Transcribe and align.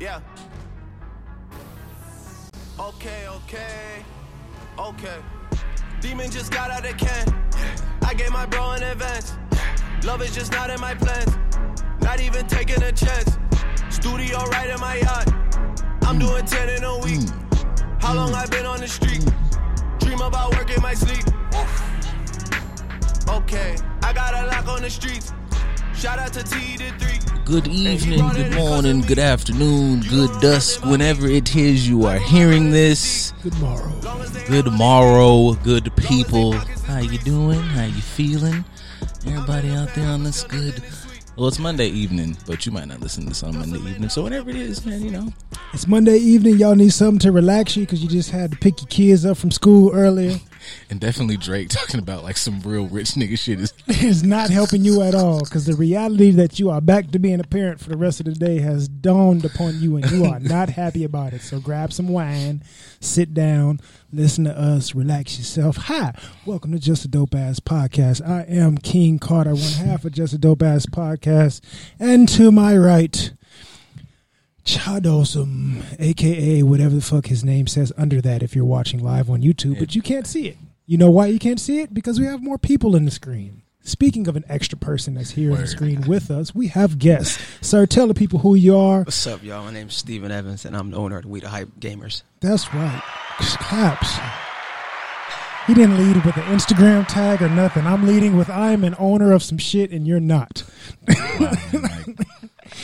Yeah. 0.00 0.20
Okay, 2.78 3.26
okay, 3.28 4.04
okay. 4.76 5.16
Demon 6.00 6.30
just 6.30 6.50
got 6.50 6.70
out 6.70 6.84
of 6.84 6.96
can. 6.96 7.32
I 8.02 8.12
gave 8.12 8.30
my 8.32 8.44
bro 8.44 8.72
an 8.72 8.82
advance. 8.82 9.36
Love 10.04 10.20
is 10.22 10.34
just 10.34 10.52
not 10.52 10.70
in 10.70 10.80
my 10.80 10.94
plans. 10.94 11.38
Not 12.00 12.20
even 12.20 12.46
taking 12.46 12.82
a 12.82 12.90
chance. 12.90 13.38
Studio 13.88 14.38
right 14.46 14.68
in 14.68 14.80
my 14.80 14.96
yacht. 14.96 15.32
I'm 16.02 16.18
doing 16.18 16.44
10 16.44 16.68
in 16.70 16.84
a 16.84 16.98
week. 16.98 17.28
How 18.00 18.14
long 18.14 18.34
I 18.34 18.46
been 18.46 18.66
on 18.66 18.80
the 18.80 18.88
street? 18.88 19.24
Dream 20.00 20.20
about 20.20 20.54
work 20.56 20.70
in 20.74 20.82
my 20.82 20.94
sleep. 20.94 21.24
Okay, 23.28 23.76
I 24.02 24.12
got 24.12 24.34
a 24.34 24.46
lock 24.48 24.66
on 24.68 24.82
the 24.82 24.90
streets. 24.90 25.32
Shout 25.94 26.18
out 26.18 26.32
to 26.32 26.42
T 26.42 26.76
to 26.76 26.90
three. 26.98 27.23
Good 27.44 27.68
evening, 27.68 28.26
good 28.30 28.54
morning, 28.54 29.02
good 29.02 29.18
afternoon, 29.18 30.00
good 30.08 30.30
dusk, 30.40 30.82
whenever 30.86 31.26
it 31.26 31.54
is 31.54 31.86
you 31.86 32.06
are 32.06 32.18
hearing 32.18 32.70
this. 32.70 33.34
Good 33.42 33.58
morrow. 33.58 33.92
Good 34.48 34.72
morrow, 34.72 35.52
good 35.62 35.94
people. 35.94 36.52
How 36.52 37.00
you 37.00 37.18
doing? 37.18 37.60
How 37.60 37.84
you 37.84 38.00
feeling? 38.00 38.64
Everybody 39.26 39.70
out 39.72 39.94
there 39.94 40.08
on 40.08 40.24
this 40.24 40.42
good. 40.44 40.82
Well, 41.36 41.48
it's 41.48 41.58
Monday 41.58 41.88
evening, 41.88 42.38
but 42.46 42.64
you 42.64 42.72
might 42.72 42.88
not 42.88 43.00
listen 43.00 43.24
to 43.24 43.28
this 43.28 43.42
on 43.42 43.58
Monday 43.58 43.78
evening. 43.90 44.08
So 44.08 44.22
whatever 44.22 44.48
it 44.48 44.56
is, 44.56 44.86
man, 44.86 45.04
you 45.04 45.10
know. 45.10 45.30
It's 45.74 45.86
Monday 45.86 46.16
evening. 46.16 46.56
Y'all 46.56 46.74
need 46.74 46.94
something 46.94 47.18
to 47.20 47.32
relax 47.32 47.76
you 47.76 47.82
because 47.82 48.02
you 48.02 48.08
just 48.08 48.30
had 48.30 48.52
to 48.52 48.56
pick 48.56 48.80
your 48.80 48.88
kids 48.88 49.26
up 49.26 49.36
from 49.36 49.50
school 49.50 49.92
earlier. 49.92 50.38
And 50.90 51.00
definitely 51.00 51.36
Drake 51.36 51.68
talking 51.68 52.00
about 52.00 52.22
like 52.22 52.36
some 52.36 52.60
real 52.60 52.86
rich 52.86 53.12
nigga 53.12 53.38
shit 53.38 53.60
is 53.60 53.72
It's 53.86 54.22
not 54.22 54.50
helping 54.50 54.84
you 54.84 55.02
at 55.02 55.14
all 55.14 55.40
because 55.40 55.66
the 55.66 55.74
reality 55.74 56.30
that 56.32 56.58
you 56.58 56.70
are 56.70 56.80
back 56.80 57.10
to 57.10 57.18
being 57.18 57.40
a 57.40 57.44
parent 57.44 57.80
for 57.80 57.90
the 57.90 57.96
rest 57.96 58.20
of 58.20 58.26
the 58.26 58.32
day 58.32 58.58
has 58.60 58.88
dawned 58.88 59.44
upon 59.44 59.80
you 59.80 59.96
and 59.96 60.10
you 60.10 60.24
are 60.24 60.40
not 60.40 60.68
happy 60.70 61.04
about 61.04 61.32
it. 61.32 61.42
So 61.42 61.60
grab 61.60 61.92
some 61.92 62.08
wine, 62.08 62.62
sit 63.00 63.34
down, 63.34 63.80
listen 64.12 64.44
to 64.44 64.58
us, 64.58 64.94
relax 64.94 65.38
yourself. 65.38 65.76
Hi, 65.76 66.14
welcome 66.46 66.72
to 66.72 66.78
Just 66.78 67.04
a 67.04 67.08
Dope 67.08 67.34
Ass 67.34 67.60
Podcast. 67.60 68.26
I 68.26 68.42
am 68.42 68.78
King 68.78 69.18
Carter, 69.18 69.54
one 69.54 69.72
half 69.72 70.04
of 70.04 70.12
Just 70.12 70.32
a 70.34 70.38
Dope 70.38 70.62
Ass 70.62 70.86
Podcast. 70.86 71.60
And 71.98 72.28
to 72.30 72.50
my 72.50 72.76
right, 72.76 73.32
Chadosum, 74.64 75.82
aka 75.98 76.62
whatever 76.62 76.94
the 76.94 77.02
fuck 77.02 77.26
his 77.26 77.44
name 77.44 77.66
says 77.66 77.92
under 77.96 78.20
that 78.22 78.42
if 78.42 78.56
you're 78.56 78.64
watching 78.64 79.02
live 79.02 79.28
on 79.28 79.42
YouTube, 79.42 79.78
but 79.78 79.94
you 79.94 80.02
can't 80.02 80.26
see 80.26 80.48
it. 80.48 80.56
You 80.86 80.98
know 80.98 81.10
why 81.10 81.26
you 81.26 81.38
can't 81.38 81.60
see 81.60 81.80
it? 81.80 81.92
Because 81.92 82.18
we 82.18 82.26
have 82.26 82.42
more 82.42 82.58
people 82.58 82.96
in 82.96 83.04
the 83.04 83.10
screen. 83.10 83.62
Speaking 83.86 84.26
of 84.28 84.36
an 84.36 84.44
extra 84.48 84.78
person 84.78 85.14
that's 85.14 85.30
here 85.30 85.52
on 85.52 85.60
the 85.60 85.66
screen 85.66 86.02
with 86.08 86.30
us, 86.30 86.54
we 86.54 86.68
have 86.68 86.98
guests. 86.98 87.38
Sir, 87.60 87.84
tell 87.84 88.06
the 88.06 88.14
people 88.14 88.38
who 88.38 88.54
you 88.54 88.74
are. 88.76 89.02
What's 89.02 89.26
up, 89.26 89.42
y'all? 89.42 89.64
My 89.64 89.72
name's 89.72 89.94
Steven 89.94 90.32
Evans, 90.32 90.64
and 90.64 90.74
I'm 90.74 90.90
the 90.90 90.96
owner 90.96 91.18
of 91.18 91.24
the 91.24 91.28
We 91.28 91.40
the 91.40 91.50
Hype 91.50 91.68
Gamers. 91.78 92.22
That's 92.40 92.72
right. 92.72 93.02
Claps. 93.38 94.18
He 95.66 95.74
didn't 95.74 95.98
lead 95.98 96.24
with 96.24 96.36
an 96.36 96.44
Instagram 96.44 97.06
tag 97.08 97.42
or 97.42 97.48
nothing. 97.48 97.86
I'm 97.86 98.06
leading 98.06 98.36
with 98.36 98.48
I'm 98.48 98.84
an 98.84 98.94
owner 98.98 99.32
of 99.32 99.42
some 99.42 99.58
shit 99.58 99.90
and 99.90 100.06
you're 100.06 100.20
not. 100.20 100.62
Wow, 101.08 101.38
man, 101.40 101.82
like, 101.82 102.28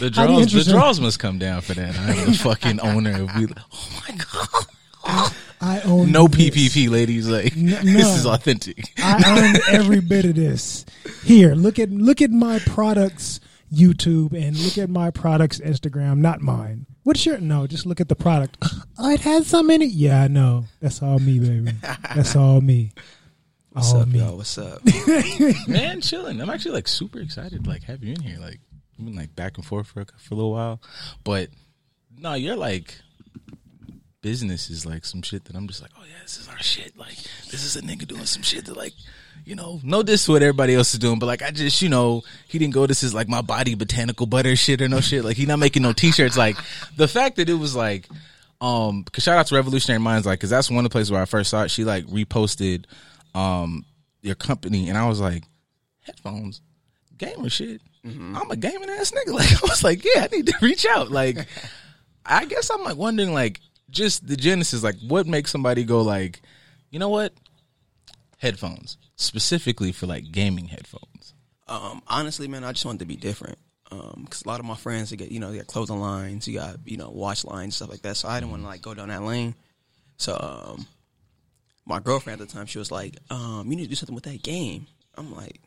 the 0.01 0.11
draws, 0.11 0.53
the 0.53 0.65
draws 0.65 1.01
must 1.01 1.19
come 1.19 1.39
down 1.39 1.61
for 1.61 1.75
that. 1.75 1.97
I'm 1.98 2.33
the 2.33 2.39
fucking 2.39 2.81
owner 2.81 3.23
of 3.23 3.37
we. 3.37 3.47
Oh 3.73 4.03
my 4.09 4.17
god. 4.17 5.33
I 5.61 5.81
own 5.83 6.11
No 6.11 6.27
this. 6.27 6.51
PPP, 6.51 6.91
ladies. 6.91 7.29
Like 7.29 7.56
N- 7.56 7.67
this 7.84 8.17
is 8.17 8.27
authentic. 8.27 8.83
I 8.98 9.55
own 9.55 9.77
every 9.77 10.01
bit 10.01 10.25
of 10.25 10.34
this. 10.34 10.84
Here, 11.25 11.55
look 11.55 11.78
at 11.78 11.91
look 11.91 12.23
at 12.23 12.31
my 12.31 12.59
products 12.61 13.41
YouTube 13.73 14.33
and 14.33 14.56
look 14.56 14.78
at 14.78 14.89
my 14.91 15.11
products 15.11 15.61
Instagram, 15.61 16.19
not 16.19 16.41
mine. 16.41 16.87
What's 17.03 17.25
your 17.25 17.39
no? 17.39 17.67
Just 17.67 17.87
look 17.87 18.01
at 18.01 18.09
the 18.09 18.17
product. 18.17 18.59
Oh, 18.98 19.11
it 19.11 19.21
has 19.21 19.47
some 19.47 19.71
in 19.71 19.83
it. 19.83 19.91
Yeah, 19.91 20.23
I 20.23 20.28
know. 20.28 20.65
That's 20.81 21.03
all 21.03 21.19
me, 21.19 21.39
baby. 21.39 21.73
That's 22.15 22.37
all 22.37 22.61
me. 22.61 22.93
What's 23.73 23.93
all 23.93 24.01
up, 24.03 24.09
me. 24.09 24.19
y'all? 24.19 24.37
What's 24.37 24.59
up? 24.59 24.83
Man, 25.69 26.00
chilling. 26.00 26.41
I'm 26.41 26.50
actually 26.50 26.72
like 26.72 26.89
super 26.89 27.21
excited 27.21 27.66
like 27.66 27.84
have 27.84 28.03
you 28.03 28.15
in 28.15 28.21
here. 28.21 28.39
Like 28.39 28.60
been 29.05 29.16
like 29.16 29.34
back 29.34 29.56
and 29.56 29.66
forth 29.66 29.88
for 29.88 30.03
a, 30.03 30.06
for 30.19 30.34
a 30.34 30.37
little 30.37 30.53
while, 30.53 30.81
but 31.25 31.49
no, 32.19 32.34
you're 32.34 32.56
like 32.56 32.94
business 34.22 34.69
is 34.69 34.84
like 34.84 35.05
some 35.05 35.22
shit 35.22 35.44
that 35.47 35.56
I'm 35.56 35.66
just 35.66 35.81
like, 35.81 35.93
oh 35.99 36.03
yeah, 36.06 36.21
this 36.22 36.38
is 36.38 36.49
our 36.49 36.59
shit. 36.59 36.97
Like 36.97 37.16
this 37.50 37.65
is 37.65 37.77
a 37.77 37.83
nigga 37.83 38.06
doing 38.06 38.27
some 38.27 38.43
shit 38.43 38.66
that 38.66 38.77
like. 38.77 38.93
You 39.47 39.55
know, 39.55 39.81
no 39.83 40.03
this 40.03 40.28
what 40.28 40.43
everybody 40.43 40.75
else 40.75 40.93
is 40.93 40.99
doing, 41.00 41.19
but 41.19 41.25
like 41.25 41.41
I 41.43 41.50
just, 41.50 41.81
you 41.81 41.89
know, 41.89 42.22
he 42.47 42.59
didn't 42.59 42.75
go. 42.75 42.87
This 42.87 43.03
is 43.03 43.15
like 43.15 43.27
my 43.27 43.41
body 43.41 43.75
botanical 43.75 44.27
butter 44.27 44.55
shit 44.55 44.83
or 44.83 44.89
no 44.89 45.00
shit. 45.00 45.25
Like 45.25 45.39
he 45.39 45.47
not 45.47 45.59
making 45.59 45.83
no 45.83 45.94
t-shirts. 45.94 46.37
Like 46.37 46.56
the 46.97 47.09
fact 47.09 47.37
that 47.37 47.49
it 47.49 47.55
was 47.55 47.75
like, 47.75 48.06
um, 48.60 49.03
cause 49.10 49.25
shout 49.25 49.39
out 49.39 49.47
to 49.47 49.55
Revolutionary 49.55 49.99
Minds, 49.99 50.27
like, 50.27 50.39
cause 50.39 50.50
that's 50.50 50.71
one 50.71 50.84
of 50.84 50.91
the 50.91 50.93
places 50.93 51.10
where 51.10 51.22
I 51.22 51.25
first 51.25 51.50
saw 51.50 51.62
it. 51.62 51.71
She 51.71 51.84
like 51.84 52.05
reposted, 52.06 52.84
um, 53.34 53.87
your 54.21 54.34
company, 54.34 54.91
and 54.91 54.99
I 54.99 55.09
was 55.09 55.21
like, 55.21 55.44
headphones, 56.03 56.60
gamer 57.16 57.49
shit. 57.49 57.81
I'm 58.05 58.50
a 58.50 58.56
gaming 58.56 58.91
ass 58.91 59.11
nigga. 59.12 59.33
Like 59.34 59.53
I 59.53 59.59
was 59.62 59.84
like, 59.84 60.05
yeah, 60.05 60.25
I 60.25 60.34
need 60.34 60.47
to 60.47 60.55
reach 60.62 60.87
out. 60.87 61.11
Like, 61.11 61.47
I 62.25 62.44
guess 62.47 62.71
I'm 62.71 62.83
like 62.83 62.97
wondering, 62.97 63.33
like, 63.34 63.61
just 63.91 64.27
the 64.27 64.37
genesis, 64.37 64.83
like, 64.83 64.97
what 65.06 65.27
makes 65.27 65.50
somebody 65.50 65.84
go 65.84 66.00
like, 66.03 66.41
you 66.91 66.99
know 66.99 67.09
what, 67.09 67.33
headphones 68.39 68.97
specifically 69.16 69.93
for 69.93 70.06
like 70.06 70.31
gaming 70.33 70.66
headphones. 70.66 71.34
um, 71.69 72.03
honestly, 72.06 72.49
man, 72.49 72.65
I 72.65 72.72
just 72.72 72.84
wanted 72.87 73.00
to 73.00 73.05
be 73.05 73.16
different. 73.16 73.59
Um, 73.93 74.27
cause 74.31 74.43
a 74.44 74.49
lot 74.49 74.60
of 74.60 74.66
my 74.66 74.77
friends, 74.77 75.10
they 75.10 75.16
get, 75.16 75.33
you 75.33 75.41
know, 75.41 75.50
they 75.50 75.59
got 75.59 75.66
clothing 75.66 75.99
lines, 76.00 76.47
you 76.47 76.55
got, 76.59 76.77
you 76.84 76.97
know, 76.97 77.10
watch 77.10 77.44
lines, 77.44 77.77
stuff 77.77 77.91
like 77.91 78.03
that. 78.03 78.16
So 78.16 78.28
I 78.28 78.39
didn't 78.39 78.53
want 78.53 78.62
to 78.62 78.69
like 78.69 78.83
go 78.83 78.94
down 78.94 79.09
that 79.09 79.22
lane. 79.22 79.55
So, 80.16 80.37
um, 80.39 80.87
my 81.87 81.99
girlfriend 81.99 82.41
at 82.41 82.47
the 82.47 82.53
time, 82.55 82.66
she 82.66 82.78
was 82.78 82.93
like, 82.93 83.16
um, 83.31 83.66
you 83.69 83.77
need 83.77 83.84
to 83.84 83.89
do 83.89 83.97
something 83.97 84.15
with 84.15 84.25
that 84.25 84.43
game. 84.43 84.87
I'm 85.16 85.34
like, 85.34 85.60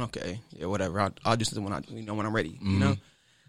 okay, 0.00 0.40
yeah, 0.56 0.66
whatever. 0.66 1.00
I'll, 1.00 1.12
I'll 1.24 1.36
do 1.36 1.44
something 1.44 1.64
when 1.64 1.72
I, 1.72 1.82
you 1.88 2.02
know, 2.02 2.14
when 2.14 2.26
I'm 2.26 2.34
ready, 2.34 2.50
you 2.50 2.56
mm-hmm. 2.56 2.80
know? 2.80 2.96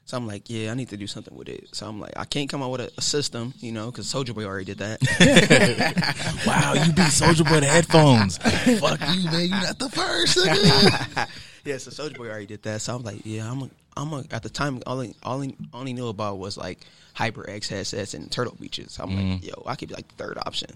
So 0.05 0.17
I'm 0.17 0.27
like, 0.27 0.49
yeah, 0.49 0.71
I 0.71 0.73
need 0.73 0.89
to 0.89 0.97
do 0.97 1.07
something 1.07 1.33
with 1.33 1.47
it. 1.47 1.69
So 1.71 1.87
I'm 1.87 1.99
like, 1.99 2.11
I 2.17 2.25
can't 2.25 2.49
come 2.49 2.61
up 2.61 2.71
with 2.71 2.81
a, 2.81 2.91
a 2.97 3.01
system, 3.01 3.53
you 3.59 3.71
know, 3.71 3.89
because 3.89 4.09
Soldier 4.09 4.33
Boy 4.33 4.43
already 4.43 4.65
did 4.65 4.79
that. 4.79 6.43
Wow, 6.45 6.73
you 6.73 6.91
beat 6.91 7.07
Soldier 7.07 7.45
Boy 7.45 7.61
to 7.61 7.65
headphones. 7.65 8.37
Fuck 8.37 8.99
you, 9.15 9.31
man. 9.31 9.47
You're 9.47 9.61
not 9.61 9.79
the 9.79 9.89
first. 9.89 10.37
nigga. 10.37 11.27
yeah, 11.63 11.77
so 11.77 11.89
Soldier 11.89 12.17
Boy 12.17 12.27
already 12.27 12.47
did 12.47 12.63
that. 12.63 12.81
So 12.81 12.95
I'm 12.95 13.03
like, 13.03 13.21
yeah, 13.23 13.49
I'm 13.49 13.61
a, 13.61 13.69
I'm 13.95 14.11
a, 14.11 14.25
at 14.31 14.43
the 14.43 14.49
time, 14.49 14.81
all 14.85 15.01
I, 15.01 15.13
all 15.23 15.41
I 15.41 15.55
only 15.73 15.93
knew 15.93 16.07
about 16.07 16.37
was 16.37 16.57
like 16.57 16.79
HyperX 17.15 17.69
headsets 17.69 18.13
and 18.13 18.29
Turtle 18.29 18.57
Beaches. 18.59 18.99
I'm 18.99 19.15
like, 19.15 19.25
mm-hmm. 19.25 19.45
yo, 19.45 19.63
I 19.65 19.75
could 19.75 19.87
be 19.87 19.95
like 19.95 20.13
third 20.15 20.37
option. 20.45 20.71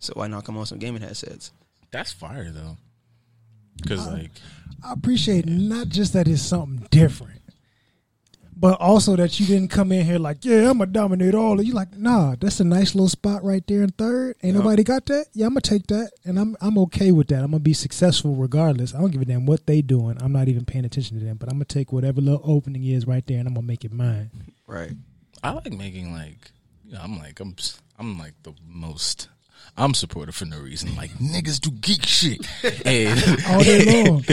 So 0.00 0.14
why 0.16 0.26
not 0.26 0.44
come 0.44 0.56
on 0.56 0.66
some 0.66 0.78
gaming 0.78 1.02
headsets? 1.02 1.52
That's 1.92 2.12
fire 2.12 2.50
though, 2.50 2.78
because 3.82 4.06
like. 4.06 4.30
I 4.82 4.92
appreciate 4.92 5.46
not 5.46 5.88
just 5.88 6.14
that 6.14 6.26
it's 6.26 6.42
something 6.42 6.86
different, 6.90 7.40
but 8.56 8.80
also 8.80 9.16
that 9.16 9.38
you 9.38 9.46
didn't 9.46 9.68
come 9.68 9.92
in 9.92 10.04
here 10.04 10.18
like, 10.18 10.44
yeah, 10.44 10.70
I'm 10.70 10.78
gonna 10.78 10.86
dominate 10.86 11.34
all 11.34 11.58
of 11.58 11.66
you. 11.66 11.72
Like, 11.72 11.96
nah, 11.96 12.34
that's 12.40 12.60
a 12.60 12.64
nice 12.64 12.94
little 12.94 13.08
spot 13.08 13.44
right 13.44 13.66
there 13.66 13.82
in 13.82 13.90
third. 13.90 14.36
Ain't 14.42 14.56
nobody 14.56 14.82
got 14.82 15.06
that. 15.06 15.26
Yeah, 15.32 15.46
I'm 15.46 15.52
gonna 15.52 15.62
take 15.62 15.86
that, 15.88 16.12
and 16.24 16.38
I'm 16.38 16.56
I'm 16.60 16.78
okay 16.78 17.12
with 17.12 17.28
that. 17.28 17.42
I'm 17.42 17.50
gonna 17.50 17.60
be 17.60 17.72
successful 17.72 18.34
regardless. 18.34 18.94
I 18.94 19.00
don't 19.00 19.10
give 19.10 19.22
a 19.22 19.24
damn 19.24 19.46
what 19.46 19.66
they 19.66 19.82
doing. 19.82 20.16
I'm 20.20 20.32
not 20.32 20.48
even 20.48 20.64
paying 20.64 20.84
attention 20.84 21.18
to 21.18 21.24
them, 21.24 21.36
but 21.36 21.48
I'm 21.48 21.56
gonna 21.56 21.66
take 21.66 21.92
whatever 21.92 22.20
little 22.20 22.42
opening 22.44 22.84
is 22.84 23.06
right 23.06 23.26
there, 23.26 23.38
and 23.38 23.48
I'm 23.48 23.54
gonna 23.54 23.66
make 23.66 23.84
it 23.84 23.92
mine. 23.92 24.30
Right. 24.66 24.92
I 25.42 25.52
like 25.52 25.72
making 25.72 26.12
like 26.12 26.52
you 26.84 26.94
know, 26.94 27.00
I'm 27.02 27.18
like 27.18 27.40
I'm 27.40 27.54
I'm 27.98 28.18
like 28.18 28.34
the 28.42 28.54
most 28.66 29.28
I'm 29.76 29.94
supportive 29.94 30.34
for 30.34 30.44
no 30.44 30.58
reason. 30.58 30.94
Like 30.96 31.10
niggas 31.12 31.60
do 31.60 31.70
geek 31.70 32.04
shit. 32.04 32.46
and, 32.86 33.18
All 33.48 33.62
day 33.62 34.04
long. 34.08 34.24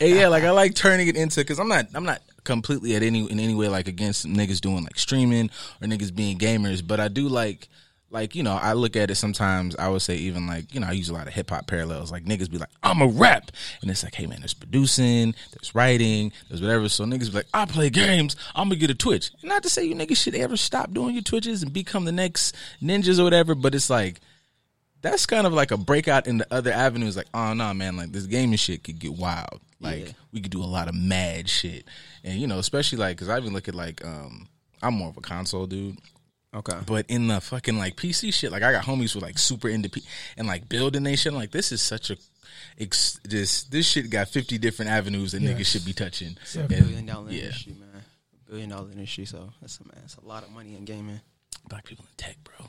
and 0.00 0.10
yeah, 0.16 0.28
like 0.28 0.44
I 0.44 0.50
like 0.50 0.74
turning 0.74 1.08
it 1.08 1.16
into 1.16 1.40
because 1.40 1.58
I'm 1.58 1.68
not 1.68 1.86
I'm 1.94 2.04
not 2.04 2.22
completely 2.44 2.94
at 2.96 3.02
any 3.02 3.30
in 3.30 3.40
any 3.40 3.54
way 3.54 3.68
like 3.68 3.88
against 3.88 4.26
niggas 4.26 4.60
doing 4.60 4.84
like 4.84 4.98
streaming 4.98 5.50
or 5.80 5.88
niggas 5.88 6.14
being 6.14 6.38
gamers, 6.38 6.86
but 6.86 7.00
I 7.00 7.08
do 7.08 7.28
like 7.28 7.68
like 8.10 8.34
you 8.34 8.42
know 8.42 8.52
I 8.60 8.74
look 8.74 8.94
at 8.94 9.10
it 9.10 9.14
sometimes 9.14 9.74
I 9.76 9.88
would 9.88 10.02
say 10.02 10.16
even 10.16 10.46
like 10.46 10.74
you 10.74 10.80
know 10.80 10.86
I 10.86 10.92
use 10.92 11.08
a 11.08 11.14
lot 11.14 11.26
of 11.26 11.32
hip 11.32 11.48
hop 11.48 11.66
parallels 11.66 12.12
like 12.12 12.24
niggas 12.24 12.50
be 12.50 12.58
like 12.58 12.68
I'm 12.82 13.00
a 13.00 13.06
rap 13.06 13.50
and 13.80 13.90
it's 13.90 14.04
like 14.04 14.14
hey 14.14 14.26
man 14.26 14.40
there's 14.40 14.52
producing 14.52 15.34
there's 15.52 15.74
writing 15.74 16.30
there's 16.48 16.60
whatever 16.60 16.90
so 16.90 17.04
niggas 17.04 17.30
be 17.30 17.38
like 17.38 17.46
I 17.54 17.64
play 17.64 17.88
games 17.88 18.36
I'm 18.54 18.68
gonna 18.68 18.76
get 18.78 18.90
a 18.90 18.94
Twitch 18.94 19.30
not 19.42 19.62
to 19.62 19.70
say 19.70 19.84
you 19.84 19.94
niggas 19.94 20.18
should 20.18 20.34
ever 20.34 20.58
stop 20.58 20.92
doing 20.92 21.14
your 21.14 21.22
Twitches 21.22 21.62
and 21.62 21.72
become 21.72 22.04
the 22.04 22.12
next 22.12 22.54
ninjas 22.82 23.18
or 23.18 23.24
whatever 23.24 23.54
but 23.54 23.74
it's 23.74 23.88
like 23.88 24.20
that's 25.02 25.26
kind 25.26 25.46
of 25.46 25.52
like 25.52 25.70
a 25.70 25.76
breakout 25.76 26.26
in 26.26 26.38
the 26.38 26.46
other 26.52 26.72
avenues. 26.72 27.16
Like, 27.16 27.26
oh 27.34 27.52
no, 27.52 27.72
man, 27.74 27.96
like 27.96 28.12
this 28.12 28.26
gaming 28.26 28.56
shit 28.56 28.82
could 28.84 28.98
get 28.98 29.12
wild. 29.14 29.60
Like, 29.80 30.06
Yeah. 30.06 30.12
we 30.32 30.40
could 30.40 30.52
do 30.52 30.62
a 30.62 30.64
lot 30.64 30.88
of 30.88 30.94
mad 30.94 31.48
shit, 31.48 31.84
and 32.24 32.40
you 32.40 32.46
know, 32.46 32.58
especially 32.58 32.98
like 32.98 33.16
because 33.16 33.28
I 33.28 33.36
even 33.38 33.52
look 33.52 33.68
at 33.68 33.74
like, 33.74 34.04
um, 34.04 34.48
I'm 34.82 34.94
more 34.94 35.08
of 35.10 35.16
a 35.16 35.20
console 35.20 35.66
dude, 35.66 35.98
Okay. 36.54 36.78
but 36.86 37.04
in 37.08 37.26
the 37.26 37.40
fucking 37.40 37.76
like 37.78 37.96
PC 37.96 38.32
shit, 38.32 38.52
like 38.52 38.62
I 38.62 38.70
got 38.72 38.84
homies 38.84 39.14
with 39.14 39.22
like 39.24 39.38
super 39.38 39.68
into 39.68 39.88
P- 39.90 40.04
and 40.36 40.46
like 40.46 40.68
building. 40.68 41.06
I'm 41.06 41.34
like, 41.34 41.50
this 41.50 41.72
is 41.72 41.82
such 41.82 42.10
a 42.10 42.16
ex- 42.78 43.18
this 43.24 43.64
this 43.64 43.86
shit 43.88 44.08
got 44.10 44.28
50 44.28 44.56
different 44.58 44.90
avenues 44.90 45.32
that 45.32 45.42
niggas 45.42 45.66
should 45.66 45.84
be 45.84 45.92
touching. 45.92 46.36
Yeah, 46.54 46.60
And- 46.60 46.68
Billion 46.68 47.06
dollar 47.06 47.30
yeah. 47.30 47.42
industry, 47.44 47.74
man. 47.78 48.02
billion 48.48 48.68
dollar 48.70 48.90
industry. 48.92 49.24
So 49.24 49.52
that's 49.60 49.80
a 49.80 49.84
man. 49.84 49.96
That's 50.02 50.16
a 50.16 50.24
lot 50.24 50.42
of 50.44 50.50
money 50.52 50.76
in 50.76 50.84
gaming. 50.84 51.20
Black 51.68 51.84
people 51.86 52.04
in 52.08 52.16
tech, 52.16 52.36
bro. 52.44 52.66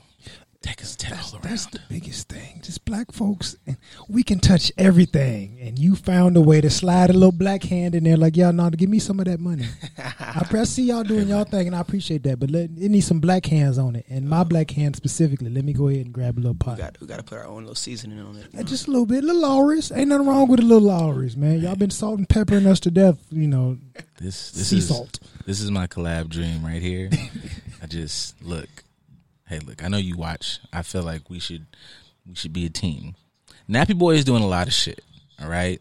Tech 0.64 0.80
is 0.80 0.96
tech 0.96 1.10
That's, 1.10 1.34
all 1.34 1.40
that's 1.40 1.66
the 1.66 1.80
biggest 1.90 2.30
thing. 2.30 2.62
Just 2.62 2.86
black 2.86 3.12
folks, 3.12 3.54
and 3.66 3.76
we 4.08 4.22
can 4.22 4.40
touch 4.40 4.72
everything. 4.78 5.58
And 5.60 5.78
you 5.78 5.94
found 5.94 6.38
a 6.38 6.40
way 6.40 6.62
to 6.62 6.70
slide 6.70 7.10
a 7.10 7.12
little 7.12 7.32
black 7.32 7.64
hand 7.64 7.94
in 7.94 8.04
there, 8.04 8.16
like 8.16 8.34
y'all 8.34 8.50
know, 8.50 8.70
to 8.70 8.76
give 8.78 8.88
me 8.88 8.98
some 8.98 9.18
of 9.20 9.26
that 9.26 9.40
money. 9.40 9.66
I, 9.98 10.42
I 10.50 10.64
see 10.64 10.84
y'all 10.84 11.04
doing 11.04 11.28
y'all 11.28 11.44
thing, 11.44 11.66
and 11.66 11.76
I 11.76 11.80
appreciate 11.80 12.22
that. 12.22 12.40
But 12.40 12.50
let, 12.50 12.70
it 12.78 12.88
needs 12.88 13.06
some 13.06 13.20
black 13.20 13.44
hands 13.44 13.76
on 13.76 13.94
it, 13.94 14.06
and 14.08 14.26
my 14.26 14.36
uh-huh. 14.36 14.44
black 14.44 14.70
hand 14.70 14.96
specifically. 14.96 15.50
Let 15.50 15.66
me 15.66 15.74
go 15.74 15.88
ahead 15.88 16.06
and 16.06 16.14
grab 16.14 16.38
a 16.38 16.40
little 16.40 16.54
We 16.54 16.58
pot. 16.60 16.78
got 16.78 16.98
we 16.98 17.08
got 17.08 17.18
to 17.18 17.24
put 17.24 17.36
our 17.36 17.46
own 17.46 17.64
little 17.64 17.74
seasoning 17.74 18.20
on 18.20 18.34
it. 18.36 18.46
you. 18.54 18.64
Just 18.64 18.86
a 18.86 18.90
little 18.90 19.04
bit, 19.04 19.22
little 19.22 19.42
Lawry's. 19.42 19.92
Ain't 19.92 20.08
nothing 20.08 20.26
wrong 20.26 20.48
with 20.48 20.60
a 20.60 20.62
little 20.64 20.88
Lawry's, 20.88 21.36
man. 21.36 21.60
Y'all 21.60 21.76
been 21.76 21.90
salt 21.90 22.16
and 22.16 22.26
peppering 22.26 22.66
us 22.66 22.80
to 22.80 22.90
death, 22.90 23.18
you 23.30 23.48
know. 23.48 23.76
This 24.16 24.50
this 24.52 24.68
sea 24.68 24.78
is 24.78 24.88
salt. 24.88 25.20
this 25.44 25.60
is 25.60 25.70
my 25.70 25.86
collab 25.88 26.30
dream 26.30 26.64
right 26.64 26.80
here. 26.80 27.10
I 27.82 27.86
just 27.86 28.42
look. 28.42 28.83
Hey, 29.46 29.58
look. 29.60 29.84
I 29.84 29.88
know 29.88 29.98
you 29.98 30.16
watch. 30.16 30.58
I 30.72 30.82
feel 30.82 31.02
like 31.02 31.28
we 31.28 31.38
should 31.38 31.66
we 32.26 32.34
should 32.34 32.52
be 32.52 32.66
a 32.66 32.70
team. 32.70 33.14
Nappy 33.68 33.96
Boy 33.96 34.14
is 34.14 34.24
doing 34.24 34.42
a 34.42 34.46
lot 34.48 34.66
of 34.66 34.72
shit. 34.72 35.02
All 35.40 35.48
right, 35.48 35.80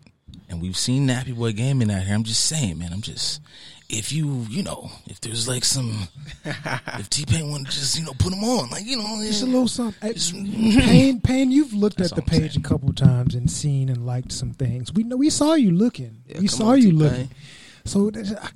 and 0.49 0.61
we've 0.61 0.77
seen 0.77 1.07
Nappy 1.07 1.35
Boy 1.35 1.53
gaming 1.53 1.91
out 1.91 2.03
here. 2.03 2.15
I'm 2.15 2.23
just 2.23 2.45
saying, 2.45 2.79
man. 2.79 2.91
I'm 2.93 3.01
just 3.01 3.41
if 3.89 4.11
you 4.11 4.45
you 4.49 4.63
know 4.63 4.89
if 5.07 5.21
there's 5.21 5.47
like 5.47 5.63
some 5.63 6.07
if 6.45 7.09
T 7.09 7.25
Pain 7.25 7.49
want 7.51 7.67
to 7.67 7.71
just 7.71 7.97
you 7.99 8.03
know 8.05 8.13
put 8.17 8.31
them 8.31 8.43
on 8.43 8.69
like 8.69 8.85
you 8.85 8.97
know 8.97 9.19
Just 9.21 9.43
a 9.43 9.45
little 9.45 9.67
something. 9.67 10.13
Hey, 10.13 10.81
Pain, 10.81 11.21
Pain, 11.21 11.51
you've 11.51 11.73
looked 11.73 12.01
at 12.01 12.09
the 12.11 12.21
I'm 12.21 12.27
page 12.27 12.53
saying. 12.53 12.65
a 12.65 12.67
couple 12.67 12.91
times 12.93 13.35
and 13.35 13.49
seen 13.51 13.89
and 13.89 14.05
liked 14.05 14.31
some 14.31 14.51
things. 14.53 14.91
We 14.93 15.03
know 15.03 15.15
we 15.17 15.29
saw 15.29 15.53
you 15.53 15.71
looking. 15.71 16.23
Yeah, 16.27 16.39
we 16.39 16.47
saw 16.47 16.69
on, 16.71 16.77
you 16.81 16.91
T-Pain. 16.91 16.97
looking. 16.99 17.29
So 17.85 18.09
there's 18.09 18.31
a- 18.31 18.49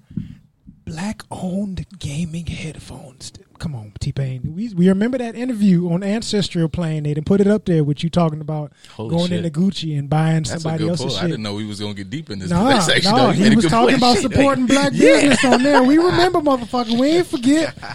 black 0.86 1.22
owned 1.30 1.86
gaming 2.00 2.46
headphones. 2.46 3.32
Come 3.60 3.76
on, 3.76 3.94
T 4.00 4.12
Pain. 4.12 4.42
We 4.56 4.74
we 4.74 4.88
remember 4.90 5.18
that 5.18 5.36
interview 5.36 5.90
on 5.92 6.04
Ancestral 6.04 6.70
Plane. 6.70 7.04
They 7.04 7.14
didn't 7.14 7.26
put 7.26 7.42
it 7.42 7.48
up 7.48 7.66
there 7.66 7.84
with 7.84 8.04
you 8.04 8.10
talking 8.10 8.42
about 8.42 8.72
Holy 8.92 9.10
going 9.16 9.28
shit. 9.30 9.44
into 9.46 9.60
Gucci 9.60 9.98
and 9.98 10.10
buying 10.10 10.44
That's 10.44 10.62
somebody 10.62 10.88
else's 10.88 11.06
pull. 11.08 11.16
shit. 11.16 11.24
I 11.24 11.28
didn't 11.28 11.44
know 11.44 11.56
we 11.56 11.66
was 11.66 11.80
gonna 11.80 11.94
get 11.94 12.10
deep 12.10 12.30
in 12.30 12.40
this. 12.40 12.50
Nah, 12.50 12.80
section, 12.82 13.12
nah, 13.12 13.28
though. 13.28 13.32
He 13.32 13.56
was 13.56 13.66
talking 13.66 13.96
about 13.96 14.18
Shit, 14.18 14.32
supporting 14.32 14.68
like- 14.68 14.72
black 14.74 14.92
business 14.94 15.44
on 15.46 15.64
there. 15.64 15.84
We 15.84 15.98
remember, 15.98 16.40
motherfucker. 16.40 17.00
We 17.00 17.08
ain't 17.10 17.28
forget. 17.28 17.78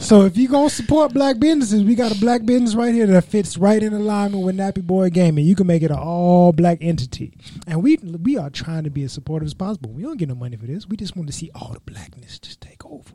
So 0.00 0.22
if 0.26 0.36
you 0.36 0.48
gonna 0.48 0.70
support 0.70 1.12
black 1.12 1.40
businesses, 1.40 1.82
we 1.82 1.96
got 1.96 2.14
a 2.14 2.20
black 2.20 2.44
business 2.44 2.74
right 2.76 2.94
here 2.94 3.06
that 3.06 3.24
fits 3.24 3.56
right 3.58 3.82
in 3.82 3.92
alignment 3.92 4.44
with 4.44 4.56
Nappy 4.56 4.82
Boy 4.86 5.10
Gaming. 5.10 5.44
You 5.44 5.56
can 5.56 5.66
make 5.66 5.82
it 5.82 5.90
an 5.90 5.96
all 5.98 6.52
black 6.52 6.78
entity, 6.80 7.32
and 7.66 7.82
we 7.82 7.96
we 7.96 8.36
are 8.36 8.48
trying 8.50 8.84
to 8.84 8.90
be 8.90 9.02
as 9.02 9.12
supportive 9.12 9.46
as 9.46 9.54
possible. 9.54 9.90
We 9.90 10.02
don't 10.02 10.16
get 10.16 10.28
no 10.28 10.36
money 10.36 10.56
for 10.56 10.66
this. 10.66 10.86
We 10.86 10.96
just 10.96 11.16
want 11.16 11.26
to 11.28 11.32
see 11.32 11.50
all 11.54 11.72
the 11.72 11.80
blackness 11.80 12.38
just 12.38 12.60
take 12.60 12.84
over. 12.86 13.14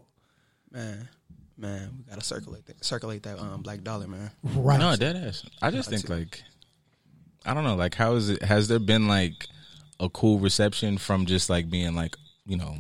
man, 0.72 1.08
man, 1.64 1.90
we 1.98 2.04
gotta 2.10 2.24
circulate 2.24 2.66
that 2.68 2.84
circulate 2.86 3.24
that 3.24 3.40
um 3.40 3.62
black 3.62 3.82
dollar, 3.84 4.08
man. 4.08 4.30
Right. 4.44 4.80
No, 4.80 4.96
dead 4.96 5.16
ass. 5.16 5.44
I 5.62 5.72
just 5.72 5.90
Got 5.90 5.96
think 6.00 6.08
to. 6.08 6.14
like 6.16 6.44
I 7.46 7.54
don't 7.54 7.64
know, 7.64 7.76
like 7.76 7.96
how 7.96 8.14
is 8.16 8.30
it 8.30 8.44
has 8.44 8.68
there 8.68 8.80
been 8.80 9.08
like 9.08 9.48
a 10.00 10.10
cool 10.10 10.40
reception 10.40 10.98
from 10.98 11.26
just 11.26 11.50
like 11.50 11.70
being 11.70 11.96
like, 11.96 12.16
you 12.46 12.58
know, 12.58 12.76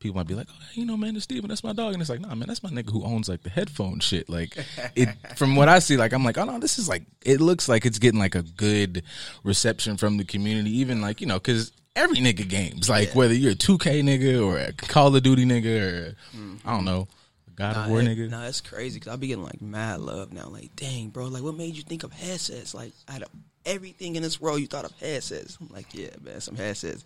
people 0.00 0.16
might 0.16 0.26
be 0.26 0.34
like, 0.34 0.48
Oh, 0.50 0.54
you 0.74 0.84
know, 0.84 0.96
man, 0.96 1.14
it's 1.16 1.24
Steven, 1.24 1.48
that's 1.48 1.64
my 1.64 1.72
dog 1.72 1.92
and 1.92 2.00
it's 2.02 2.10
like, 2.10 2.20
nah 2.20 2.34
man, 2.34 2.48
that's 2.48 2.62
my 2.62 2.70
nigga 2.70 2.90
who 2.90 3.04
owns 3.04 3.28
like 3.28 3.42
the 3.42 3.50
headphone 3.50 4.00
shit. 4.00 4.28
Like 4.28 4.56
it 4.96 5.08
from 5.36 5.56
what 5.56 5.68
I 5.68 5.78
see, 5.78 5.96
like 5.96 6.12
I'm 6.12 6.24
like, 6.24 6.36
oh 6.38 6.44
no, 6.44 6.58
this 6.58 6.78
is 6.78 6.88
like 6.88 7.04
it 7.24 7.40
looks 7.40 7.68
like 7.68 7.86
it's 7.86 7.98
getting 7.98 8.20
like 8.20 8.34
a 8.34 8.42
good 8.42 9.02
reception 9.44 9.96
from 9.96 10.16
the 10.16 10.24
community, 10.24 10.76
even 10.78 11.00
like, 11.00 11.20
you 11.20 11.26
know, 11.26 11.38
cause 11.40 11.72
every 11.94 12.18
nigga 12.18 12.48
games. 12.48 12.88
Like 12.88 13.14
whether 13.14 13.32
you're 13.34 13.52
a 13.52 13.54
two 13.56 13.78
K 13.78 14.02
nigga 14.02 14.44
or 14.44 14.58
a 14.58 14.72
Call 14.72 15.14
of 15.16 15.22
Duty 15.22 15.44
nigga 15.46 16.10
or 16.10 16.14
I 16.64 16.74
don't 16.74 16.84
know, 16.84 17.08
God 17.56 17.70
of 17.76 17.86
Nah, 17.86 17.88
War 17.88 18.00
it- 18.00 18.04
nigga. 18.06 18.28
Nah, 18.30 18.42
that's 18.42 18.60
crazy 18.60 18.98
because 18.98 19.12
I 19.12 19.16
be 19.16 19.26
getting 19.28 19.42
like 19.44 19.60
mad 19.62 20.00
love 20.00 20.32
now. 20.32 20.48
Like, 20.48 20.76
dang, 20.76 21.08
bro, 21.08 21.26
like 21.26 21.42
what 21.42 21.56
made 21.56 21.74
you 21.76 21.82
think 21.82 22.02
of 22.04 22.12
headsets? 22.12 22.74
Like, 22.74 22.92
out 23.08 23.22
of 23.22 23.28
everything 23.64 24.16
in 24.16 24.22
this 24.22 24.40
world, 24.40 24.60
you 24.60 24.66
thought 24.66 24.84
of 24.84 24.92
headsets. 25.00 25.56
I'm 25.60 25.68
like, 25.68 25.92
yeah, 25.94 26.10
man, 26.22 26.40
some 26.40 26.56
headsets. 26.56 27.04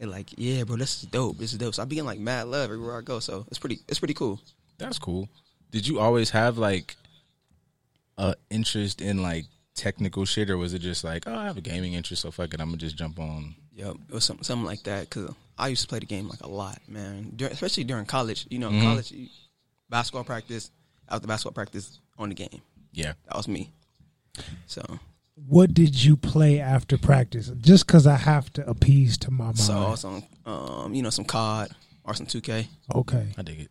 And 0.00 0.10
like, 0.10 0.30
yeah, 0.38 0.64
bro, 0.64 0.76
this 0.76 1.02
is 1.02 1.08
dope. 1.10 1.36
This 1.38 1.52
is 1.52 1.58
dope. 1.58 1.74
So 1.74 1.82
I 1.82 1.84
be 1.84 1.96
getting 1.96 2.06
like 2.06 2.18
mad 2.18 2.46
love 2.48 2.64
everywhere 2.70 2.96
I 2.98 3.02
go. 3.02 3.20
So 3.20 3.44
it's 3.48 3.58
pretty, 3.58 3.80
it's 3.88 3.98
pretty 3.98 4.14
cool. 4.14 4.40
That's 4.78 4.98
cool. 4.98 5.28
Did 5.70 5.86
you 5.86 5.98
always 6.00 6.30
have 6.30 6.56
like 6.56 6.96
a 8.18 8.34
interest 8.50 9.00
in 9.00 9.22
like 9.22 9.44
technical 9.74 10.24
shit, 10.24 10.50
or 10.50 10.56
was 10.56 10.74
it 10.74 10.80
just 10.80 11.04
like, 11.04 11.24
oh, 11.26 11.34
I 11.34 11.44
have 11.44 11.56
a 11.56 11.60
gaming 11.62 11.92
interest, 11.94 12.22
so 12.22 12.30
fuck 12.30 12.52
it, 12.54 12.60
I'm 12.60 12.68
gonna 12.68 12.76
just 12.78 12.96
jump 12.96 13.18
on? 13.18 13.54
Yep, 13.74 13.96
it 14.08 14.14
was 14.14 14.24
something, 14.24 14.44
something 14.44 14.66
like 14.66 14.82
that. 14.84 15.08
Cause 15.10 15.32
I 15.58 15.68
used 15.68 15.82
to 15.82 15.88
play 15.88 15.98
the 16.00 16.06
game 16.06 16.28
like 16.28 16.40
a 16.42 16.48
lot, 16.48 16.78
man. 16.88 17.32
Dur 17.36 17.46
especially 17.48 17.84
during 17.84 18.06
college. 18.06 18.46
You 18.50 18.58
know, 18.58 18.70
Mhm. 18.70 18.82
college 18.82 19.12
you- 19.12 19.28
basketball 19.90 20.24
practice. 20.24 20.70
After 21.08 21.26
basketball 21.26 21.52
practice, 21.54 21.98
on 22.18 22.28
the 22.28 22.34
game. 22.34 22.60
Yeah, 22.92 23.14
That 23.26 23.36
was 23.36 23.48
me. 23.48 23.70
So, 24.66 24.82
What 25.34 25.74
did 25.74 26.04
you 26.04 26.16
play 26.16 26.60
after 26.60 26.96
practice? 26.98 27.50
Just 27.58 27.86
because 27.86 28.06
I 28.06 28.16
have 28.16 28.52
to 28.54 28.68
appease 28.68 29.18
to 29.18 29.30
my 29.30 29.44
mind. 29.46 29.58
so 29.58 29.94
some, 29.96 30.22
um, 30.46 30.94
you 30.94 31.02
know, 31.02 31.10
some 31.10 31.24
COD 31.24 31.70
or 32.04 32.14
some 32.14 32.26
2K. 32.26 32.66
okay. 32.94 33.32
I 33.36 33.42
dig 33.42 33.60
it. 33.60 33.70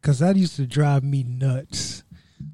Cause 0.00 0.20
that 0.20 0.36
used 0.36 0.56
to 0.56 0.66
drive 0.66 1.02
me 1.02 1.24
nuts. 1.24 2.04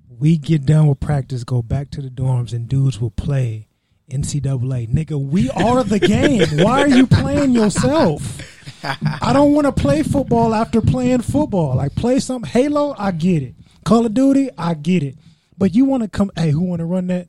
We 0.08 0.38
get 0.38 0.64
done 0.64 0.86
with 0.88 0.98
practice, 1.00 1.44
go 1.44 1.60
back 1.62 1.90
to 1.90 2.00
the 2.02 2.08
dorms, 2.08 2.52
and 2.52 2.68
dudes 2.68 3.00
will 3.00 3.10
play 3.10 3.68
NCAA. 4.10 4.88
Nigga, 4.88 5.20
we 5.22 5.50
are 5.50 5.84
the 5.84 5.98
game. 6.16 6.64
Why 6.64 6.82
are 6.82 6.88
you 6.88 7.06
playing 7.06 7.52
yourself? 7.52 8.53
I 8.84 9.32
don't 9.32 9.52
want 9.52 9.66
to 9.66 9.72
play 9.72 10.02
football 10.02 10.54
after 10.54 10.80
playing 10.80 11.22
football. 11.22 11.76
Like 11.76 11.94
play 11.94 12.20
some 12.20 12.42
Halo, 12.42 12.94
I 12.98 13.10
get 13.10 13.42
it. 13.42 13.54
Call 13.84 14.06
of 14.06 14.14
Duty, 14.14 14.50
I 14.56 14.74
get 14.74 15.02
it. 15.02 15.16
But 15.56 15.74
you 15.74 15.84
want 15.84 16.02
to 16.02 16.08
come? 16.08 16.30
Hey, 16.36 16.50
who 16.50 16.62
want 16.62 16.80
to 16.80 16.84
run 16.84 17.06
that? 17.08 17.28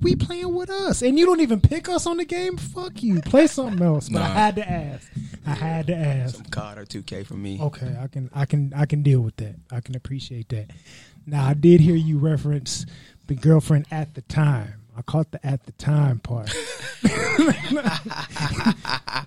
We 0.00 0.16
playing 0.16 0.54
with 0.54 0.68
us, 0.68 1.00
and 1.00 1.18
you 1.18 1.24
don't 1.24 1.40
even 1.40 1.60
pick 1.60 1.88
us 1.88 2.06
on 2.06 2.18
the 2.18 2.24
game. 2.24 2.58
Fuck 2.58 3.02
you. 3.02 3.22
Play 3.22 3.46
something 3.46 3.80
else. 3.80 4.10
But 4.10 4.20
I 4.20 4.26
had 4.26 4.56
to 4.56 4.70
ask. 4.70 5.10
I 5.46 5.54
had 5.54 5.86
to 5.86 5.96
ask. 5.96 6.36
Some 6.36 6.44
COD 6.44 6.78
or 6.78 6.84
2K 6.84 7.26
for 7.26 7.34
me. 7.34 7.58
Okay, 7.60 7.96
I 7.98 8.06
can 8.08 8.28
I 8.34 8.44
can 8.44 8.72
I 8.76 8.84
can 8.84 9.02
deal 9.02 9.20
with 9.20 9.36
that. 9.36 9.56
I 9.70 9.80
can 9.80 9.96
appreciate 9.96 10.50
that. 10.50 10.70
Now 11.26 11.46
I 11.46 11.54
did 11.54 11.80
hear 11.80 11.96
you 11.96 12.18
reference 12.18 12.84
the 13.28 13.34
girlfriend 13.34 13.86
at 13.90 14.14
the 14.14 14.22
time. 14.22 14.74
I 14.96 15.02
caught 15.02 15.30
the 15.32 15.44
at 15.46 15.64
the 15.66 15.72
time 15.72 16.18
part. 16.20 16.48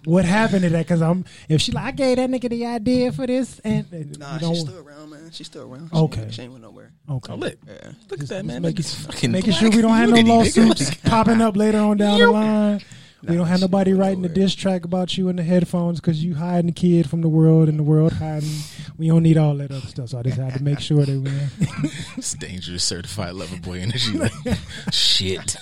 what 0.05 0.25
happened 0.25 0.61
to 0.63 0.69
that? 0.69 0.85
Because 0.85 1.01
I'm 1.01 1.25
if 1.49 1.61
she 1.61 1.71
like 1.71 1.85
I 1.85 1.91
gave 1.91 2.17
that 2.17 2.29
nigga 2.29 2.49
the 2.49 2.65
idea 2.65 3.11
for 3.11 3.27
this 3.27 3.59
and, 3.59 3.85
and 3.91 4.17
Nah, 4.19 4.35
you 4.35 4.41
know, 4.41 4.53
she's 4.53 4.61
still 4.63 4.77
around, 4.79 5.09
man. 5.09 5.31
She's 5.31 5.47
still 5.47 5.63
around. 5.71 5.89
She 5.91 5.97
Okay. 5.97 6.21
ain't- 6.23 6.33
she 6.33 6.41
ain't 6.43 6.51
went 6.51 6.63
nowhere. 6.63 6.91
okay. 7.09 7.33
Oh, 7.33 7.35
lit. 7.35 7.59
Yeah. 7.67 7.73
Look 8.09 8.19
Just- 8.19 8.31
at 8.31 8.37
that, 8.37 8.45
man. 8.45 8.61
making- 8.61 8.83
fucking 8.83 9.31
Making 9.31 9.53
sure 9.53 9.69
we 9.69 9.81
don't 9.81 9.95
have 9.97 10.09
no 10.09 10.21
lawsuits 10.21 10.93
popping 11.05 11.41
up 11.41 11.55
later 11.57 11.79
on 11.79 11.97
down 11.97 12.19
the 12.19 12.31
line. 12.31 12.81
We 13.27 13.33
Nah, 13.33 13.39
don't 13.39 13.47
have 13.47 13.61
nobody 13.61 13.93
writing 13.93 14.23
a 14.23 14.29
diss 14.29 14.55
track 14.55 14.85
about 14.85 15.17
you 15.17 15.27
in 15.27 15.35
the 15.35 15.43
headphones 15.43 15.99
because 15.99 16.23
you 16.23 16.35
hiding 16.35 16.67
the 16.67 16.71
kid 16.71 17.09
from 17.09 17.21
the 17.21 17.27
world 17.29 17.67
and 17.67 17.77
the 17.77 17.83
world 17.83 18.13
hiding. 18.13 18.49
We 18.97 19.07
don't 19.09 19.23
need 19.23 19.37
all 19.37 19.55
that 19.57 19.69
other 19.69 19.85
stuff. 19.87 20.09
So 20.09 20.19
I 20.19 20.23
just 20.23 20.37
had 20.37 20.53
to 20.53 20.63
make 20.63 20.79
sure 20.79 21.05
that 21.05 21.19
we. 21.19 21.89
It's 22.17 22.33
dangerous 22.33 22.83
certified 22.83 23.33
lover 23.33 23.57
boy 23.59 23.79
energy. 23.79 24.17
Like, 24.17 24.31
shit. 24.91 25.57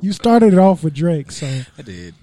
You 0.00 0.12
started 0.12 0.52
it 0.52 0.58
off 0.58 0.84
with 0.84 0.94
Drake, 0.94 1.32
so 1.32 1.46
I 1.78 1.82
did. 1.82 2.14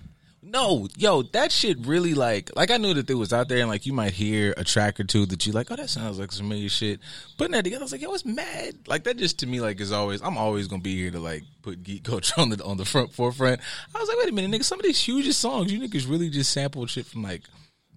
No, 0.55 0.87
yo, 0.95 1.21
that 1.21 1.51
shit 1.51 1.85
really 1.85 2.13
like 2.13 2.49
like 2.55 2.71
I 2.71 2.77
knew 2.77 2.93
that 2.93 3.09
it 3.09 3.15
was 3.15 3.33
out 3.33 3.49
there 3.49 3.59
and 3.59 3.67
like 3.67 3.85
you 3.85 3.91
might 3.91 4.13
hear 4.13 4.53
a 4.55 4.63
track 4.63 5.01
or 5.01 5.03
two 5.03 5.25
that 5.25 5.45
you 5.45 5.51
like, 5.51 5.69
oh 5.69 5.75
that 5.75 5.89
sounds 5.89 6.17
like 6.17 6.31
some 6.31 6.45
familiar 6.45 6.69
shit. 6.69 7.01
Putting 7.37 7.51
that 7.51 7.65
together, 7.65 7.81
I 7.81 7.83
was 7.83 7.91
like, 7.91 8.01
yo, 8.01 8.13
it's 8.13 8.23
mad. 8.23 8.75
Like 8.87 9.03
that 9.03 9.17
just 9.17 9.39
to 9.39 9.47
me 9.47 9.59
like 9.59 9.81
is 9.81 9.91
always 9.91 10.21
I'm 10.21 10.37
always 10.37 10.69
gonna 10.69 10.81
be 10.81 10.95
here 10.95 11.11
to 11.11 11.19
like 11.19 11.43
put 11.61 11.83
geek 11.83 12.03
culture 12.05 12.39
on 12.39 12.51
the 12.51 12.63
on 12.63 12.77
the 12.77 12.85
front 12.85 13.11
forefront. 13.11 13.59
I 13.93 13.99
was 13.99 14.07
like, 14.07 14.17
wait 14.17 14.29
a 14.29 14.31
minute, 14.31 14.57
nigga, 14.57 14.63
some 14.63 14.79
of 14.79 14.85
these 14.85 15.01
hugest 15.03 15.41
songs, 15.41 15.73
you 15.73 15.79
niggas 15.81 16.09
really 16.09 16.29
just 16.29 16.53
sampled 16.53 16.89
shit 16.89 17.05
from 17.05 17.21
like 17.21 17.41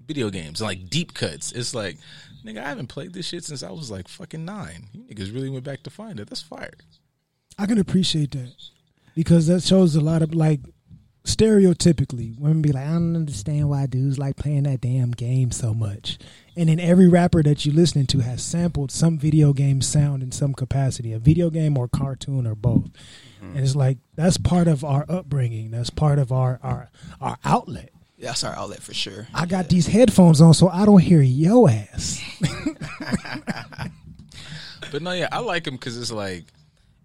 video 0.05 0.29
games 0.29 0.61
and 0.61 0.67
like 0.67 0.91
deep 0.91 1.15
cuts. 1.15 1.53
It's 1.53 1.77
like, 1.77 1.97
nigga, 2.45 2.59
I 2.59 2.71
haven't 2.71 2.88
played 2.88 3.12
this 3.12 3.27
shit 3.27 3.45
since 3.45 3.62
I 3.62 3.71
was 3.71 3.88
like 3.88 4.09
fucking 4.09 4.45
nine. 4.45 4.88
You 4.93 5.05
niggas 5.05 5.33
really 5.33 5.49
went 5.49 5.62
back 5.62 5.85
to 5.85 5.91
find 5.91 6.19
it. 6.19 6.29
That's 6.29 6.43
fire. 6.43 6.75
I 7.57 7.67
can 7.67 7.79
appreciate 7.79 8.33
that 8.33 8.53
because 9.15 9.47
that 9.47 9.62
shows 9.62 9.95
a 9.95 10.00
lot 10.00 10.23
of 10.23 10.35
like 10.35 10.59
stereotypically 11.28 12.38
women 12.38 12.62
be 12.62 12.73
like, 12.73 12.87
I 12.87 12.92
don't 12.92 13.16
understand 13.16 13.68
why 13.68 13.87
dudes 13.87 14.18
like 14.18 14.37
playing 14.37 14.64
that 14.64 14.80
damn 14.80 15.12
game 15.12 15.50
so 15.50 15.75
much. 15.75 16.18
And 16.56 16.68
then 16.68 16.80
every 16.80 17.08
rapper 17.08 17.42
that 17.42 17.64
you're 17.64 17.75
listening 17.75 18.06
to 18.08 18.20
has 18.20 18.42
sampled 18.42 18.90
some 18.90 19.18
video 19.18 19.52
game 19.52 19.80
sound 19.80 20.23
in 20.23 20.32
some 20.32 20.54
capacity, 20.54 21.12
a 21.12 21.18
video 21.18 21.50
game 21.50 21.78
or 21.78 21.87
cartoon 21.88 22.47
or 22.47 22.54
both. 22.54 22.88
And 23.40 23.58
it's 23.58 23.76
like 23.76 23.99
that's 24.16 24.37
part 24.37 24.66
of 24.66 24.82
our 24.85 25.06
upbringing. 25.08 25.70
That's 25.70 25.90
part 25.90 26.18
of 26.18 26.32
our 26.32 26.58
our 26.62 26.90
our 27.20 27.38
outlet. 27.44 27.90
Yeah, 28.16 28.28
that's 28.28 28.42
our 28.42 28.54
outlet 28.54 28.82
for 28.82 28.92
sure. 28.92 29.28
I 29.32 29.47
got 29.47 29.68
these 29.68 29.87
headphones 29.87 30.40
on 30.40 30.54
so 30.54 30.68
I 30.68 30.85
don't 30.85 31.00
hear 31.00 31.23
yo 31.23 31.68
ass. 31.68 32.20
But 34.90 35.02
no, 35.02 35.12
yeah, 35.12 35.28
I 35.30 35.40
like 35.40 35.66
him 35.66 35.75
because 35.75 35.99
it's 35.99 36.12
like 36.12 36.44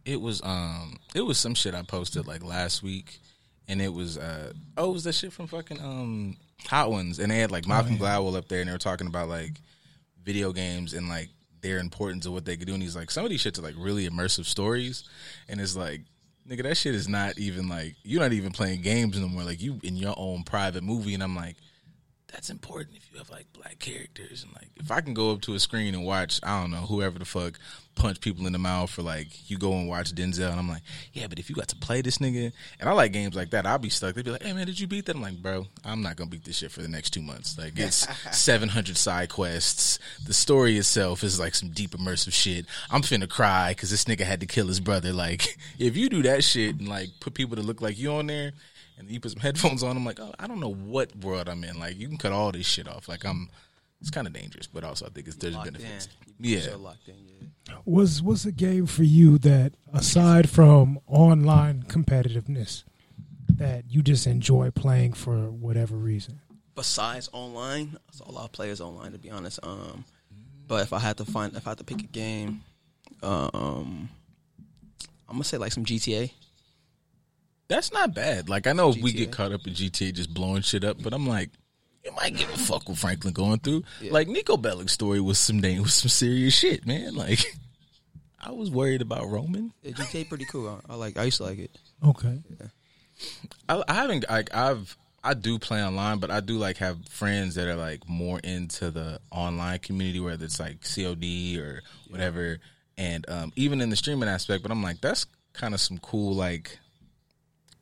it 0.06 0.20
was 0.20 0.42
um 0.44 0.98
it 1.16 1.22
was 1.22 1.38
some 1.38 1.56
shit 1.56 1.74
I 1.76 1.82
posted 1.82 2.28
like 2.28 2.44
last 2.44 2.84
week, 2.84 3.20
and 3.68 3.82
it 3.82 3.94
was 3.94 4.18
uh 4.18 4.52
oh 4.78 4.90
it 4.90 4.94
was 4.94 5.04
that 5.06 5.14
shit 5.14 5.34
from 5.34 5.48
fucking 5.48 5.80
um 5.80 6.38
Hot 6.68 6.92
Ones, 6.92 7.20
and 7.20 7.32
they 7.32 7.40
had 7.40 7.52
like 7.52 7.68
Malcolm 7.68 7.98
Gladwell 7.98 8.38
up 8.38 8.48
there, 8.48 8.62
and 8.62 8.70
they 8.70 8.74
were 8.74 8.78
talking 8.78 9.08
about 9.08 9.28
like 9.28 9.60
video 10.24 10.54
games 10.54 10.94
and 10.94 11.10
like 11.10 11.30
their 11.62 11.80
importance 11.80 12.26
of 12.26 12.34
what 12.34 12.46
they 12.46 12.56
could 12.56 12.68
do. 12.68 12.74
And 12.74 12.84
he's 12.84 12.96
like, 12.96 13.12
some 13.12 13.26
of 13.26 13.30
these 13.30 13.44
shits 13.44 13.60
are 13.60 13.64
like 13.64 13.76
really 13.78 14.08
immersive 14.08 14.46
stories, 14.46 15.04
and 15.48 15.60
it's 15.60 15.76
like. 15.76 16.02
Nigga, 16.46 16.64
that 16.64 16.76
shit 16.76 16.94
is 16.94 17.08
not 17.08 17.40
even 17.40 17.70
like 17.70 17.96
you're 18.04 18.20
not 18.20 18.34
even 18.34 18.52
playing 18.52 18.82
games 18.82 19.18
no 19.18 19.30
more. 19.30 19.44
Like 19.44 19.62
you 19.62 19.80
in 19.82 19.96
your 19.96 20.14
own 20.18 20.44
private 20.44 20.84
movie, 20.84 21.14
and 21.14 21.24
I'm 21.24 21.38
like, 21.38 21.56
that's 22.34 22.50
important 22.50 22.98
if 22.98 23.10
you 23.12 23.20
have 23.20 23.30
like 23.30 23.46
black 23.54 23.78
characters 23.80 24.44
and 24.44 24.52
like 24.54 24.70
if 24.76 24.90
I 24.92 25.02
can 25.02 25.14
go 25.14 25.32
up 25.32 25.42
to 25.42 25.54
a 25.54 25.60
screen 25.60 25.94
and 25.94 26.04
watch 26.04 26.40
I 26.42 26.60
don't 26.60 26.72
know 26.72 26.78
whoever 26.78 27.20
the 27.20 27.26
fuck 27.26 27.60
punch 27.96 28.20
people 28.22 28.48
in 28.48 28.54
the 28.54 28.60
mouth 28.60 28.90
for 28.90 29.02
like 29.02 29.50
you 29.50 29.58
go 29.58 29.74
and 29.74 29.88
watch 29.88 30.14
Denzel 30.14 30.50
and 30.50 30.60
I'm 30.60 30.68
like 30.68 30.82
yeah 31.14 31.28
but 31.28 31.40
if 31.40 31.50
you 31.50 31.56
got 31.56 31.68
to 31.70 31.76
play 31.76 32.02
this 32.02 32.18
nigga 32.18 32.52
and 32.80 32.90
I 32.90 32.92
like 32.94 33.14
games 33.14 33.36
like 33.36 33.52
that 33.52 33.66
I'll 33.66 33.78
be 33.78 33.90
stuck 33.90 34.16
they'd 34.16 34.26
be 34.26 34.32
like 34.32 34.44
hey 34.44 34.54
man 34.54 34.66
did 34.66 34.80
you 34.80 34.88
beat 34.88 35.06
that 35.06 35.16
I'm 35.16 35.22
like 35.22 35.42
bro 35.42 35.68
I'm 35.86 36.02
not 36.02 36.16
gonna 36.16 36.30
beat 36.30 36.44
this 36.44 36.58
shit 36.58 36.72
for 36.72 36.82
the 36.82 36.88
next 36.88 37.12
two 37.12 37.22
months 37.22 37.58
like 37.58 37.74
it's 37.78 38.08
700 38.32 38.98
side 38.98 39.30
quests 39.30 40.00
the 40.26 40.34
story 40.34 40.78
itself 40.78 41.24
is 41.24 41.40
like 41.40 41.56
some 41.56 41.70
deep 41.70 41.92
immersive 41.92 42.34
shit 42.34 42.66
I'm 42.90 43.02
finna 43.02 43.30
cry 43.30 43.72
because 43.72 43.92
this 43.92 44.06
nigga 44.06 44.22
had 44.22 44.40
to 44.40 44.46
kill 44.46 44.68
his 44.68 44.80
brother 44.80 45.14
like 45.14 45.58
if 45.80 45.96
you 45.96 46.10
do 46.10 46.24
that 46.24 46.44
shit 46.44 46.80
and 46.80 46.88
like 46.88 47.10
put 47.20 47.34
people 47.34 47.56
to 47.56 47.62
look 47.62 47.82
like 47.82 47.98
you 47.98 48.12
on 48.12 48.28
there 48.28 48.54
and 48.98 49.10
you 49.10 49.20
put 49.20 49.32
some 49.32 49.40
headphones 49.42 49.84
on. 49.84 49.96
I'm 49.96 50.06
like, 50.06 50.20
oh, 50.20 50.34
I 50.40 50.48
don't 50.48 50.60
know 50.60 50.74
what 50.74 51.16
world 51.18 51.50
I'm 51.50 51.64
in. 51.64 51.80
Like, 51.80 51.98
you 52.00 52.08
can 52.08 52.18
cut 52.18 52.32
all 52.32 52.52
this 52.52 52.66
shit 52.66 52.88
off. 52.88 53.08
Like, 53.08 53.26
I'm. 53.26 53.50
It's 54.02 54.10
kind 54.10 54.28
of 54.28 54.34
dangerous, 54.34 54.68
but 54.68 54.84
also 54.84 55.06
I 55.06 55.10
think 55.10 55.28
it's 55.28 55.38
there's 55.38 55.56
benefits. 55.56 56.10
Yeah. 56.38 56.60
so 56.60 56.78
locked 56.78 57.08
in, 57.08 57.16
yeah. 57.26 57.48
Was 57.86 58.22
was 58.22 58.46
a 58.46 58.52
game 58.52 58.86
for 58.86 59.04
you 59.04 59.38
that 59.40 59.74
aside 59.94 60.50
from 60.50 61.00
online 61.08 61.84
competitiveness 61.84 62.84
that 63.50 63.86
you 63.90 64.02
just 64.02 64.28
enjoy 64.28 64.72
playing 64.72 65.14
for 65.14 65.50
whatever 65.50 65.96
reason? 65.96 66.42
Besides 66.76 67.30
online, 67.32 67.98
I 68.10 68.16
saw 68.16 68.30
a 68.30 68.32
lot 68.32 68.46
of 68.46 68.52
players 68.52 68.82
online 68.82 69.12
to 69.14 69.18
be 69.18 69.30
honest. 69.30 69.60
Um, 69.64 70.06
but 70.68 70.82
if 70.82 70.94
I 70.94 71.00
had 71.00 71.18
to 71.18 71.26
find, 71.26 71.56
if 71.56 71.68
I 71.68 71.72
had 71.72 71.78
to 71.78 71.84
pick 71.84 72.00
a 72.02 72.08
game, 72.08 72.62
um, 73.22 74.10
I'm 75.28 75.36
gonna 75.36 75.44
say 75.44 75.58
like 75.58 75.72
some 75.72 75.86
GTA. 75.86 76.32
That's 77.70 77.94
not 77.94 78.14
bad. 78.14 78.50
Like, 78.50 78.68
I 78.68 78.74
know 78.74 78.90
we 78.90 79.14
get 79.14 79.32
caught 79.32 79.52
up 79.52 79.66
in 79.66 79.74
GTA 79.74 80.14
just 80.14 80.34
blowing 80.34 80.62
shit 80.62 80.84
up, 80.84 81.02
but 81.02 81.14
I'm 81.14 81.26
like, 81.26 81.50
you 82.04 82.12
might 82.12 82.36
give 82.36 82.50
a 82.50 82.58
fuck 82.58 82.88
what 82.88 82.98
Franklin 82.98 83.34
going 83.34 83.60
through. 83.60 83.84
Yeah. 84.02 84.12
Like 84.12 84.28
Niko 84.28 84.62
Bellic's 84.62 84.94
story 84.94 85.22
was 85.22 85.40
some 85.40 85.62
dang 85.62 85.82
was 85.82 85.94
some 85.94 86.10
serious 86.10 86.54
shit, 86.54 86.86
man. 86.86 87.16
Like, 87.16 87.40
I 88.40 88.52
was 88.52 88.70
worried 88.70 89.02
about 89.02 89.30
Roman. 89.30 89.74
Yeah, 89.82 89.92
GTA 89.94 90.28
pretty 90.28 90.46
cool. 90.46 90.82
I, 90.90 90.94
I 90.94 90.96
like. 90.96 91.18
I 91.18 91.24
used 91.24 91.38
to 91.38 91.44
like 91.44 91.60
it. 91.60 91.72
Okay. 92.06 92.40
I, 93.70 93.84
I 93.88 93.94
haven't 93.94 94.26
like 94.30 94.54
I've 94.54 94.98
I 95.24 95.34
do 95.34 95.58
play 95.58 95.84
online, 95.84 96.20
but 96.20 96.30
I 96.30 96.42
do 96.42 96.58
like 96.58 96.78
have 96.78 97.08
friends 97.08 97.56
that 97.56 97.68
are 97.68 97.76
like 97.76 98.08
more 98.10 98.40
into 98.40 98.92
the 98.92 99.20
online 99.32 99.80
community, 99.80 100.20
whether 100.20 100.44
it's 100.44 100.60
like 100.60 100.82
COD 100.84 101.58
or 101.58 101.82
whatever, 102.10 102.60
and 102.98 103.28
um, 103.30 103.54
even 103.56 103.80
in 103.80 103.90
the 103.90 103.96
streaming 103.96 104.28
aspect. 104.28 104.64
But 104.64 104.72
I'm 104.72 104.84
like, 104.84 105.00
that's 105.00 105.26
kind 105.54 105.74
of 105.74 105.80
some 105.80 105.98
cool 106.00 106.36
like 106.36 106.80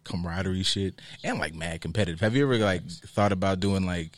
camaraderie 0.03 0.63
shit, 0.63 1.01
and 1.24 1.39
like 1.39 1.53
mad 1.53 1.81
competitive. 1.81 2.20
Have 2.20 2.36
you 2.36 2.43
ever 2.43 2.58
like 2.58 2.88
thought 2.88 3.31
about 3.31 3.60
doing 3.60 3.86
like 3.86 4.12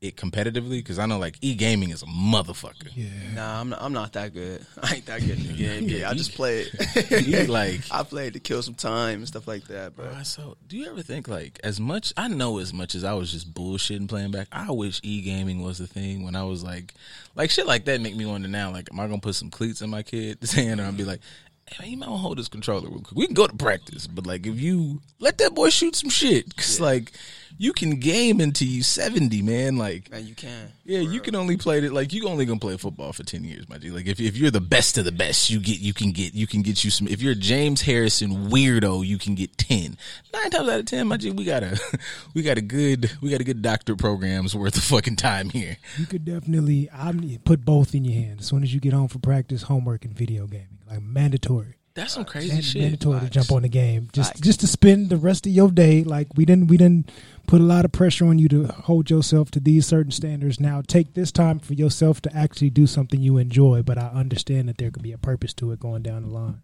it 0.00 0.16
competitively? 0.16 0.78
Because 0.78 0.98
I 0.98 1.06
know 1.06 1.18
like 1.18 1.36
e 1.40 1.54
gaming 1.54 1.90
is 1.90 2.02
a 2.02 2.06
motherfucker. 2.06 2.90
Yeah. 2.94 3.08
Nah, 3.34 3.60
I'm 3.60 3.68
not. 3.68 3.82
I'm 3.82 3.92
not 3.92 4.12
that 4.14 4.32
good. 4.32 4.64
I 4.82 4.96
ain't 4.96 5.06
that 5.06 5.20
good 5.20 5.38
in 5.38 5.46
the 5.46 5.52
game. 5.52 5.88
Yeah, 5.88 6.08
I 6.08 6.14
just 6.14 6.34
play 6.34 6.60
it. 6.66 7.26
You 7.26 7.44
like 7.46 7.80
I 7.90 8.02
played 8.02 8.32
to 8.34 8.40
kill 8.40 8.62
some 8.62 8.74
time 8.74 9.18
and 9.18 9.28
stuff 9.28 9.46
like 9.46 9.64
that, 9.64 9.94
bro. 9.94 10.06
Alright, 10.06 10.26
so 10.26 10.56
do 10.68 10.76
you 10.76 10.86
ever 10.90 11.02
think 11.02 11.28
like 11.28 11.60
as 11.62 11.78
much 11.78 12.12
I 12.16 12.28
know 12.28 12.58
as 12.58 12.72
much 12.72 12.94
as 12.94 13.04
I 13.04 13.12
was 13.12 13.30
just 13.30 13.52
bullshitting 13.52 14.08
playing 14.08 14.30
back, 14.30 14.48
I 14.52 14.70
wish 14.70 15.00
e 15.02 15.20
gaming 15.20 15.62
was 15.62 15.78
the 15.78 15.86
thing 15.86 16.24
when 16.24 16.34
I 16.34 16.44
was 16.44 16.62
like 16.62 16.94
like 17.34 17.50
shit 17.50 17.66
like 17.66 17.84
that 17.84 18.00
make 18.00 18.16
me 18.16 18.26
wonder 18.26 18.48
now, 18.48 18.70
like, 18.70 18.88
am 18.92 19.00
I 19.00 19.06
gonna 19.06 19.20
put 19.20 19.34
some 19.34 19.50
cleats 19.50 19.82
in 19.82 19.90
my 19.90 20.02
kid's 20.02 20.52
hand 20.52 20.80
or 20.80 20.84
I'll 20.84 20.92
be 20.92 21.04
like, 21.04 21.20
Hey 21.20 21.49
man, 21.78 21.90
you 21.90 21.96
might 21.96 22.08
wanna 22.08 22.22
hold 22.22 22.38
this 22.38 22.48
controller 22.48 22.88
real 22.88 23.00
quick. 23.00 23.16
We 23.16 23.26
can 23.26 23.34
go 23.34 23.46
to 23.46 23.56
practice, 23.56 24.06
but 24.06 24.26
like 24.26 24.46
if 24.46 24.60
you 24.60 25.00
let 25.18 25.38
that 25.38 25.54
boy 25.54 25.70
shoot 25.70 25.96
some 25.96 26.10
shit, 26.10 26.56
cause 26.56 26.80
like 26.80 27.12
you 27.58 27.72
can 27.74 28.00
game 28.00 28.40
until 28.40 28.68
you 28.68 28.82
seventy, 28.82 29.42
man. 29.42 29.76
Like 29.76 30.10
Man, 30.10 30.26
you 30.26 30.34
can. 30.34 30.68
yeah, 30.84 31.00
you 31.00 31.20
can 31.20 31.34
only 31.34 31.56
play 31.58 31.78
it 31.78 31.92
like 31.92 32.12
you 32.12 32.26
only 32.26 32.46
gonna 32.46 32.58
play 32.58 32.76
football 32.76 33.12
for 33.12 33.22
ten 33.22 33.44
years, 33.44 33.68
my 33.68 33.76
G. 33.78 33.90
Like 33.90 34.06
if 34.06 34.18
if 34.18 34.36
you're 34.36 34.50
the 34.50 34.60
best 34.60 34.96
of 34.98 35.04
the 35.04 35.12
best, 35.12 35.50
you 35.50 35.60
get 35.60 35.78
you 35.78 35.92
can 35.92 36.12
get 36.12 36.34
you 36.34 36.46
can 36.46 36.62
get 36.62 36.84
you 36.84 36.90
some. 36.90 37.06
If 37.06 37.20
you're 37.20 37.32
a 37.32 37.36
James 37.36 37.82
Harrison 37.82 38.48
weirdo, 38.48 39.06
you 39.06 39.18
can 39.18 39.34
get 39.34 39.58
ten. 39.58 39.98
Nine 40.32 40.50
times 40.50 40.68
out 40.68 40.80
of 40.80 40.86
ten, 40.86 41.06
my 41.08 41.18
G, 41.18 41.30
we 41.32 41.44
got 41.44 41.62
a 41.62 41.78
we 42.34 42.42
got 42.42 42.56
a 42.56 42.62
good 42.62 43.10
we 43.20 43.30
got 43.30 43.40
a 43.40 43.44
good 43.44 43.62
doctor 43.62 43.94
program's 43.94 44.54
worth 44.54 44.76
of 44.76 44.84
fucking 44.84 45.16
time 45.16 45.50
here. 45.50 45.76
You 45.98 46.06
could 46.06 46.24
definitely 46.24 46.88
I'm 46.90 47.20
put 47.44 47.64
both 47.64 47.94
in 47.94 48.04
your 48.04 48.14
hand 48.14 48.40
as 48.40 48.46
soon 48.46 48.62
as 48.62 48.72
you 48.72 48.80
get 48.80 48.92
home 48.92 49.08
for 49.08 49.18
practice, 49.18 49.62
homework, 49.62 50.04
and 50.04 50.14
video 50.16 50.46
gaming. 50.46 50.79
Like 50.90 51.02
mandatory. 51.02 51.74
That's 51.94 52.14
some 52.14 52.24
crazy 52.24 52.52
Man- 52.52 52.62
shit. 52.62 52.82
mandatory 52.82 53.20
to 53.20 53.28
jump 53.30 53.50
on 53.52 53.62
the 53.62 53.68
game 53.68 54.08
just 54.12 54.30
Facts. 54.30 54.40
just 54.40 54.60
to 54.60 54.66
spend 54.68 55.10
the 55.10 55.16
rest 55.16 55.44
of 55.46 55.52
your 55.52 55.70
day 55.70 56.04
like 56.04 56.28
we 56.36 56.44
didn't 56.44 56.68
we 56.68 56.76
didn't 56.76 57.10
put 57.48 57.60
a 57.60 57.64
lot 57.64 57.84
of 57.84 57.90
pressure 57.92 58.26
on 58.26 58.38
you 58.38 58.48
to 58.48 58.66
hold 58.68 59.10
yourself 59.10 59.50
to 59.50 59.60
these 59.60 59.86
certain 59.86 60.12
standards 60.12 60.60
now 60.60 60.82
take 60.86 61.14
this 61.14 61.32
time 61.32 61.58
for 61.58 61.74
yourself 61.74 62.20
to 62.22 62.34
actually 62.34 62.70
do 62.70 62.86
something 62.86 63.20
you 63.20 63.38
enjoy 63.38 63.82
but 63.82 63.98
i 63.98 64.06
understand 64.06 64.68
that 64.68 64.78
there 64.78 64.90
could 64.92 65.02
be 65.02 65.10
a 65.12 65.18
purpose 65.18 65.52
to 65.52 65.72
it 65.72 65.80
going 65.80 66.00
down 66.02 66.22
the 66.22 66.28
line 66.28 66.62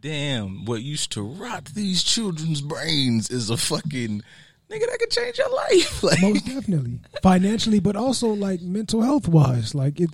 Damn, 0.00 0.64
what 0.64 0.80
used 0.82 1.10
to 1.12 1.22
rot 1.22 1.64
these 1.74 2.04
children's 2.04 2.60
brains 2.60 3.30
is 3.30 3.50
a 3.50 3.56
fucking 3.56 4.22
nigga 4.70 4.86
that 4.86 4.98
could 5.00 5.10
change 5.10 5.38
your 5.38 5.50
life. 5.52 6.02
Like 6.04 6.22
most 6.22 6.46
definitely 6.46 7.00
financially 7.20 7.80
but 7.80 7.96
also 7.96 8.28
like 8.28 8.60
mental 8.62 9.02
health 9.02 9.26
wise 9.26 9.74
like 9.74 10.00
it 10.00 10.10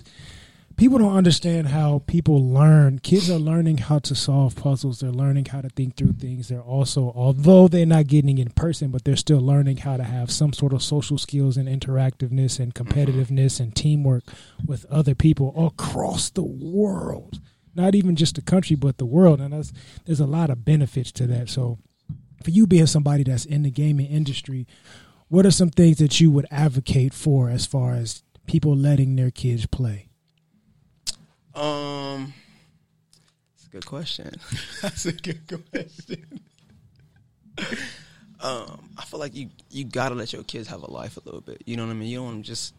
people 0.77 0.97
don't 0.97 1.15
understand 1.15 1.67
how 1.67 2.03
people 2.05 2.49
learn. 2.49 2.99
Kids 2.99 3.29
are 3.29 3.39
learning 3.39 3.77
how 3.77 3.99
to 3.99 4.15
solve 4.15 4.55
puzzles. 4.55 4.99
They're 4.99 5.11
learning 5.11 5.45
how 5.45 5.61
to 5.61 5.69
think 5.69 5.95
through 5.95 6.13
things. 6.13 6.47
They're 6.47 6.61
also 6.61 7.13
although 7.15 7.67
they're 7.67 7.85
not 7.85 8.07
getting 8.07 8.37
in 8.37 8.49
person 8.49 8.89
but 8.91 9.03
they're 9.03 9.15
still 9.15 9.39
learning 9.39 9.77
how 9.77 9.97
to 9.97 10.03
have 10.03 10.31
some 10.31 10.53
sort 10.53 10.73
of 10.73 10.83
social 10.83 11.17
skills 11.17 11.57
and 11.57 11.67
interactiveness 11.67 12.59
and 12.59 12.73
competitiveness 12.75 13.59
and 13.59 13.75
teamwork 13.75 14.23
with 14.65 14.85
other 14.85 15.15
people 15.15 15.65
across 15.65 16.29
the 16.29 16.43
world. 16.43 17.39
Not 17.73 17.95
even 17.95 18.15
just 18.15 18.35
the 18.35 18.41
country 18.41 18.75
but 18.75 18.97
the 18.97 19.05
world. 19.05 19.39
And 19.39 19.53
that's, 19.53 19.71
there's 20.05 20.19
a 20.19 20.25
lot 20.25 20.49
of 20.49 20.65
benefits 20.65 21.11
to 21.13 21.27
that. 21.27 21.49
So 21.49 21.79
for 22.43 22.51
you 22.51 22.67
being 22.67 22.87
somebody 22.87 23.23
that's 23.23 23.45
in 23.45 23.63
the 23.63 23.71
gaming 23.71 24.07
industry 24.07 24.67
what 25.27 25.45
are 25.45 25.51
some 25.51 25.71
things 25.71 25.97
that 25.97 26.21
you 26.21 26.29
would 26.29 26.45
advocate 26.51 27.11
for 27.11 27.49
as 27.49 27.65
far 27.65 27.95
as 27.95 28.21
people 28.45 28.75
letting 28.75 29.15
their 29.15 29.31
kids 29.31 29.65
play 29.65 30.07
Um, 31.55 32.33
it's 33.55 33.65
a 33.65 33.69
good 33.69 33.85
question. 33.85 34.31
that's 34.81 35.05
a 35.05 35.13
good 35.13 35.41
question. 35.47 36.41
Um, 38.41 38.89
I 38.97 39.05
feel 39.05 39.19
like 39.19 39.33
you 39.35 39.49
you 39.71 39.85
gotta 39.85 40.13
let 40.13 40.33
your 40.33 40.43
kids 40.43 40.67
have 40.67 40.83
a 40.83 40.91
life 40.91 41.17
a 41.17 41.21
little 41.25 41.41
bit. 41.41 41.63
You 41.65 41.77
know 41.77 41.85
what 41.85 41.91
I 41.91 41.95
mean? 41.95 42.09
You 42.09 42.17
don't 42.17 42.25
want 42.25 42.35
them 42.37 42.43
just 42.43 42.75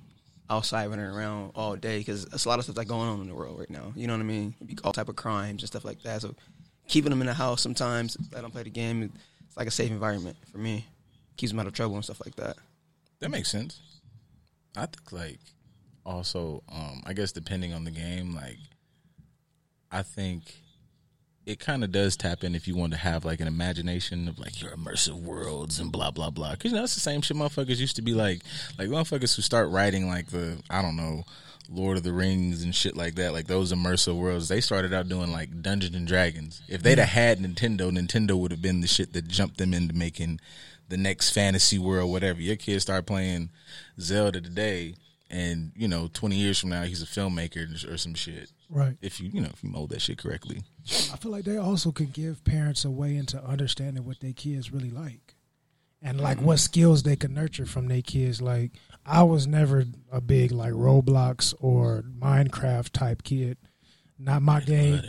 outside 0.48 0.88
running 0.88 1.06
around 1.06 1.52
all 1.54 1.74
day 1.74 1.98
because 1.98 2.26
there's 2.26 2.44
a 2.44 2.48
lot 2.48 2.58
of 2.58 2.64
stuff 2.64 2.76
that's 2.76 2.88
going 2.88 3.08
on 3.08 3.20
in 3.20 3.28
the 3.28 3.34
world 3.34 3.58
right 3.58 3.70
now. 3.70 3.92
You 3.96 4.06
know 4.06 4.12
what 4.12 4.20
I 4.20 4.24
mean? 4.24 4.54
All 4.84 4.92
type 4.92 5.08
of 5.08 5.16
crimes 5.16 5.62
and 5.62 5.68
stuff 5.68 5.84
like 5.84 6.02
that. 6.02 6.22
So 6.22 6.34
keeping 6.86 7.10
them 7.10 7.20
in 7.20 7.26
the 7.26 7.34
house 7.34 7.62
sometimes, 7.62 8.16
let 8.32 8.42
them 8.42 8.50
play 8.50 8.62
the 8.62 8.70
game. 8.70 9.10
It's 9.46 9.56
like 9.56 9.66
a 9.66 9.72
safe 9.72 9.90
environment 9.90 10.36
for 10.52 10.58
me. 10.58 10.86
Keeps 11.36 11.52
them 11.52 11.60
out 11.60 11.66
of 11.66 11.72
trouble 11.72 11.96
and 11.96 12.04
stuff 12.04 12.20
like 12.24 12.36
that. 12.36 12.56
That 13.20 13.30
makes 13.30 13.50
sense. 13.50 13.80
I 14.76 14.86
think 14.86 15.10
like 15.10 15.40
also, 16.06 16.62
um, 16.72 17.02
I 17.04 17.12
guess 17.12 17.32
depending 17.32 17.74
on 17.74 17.84
the 17.84 17.90
game, 17.90 18.34
like 18.34 18.58
I 19.90 20.02
think 20.02 20.54
it 21.44 21.60
kind 21.60 21.84
of 21.84 21.92
does 21.92 22.16
tap 22.16 22.42
in 22.42 22.54
if 22.54 22.66
you 22.66 22.76
want 22.76 22.92
to 22.92 22.98
have 22.98 23.24
like 23.24 23.40
an 23.40 23.46
imagination 23.46 24.28
of 24.28 24.38
like 24.38 24.60
your 24.60 24.70
immersive 24.72 25.20
worlds 25.20 25.78
and 25.78 25.92
blah 25.92 26.10
blah 26.10 26.30
blah. 26.30 26.52
Because 26.52 26.72
you 26.72 26.78
know 26.78 26.84
it's 26.84 26.94
the 26.94 27.00
same 27.00 27.22
shit 27.22 27.36
motherfuckers 27.36 27.78
used 27.78 27.96
to 27.96 28.02
be 28.02 28.14
like, 28.14 28.42
like 28.78 28.88
motherfuckers 28.88 29.34
who 29.34 29.42
start 29.42 29.70
writing 29.70 30.08
like 30.08 30.28
the 30.28 30.62
I 30.70 30.80
don't 30.80 30.96
know. 30.96 31.24
Lord 31.68 31.96
of 31.96 32.04
the 32.04 32.12
Rings 32.12 32.62
and 32.62 32.72
shit 32.72 32.96
like 32.96 33.16
that, 33.16 33.32
like 33.32 33.48
those 33.48 33.72
immersive 33.72 34.16
worlds, 34.16 34.46
they 34.46 34.60
started 34.60 34.94
out 34.94 35.08
doing 35.08 35.32
like 35.32 35.62
Dungeons 35.62 35.96
and 35.96 36.06
Dragons. 36.06 36.62
If 36.68 36.80
they'd 36.80 36.98
have 36.98 37.08
had 37.08 37.40
Nintendo, 37.40 37.90
Nintendo 37.90 38.38
would 38.38 38.52
have 38.52 38.62
been 38.62 38.82
the 38.82 38.86
shit 38.86 39.12
that 39.14 39.26
jumped 39.26 39.58
them 39.58 39.74
into 39.74 39.92
making 39.92 40.38
the 40.88 40.96
next 40.96 41.30
fantasy 41.30 41.76
world, 41.76 42.12
whatever. 42.12 42.40
Your 42.40 42.54
kids 42.54 42.82
start 42.82 43.06
playing 43.06 43.50
Zelda 43.98 44.40
today, 44.40 44.94
and 45.30 45.72
you 45.74 45.88
know, 45.88 46.08
twenty 46.12 46.36
years 46.36 46.58
from 46.58 46.70
now, 46.70 46.82
he's 46.82 47.02
a 47.02 47.06
filmmaker 47.06 47.92
or 47.92 47.96
some 47.96 48.14
shit. 48.14 48.50
right 48.70 48.96
If 49.00 49.20
you 49.20 49.30
you 49.32 49.40
know 49.40 49.50
if 49.52 49.62
you 49.62 49.70
mold 49.70 49.90
that 49.90 50.02
shit 50.02 50.18
correctly, 50.18 50.62
i 51.12 51.16
feel 51.16 51.32
like 51.32 51.44
they 51.44 51.56
also 51.56 51.92
can 51.92 52.06
give 52.06 52.44
parents 52.44 52.84
a 52.84 52.90
way 52.90 53.16
into 53.16 53.42
understanding 53.42 54.04
what 54.04 54.20
their 54.20 54.32
kids 54.32 54.72
really 54.72 54.90
like 54.90 55.34
and 56.02 56.20
like 56.20 56.38
what 56.38 56.58
mm-hmm. 56.58 56.64
skills 56.64 57.02
they 57.02 57.16
can 57.16 57.34
nurture 57.34 57.66
from 57.66 57.88
their 57.88 58.02
kids 58.02 58.40
like 58.40 58.70
i 59.04 59.22
was 59.22 59.46
never 59.46 59.84
a 60.12 60.20
big 60.20 60.52
like 60.52 60.72
roblox 60.72 61.54
or 61.58 62.04
minecraft 62.20 62.90
type 62.90 63.24
kid 63.24 63.56
not 64.18 64.42
my 64.42 64.60
game. 64.60 65.02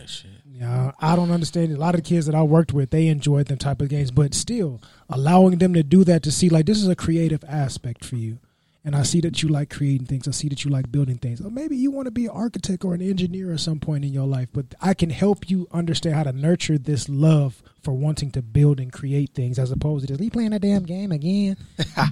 Yeah, 0.45 0.91
I 0.99 1.15
don't 1.15 1.31
understand. 1.31 1.71
it. 1.71 1.75
A 1.75 1.79
lot 1.79 1.95
of 1.95 2.03
the 2.03 2.09
kids 2.09 2.25
that 2.25 2.35
I 2.35 2.43
worked 2.43 2.73
with, 2.73 2.89
they 2.89 3.07
enjoyed 3.07 3.47
them 3.47 3.57
type 3.57 3.81
of 3.81 3.89
games, 3.89 4.11
but 4.11 4.33
still 4.33 4.81
allowing 5.09 5.59
them 5.59 5.73
to 5.75 5.83
do 5.83 6.03
that 6.03 6.23
to 6.23 6.31
see 6.31 6.49
like 6.49 6.65
this 6.65 6.79
is 6.79 6.87
a 6.87 6.95
creative 6.95 7.43
aspect 7.47 8.03
for 8.03 8.15
you, 8.15 8.39
and 8.87 8.95
I 8.95 9.03
see 9.03 9.19
that 9.21 9.43
you 9.43 9.49
like 9.49 9.69
creating 9.69 10.07
things. 10.07 10.27
I 10.27 10.31
see 10.31 10.47
that 10.47 10.63
you 10.63 10.71
like 10.71 10.89
building 10.91 11.17
things. 11.17 11.41
Or 11.41 11.51
maybe 11.51 11.75
you 11.75 11.91
want 11.91 12.05
to 12.05 12.11
be 12.11 12.23
an 12.25 12.31
architect 12.31 12.85
or 12.85 12.93
an 12.93 13.01
engineer 13.01 13.51
at 13.51 13.59
some 13.59 13.79
point 13.81 14.05
in 14.05 14.13
your 14.13 14.25
life. 14.25 14.47
But 14.53 14.73
I 14.81 14.93
can 14.93 15.09
help 15.09 15.49
you 15.49 15.67
understand 15.73 16.15
how 16.15 16.23
to 16.23 16.31
nurture 16.31 16.77
this 16.77 17.09
love 17.09 17.61
for 17.83 17.93
wanting 17.93 18.31
to 18.31 18.41
build 18.41 18.79
and 18.79 18.91
create 18.91 19.31
things, 19.35 19.59
as 19.59 19.71
opposed 19.71 20.07
to 20.07 20.13
just 20.13 20.23
you 20.23 20.31
playing 20.31 20.51
that 20.51 20.61
damn 20.61 20.83
game 20.83 21.11
again. 21.11 21.57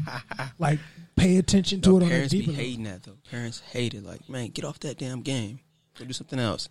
like 0.59 0.79
pay 1.15 1.37
attention 1.37 1.79
to 1.81 1.89
No, 1.91 1.97
it 1.97 2.01
on 2.03 2.07
a 2.07 2.11
parents 2.11 2.33
be 2.33 2.39
deeper 2.39 2.51
level. 2.51 2.65
hating 2.65 2.83
that 2.83 3.03
though. 3.03 3.17
Parents 3.31 3.61
hate 3.71 3.93
it. 3.93 4.03
Like, 4.05 4.27
man, 4.29 4.49
get 4.49 4.65
off 4.65 4.79
that 4.81 4.97
damn 4.97 5.21
game. 5.21 5.61
Go 5.97 6.03
do 6.05 6.11
something 6.13 6.39
else. 6.39 6.67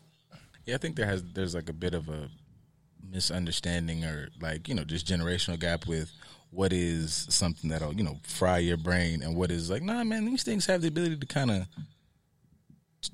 Yeah, 0.67 0.75
I 0.75 0.79
think 0.79 0.97
there 0.97 1.07
has 1.07 1.23
there's 1.33 1.55
like 1.55 1.71
a 1.71 1.73
bit 1.75 1.95
of 1.95 2.11
a 2.11 2.29
misunderstanding 3.11 4.05
or 4.05 4.29
like 4.41 4.69
you 4.69 4.75
know 4.75 4.85
just 4.85 5.07
generational 5.07 5.59
gap 5.59 5.87
with 5.87 6.13
what 6.51 6.73
is 6.73 7.27
something 7.31 7.71
that'll 7.71 7.93
you 7.93 8.05
know 8.05 8.19
fry 8.23 8.59
your 8.59 8.77
brain 8.77 9.23
and 9.23 9.37
what 9.37 9.51
is 9.51 9.71
like 9.71 9.83
nah 9.83 10.05
man 10.05 10.25
these 10.25 10.43
things 10.43 10.67
have 10.67 10.83
the 10.83 10.89
ability 10.89 11.17
to 11.17 11.27
kind 11.27 11.51
of 11.51 11.67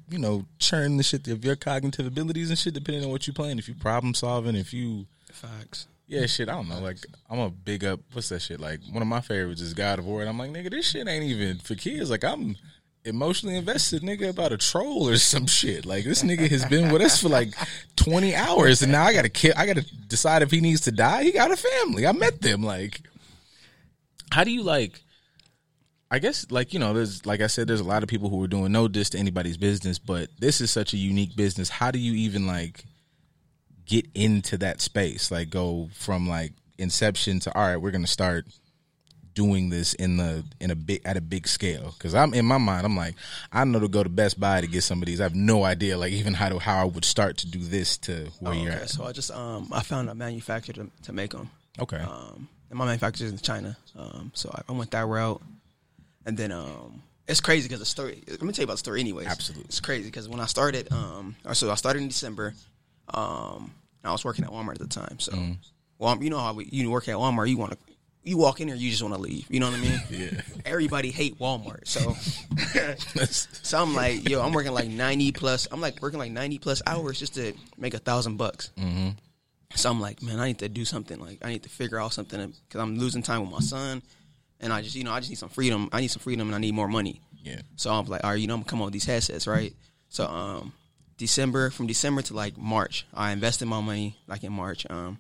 you 0.09 0.19
know 0.19 0.45
churn 0.59 0.97
the 0.97 1.03
shit 1.03 1.27
of 1.29 1.45
your 1.45 1.57
cognitive 1.57 2.07
abilities 2.07 2.51
and 2.51 2.59
shit 2.59 2.75
depending 2.75 3.05
on 3.05 3.11
what 3.11 3.27
you're 3.27 3.35
playing. 3.35 3.59
If 3.59 3.69
you 3.69 3.75
problem 3.75 4.15
solving 4.15 4.55
if 4.55 4.73
you 4.73 5.07
Facts. 5.33 5.87
yeah 6.07 6.27
shit 6.27 6.49
I 6.49 6.53
don't 6.53 6.69
know 6.69 6.81
like 6.81 6.99
I'm 7.29 7.39
a 7.39 7.51
big 7.51 7.85
up 7.85 8.01
what's 8.13 8.29
that 8.31 8.43
shit 8.43 8.61
like 8.61 8.81
one 8.91 9.03
of 9.03 9.09
my 9.09 9.21
favorites 9.21 9.61
is 9.61 9.75
God 9.75 9.99
of 9.99 10.07
War 10.07 10.21
and 10.21 10.29
I'm 10.29 10.39
like 10.39 10.51
nigga 10.51 10.71
this 10.71 10.91
shit 10.91 11.09
ain't 11.09 11.25
even 11.25 11.59
for 11.59 11.75
kids. 11.75 12.11
Like 12.11 12.25
I'm 12.25 12.57
emotionally 13.05 13.57
invested 13.57 14.03
nigga 14.03 14.29
about 14.29 14.53
a 14.53 14.59
troll 14.59 15.09
or 15.09 15.17
some 15.17 15.47
shit. 15.47 15.87
Like 15.87 16.05
this 16.05 16.23
nigga 16.23 16.49
has 16.51 16.65
been 16.67 16.93
with 16.93 17.03
us 17.03 17.21
for 17.23 17.29
like 17.29 17.55
20 17.97 18.35
hours 18.35 18.83
and 18.83 18.93
now 18.93 19.05
I 19.05 19.15
got 19.15 19.23
to 19.23 19.29
kill 19.29 19.55
I 19.57 19.67
got 19.67 19.77
to 19.77 19.95
decide 20.07 20.43
if 20.43 20.51
he 20.51 20.61
needs 20.61 20.83
to 20.83 20.93
die. 20.93 21.25
He 21.25 21.33
got 21.33 21.51
a 21.51 21.57
family. 21.57 22.07
I 22.07 22.13
met 22.13 22.41
them 22.41 22.63
like 22.63 23.03
how 24.31 24.45
do 24.45 24.51
you 24.51 24.63
like 24.63 25.01
I 26.11 26.19
guess 26.19 26.51
like 26.51 26.75
you 26.75 26.81
know 26.81 26.93
there's 26.93 27.25
like 27.25 27.41
I 27.41 27.47
said 27.47 27.69
there's 27.69 27.81
a 27.81 27.85
lot 27.85 28.03
of 28.03 28.09
people 28.09 28.29
who 28.29 28.43
are 28.43 28.49
doing 28.49 28.73
no 28.73 28.89
diss 28.89 29.11
to 29.11 29.19
anybody's 29.19 29.57
business, 29.57 29.99
but 29.99 30.29
this 30.39 30.61
is 30.61 30.71
such 30.71 30.93
a 30.93 30.97
unique 30.97 31.37
business. 31.37 31.69
How 31.69 31.91
do 31.91 31.99
you 31.99 32.13
even 32.15 32.47
like 32.47 32.85
get 33.87 34.07
into 34.15 34.59
that 34.59 34.81
space? 34.81 35.31
Like 35.31 35.51
go 35.51 35.89
from 35.95 36.29
like 36.29 36.53
inception 36.79 37.39
to 37.41 37.55
all 37.57 37.67
right, 37.67 37.77
we're 37.77 37.93
going 37.93 38.05
to 38.05 38.11
start 38.11 38.47
doing 39.35 39.71
this 39.71 39.95
in 39.95 40.17
the 40.17 40.45
in 40.61 40.71
a 40.71 40.75
big 40.75 41.01
at 41.05 41.17
a 41.17 41.21
big 41.21 41.47
scale 41.49 41.95
because 41.97 42.15
I'm 42.15 42.35
in 42.35 42.45
my 42.45 42.59
mind 42.59 42.85
I'm 42.85 42.97
like 42.97 43.15
I 43.53 43.65
know 43.65 43.81
to 43.81 43.89
go 43.89 44.03
to 44.03 44.09
Best 44.09 44.39
Buy 44.41 44.61
to 44.61 44.67
get 44.67 44.83
some 44.83 45.01
of 45.03 45.07
these 45.07 45.21
I 45.21 45.25
have 45.25 45.35
no 45.35 45.65
idea 45.65 45.97
like 45.99 46.13
even 46.13 46.35
how 46.35 46.49
to 46.49 46.59
how 46.59 46.81
I 46.81 46.85
would 46.85 47.05
start 47.05 47.37
to 47.39 47.47
do 47.51 47.59
this 47.61 47.97
to 47.99 48.29
where 48.41 48.53
Oh, 48.53 48.57
you're 48.57 48.73
okay, 48.73 48.83
at 48.83 48.91
so 48.91 49.05
I 49.05 49.13
just 49.13 49.31
um 49.31 49.69
I 49.73 49.83
found 49.83 50.09
a 50.11 50.15
manufacturer 50.15 50.75
to, 50.75 50.91
to 51.05 51.13
make 51.13 51.31
them. 51.31 51.51
okay 51.81 51.99
Um, 51.99 52.49
and 52.71 52.79
my 52.79 52.85
manufacturer 52.85 53.27
is 53.27 53.33
in 53.33 53.39
China. 53.39 53.77
Um, 53.99 54.31
so 54.35 54.51
I, 54.55 54.63
I 54.69 54.73
went 54.77 54.93
that 54.93 55.05
route, 55.07 55.43
and 56.25 56.37
then 56.37 56.53
um, 56.53 57.03
it's 57.27 57.41
crazy 57.41 57.67
because 57.67 57.81
the 57.81 57.85
story. 57.87 58.23
Let 58.29 58.43
me 58.43 58.53
tell 58.53 58.63
you 58.63 58.65
about 58.65 58.75
the 58.75 58.79
story, 58.79 59.01
anyways. 59.01 59.27
Absolutely. 59.27 59.65
it's 59.65 59.81
crazy 59.81 60.05
because 60.05 60.29
when 60.29 60.39
I 60.39 60.47
started, 60.47 60.93
um, 60.93 61.35
so 61.53 61.69
I 61.71 61.75
started 61.75 62.03
in 62.03 62.09
December. 62.09 62.55
Um, 63.13 63.73
I 64.05 64.13
was 64.13 64.25
working 64.25 64.45
at 64.45 64.51
Walmart 64.53 64.75
at 64.75 64.79
the 64.79 64.87
time. 64.87 65.19
So. 65.19 65.33
Walmart, 66.01 66.23
you 66.23 66.31
know 66.31 66.39
how 66.39 66.55
we, 66.55 66.65
you 66.73 66.91
work 66.91 67.09
at 67.09 67.17
Walmart, 67.17 67.49
you 67.49 67.59
want 67.59 67.73
to. 67.73 67.79
You 68.23 68.37
walk 68.37 68.61
in 68.61 68.69
there, 68.69 68.77
you 68.77 68.91
just 68.91 69.03
want 69.03 69.15
to 69.15 69.21
leave. 69.21 69.47
You 69.51 69.61
know 69.61 69.71
what 69.71 69.79
I 69.79 69.83
mean? 69.83 70.01
yeah 70.11 70.41
Everybody 70.65 71.11
hate 71.11 71.39
Walmart, 71.39 71.87
so 71.87 72.15
so 73.63 73.83
I'm 73.83 73.95
like, 73.95 74.29
yo, 74.29 74.43
I'm 74.43 74.53
working 74.53 74.73
like 74.73 74.89
90 74.89 75.33
plus. 75.33 75.67
I'm 75.71 75.81
like 75.81 76.01
working 76.03 76.19
like 76.19 76.31
90 76.31 76.59
plus 76.59 76.83
hours 76.87 77.19
just 77.19 77.35
to 77.35 77.55
make 77.79 77.95
a 77.95 77.99
thousand 77.99 78.37
bucks. 78.37 78.73
mm-hmm. 78.79 79.11
So 79.75 79.89
I'm 79.89 80.01
like, 80.01 80.23
man, 80.23 80.41
I 80.41 80.49
need 80.49 80.59
to 80.59 80.69
do 80.69 80.85
something. 80.85 81.19
Like, 81.21 81.39
I 81.43 81.49
need 81.49 81.63
to 81.63 81.69
figure 81.69 81.99
out 81.99 82.13
something 82.13 82.53
because 82.69 82.81
I'm 82.81 82.99
losing 82.99 83.23
time 83.23 83.43
with 83.43 83.51
my 83.51 83.61
son, 83.61 84.03
and 84.59 84.73
I 84.73 84.83
just, 84.83 84.97
you 84.97 85.05
know, 85.05 85.13
I 85.13 85.21
just 85.21 85.31
need 85.31 85.39
some 85.39 85.49
freedom. 85.49 85.89
I 85.93 86.01
need 86.01 86.09
some 86.09 86.21
freedom, 86.21 86.49
and 86.49 86.55
I 86.55 86.59
need 86.59 86.75
more 86.75 86.89
money. 86.89 87.21
yeah 87.43 87.61
So 87.77 87.91
I'm 87.91 88.05
like, 88.07 88.25
all 88.25 88.31
right, 88.31 88.41
you 88.41 88.49
know, 88.49 88.55
I'm 88.55 88.61
gonna 88.61 88.69
come 88.71 88.83
up 88.83 88.87
with 88.87 88.95
these 88.95 89.05
headsets, 89.05 89.47
right? 89.47 89.73
So, 90.09 90.27
um, 90.27 90.73
December 91.19 91.71
from 91.71 91.87
December 91.87 92.23
to 92.23 92.35
like 92.35 92.59
March, 92.59 93.07
I 93.15 93.31
invested 93.33 93.67
my 93.67 93.81
money 93.81 94.17
like 94.27 94.43
in 94.43 94.53
March, 94.53 94.87
um, 94.91 95.19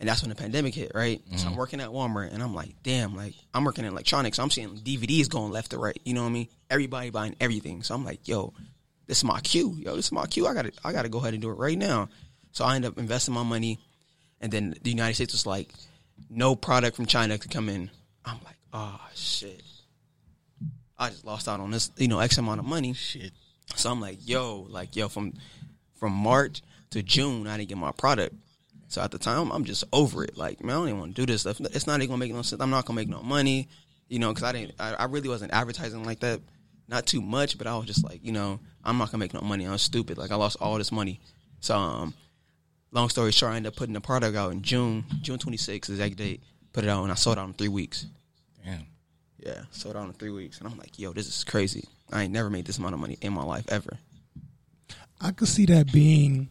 and 0.00 0.08
that's 0.08 0.22
when 0.22 0.30
the 0.30 0.34
pandemic 0.34 0.74
hit, 0.74 0.92
right? 0.94 1.20
So 1.36 1.44
I'm 1.44 1.52
mm-hmm. 1.52 1.58
working 1.58 1.80
at 1.80 1.90
Walmart, 1.90 2.32
and 2.32 2.42
I'm 2.42 2.54
like, 2.54 2.74
damn, 2.82 3.14
like 3.14 3.34
I'm 3.52 3.64
working 3.64 3.84
in 3.84 3.92
electronics. 3.92 4.38
I'm 4.38 4.50
seeing 4.50 4.70
DVDs 4.70 5.28
going 5.28 5.52
left 5.52 5.72
to 5.72 5.78
right. 5.78 6.00
You 6.04 6.14
know 6.14 6.22
what 6.22 6.30
I 6.30 6.32
mean? 6.32 6.48
Everybody 6.70 7.10
buying 7.10 7.36
everything. 7.38 7.82
So 7.82 7.94
I'm 7.94 8.04
like, 8.04 8.26
yo, 8.26 8.54
this 9.06 9.18
is 9.18 9.24
my 9.24 9.40
cue. 9.40 9.76
Yo, 9.78 9.94
this 9.96 10.06
is 10.06 10.12
my 10.12 10.24
cue. 10.26 10.46
I 10.46 10.54
gotta, 10.54 10.72
I 10.82 10.92
gotta 10.92 11.10
go 11.10 11.18
ahead 11.18 11.34
and 11.34 11.42
do 11.42 11.50
it 11.50 11.58
right 11.58 11.76
now. 11.76 12.08
So 12.52 12.64
I 12.64 12.76
end 12.76 12.86
up 12.86 12.96
investing 12.96 13.34
my 13.34 13.42
money, 13.42 13.78
and 14.40 14.50
then 14.50 14.74
the 14.82 14.90
United 14.90 15.14
States 15.14 15.34
was 15.34 15.44
like, 15.44 15.70
no 16.30 16.56
product 16.56 16.96
from 16.96 17.04
China 17.04 17.36
could 17.36 17.50
come 17.50 17.68
in. 17.68 17.90
I'm 18.24 18.38
like, 18.44 18.56
oh 18.72 19.00
shit. 19.14 19.62
I 20.98 21.10
just 21.10 21.26
lost 21.26 21.46
out 21.46 21.60
on 21.60 21.70
this, 21.70 21.90
you 21.98 22.08
know, 22.08 22.20
X 22.20 22.38
amount 22.38 22.60
of 22.60 22.66
money. 22.66 22.94
shit 22.94 23.32
So 23.74 23.90
I'm 23.90 24.00
like, 24.00 24.18
yo, 24.26 24.66
like, 24.70 24.96
yo, 24.96 25.08
from 25.08 25.34
from 25.94 26.12
March 26.12 26.62
to 26.90 27.02
June, 27.02 27.46
I 27.46 27.58
didn't 27.58 27.68
get 27.68 27.78
my 27.78 27.92
product. 27.92 28.34
So 28.90 29.00
at 29.00 29.12
the 29.12 29.18
time, 29.18 29.52
I'm 29.52 29.64
just 29.64 29.84
over 29.92 30.24
it. 30.24 30.36
Like, 30.36 30.64
man, 30.64 30.74
I 30.74 30.78
don't 30.80 30.88
even 30.88 31.00
want 31.00 31.14
to 31.14 31.22
do 31.22 31.32
this 31.32 31.42
stuff. 31.42 31.60
It's 31.60 31.86
not 31.86 32.00
even 32.00 32.08
gonna 32.08 32.18
make 32.18 32.34
no 32.34 32.42
sense. 32.42 32.60
I'm 32.60 32.70
not 32.70 32.86
gonna 32.86 32.96
make 32.96 33.08
no 33.08 33.22
money, 33.22 33.68
you 34.08 34.18
know, 34.18 34.30
because 34.30 34.42
I 34.42 34.50
didn't. 34.50 34.74
I, 34.80 34.94
I 34.94 35.04
really 35.04 35.28
wasn't 35.28 35.52
advertising 35.52 36.02
like 36.02 36.18
that. 36.20 36.40
Not 36.88 37.06
too 37.06 37.20
much, 37.20 37.56
but 37.56 37.68
I 37.68 37.76
was 37.76 37.86
just 37.86 38.02
like, 38.02 38.18
you 38.24 38.32
know, 38.32 38.58
I'm 38.82 38.98
not 38.98 39.12
gonna 39.12 39.20
make 39.20 39.32
no 39.32 39.42
money. 39.42 39.64
I 39.64 39.70
was 39.70 39.80
stupid. 39.80 40.18
Like, 40.18 40.32
I 40.32 40.34
lost 40.34 40.56
all 40.60 40.76
this 40.76 40.90
money. 40.90 41.20
So, 41.60 41.76
um, 41.76 42.14
long 42.90 43.08
story 43.08 43.30
short, 43.30 43.52
I 43.52 43.56
ended 43.58 43.72
up 43.72 43.76
putting 43.76 43.94
the 43.94 44.00
product 44.00 44.36
out 44.36 44.50
in 44.50 44.60
June, 44.62 45.04
June 45.22 45.38
26th, 45.38 45.88
exact 45.88 46.16
date. 46.16 46.42
Put 46.72 46.82
it 46.82 46.90
out, 46.90 47.04
and 47.04 47.12
I 47.12 47.14
sold 47.14 47.38
out 47.38 47.46
in 47.46 47.54
three 47.54 47.68
weeks. 47.68 48.06
damn 48.64 48.86
Yeah, 49.38 49.62
sold 49.70 49.94
out 49.94 50.06
in 50.06 50.14
three 50.14 50.30
weeks, 50.30 50.58
and 50.58 50.66
I'm 50.66 50.76
like, 50.76 50.98
yo, 50.98 51.12
this 51.12 51.28
is 51.28 51.44
crazy. 51.44 51.84
I 52.10 52.24
ain't 52.24 52.32
never 52.32 52.50
made 52.50 52.64
this 52.64 52.78
amount 52.78 52.94
of 52.94 53.00
money 53.00 53.18
in 53.20 53.32
my 53.32 53.44
life 53.44 53.66
ever. 53.68 53.98
I 55.20 55.30
could 55.30 55.46
see 55.46 55.66
that 55.66 55.92
being 55.92 56.48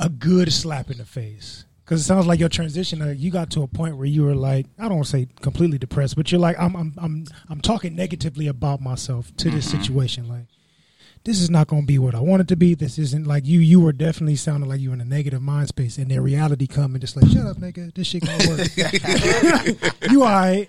a 0.00 0.08
good 0.08 0.52
slap 0.52 0.90
in 0.90 0.98
the 0.98 1.04
face. 1.04 1.64
Because 1.84 2.00
it 2.02 2.04
sounds 2.04 2.26
like 2.26 2.38
your 2.38 2.48
transition, 2.48 3.02
uh, 3.02 3.08
you 3.08 3.30
got 3.30 3.50
to 3.50 3.62
a 3.62 3.66
point 3.66 3.96
where 3.96 4.06
you 4.06 4.22
were 4.22 4.34
like, 4.34 4.66
I 4.78 4.82
don't 4.82 4.94
want 4.94 5.06
to 5.06 5.10
say 5.10 5.28
completely 5.40 5.76
depressed, 5.76 6.14
but 6.14 6.30
you're 6.30 6.40
like, 6.40 6.56
I'm, 6.58 6.76
I'm, 6.76 6.94
I'm, 6.98 7.24
I'm 7.48 7.60
talking 7.60 7.96
negatively 7.96 8.46
about 8.46 8.80
myself 8.80 9.34
to 9.38 9.50
this 9.50 9.68
situation. 9.68 10.28
Like, 10.28 10.46
this 11.24 11.40
is 11.40 11.50
not 11.50 11.66
going 11.66 11.82
to 11.82 11.86
be 11.86 11.98
what 11.98 12.14
I 12.14 12.20
want 12.20 12.40
it 12.40 12.48
to 12.48 12.56
be. 12.56 12.74
This 12.74 12.98
isn't 12.98 13.26
like 13.26 13.46
you. 13.46 13.60
You 13.60 13.80
were 13.80 13.92
definitely 13.92 14.36
sounding 14.36 14.70
like 14.70 14.80
you 14.80 14.88
were 14.88 14.94
in 14.94 15.02
a 15.02 15.04
negative 15.04 15.42
mind 15.42 15.68
space, 15.68 15.98
and 15.98 16.10
then 16.10 16.22
reality 16.22 16.66
come 16.66 16.94
and 16.94 17.00
just 17.00 17.14
like, 17.14 17.30
shut 17.30 17.46
up, 17.46 17.58
nigga. 17.58 17.94
This 17.94 18.06
shit 18.06 18.24
gonna 18.24 18.48
work. 18.48 20.10
you 20.10 20.22
all 20.22 20.30
right? 20.30 20.68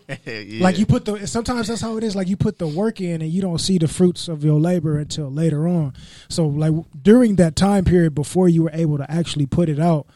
Like 0.60 0.78
you 0.78 0.86
put 0.86 1.06
the. 1.06 1.26
Sometimes 1.26 1.70
that's 1.70 1.80
how 1.80 1.96
it 1.96 2.04
is. 2.04 2.18
Like 2.18 2.28
you 2.28 2.36
put 2.36 2.60
the 2.60 2.68
work 2.68 3.00
in, 3.00 3.22
and 3.22 3.32
you 3.32 3.42
don't 3.42 3.60
see 3.60 3.78
the 3.78 3.88
fruits 3.88 4.28
of 4.28 4.44
your 4.44 4.60
labor 4.60 4.98
until 4.98 5.32
later 5.32 5.68
on. 5.70 5.94
So, 6.28 6.48
like 6.48 6.74
during 7.02 7.38
that 7.38 7.56
time 7.56 7.86
period 7.86 8.14
before 8.14 8.50
you 8.50 8.64
were 8.64 8.72
able 8.74 8.98
to 8.98 9.10
actually 9.10 9.46
put 9.46 9.70
it 9.70 9.80
out, 9.80 10.08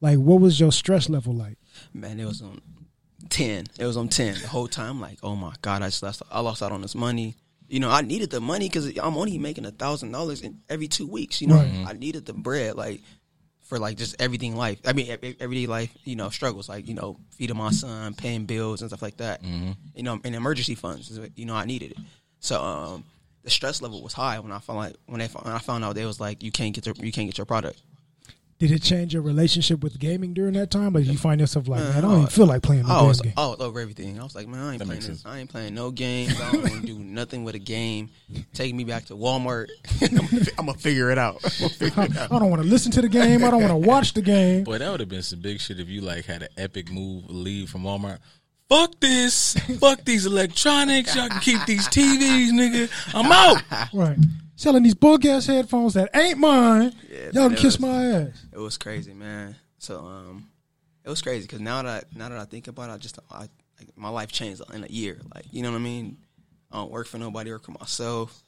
like 0.00 0.18
what 0.18 0.40
was 0.40 0.60
your 0.60 0.70
stress 0.70 1.08
level 1.08 1.34
like? 1.34 1.58
Man, 1.92 2.20
it 2.20 2.26
was 2.26 2.42
on 2.42 2.60
ten. 3.28 3.64
It 3.76 3.86
was 3.86 3.96
on 3.96 4.08
ten 4.08 4.34
the 4.40 4.46
whole 4.46 4.68
time. 4.68 5.00
Like, 5.00 5.18
oh 5.24 5.34
my 5.34 5.52
god, 5.62 5.82
I 5.82 5.86
just 5.86 6.04
lost. 6.04 6.22
I 6.30 6.38
lost 6.40 6.62
out 6.62 6.70
on 6.70 6.80
this 6.80 6.94
money. 6.94 7.34
You 7.74 7.80
know, 7.80 7.90
I 7.90 8.02
needed 8.02 8.30
the 8.30 8.40
money 8.40 8.68
because 8.68 8.96
I'm 8.98 9.16
only 9.16 9.36
making 9.36 9.66
a 9.66 9.72
thousand 9.72 10.12
dollars 10.12 10.42
in 10.42 10.60
every 10.68 10.86
two 10.86 11.08
weeks. 11.08 11.40
You 11.40 11.48
know, 11.48 11.56
Right. 11.56 11.86
I 11.88 11.92
needed 11.94 12.24
the 12.24 12.32
bread 12.32 12.76
like 12.76 13.00
for 13.62 13.80
like 13.80 13.96
just 13.96 14.14
everything 14.22 14.54
life. 14.54 14.78
I 14.86 14.92
mean, 14.92 15.10
everyday 15.40 15.66
life. 15.66 15.90
You 16.04 16.14
know, 16.14 16.28
struggles 16.28 16.68
like 16.68 16.86
you 16.86 16.94
know 16.94 17.18
feeding 17.36 17.56
my 17.56 17.72
son, 17.72 18.14
paying 18.14 18.46
bills 18.46 18.80
and 18.80 18.90
stuff 18.90 19.02
like 19.02 19.16
that. 19.16 19.42
You 19.42 20.04
know, 20.04 20.20
and 20.22 20.36
emergency 20.36 20.76
funds. 20.76 21.18
You 21.34 21.46
know, 21.46 21.56
I 21.56 21.64
needed 21.64 21.90
it. 21.90 21.98
So 22.38 22.62
um, 22.62 23.04
the 23.42 23.50
stress 23.50 23.82
level 23.82 24.04
was 24.04 24.12
high 24.12 24.38
when 24.38 24.52
I 24.52 24.60
found 24.60 24.78
like 24.78 24.96
when 25.06 25.20
I 25.20 25.26
when 25.26 25.52
I 25.52 25.58
found 25.58 25.84
out 25.84 25.96
they 25.96 26.06
was 26.06 26.20
like 26.20 26.44
you 26.44 26.52
can't 26.52 26.76
get 26.76 26.86
your, 26.86 26.94
you 27.00 27.10
can't 27.10 27.26
get 27.26 27.38
your 27.38 27.44
product. 27.44 27.82
Did 28.64 28.76
it 28.76 28.82
change 28.82 29.12
your 29.12 29.20
relationship 29.20 29.82
with 29.82 29.98
gaming 29.98 30.32
during 30.32 30.54
that 30.54 30.70
time? 30.70 30.94
Like 30.94 31.04
you 31.04 31.18
find 31.18 31.38
yourself 31.38 31.68
like, 31.68 31.80
man, 31.80 31.92
I 31.92 31.98
oh, 31.98 32.00
don't 32.00 32.16
even 32.20 32.26
feel 32.28 32.46
like 32.46 32.62
playing 32.62 32.84
the 32.84 32.94
I 32.94 33.02
was, 33.02 33.20
game. 33.20 33.34
I 33.36 33.46
was 33.48 33.60
over 33.60 33.78
everything. 33.78 34.18
I 34.18 34.22
was 34.22 34.34
like, 34.34 34.48
man, 34.48 34.58
I 34.58 34.70
ain't 34.70 34.78
That 34.78 34.86
playing 34.86 35.00
this. 35.00 35.06
sense. 35.06 35.26
I 35.26 35.38
ain't 35.40 35.50
playing 35.50 35.74
no 35.74 35.90
games. 35.90 36.40
I 36.40 36.50
don't 36.50 36.62
want 36.62 36.80
to 36.80 36.86
do 36.86 36.98
nothing 36.98 37.44
with 37.44 37.56
a 37.56 37.58
game. 37.58 38.08
Take 38.54 38.74
me 38.74 38.84
back 38.84 39.04
to 39.06 39.16
Walmart. 39.16 39.66
I'm 40.58 40.64
gonna 40.64 40.78
figure 40.78 41.10
it 41.10 41.18
out. 41.18 41.44
I 41.82 42.38
don't 42.38 42.48
want 42.48 42.62
to 42.62 42.66
listen 42.68 42.90
to 42.92 43.02
the 43.02 43.08
game. 43.10 43.44
I 43.44 43.50
don't 43.50 43.60
want 43.60 43.72
to 43.72 43.86
watch 43.86 44.14
the 44.14 44.22
game. 44.22 44.64
Boy, 44.64 44.78
that 44.78 44.90
would 44.90 45.00
have 45.00 45.10
been 45.10 45.22
some 45.22 45.40
big 45.40 45.60
shit 45.60 45.78
if 45.78 45.90
you 45.90 46.00
like 46.00 46.24
had 46.24 46.40
an 46.40 46.48
epic 46.56 46.90
move 46.90 47.24
leave 47.28 47.68
from 47.68 47.82
Walmart. 47.82 48.20
Fuck 48.70 48.98
this. 48.98 49.52
Fuck 49.78 50.06
these 50.06 50.24
electronics. 50.24 51.14
Y'all 51.14 51.28
can 51.28 51.40
keep 51.40 51.66
these 51.66 51.86
TVs, 51.88 52.48
nigga. 52.48 53.14
I'm 53.14 53.30
out. 53.30 53.92
Right. 53.92 54.16
Selling 54.56 54.82
these 54.84 54.94
bug 54.94 55.24
ass 55.26 55.46
headphones 55.46 55.94
that 55.94 56.10
ain't 56.14 56.38
mine. 56.38 56.92
Yeah, 57.10 57.30
Y'all 57.32 57.48
can 57.48 57.56
kiss 57.56 57.78
was- 57.78 57.80
my 57.80 58.04
ass. 58.04 58.46
it 58.52 58.58
was 58.58 58.76
crazy, 58.78 59.12
man. 59.14 59.56
So 59.78 59.98
um, 59.98 60.48
it 61.04 61.10
was 61.10 61.20
crazy 61.22 61.42
because 61.42 61.60
now 61.60 61.82
that 61.82 62.04
I, 62.14 62.18
now 62.18 62.28
that 62.28 62.38
I 62.38 62.44
think 62.44 62.68
about 62.68 62.90
it, 62.90 62.92
I 62.94 62.98
just 62.98 63.18
I 63.30 63.40
like, 63.40 63.50
my 63.96 64.08
life 64.08 64.30
changed 64.30 64.62
in 64.72 64.84
a 64.84 64.88
year. 64.88 65.20
Like 65.34 65.46
you 65.50 65.62
know 65.62 65.70
what 65.72 65.76
I 65.78 65.80
mean. 65.80 66.18
I 66.70 66.76
don't 66.78 66.90
work 66.90 67.06
for 67.06 67.18
nobody. 67.18 67.50
I 67.50 67.54
work 67.54 67.64
for 67.64 67.72
myself. 67.72 68.42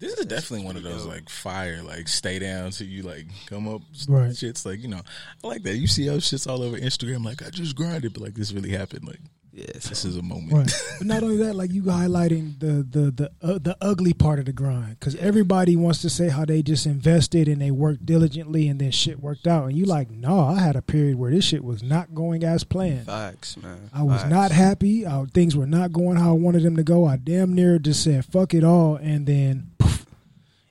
This 0.00 0.14
is 0.14 0.26
definitely 0.26 0.66
one 0.66 0.76
of 0.76 0.82
those 0.82 1.02
dope. 1.04 1.12
like 1.12 1.28
fire, 1.28 1.80
like 1.82 2.08
stay 2.08 2.38
down 2.40 2.70
till 2.72 2.86
you 2.88 3.02
like 3.02 3.26
come 3.46 3.68
up 3.68 3.80
Right. 4.08 4.30
shits 4.32 4.66
like, 4.66 4.80
you 4.82 4.88
know, 4.88 5.00
I 5.42 5.46
like 5.46 5.62
that. 5.62 5.76
You 5.76 5.86
see 5.86 6.06
those 6.06 6.24
shits 6.28 6.48
all 6.50 6.62
over 6.62 6.76
Instagram, 6.76 7.24
like 7.24 7.42
I 7.46 7.50
just 7.50 7.76
grinded, 7.76 8.12
but 8.12 8.22
like 8.22 8.34
this 8.34 8.52
really 8.52 8.70
happened. 8.70 9.06
Like 9.06 9.20
Yeah, 9.56 9.66
so, 9.78 9.90
This 9.90 10.04
is 10.04 10.16
a 10.16 10.22
moment. 10.22 10.52
Right. 10.52 10.82
but 10.98 11.06
not 11.06 11.22
only 11.22 11.36
that, 11.36 11.54
like 11.54 11.70
you 11.72 11.82
highlighting 11.84 12.58
the 12.58 12.82
the 12.82 13.10
the 13.12 13.30
uh, 13.40 13.58
the 13.58 13.76
ugly 13.80 14.12
part 14.12 14.40
of 14.40 14.46
the 14.46 14.52
grind, 14.52 14.98
because 14.98 15.14
everybody 15.14 15.76
wants 15.76 16.00
to 16.02 16.10
say 16.10 16.28
how 16.28 16.44
they 16.44 16.60
just 16.60 16.86
invested 16.86 17.46
and 17.46 17.62
they 17.62 17.70
worked 17.70 18.04
diligently 18.04 18.66
and 18.66 18.80
then 18.80 18.90
shit 18.90 19.20
worked 19.20 19.46
out, 19.46 19.66
and 19.68 19.76
you 19.78 19.84
like, 19.84 20.10
no, 20.10 20.40
I 20.40 20.58
had 20.58 20.74
a 20.74 20.82
period 20.82 21.18
where 21.20 21.30
this 21.30 21.44
shit 21.44 21.62
was 21.62 21.84
not 21.84 22.14
going 22.16 22.42
as 22.42 22.64
planned. 22.64 23.06
facts, 23.06 23.56
man. 23.56 23.90
I 23.92 24.02
was 24.02 24.22
Facts. 24.22 24.30
not 24.30 24.50
happy. 24.50 25.06
Uh, 25.06 25.26
things 25.32 25.54
were 25.54 25.68
not 25.68 25.92
going 25.92 26.16
how 26.16 26.30
I 26.30 26.32
wanted 26.36 26.64
them 26.64 26.74
to 26.76 26.82
go. 26.82 27.04
I 27.06 27.16
damn 27.16 27.54
near 27.54 27.78
just 27.78 28.02
said 28.02 28.24
fuck 28.24 28.54
it 28.54 28.64
all, 28.64 28.96
and 28.96 29.24
then 29.24 29.70
poof, 29.78 30.04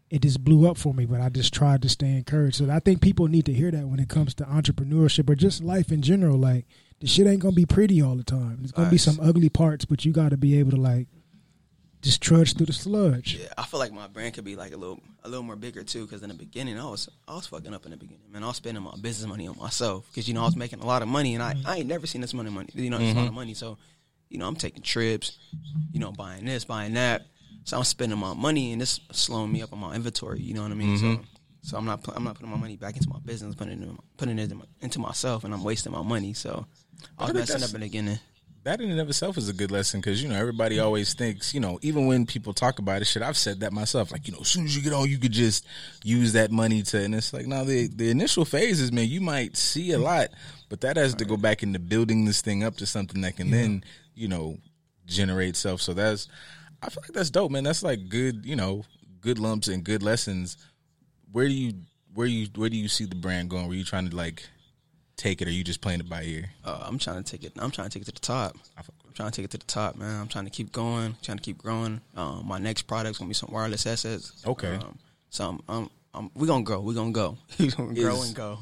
it 0.10 0.24
just 0.24 0.44
blew 0.44 0.68
up 0.70 0.78
for 0.78 0.94
me. 0.94 1.06
But 1.06 1.22
I 1.22 1.30
just 1.30 1.54
tried 1.54 1.82
to 1.84 1.90
stay 1.90 2.18
encouraged. 2.18 2.58
So 2.58 2.70
I 2.70 2.80
think 2.80 3.00
people 3.00 3.28
need 3.30 3.46
to 3.46 3.54
hear 3.54 3.72
that 3.72 3.88
when 3.88 4.02
it 4.02 4.10
comes 4.10 4.34
to 4.36 4.44
entrepreneurship 4.44 5.30
or 5.30 5.36
just 5.36 5.64
life 5.64 5.90
in 5.90 6.02
general. 6.02 6.38
Like 6.38 6.66
the 7.04 7.10
shit 7.10 7.28
ain't 7.28 7.42
gonna 7.42 7.54
be 7.54 7.66
pretty 7.66 8.02
all 8.02 8.16
the 8.16 8.24
time. 8.24 8.60
There's 8.62 8.72
gonna 8.72 8.90
be 8.90 8.98
some 8.98 9.20
ugly 9.22 9.50
parts, 9.50 9.84
but 9.84 10.06
you 10.06 10.14
got 10.14 10.30
to 10.30 10.38
be 10.38 10.58
able 10.58 10.72
to 10.72 10.78
like 10.78 11.08
just 12.02 12.22
trudge 12.22 12.56
through 12.56 12.68
the 12.68 12.74
sludge. 12.74 13.36
Yeah, 13.36 13.50
I 13.58 13.66
feel 13.66 13.78
like 13.78 13.92
my 13.92 14.08
brand 14.08 14.36
could 14.36 14.46
be 14.46 14.56
like 14.56 14.72
a 14.72 14.78
little, 14.78 15.02
a 15.22 15.28
little 15.28 15.44
more 15.44 15.58
bigger 15.58 15.84
too. 15.84 16.06
Because 16.06 16.24
in 16.24 16.30
the 16.30 16.34
beginning, 16.36 16.80
I 16.80 16.86
was, 16.86 17.10
I 17.28 17.36
was 17.36 17.46
fucking 17.48 17.74
up 17.74 17.84
in 17.84 17.92
the 17.92 17.98
beginning, 17.98 18.32
man. 18.32 18.42
I 18.42 18.48
was 18.48 18.56
spending 18.56 18.82
my 18.84 18.96
business 19.02 19.28
money 19.28 19.50
on 19.50 19.58
myself 19.58 20.06
because 20.08 20.30
you 20.30 20.34
know 20.34 20.44
I 20.44 20.46
was 20.46 20.56
making 20.56 20.80
a 20.80 20.86
lot 20.86 21.02
of 21.02 21.10
money, 21.10 21.34
and 21.34 21.44
I, 21.44 21.56
mm-hmm. 21.56 21.68
I 21.68 21.78
ain't 21.78 21.88
never 21.88 22.08
seen 22.08 22.22
this 22.22 22.34
money, 22.34 22.50
money, 22.50 22.70
you 22.74 22.90
know, 22.90 23.00
this 23.00 23.10
mm-hmm. 23.10 23.20
lot 23.20 23.28
of 23.28 23.34
money. 23.34 23.54
So, 23.54 23.78
you 24.30 24.38
know, 24.38 24.48
I'm 24.48 24.56
taking 24.56 24.82
trips, 24.82 25.40
you 25.92 26.00
know, 26.00 26.14
buying 26.14 26.46
this, 26.46 26.64
buying 26.64 26.94
that. 26.94 27.26
So 27.66 27.78
I'm 27.78 27.84
spending 27.84 28.18
my 28.18 28.34
money, 28.34 28.72
and 28.72 28.82
it's 28.82 29.02
slowing 29.12 29.52
me 29.52 29.62
up 29.62 29.74
on 29.74 29.80
my 29.80 29.94
inventory. 29.94 30.40
You 30.40 30.54
know 30.54 30.64
what 30.64 30.72
I 30.72 30.76
mean? 30.76 30.98
So, 30.98 31.06
mm-hmm. 31.06 31.24
so 31.64 31.78
I'm 31.78 31.86
not, 31.86 32.02
pu- 32.02 32.14
I'm 32.16 32.24
not 32.24 32.36
putting 32.36 32.50
my 32.50 32.58
money 32.58 32.78
back 32.78 32.96
into 32.96 33.10
my 33.10 33.20
business, 33.26 33.56
putting 33.56 33.82
it, 33.82 33.84
in, 33.84 34.00
putting 34.16 34.40
it 34.40 34.44
into, 34.44 34.56
my, 34.56 34.66
into 34.80 35.00
myself, 35.00 35.44
and 35.44 35.54
I'm 35.54 35.66
wasting 35.66 35.92
my 35.92 36.02
money. 36.02 36.32
So, 36.32 36.66
I 37.18 37.32
messing 37.32 37.58
up 37.64 37.70
in 37.70 37.74
the 37.74 37.80
beginning. 37.80 38.20
that 38.64 38.80
in 38.82 38.90
and 38.92 39.00
of 39.00 39.10
itself 39.10 39.38
is 39.38 39.50
a 39.50 39.54
good 39.54 39.72
lesson 39.72 40.00
because 40.00 40.22
you 40.24 40.30
know 40.30 40.36
everybody 40.36 40.80
always 40.80 41.14
thinks 41.14 41.54
you 41.54 41.60
know 41.60 41.78
even 41.82 42.08
when 42.08 42.26
people 42.26 42.54
talk 42.54 42.80
about 42.80 43.02
it 43.02 43.06
shit 43.06 43.22
i've 43.22 43.36
said 43.38 43.60
that 43.60 43.74
myself 43.74 44.12
like 44.12 44.26
you 44.28 44.34
know 44.34 44.40
as 44.40 44.48
soon 44.48 44.64
as 44.66 44.76
you 44.76 44.82
get 44.82 44.94
on 44.94 45.10
you 45.10 45.18
could 45.18 45.34
just 45.34 45.66
use 46.04 46.34
that 46.34 46.50
money 46.52 46.82
to 46.82 46.98
and 47.02 47.14
it's 47.14 47.34
like 47.34 47.46
now 47.46 47.64
the 47.64 47.88
the 47.88 48.10
initial 48.10 48.46
phases 48.46 48.92
man 48.92 49.08
you 49.08 49.20
might 49.20 49.58
see 49.58 49.92
a 49.92 50.00
lot 50.00 50.30
but 50.70 50.82
that 50.82 50.96
has 50.98 51.14
to 51.16 51.26
go 51.26 51.36
back 51.38 51.62
into 51.62 51.78
building 51.78 52.26
this 52.26 52.42
thing 52.42 52.64
up 52.64 52.76
to 52.78 52.86
something 52.86 53.22
that 53.22 53.36
can 53.36 53.52
then 53.52 53.84
you 54.16 54.28
know 54.28 54.58
generate 55.06 55.56
self. 55.58 55.82
So 55.82 55.94
that's 55.94 56.28
i 56.82 56.90
feel 56.90 57.02
like 57.04 57.12
that's 57.12 57.30
dope 57.30 57.52
man. 57.52 57.64
That's 57.64 57.84
like 57.84 58.08
good 58.10 58.46
you 58.46 58.56
know 58.56 58.84
good 59.22 59.38
lumps 59.38 59.68
and 59.68 59.84
good 59.84 60.02
lessons. 60.02 60.58
Where 61.32 61.48
do 61.48 61.54
you 61.54 61.74
where 62.14 62.28
you 62.28 62.48
where 62.56 62.70
do 62.70 62.78
you 62.78 62.88
see 62.88 63.06
the 63.06 63.16
brand 63.16 63.50
going? 63.50 63.68
Were 63.68 63.74
you 63.74 63.84
trying 63.84 64.10
to 64.10 64.16
like 64.16 64.48
take 65.16 65.42
it 65.42 65.48
or 65.48 65.52
you 65.52 65.64
just 65.64 65.82
playing 65.82 66.00
it 66.00 66.10
by 66.10 66.24
ear 66.24 66.50
Uh, 66.66 66.84
I'm 66.88 66.98
trying 66.98 67.24
to 67.24 67.32
take 67.32 67.44
it. 67.44 67.54
I'm 67.58 67.72
trying 67.72 67.90
to 67.90 67.94
take 67.94 68.02
it 68.02 68.06
to 68.06 68.12
the 68.14 68.20
top. 68.20 68.56
I 68.78 68.82
fuck 68.82 68.96
with 69.04 69.08
I'm 69.08 69.14
trying 69.14 69.32
to 69.32 69.36
take 69.36 69.46
it 69.46 69.52
to 69.52 69.58
the 69.58 69.66
top, 69.66 69.96
man. 69.96 70.22
I'm 70.22 70.28
trying 70.28 70.46
to 70.46 70.52
keep 70.52 70.72
going. 70.72 71.16
Trying 71.22 71.38
to 71.38 71.44
keep 71.44 71.58
growing. 71.58 72.02
Um, 72.16 72.46
my 72.48 72.58
next 72.58 72.84
product's 72.84 73.20
gonna 73.20 73.30
be 73.30 73.36
some 73.36 73.50
wireless 73.52 73.84
headsets. 73.84 74.44
Okay. 74.46 74.76
Um, 74.76 74.98
so 75.30 75.50
I'm, 75.50 75.60
I'm, 75.70 75.90
I'm, 76.16 76.32
we 76.36 76.48
gonna 76.48 76.64
go. 76.64 76.80
We 76.82 76.96
gonna 76.96 77.12
go. 77.12 77.38
we 77.60 77.68
gonna 77.68 77.94
grow 77.94 78.16
Is- 78.16 78.28
and 78.28 78.36
go. 78.36 78.60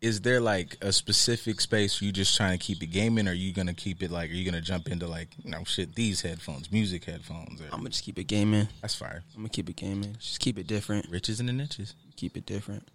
is 0.00 0.20
there 0.20 0.40
like 0.40 0.76
a 0.82 0.92
specific 0.92 1.60
space 1.60 2.00
you 2.02 2.12
just 2.12 2.36
trying 2.36 2.56
to 2.56 2.62
keep 2.64 2.82
it 2.82 2.88
gaming 2.88 3.26
or 3.26 3.30
are 3.30 3.34
you 3.34 3.52
gonna 3.52 3.72
keep 3.74 4.02
it 4.02 4.10
like 4.10 4.30
are 4.30 4.34
you 4.34 4.44
gonna 4.44 4.60
jump 4.60 4.86
into 4.88 5.06
like 5.06 5.28
you 5.42 5.50
know 5.50 5.64
shit 5.64 5.94
these 5.94 6.20
headphones 6.20 6.70
music 6.70 7.04
headphones 7.06 7.60
or, 7.60 7.64
I'm 7.72 7.78
gonna 7.78 7.88
just 7.90 8.04
keep 8.04 8.18
it 8.18 8.24
gaming. 8.24 8.68
that's 8.82 8.94
fire 8.94 9.22
I'm 9.34 9.40
gonna 9.40 9.48
keep 9.48 9.68
it 9.70 9.76
gaming. 9.76 10.14
Just 10.20 10.40
keep 10.40 10.58
it 10.58 10.66
different. 10.66 11.08
riches 11.08 11.40
and 11.40 11.48
the 11.48 11.52
niches 11.54 11.94
Keep 12.16 12.36
it 12.36 12.44
different. 12.46 12.86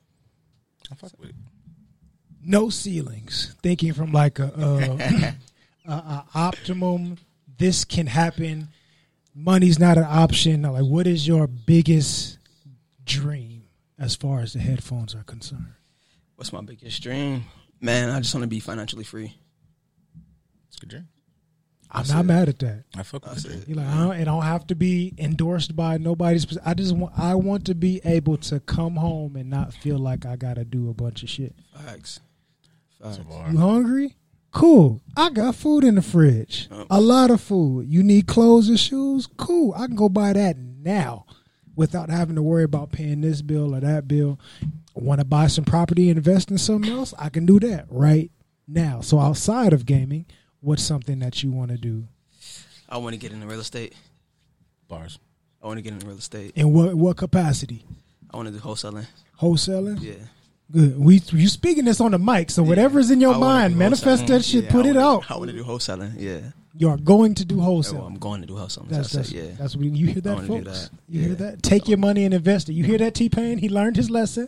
I 0.91 0.95
fuck 0.95 1.11
with 1.19 1.29
it 1.29 1.35
No 2.43 2.69
ceilings. 2.69 3.55
Thinking 3.61 3.93
from 3.93 4.11
like 4.11 4.39
a, 4.39 4.51
a, 5.87 5.91
a, 5.91 5.93
a 5.93 6.25
optimum. 6.35 7.17
This 7.57 7.83
can 7.85 8.07
happen. 8.07 8.69
Money's 9.35 9.79
not 9.79 9.97
an 9.97 10.05
option. 10.05 10.61
Like, 10.63 10.83
what 10.83 11.07
is 11.07 11.27
your 11.27 11.47
biggest 11.47 12.37
dream 13.05 13.63
as 13.97 14.15
far 14.15 14.39
as 14.41 14.53
the 14.53 14.59
headphones 14.59 15.13
are 15.15 15.23
concerned? 15.23 15.73
What's 16.35 16.53
my 16.53 16.61
biggest 16.61 17.01
dream? 17.03 17.45
Man, 17.81 18.09
I 18.09 18.19
just 18.19 18.33
want 18.33 18.43
to 18.43 18.47
be 18.47 18.59
financially 18.59 19.03
free. 19.03 19.35
it's 20.67 20.77
a 20.77 20.79
good 20.81 20.89
dream 20.89 21.07
I'm 21.91 22.01
That's 22.01 22.11
not 22.11 22.19
it. 22.19 22.23
mad 22.27 22.49
at 22.49 22.59
that. 22.59 22.83
I 22.95 23.03
fuck 23.03 23.23
with 23.25 23.33
That's 23.33 23.43
the 23.43 23.61
it. 23.61 23.67
You 23.67 23.75
like, 23.75 23.87
I 23.87 23.97
don't, 24.03 24.15
it 24.17 24.25
don't 24.25 24.43
have 24.43 24.67
to 24.67 24.75
be 24.75 25.13
endorsed 25.17 25.75
by 25.75 25.97
nobody's. 25.97 26.45
I 26.63 26.75
just 26.75 26.95
want, 26.95 27.17
I 27.17 27.33
want 27.35 27.65
to 27.65 27.75
be 27.75 27.99
able 28.05 28.37
to 28.37 28.59
come 28.59 28.95
home 28.95 29.35
and 29.35 29.49
not 29.49 29.73
feel 29.73 29.97
like 29.97 30.25
I 30.25 30.35
got 30.35 30.55
to 30.55 30.65
do 30.65 30.89
a 30.89 30.93
bunch 30.93 31.23
of 31.23 31.29
shit. 31.29 31.55
Facts. 31.85 32.19
That's 32.99 33.17
Facts. 33.17 33.51
You 33.51 33.57
hungry? 33.57 34.15
Cool. 34.51 35.01
I 35.15 35.29
got 35.29 35.55
food 35.55 35.83
in 35.83 35.95
the 35.95 36.01
fridge. 36.01 36.67
Oh. 36.71 36.85
A 36.89 36.99
lot 36.99 37.31
of 37.31 37.39
food. 37.39 37.87
You 37.87 38.03
need 38.03 38.27
clothes 38.27 38.67
and 38.67 38.79
shoes? 38.79 39.27
Cool. 39.37 39.73
I 39.75 39.85
can 39.85 39.95
go 39.95 40.09
buy 40.09 40.33
that 40.33 40.57
now 40.57 41.25
without 41.75 42.09
having 42.09 42.35
to 42.35 42.41
worry 42.41 42.63
about 42.63 42.91
paying 42.91 43.21
this 43.21 43.41
bill 43.41 43.75
or 43.75 43.79
that 43.79 44.07
bill. 44.07 44.39
Want 44.95 45.19
to 45.19 45.25
buy 45.25 45.47
some 45.47 45.65
property 45.65 46.09
invest 46.09 46.51
in 46.51 46.57
something 46.57 46.91
else? 46.91 47.13
I 47.17 47.29
can 47.29 47.45
do 47.45 47.59
that 47.61 47.85
right 47.89 48.31
now. 48.67 49.01
So 49.01 49.19
outside 49.19 49.71
of 49.71 49.85
gaming, 49.85 50.25
what's 50.59 50.83
something 50.83 51.19
that 51.19 51.41
you 51.43 51.51
want 51.51 51.71
to 51.71 51.77
do? 51.77 52.07
I 52.89 52.97
want 52.97 53.13
to 53.13 53.19
get 53.19 53.31
into 53.31 53.45
real 53.45 53.59
estate. 53.59 53.93
bars 54.87 55.19
I 55.61 55.67
want 55.67 55.77
to 55.77 55.81
get 55.81 55.93
into 55.93 56.07
real 56.07 56.17
estate. 56.17 56.53
In 56.55 56.73
what 56.73 56.95
what 56.95 57.17
capacity? 57.17 57.85
I 58.31 58.37
want 58.37 58.47
to 58.47 58.53
do 58.53 58.59
wholesaling. 58.59 59.05
Wholesaling? 59.39 60.01
Yeah. 60.01 60.13
Good. 60.71 60.99
We 60.99 61.21
you 61.31 61.47
speaking 61.47 61.85
this 61.85 61.99
on 61.99 62.11
the 62.11 62.19
mic, 62.19 62.51
so 62.51 62.61
whatever's 62.63 63.09
in 63.09 63.19
your 63.21 63.35
mind, 63.35 63.75
manifest 63.77 64.27
that 64.27 64.45
shit, 64.45 64.65
Yeah, 64.65 64.71
put 64.71 64.85
it 64.85 64.97
out. 64.97 65.29
I 65.31 65.37
want 65.37 65.49
to 65.49 65.57
do 65.57 65.63
wholesaling. 65.63 66.13
Yeah. 66.17 66.39
You 66.77 66.89
are 66.89 66.97
going 66.97 67.35
to 67.35 67.45
do 67.45 67.59
Oh, 67.59 67.63
wholesale. 67.63 68.05
I'm 68.05 68.17
going 68.19 68.41
to 68.41 68.47
do 68.47 68.53
wholesaling. 68.53 68.87
That's 68.89 69.11
That's. 69.11 69.31
Yeah. 69.31 69.47
that's 69.57 69.75
what 69.75 69.85
you 69.85 70.07
hear 70.07 70.21
that, 70.21 70.45
folks. 70.45 70.65
that. 70.65 70.89
You 71.09 71.21
hear 71.21 71.35
that? 71.35 71.63
Take 71.63 71.87
your 71.87 71.97
money 71.97 72.23
and 72.23 72.33
invest 72.33 72.69
it. 72.69 72.73
You 72.73 72.83
hear 72.83 72.97
that, 72.99 73.15
T 73.15 73.27
Pain? 73.29 73.57
He 73.57 73.67
learned 73.67 73.95
his 73.95 74.09
lesson. 74.09 74.47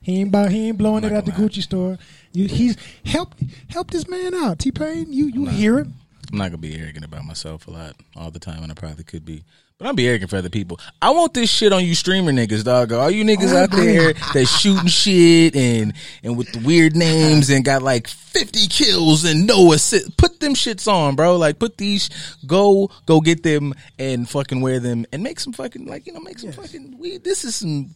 He 0.00 0.20
ain't 0.20 0.28
about, 0.30 0.50
he 0.50 0.68
ain't 0.68 0.78
blowing 0.78 1.04
it 1.04 1.12
at 1.12 1.26
the. 1.26 1.32
Gucci 1.32 1.62
store. 1.62 1.98
You, 2.32 2.48
he's 2.48 2.76
helped 3.04 3.42
helped 3.68 3.90
this 3.92 4.08
man 4.08 4.34
out. 4.34 4.58
T 4.58 4.70
Pain, 4.72 5.12
you 5.12 5.26
you 5.26 5.40
not. 5.42 5.54
hear 5.54 5.78
him? 5.80 5.94
I'm 6.32 6.38
not 6.38 6.46
gonna 6.46 6.58
be 6.58 6.76
arrogant 6.78 7.04
about 7.04 7.24
myself 7.24 7.66
a 7.68 7.70
lot 7.70 7.96
all 8.16 8.30
the 8.30 8.38
time, 8.38 8.62
and 8.62 8.72
I 8.72 8.74
probably 8.74 9.04
could 9.04 9.24
be. 9.24 9.44
But 9.78 9.86
I'm 9.86 9.94
be 9.94 10.08
arrogant 10.08 10.28
for 10.28 10.36
other 10.36 10.50
people. 10.50 10.80
I 11.00 11.10
want 11.10 11.34
this 11.34 11.48
shit 11.48 11.72
on 11.72 11.84
you 11.84 11.94
streamer 11.94 12.32
niggas, 12.32 12.64
dog. 12.64 12.90
All 12.90 13.08
you 13.12 13.22
niggas 13.22 13.54
out 13.54 13.70
there 13.70 14.12
that 14.12 14.46
shooting 14.46 14.88
shit 14.88 15.54
and 15.54 15.92
and 16.24 16.36
with 16.36 16.50
the 16.50 16.58
weird 16.66 16.96
names 16.96 17.48
and 17.48 17.64
got 17.64 17.82
like 17.82 18.08
50 18.08 18.66
kills 18.66 19.24
and 19.24 19.46
no 19.46 19.72
assist. 19.72 20.16
Put 20.16 20.40
them 20.40 20.54
shits 20.54 20.92
on, 20.92 21.14
bro. 21.14 21.36
Like 21.36 21.60
put 21.60 21.76
these. 21.76 22.10
Go 22.44 22.90
go 23.06 23.20
get 23.20 23.44
them 23.44 23.72
and 24.00 24.28
fucking 24.28 24.60
wear 24.60 24.80
them 24.80 25.06
and 25.12 25.22
make 25.22 25.38
some 25.38 25.52
fucking 25.52 25.86
like 25.86 26.08
you 26.08 26.12
know 26.12 26.18
make 26.18 26.40
some 26.40 26.50
fucking. 26.50 26.98
We 26.98 27.18
this 27.18 27.44
is 27.44 27.54
some 27.54 27.94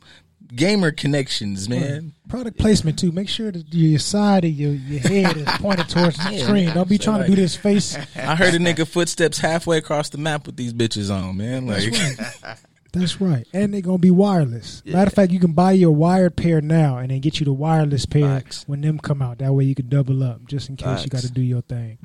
gamer 0.55 0.90
connections, 0.90 1.68
man. 1.68 2.12
Product 2.28 2.59
placement 2.59 2.98
too. 2.98 3.12
Make 3.12 3.28
sure 3.28 3.50
that 3.50 3.72
your 3.72 3.98
side 3.98 4.44
of 4.44 4.50
your, 4.50 4.72
your 4.72 5.00
head 5.00 5.37
is 5.37 5.48
pointed 5.59 5.88
towards 5.88 6.16
the 6.16 6.33
Yeah, 6.33 6.44
screen. 6.44 6.74
Don't 6.74 6.88
be 6.88 6.96
so 6.98 7.05
trying 7.05 7.22
to 7.22 7.26
do 7.28 7.37
this 7.37 7.57
face. 7.57 7.96
I 8.16 8.37
heard 8.37 8.55
a 8.55 8.59
nigga 8.59 8.87
footsteps 8.87 9.38
halfway 9.38 9.78
across 9.78 10.09
the 10.09 10.18
map 10.18 10.46
with 10.46 10.57
these 10.57 10.72
bitches 10.72 11.14
on, 11.14 11.37
man. 11.37 11.66
Like. 11.66 11.92
That's 12.92 13.22
right. 13.22 13.46
And 13.55 13.72
they're 13.72 13.81
gonna 13.81 13.96
be 13.96 14.11
wireless. 14.11 14.83
Matter 14.85 15.09
of 15.09 15.14
fact, 15.14 15.33
you 15.33 15.40
can 15.40 15.52
buy 15.52 15.72
your 15.72 15.92
wired 15.92 16.37
pair 16.37 16.61
now 16.61 16.98
and 16.98 17.11
then 17.11 17.20
get 17.20 17.40
you 17.40 17.46
the 17.46 17.52
wireless 17.52 18.05
pair 18.05 18.40
Facts. 18.40 18.64
when 18.68 18.83
them 18.83 18.98
come 18.98 19.22
out. 19.22 19.38
That 19.38 19.55
way 19.55 19.64
you 19.64 19.74
can 19.74 19.88
double 19.88 20.22
up 20.22 20.46
just 20.46 20.68
in 20.68 20.76
case 20.76 21.02
you 21.02 21.09
gotta 21.09 21.33
do 21.33 21.40
your 21.40 21.62
thing. 21.62 21.98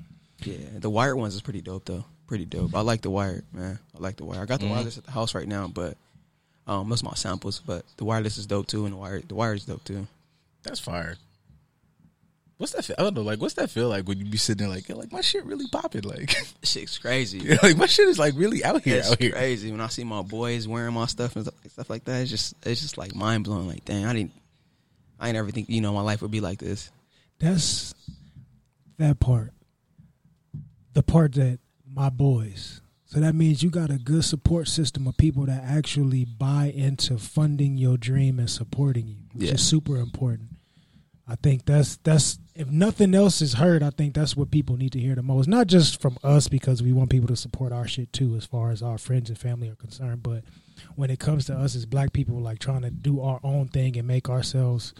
Yeah, 0.44 0.56
the 0.76 0.90
wired 0.90 1.18
ones 1.18 1.36
is 1.36 1.42
pretty 1.42 1.62
dope 1.62 1.86
though. 1.86 2.06
Pretty 2.28 2.46
dope. 2.46 2.76
I 2.76 2.82
like 2.82 3.02
the 3.02 3.10
wired, 3.10 3.46
man. 3.54 3.80
I 3.96 4.00
like 4.00 4.18
the 4.18 4.26
wire. 4.26 4.42
I 4.42 4.46
got 4.46 4.60
the 4.60 4.66
mm-hmm. 4.66 4.76
wireless 4.76 4.98
at 4.98 5.04
the 5.04 5.12
house 5.12 5.36
right 5.36 5.48
now, 5.48 5.68
but 5.68 5.98
um, 6.68 6.90
most 6.90 7.02
of 7.02 7.06
my 7.10 7.16
samples. 7.16 7.62
But 7.66 7.84
the 7.98 8.06
wireless 8.06 8.38
is 8.38 8.46
dope 8.46 8.68
too, 8.68 8.86
and 8.86 8.94
the 8.94 8.98
wire, 8.98 9.22
the 9.22 9.36
wire 9.36 9.54
is 9.54 9.66
dope 9.66 9.84
too. 9.84 10.08
That's 10.64 10.80
fire. 10.80 11.16
What's 12.58 12.74
that? 12.74 12.86
Feel? 12.86 12.96
I 12.98 13.04
don't 13.04 13.14
know. 13.14 13.22
Like, 13.22 13.40
what's 13.40 13.54
that 13.56 13.70
feel 13.70 13.88
like 13.88 14.08
when 14.08 14.18
you 14.18 14.26
be 14.26 14.38
sitting 14.38 14.68
there 14.68 14.76
like, 14.76 14.90
like 14.90 15.12
my 15.12 15.22
shit 15.22 15.46
really 15.46 15.68
popping? 15.72 16.02
Like, 16.02 16.36
Shit's 16.64 16.98
crazy. 16.98 17.56
like 17.62 17.78
my 17.78 17.86
shit 17.86 18.08
is 18.08 18.18
like 18.18 18.34
really 18.36 18.64
out 18.64 18.82
here, 18.82 18.98
It's 18.98 19.12
out 19.12 19.20
here. 19.22 19.32
crazy 19.32 19.72
when 19.72 19.80
I 19.80 19.88
see 19.90 20.04
my 20.04 20.24
boys 20.24 20.68
wearing 20.68 20.96
my 20.96 21.06
stuff 21.06 21.36
and 21.36 21.46
stuff, 21.46 21.56
stuff 21.72 21.90
like 21.90 22.06
that. 22.06 22.22
It's 22.22 22.32
just, 22.32 22.56
it's 22.66 22.82
just 22.82 22.98
like 22.98 23.14
mind 23.14 23.44
blowing. 23.44 23.68
Like, 23.68 23.86
dang, 23.86 24.06
I 24.06 24.14
didn't, 24.14 24.32
I 25.20 25.28
ain't 25.28 25.38
ever 25.38 25.52
think 25.52 25.70
you 25.70 25.82
know 25.82 25.94
my 25.94 26.02
life 26.02 26.24
would 26.24 26.32
be 26.32 26.42
like 26.42 26.58
this. 26.58 26.90
That's 27.38 27.94
that 28.98 29.20
part. 29.20 29.54
The 30.94 31.04
part 31.04 31.34
that 31.36 31.60
my 31.94 32.10
boys. 32.10 32.82
So 33.10 33.22
that 33.22 33.36
means 33.36 33.64
you 33.64 33.70
got 33.70 33.90
a 33.90 33.98
good 33.98 34.26
support 34.26 34.68
system 34.68 35.08
of 35.08 35.16
people 35.16 35.46
that 35.46 35.64
actually 35.64 36.26
buy 36.26 36.74
into 36.76 37.18
funding 37.18 37.78
your 37.78 37.96
dream 37.98 38.38
and 38.38 38.50
supporting 38.50 39.08
you, 39.08 39.16
which 39.34 39.48
Yeah. 39.48 39.54
is 39.54 39.62
super 39.62 39.96
important. 39.98 40.50
I 41.30 41.36
think 41.36 41.66
that's 41.66 41.98
that's 42.04 42.40
if 42.56 42.70
nothing 42.70 43.14
else 43.16 43.42
is 43.42 43.54
heard, 43.54 43.82
I 43.84 43.90
think 43.92 44.14
that's 44.14 44.36
what 44.36 44.50
people 44.52 44.78
need 44.78 44.92
to 44.94 45.00
hear 45.00 45.14
the 45.16 45.24
most. 45.24 45.48
Not 45.48 45.68
just 45.68 46.02
from 46.02 46.18
us 46.24 46.48
because 46.48 46.82
we 46.84 46.92
want 46.94 47.10
people 47.10 47.28
to 47.28 47.36
support 47.36 47.72
our 47.74 47.88
shit 47.88 48.12
too, 48.14 48.36
as 48.36 48.46
far 48.46 48.72
as 48.72 48.82
our 48.82 48.98
friends 48.98 49.30
and 49.30 49.38
family 49.38 49.70
are 49.70 49.76
concerned, 49.76 50.24
but 50.24 50.44
when 50.96 51.10
it 51.10 51.20
comes 51.20 51.46
to 51.46 51.54
us 51.58 51.76
as 51.76 51.86
black 51.86 52.14
people, 52.14 52.40
like 52.42 52.60
trying 52.60 52.82
to 52.82 52.92
do 52.92 53.20
our 53.22 53.40
own 53.44 53.68
thing 53.68 53.98
and 53.98 54.08
make 54.08 54.30
ourselves 54.30 54.94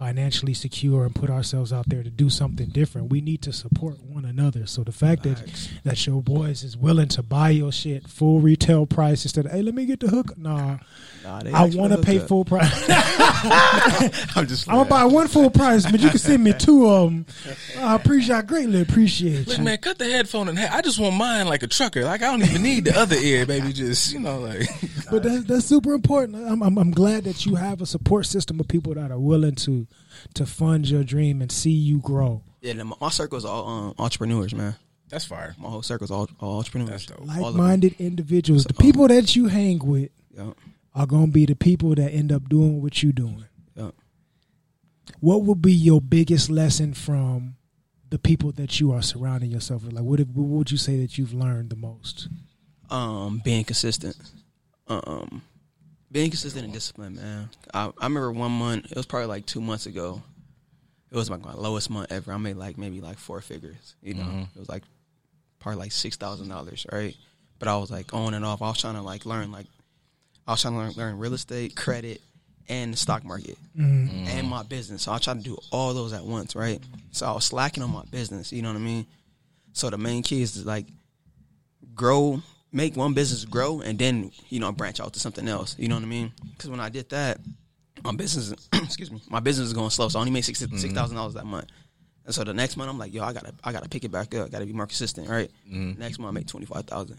financially 0.00 0.54
secure 0.54 1.04
and 1.04 1.14
put 1.14 1.28
ourselves 1.28 1.74
out 1.74 1.86
there 1.90 2.02
to 2.02 2.08
do 2.08 2.30
something 2.30 2.70
different, 2.70 3.10
we 3.10 3.20
need 3.20 3.42
to 3.42 3.52
support 3.52 4.02
one 4.02 4.24
another. 4.24 4.66
So 4.66 4.82
the 4.82 4.92
fact 4.92 5.24
that 5.24 5.42
that 5.84 6.06
your 6.06 6.22
boys 6.22 6.64
is 6.64 6.74
willing 6.74 7.08
to 7.08 7.22
buy 7.22 7.50
your 7.50 7.70
shit 7.70 8.08
full 8.08 8.40
retail 8.40 8.86
price 8.86 9.26
instead 9.26 9.44
of 9.44 9.52
hey, 9.52 9.60
let 9.60 9.74
me 9.74 9.84
get 9.84 10.00
the 10.00 10.08
hook. 10.08 10.38
Nah, 10.38 10.78
Nah, 11.22 11.42
I 11.52 11.66
want 11.74 11.92
to 11.92 11.98
pay 12.00 12.14
hookup. 12.14 12.28
full 12.28 12.44
price. 12.46 12.84
I'm 14.34 14.46
just. 14.46 14.66
I'm 14.68 14.76
gonna 14.76 14.88
buy 14.88 15.04
one 15.04 15.28
full 15.28 15.50
price, 15.50 15.88
but 15.90 16.00
you 16.00 16.08
can 16.08 16.18
send 16.18 16.42
me 16.42 16.54
two 16.54 16.88
of 16.88 17.10
them. 17.10 17.26
I 17.78 17.94
appreciate, 17.94 18.34
I 18.36 18.42
greatly 18.42 18.80
appreciate 18.80 19.46
Look, 19.48 19.58
you. 19.58 19.64
man, 19.64 19.76
cut 19.78 19.98
the 19.98 20.06
headphone 20.06 20.48
in 20.48 20.56
half. 20.56 20.72
I 20.74 20.80
just 20.80 20.98
want 20.98 21.16
mine 21.16 21.46
like 21.46 21.62
a 21.62 21.66
trucker. 21.66 22.04
Like 22.04 22.22
I 22.22 22.30
don't 22.30 22.42
even 22.42 22.62
need 22.62 22.86
the 22.86 22.98
other 22.98 23.16
ear, 23.16 23.44
baby. 23.44 23.72
Just 23.74 24.12
you 24.14 24.20
know, 24.20 24.38
like 24.40 24.66
But 25.10 25.22
that's 25.22 25.44
that's 25.44 25.66
super 25.66 25.92
important. 25.92 26.36
I'm, 26.36 26.62
I'm 26.62 26.78
I'm 26.78 26.90
glad 26.90 27.24
that 27.24 27.44
you 27.44 27.54
have 27.56 27.82
a 27.82 27.86
support 27.86 28.24
system 28.24 28.58
of 28.58 28.66
people 28.68 28.94
that 28.94 29.10
are 29.10 29.18
willing 29.18 29.56
to 29.56 29.86
to 30.34 30.46
fund 30.46 30.88
your 30.88 31.04
dream 31.04 31.40
and 31.42 31.50
see 31.50 31.70
you 31.70 31.98
grow. 32.00 32.42
Yeah, 32.60 32.74
then 32.74 32.88
my, 32.88 32.96
my 33.00 33.08
circle's 33.10 33.44
all 33.44 33.66
um, 33.68 33.94
entrepreneurs, 33.98 34.54
man. 34.54 34.76
that's 35.08 35.24
fire. 35.24 35.54
My 35.58 35.68
whole 35.68 35.82
circle's 35.82 36.10
all, 36.10 36.28
all 36.40 36.58
entrepreneurs. 36.58 36.90
That's 36.90 37.06
dope. 37.06 37.20
All. 37.20 37.42
Like-minded 37.52 37.96
individuals, 37.98 38.64
the 38.64 38.74
people 38.74 39.08
that 39.08 39.34
you 39.36 39.48
hang 39.48 39.78
with 39.78 40.10
Yeah, 40.36 40.52
are 40.94 41.06
gonna 41.06 41.28
be 41.28 41.46
the 41.46 41.54
people 41.56 41.94
that 41.94 42.10
end 42.12 42.32
up 42.32 42.48
doing 42.48 42.82
what 42.82 43.02
you're 43.02 43.12
doing. 43.12 43.44
yeah. 43.74 43.90
What 45.20 45.42
would 45.42 45.60
be 45.62 45.72
your 45.72 46.00
biggest 46.00 46.50
lesson 46.50 46.94
from 46.94 47.56
the 48.10 48.18
people 48.18 48.52
that 48.52 48.78
you 48.80 48.92
are 48.92 49.02
surrounding 49.02 49.50
yourself 49.50 49.84
with? 49.84 49.92
Like, 49.92 50.04
what, 50.04 50.20
if, 50.20 50.28
what 50.28 50.46
would 50.46 50.70
you 50.70 50.76
say 50.78 51.00
that 51.00 51.16
you've 51.18 51.34
learned 51.34 51.70
the 51.70 51.76
most? 51.76 52.28
um, 52.90 53.40
being 53.44 53.62
consistent. 53.64 54.16
Um, 54.88 55.42
being 56.12 56.30
consistent 56.30 56.64
and 56.64 56.72
disciplined, 56.72 57.16
man. 57.16 57.50
I, 57.72 57.86
I 57.86 58.04
remember 58.04 58.32
one 58.32 58.52
month. 58.52 58.90
It 58.90 58.96
was 58.96 59.06
probably 59.06 59.28
like 59.28 59.46
two 59.46 59.60
months 59.60 59.86
ago. 59.86 60.22
It 61.10 61.16
was 61.16 61.30
like 61.30 61.44
my 61.44 61.54
lowest 61.54 61.90
month 61.90 62.12
ever. 62.12 62.32
I 62.32 62.36
made 62.36 62.56
like 62.56 62.78
maybe 62.78 63.00
like 63.00 63.18
four 63.18 63.40
figures. 63.40 63.96
You 64.02 64.14
know, 64.14 64.22
mm-hmm. 64.22 64.42
it 64.54 64.58
was 64.58 64.68
like 64.68 64.82
probably 65.58 65.80
like 65.80 65.92
six 65.92 66.16
thousand 66.16 66.48
dollars, 66.48 66.86
right? 66.92 67.16
But 67.58 67.68
I 67.68 67.76
was 67.76 67.90
like 67.90 68.14
on 68.14 68.34
and 68.34 68.44
off. 68.44 68.62
I 68.62 68.68
was 68.68 68.80
trying 68.80 68.94
to 68.94 69.02
like 69.02 69.26
learn 69.26 69.52
like 69.52 69.66
I 70.46 70.52
was 70.52 70.62
trying 70.62 70.74
to 70.74 70.80
learn, 70.80 70.92
learn 70.92 71.18
real 71.18 71.34
estate, 71.34 71.76
credit, 71.76 72.20
and 72.68 72.92
the 72.92 72.96
stock 72.96 73.24
market, 73.24 73.56
mm-hmm. 73.76 74.26
and 74.28 74.48
my 74.48 74.62
business. 74.62 75.02
So 75.02 75.12
I 75.12 75.18
tried 75.18 75.38
to 75.38 75.44
do 75.44 75.58
all 75.70 75.94
those 75.94 76.12
at 76.12 76.24
once, 76.24 76.56
right? 76.56 76.80
So 77.12 77.26
I 77.26 77.32
was 77.32 77.44
slacking 77.44 77.82
on 77.82 77.90
my 77.90 78.04
business. 78.10 78.52
You 78.52 78.62
know 78.62 78.68
what 78.68 78.76
I 78.76 78.80
mean? 78.80 79.06
So 79.72 79.90
the 79.90 79.98
main 79.98 80.22
key 80.22 80.42
is 80.42 80.52
to 80.54 80.66
like 80.66 80.86
grow, 81.94 82.42
make 82.72 82.96
one 82.96 83.14
business 83.14 83.44
grow, 83.44 83.80
and 83.80 83.98
then 83.98 84.30
you 84.48 84.60
know 84.60 84.72
branch 84.72 85.00
out 85.00 85.12
to 85.14 85.20
something 85.20 85.48
else. 85.48 85.76
You 85.78 85.88
know 85.88 85.96
what 85.96 86.04
I 86.04 86.08
mean? 86.08 86.32
Because 86.52 86.70
when 86.70 86.80
I 86.80 86.88
did 86.88 87.08
that, 87.10 87.38
my 88.04 88.12
business, 88.12 88.54
excuse 88.72 89.10
me, 89.10 89.20
my 89.28 89.40
business 89.40 89.68
is 89.68 89.72
going 89.72 89.90
slow. 89.90 90.08
So 90.08 90.18
I 90.18 90.20
only 90.20 90.32
made 90.32 90.44
six 90.44 90.58
six 90.58 90.92
thousand 90.92 91.16
dollars 91.16 91.34
that 91.34 91.46
month. 91.46 91.66
And 92.24 92.34
so 92.34 92.44
the 92.44 92.54
next 92.54 92.76
month, 92.76 92.90
I'm 92.90 92.98
like, 92.98 93.12
yo, 93.12 93.24
I 93.24 93.32
gotta, 93.32 93.52
I 93.64 93.72
gotta 93.72 93.88
pick 93.88 94.04
it 94.04 94.12
back 94.12 94.34
up. 94.34 94.50
Got 94.50 94.60
to 94.60 94.66
be 94.66 94.72
more 94.72 94.86
consistent, 94.86 95.28
right? 95.28 95.50
Next 95.98 96.18
month, 96.18 96.30
I 96.30 96.32
make 96.32 96.46
twenty 96.46 96.66
five 96.66 96.84
thousand. 96.84 97.18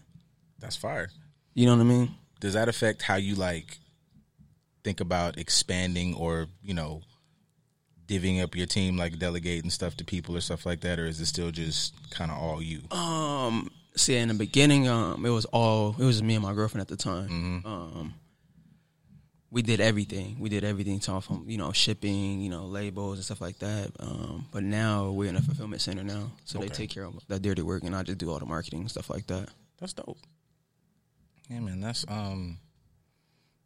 That's 0.58 0.76
fire. 0.76 1.10
You 1.54 1.66
know 1.66 1.74
what 1.74 1.82
I 1.82 1.84
mean? 1.84 2.14
Does 2.40 2.54
that 2.54 2.68
affect 2.68 3.02
how 3.02 3.16
you 3.16 3.34
like 3.34 3.78
think 4.84 5.00
about 5.00 5.38
expanding 5.38 6.14
or 6.14 6.46
you 6.62 6.74
know 6.74 7.02
divvying 8.06 8.42
up 8.42 8.54
your 8.56 8.66
team, 8.66 8.96
like 8.96 9.18
delegating 9.18 9.70
stuff 9.70 9.96
to 9.96 10.04
people 10.04 10.36
or 10.36 10.40
stuff 10.40 10.66
like 10.66 10.80
that, 10.80 10.98
or 10.98 11.06
is 11.06 11.20
it 11.20 11.26
still 11.26 11.50
just 11.50 11.94
kind 12.10 12.30
of 12.30 12.38
all 12.38 12.62
you? 12.62 12.80
Um, 12.90 13.70
see, 13.96 14.16
in 14.16 14.28
the 14.28 14.34
beginning, 14.34 14.88
um, 14.88 15.24
it 15.24 15.30
was 15.30 15.44
all 15.46 15.94
it 15.98 16.04
was 16.04 16.22
me 16.22 16.34
and 16.34 16.42
my 16.42 16.54
girlfriend 16.54 16.82
at 16.82 16.88
the 16.88 16.96
time. 16.96 17.62
Um, 17.64 18.14
we 19.50 19.60
did 19.60 19.80
everything. 19.80 20.36
We 20.40 20.48
did 20.48 20.64
everything, 20.64 20.98
from 21.00 21.44
you 21.46 21.58
know 21.58 21.72
shipping, 21.72 22.40
you 22.40 22.48
know 22.48 22.64
labels 22.64 23.18
and 23.18 23.24
stuff 23.24 23.40
like 23.40 23.58
that. 23.58 23.90
Um, 24.00 24.46
but 24.50 24.62
now 24.62 25.10
we're 25.10 25.28
in 25.28 25.36
a 25.36 25.42
fulfillment 25.42 25.82
center 25.82 26.02
now, 26.02 26.32
so 26.44 26.58
they 26.58 26.68
take 26.68 26.90
care 26.90 27.04
of 27.04 27.14
that 27.28 27.42
dirty 27.42 27.62
work, 27.62 27.84
and 27.84 27.94
I 27.94 28.02
just 28.02 28.18
do 28.18 28.30
all 28.30 28.38
the 28.38 28.46
marketing 28.46 28.80
and 28.80 28.90
stuff 28.90 29.10
like 29.10 29.26
that. 29.26 29.50
That's 29.78 29.92
dope. 29.92 30.18
Yeah, 31.48 31.60
man. 31.60 31.80
That's 31.80 32.04
um. 32.08 32.58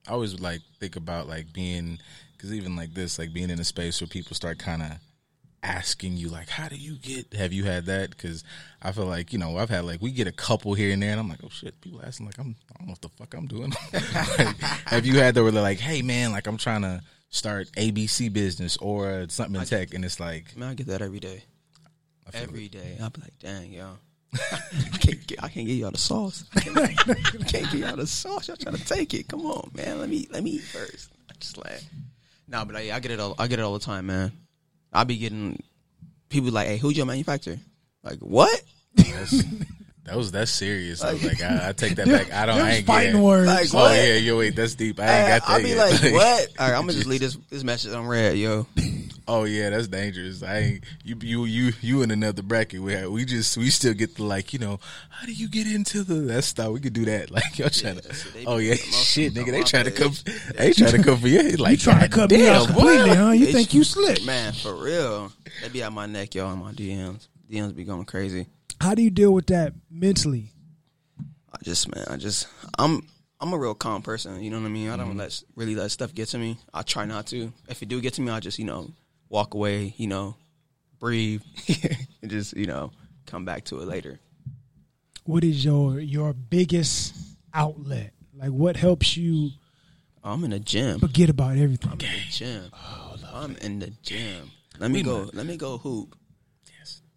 I 0.08 0.12
always 0.12 0.38
like 0.38 0.60
think 0.78 0.94
about 0.94 1.28
like 1.28 1.52
being 1.52 1.98
because 2.32 2.52
even 2.52 2.76
like 2.76 2.94
this, 2.94 3.18
like 3.18 3.32
being 3.32 3.50
in 3.50 3.58
a 3.58 3.64
space 3.64 4.00
where 4.00 4.08
people 4.08 4.34
start 4.34 4.58
kind 4.58 4.82
of 4.82 4.92
asking 5.62 6.16
you 6.16 6.28
like, 6.28 6.48
how 6.48 6.68
do 6.68 6.76
you 6.76 6.96
get? 6.96 7.34
Have 7.34 7.52
you 7.52 7.64
had 7.64 7.86
that? 7.86 8.10
Because 8.10 8.44
I 8.82 8.92
feel 8.92 9.06
like 9.06 9.32
you 9.32 9.38
know 9.38 9.56
I've 9.58 9.70
had 9.70 9.84
like 9.84 10.00
we 10.00 10.10
get 10.12 10.26
a 10.26 10.32
couple 10.32 10.74
here 10.74 10.92
and 10.92 11.02
there, 11.02 11.10
and 11.10 11.20
I'm 11.20 11.28
like, 11.28 11.40
oh 11.44 11.48
shit, 11.50 11.80
people 11.80 12.00
asking 12.04 12.26
like 12.26 12.38
I'm 12.38 12.56
I 12.70 12.78
don't 12.78 12.86
know 12.88 12.92
what 12.92 13.02
the 13.02 13.08
fuck 13.08 13.34
I'm 13.34 13.46
doing. 13.46 13.72
Like, 13.92 14.56
have 14.86 15.06
you 15.06 15.18
had 15.18 15.34
that 15.34 15.42
where 15.42 15.52
they're 15.52 15.62
like, 15.62 15.80
hey 15.80 16.02
man, 16.02 16.32
like 16.32 16.46
I'm 16.46 16.56
trying 16.56 16.82
to 16.82 17.02
start 17.30 17.70
ABC 17.72 18.32
business 18.32 18.76
or 18.78 19.26
something 19.28 19.60
in 19.60 19.66
tech, 19.66 19.94
and 19.94 20.04
it's 20.04 20.20
like 20.20 20.56
Man, 20.56 20.70
I 20.70 20.74
get 20.74 20.86
that 20.88 21.02
every 21.02 21.20
day. 21.20 21.44
I 22.32 22.38
Every 22.38 22.68
day, 22.68 22.96
I'll 23.00 23.10
be 23.10 23.20
like, 23.20 23.38
dang, 23.38 23.72
yo. 23.72 23.98
I 24.34 24.98
can't 24.98 25.26
get, 25.26 25.42
I 25.44 25.48
can't 25.48 25.66
give 25.66 25.76
y'all 25.76 25.92
the 25.92 25.98
sauce. 25.98 26.44
I 26.54 26.60
can't, 26.60 26.76
I 27.08 27.44
can't 27.44 27.70
give 27.70 27.74
y'all 27.74 27.96
the 27.96 28.06
sauce. 28.06 28.48
Y'all 28.48 28.56
trying 28.56 28.76
to 28.76 28.84
take 28.84 29.14
it. 29.14 29.28
Come 29.28 29.46
on, 29.46 29.70
man. 29.74 30.00
Let 30.00 30.08
me 30.08 30.26
let 30.30 30.42
me 30.42 30.50
eat 30.50 30.62
first. 30.62 31.10
I 31.30 31.34
just 31.38 31.56
like, 31.56 31.82
nah, 32.48 32.64
but 32.64 32.76
I, 32.76 32.92
I 32.92 33.00
get 33.00 33.12
it 33.12 33.20
all. 33.20 33.34
I 33.38 33.46
get 33.46 33.60
it 33.60 33.62
all 33.62 33.74
the 33.74 33.84
time, 33.84 34.06
man. 34.06 34.32
I 34.96 35.04
be 35.04 35.18
getting 35.18 35.62
people 36.30 36.50
like, 36.50 36.68
hey, 36.68 36.78
who's 36.78 36.96
your 36.96 37.04
manufacturer? 37.04 37.58
Like, 38.02 38.18
what? 38.20 38.62
That's, 38.94 39.44
that 40.06 40.16
was 40.16 40.30
that's 40.32 40.50
serious. 40.50 41.02
I 41.02 41.12
was 41.12 41.24
like, 41.24 41.42
I, 41.42 41.68
I 41.68 41.72
take 41.72 41.96
that 41.96 42.06
back. 42.08 42.32
I 42.32 42.46
don't. 42.46 42.60
I 42.60 42.76
ain't 42.76 42.86
fighting 42.86 43.16
yeah. 43.16 43.20
words. 43.22 43.46
Like, 43.46 43.74
Oh 43.74 43.78
what? 43.88 43.96
yeah, 43.96 44.14
yo, 44.14 44.38
wait, 44.38 44.54
that's 44.56 44.74
deep. 44.74 44.98
I 45.00 45.02
ain't 45.04 45.28
got 45.28 45.46
that 45.48 45.52
I'll 45.52 45.62
be 45.62 45.68
yet. 45.70 46.02
like, 46.02 46.12
what? 46.12 46.48
All 46.60 46.68
right, 46.70 46.74
I'm 46.76 46.82
gonna 46.82 46.92
just 46.92 47.06
leave 47.06 47.20
this 47.20 47.36
this 47.50 47.64
message 47.64 47.92
on 47.92 48.06
red, 48.06 48.38
yo. 48.38 48.66
Oh 49.28 49.42
yeah, 49.42 49.70
that's 49.70 49.88
dangerous. 49.88 50.44
I 50.44 50.58
ain't 50.58 50.84
you 51.02 51.16
you 51.20 51.44
you 51.46 51.72
you 51.80 52.02
in 52.02 52.12
another 52.12 52.42
bracket. 52.42 52.80
We 52.80 53.04
we 53.08 53.24
just 53.24 53.56
we 53.56 53.70
still 53.70 53.92
get 53.92 54.14
the 54.14 54.22
like 54.22 54.52
you 54.52 54.60
know 54.60 54.78
how 55.10 55.26
do 55.26 55.32
you 55.32 55.48
get 55.48 55.66
into 55.66 56.04
the 56.04 56.14
that 56.32 56.42
stuff? 56.44 56.70
We 56.70 56.78
could 56.78 56.92
do 56.92 57.04
that. 57.06 57.32
Like 57.32 57.58
y'all 57.58 57.68
trying 57.68 57.96
to. 57.96 58.14
see, 58.14 58.30
they 58.30 58.46
oh 58.46 58.58
yeah, 58.58 58.74
shit, 58.76 59.34
nigga, 59.34 59.50
they 59.50 59.64
trying 59.64 59.86
to 59.86 59.90
come. 59.90 60.12
They 60.56 60.72
trying 60.72 60.92
to 60.92 61.02
come 61.02 61.18
for 61.18 61.26
you. 61.26 61.56
Like 61.56 61.72
You 61.72 61.76
trying 61.78 62.02
to 62.02 62.08
cut 62.08 62.30
me 62.30 62.48
off 62.48 62.66
completely, 62.68 63.16
huh? 63.16 63.30
You 63.32 63.46
They 63.46 63.52
think 63.52 63.74
you 63.74 63.82
slick? 63.82 64.24
Man, 64.24 64.52
for 64.52 64.76
real. 64.76 65.32
They 65.60 65.70
be 65.70 65.82
at 65.82 65.92
my 65.92 66.06
neck, 66.06 66.36
yo, 66.36 66.48
in 66.52 66.60
my 66.60 66.70
DMs. 66.70 67.26
DMs 67.50 67.74
be 67.74 67.82
going 67.82 68.04
crazy. 68.04 68.46
How 68.80 68.94
do 68.94 69.02
you 69.02 69.10
deal 69.10 69.32
with 69.32 69.46
that 69.46 69.72
mentally? 69.90 70.52
I 71.52 71.58
just 71.62 71.94
man, 71.94 72.04
I 72.08 72.16
just 72.16 72.48
I'm 72.78 73.06
I'm 73.40 73.52
a 73.52 73.58
real 73.58 73.74
calm 73.74 74.02
person. 74.02 74.42
You 74.42 74.50
know 74.50 74.58
what 74.60 74.66
I 74.66 74.70
mean. 74.70 74.90
I 74.90 74.96
don't 74.96 75.10
mm-hmm. 75.10 75.18
let 75.18 75.42
really 75.54 75.74
let 75.74 75.90
stuff 75.90 76.14
get 76.14 76.28
to 76.28 76.38
me. 76.38 76.58
I 76.72 76.82
try 76.82 77.04
not 77.04 77.26
to. 77.28 77.52
If 77.68 77.82
it 77.82 77.88
do 77.88 78.00
get 78.00 78.14
to 78.14 78.22
me, 78.22 78.30
I 78.30 78.40
just 78.40 78.58
you 78.58 78.64
know 78.64 78.90
walk 79.28 79.54
away. 79.54 79.94
You 79.96 80.06
know, 80.08 80.36
breathe, 80.98 81.42
and 82.22 82.30
just 82.30 82.56
you 82.56 82.66
know 82.66 82.92
come 83.26 83.44
back 83.44 83.64
to 83.66 83.80
it 83.80 83.88
later. 83.88 84.18
What 85.24 85.42
is 85.44 85.64
your 85.64 85.98
your 86.00 86.32
biggest 86.32 87.14
outlet? 87.52 88.12
Like, 88.34 88.50
what 88.50 88.76
helps 88.76 89.16
you 89.16 89.50
I'm 90.22 90.44
in 90.44 90.50
the 90.50 90.60
gym. 90.60 90.98
forget 90.98 91.30
about 91.30 91.56
everything? 91.56 91.90
I'm 91.92 92.00
in 92.00 92.06
the 92.12 92.30
gym. 92.30 92.70
Oh, 92.72 93.16
I'm 93.32 93.56
in 93.56 93.78
the 93.78 93.90
gym. 94.02 94.50
Let 94.78 94.90
me 94.90 94.98
We 94.98 95.02
go. 95.04 95.24
might- 95.24 95.34
Let 95.34 95.46
me 95.46 95.56
go 95.56 95.78
hoop. 95.78 96.16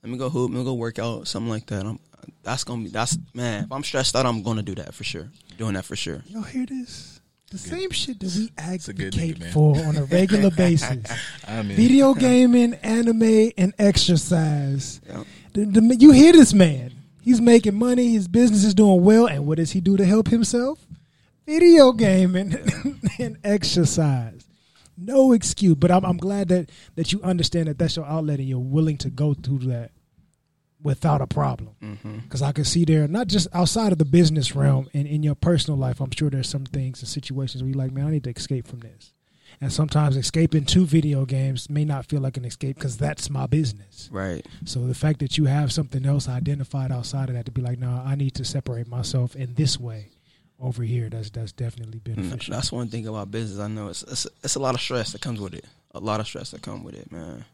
Yes. 0.02 0.04
Let 0.04 0.12
me 0.12 0.18
go 0.18 0.30
hoop. 0.30 0.52
Let 0.52 0.58
me 0.60 0.64
go 0.64 0.74
work 0.74 1.00
out. 1.00 1.28
Something 1.28 1.50
like 1.50 1.66
that. 1.68 1.86
I'm. 1.86 2.00
That's 2.44 2.64
gonna 2.64 2.84
be. 2.84 2.90
That's 2.90 3.18
man. 3.34 3.64
If 3.66 3.72
I'm 3.72 3.84
stressed 3.84 4.16
out, 4.16 4.26
I'm 4.26 4.44
gonna 4.44 4.62
do 4.64 4.76
that 4.76 4.94
for 4.94 5.04
sure. 5.04 5.30
Doing 5.58 5.74
that 5.74 5.86
for 5.86 5.96
sure. 5.96 6.24
Y'all 6.28 6.42
hear 6.42 6.66
this? 6.66 7.22
The 7.52 7.58
same 7.58 7.90
shit 7.90 8.20
that 8.20 8.36
we 8.36 8.52
advocate 8.60 9.14
nigga, 9.16 9.52
for 9.52 9.76
on 9.80 9.98
a 9.98 10.04
regular 10.06 10.52
basis. 10.58 11.04
I 11.48 11.64
mean, 11.64 11.76
Video 11.76 12.14
gaming, 12.14 12.76
anime, 12.76 13.52
and 13.58 13.74
exercise. 13.80 15.02
Yeah. 15.08 15.24
The- 15.54 15.66
the- 15.66 15.96
you 16.00 16.12
hear 16.12 16.32
this 16.32 16.54
man. 16.54 16.92
He's 17.22 17.42
making 17.42 17.76
money. 17.76 18.12
His 18.14 18.28
business 18.28 18.64
is 18.64 18.74
doing 18.76 19.04
well. 19.04 19.26
And 19.28 19.46
what 19.48 19.58
does 19.58 19.72
he 19.72 19.82
do 19.82 19.98
to 19.98 20.06
help 20.06 20.28
himself? 20.28 20.80
Video 21.48 21.92
gaming 21.92 22.56
and 23.20 23.38
exercise. 23.44 24.39
No 25.00 25.32
excuse. 25.32 25.76
But 25.76 25.92
I'm, 25.92 26.06
I'm 26.06 26.18
glad 26.18 26.50
that, 26.50 26.70
that 26.96 27.12
you 27.12 27.22
understand 27.22 27.68
that 27.68 27.78
that's 27.78 27.96
your 27.96 28.06
outlet 28.06 28.40
and 28.40 28.48
you're 28.48 28.60
willing 28.60 28.98
to 28.98 29.10
go 29.10 29.34
through 29.34 29.60
that 29.60 29.92
without 30.82 31.22
a 31.22 31.28
problem. 31.28 31.76
Mm-hmm. 31.82 32.18
Because 32.20 32.42
I 32.42 32.52
can 32.52 32.66
see 32.66 32.86
there, 32.86 33.08
not 33.08 33.28
just 33.28 33.48
outside 33.54 33.92
of 33.92 33.98
the 33.98 34.06
business 34.06 34.56
realm 34.56 34.90
and 34.94 35.08
in 35.08 35.24
your 35.24 35.36
personal 35.36 35.78
life, 35.78 36.00
I'm 36.00 36.12
sure 36.12 36.30
there's 36.30 36.50
some 36.50 36.66
things 36.66 37.02
and 37.02 37.10
situations 37.10 37.64
where 37.64 37.70
you're 37.70 37.78
like, 37.78 37.92
man, 37.92 38.08
I 38.08 38.12
need 38.12 38.24
to 38.26 38.32
escape 38.32 38.68
from 38.68 38.80
this. 38.80 39.14
And 39.62 39.74
sometimes 39.74 40.16
escaping 40.16 40.64
to 40.66 40.86
video 40.86 41.26
games 41.26 41.70
may 41.70 41.84
not 41.84 42.06
feel 42.06 42.22
like 42.22 42.38
an 42.38 42.46
escape 42.46 42.78
because 42.78 42.98
that's 42.98 43.30
my 43.30 43.46
business. 43.46 44.08
Right. 44.12 44.46
So 44.64 44.86
the 44.86 44.94
fact 44.94 45.20
that 45.20 45.38
you 45.38 45.46
have 45.46 45.74
something 45.74 46.06
else 46.06 46.30
identified 46.30 46.92
outside 46.92 47.30
of 47.30 47.36
that 47.36 47.46
to 47.46 47.52
be 47.52 47.62
like, 47.62 47.80
no, 47.80 48.02
I 48.06 48.16
need 48.16 48.36
to 48.36 48.46
separate 48.46 48.88
myself 48.88 49.36
in 49.36 49.56
this 49.56 49.78
way 49.80 50.12
over 50.60 50.84
here. 50.84 51.10
That's 51.10 51.30
that's 51.30 51.52
definitely 51.52 52.00
Mm, 52.00 52.16
beneficial. 52.16 52.54
That's 52.54 52.72
one 52.72 52.88
thing 52.90 53.08
about 53.08 53.32
business. 53.32 53.60
I 53.60 53.68
know 53.68 53.88
it's, 53.90 54.04
it's 54.04 54.28
it's 54.44 54.56
a 54.56 54.60
lot 54.60 54.76
of 54.76 54.82
stress 54.82 55.12
that 55.14 55.22
comes 55.22 55.40
with 55.40 55.54
it. 55.54 55.66
A 55.96 56.00
lot 56.00 56.20
of 56.20 56.28
stress 56.28 56.52
that 56.52 56.62
come 56.62 56.84
with 56.84 56.96
it, 56.96 57.12
man. 57.12 57.46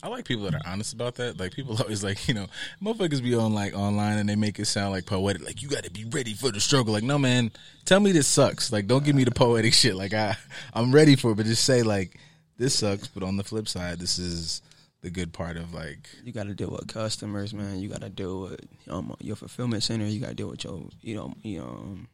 I 0.00 0.06
like 0.08 0.24
people 0.26 0.44
that 0.44 0.54
are 0.54 0.60
honest 0.64 0.92
about 0.92 1.16
that. 1.16 1.40
Like 1.40 1.52
people 1.52 1.76
always 1.82 2.04
like, 2.04 2.28
you 2.28 2.34
know, 2.34 2.46
motherfuckers 2.80 3.20
be 3.22 3.34
on 3.34 3.52
like 3.52 3.74
online 3.74 4.18
and 4.18 4.28
they 4.28 4.36
make 4.36 4.58
it 4.60 4.66
sound 4.66 4.92
like 4.92 5.06
poetic. 5.06 5.44
Like 5.44 5.60
you 5.62 5.68
got 5.68 5.82
to 5.84 5.90
be 5.90 6.04
ready 6.04 6.34
for 6.34 6.52
the 6.52 6.60
struggle. 6.60 6.92
Like 6.92 7.02
no 7.02 7.18
man, 7.18 7.50
tell 7.84 7.98
me 7.98 8.12
this 8.12 8.28
sucks. 8.28 8.70
Like 8.72 8.86
don't 8.86 9.04
give 9.04 9.16
me 9.16 9.24
the 9.24 9.32
poetic 9.32 9.72
shit. 9.74 9.96
Like 9.96 10.14
I, 10.14 10.36
I'm 10.72 10.92
ready 10.94 11.16
for 11.16 11.32
it, 11.32 11.36
but 11.36 11.46
just 11.46 11.64
say 11.64 11.82
like, 11.82 12.18
this 12.58 12.74
sucks, 12.76 13.08
but 13.08 13.22
on 13.24 13.36
the 13.36 13.44
flip 13.44 13.66
side, 13.68 13.98
this 13.98 14.18
is 14.18 14.62
the 15.00 15.10
good 15.10 15.32
part 15.32 15.56
of 15.56 15.72
like 15.74 16.08
You 16.24 16.32
got 16.32 16.46
to 16.46 16.54
deal 16.54 16.70
with 16.70 16.86
customers, 16.88 17.52
man. 17.54 17.80
You 17.80 17.88
got 17.88 18.02
to 18.02 18.08
deal 18.08 18.42
with 18.42 18.60
um, 18.88 19.14
your 19.20 19.36
fulfillment 19.36 19.82
center. 19.82 20.06
You 20.06 20.20
got 20.20 20.28
to 20.30 20.34
deal 20.34 20.48
with 20.50 20.62
your, 20.64 20.82
you 21.00 21.14
know, 21.16 21.34
you 21.42 21.58
know, 21.60 21.66
um, 21.68 22.08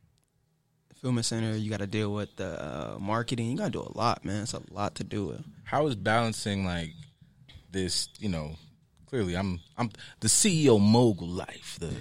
fulfillment 1.05 1.27
center. 1.27 1.55
You 1.55 1.69
got 1.69 1.81
to 1.81 1.87
deal 1.87 2.15
with 2.15 2.35
the 2.37 2.65
uh, 2.65 2.97
marketing. 2.99 3.51
You 3.51 3.59
got 3.59 3.67
to 3.67 3.71
do 3.71 3.81
a 3.81 3.93
lot, 3.97 4.25
man. 4.25 4.45
It's 4.45 4.55
a 4.55 4.63
lot 4.71 4.95
to 4.97 5.05
do. 5.05 5.33
It. 5.33 5.41
how 5.65 5.87
is 5.87 5.95
balancing 5.95 6.65
like 6.65 6.93
this, 7.71 8.09
you 8.19 8.31
know, 8.31 8.53
clearly 9.07 9.37
I'm 9.37 9.61
I'm 9.77 9.91
the 10.21 10.29
CEO 10.29 10.81
mogul 10.81 11.29
life, 11.29 11.77
the 11.79 11.93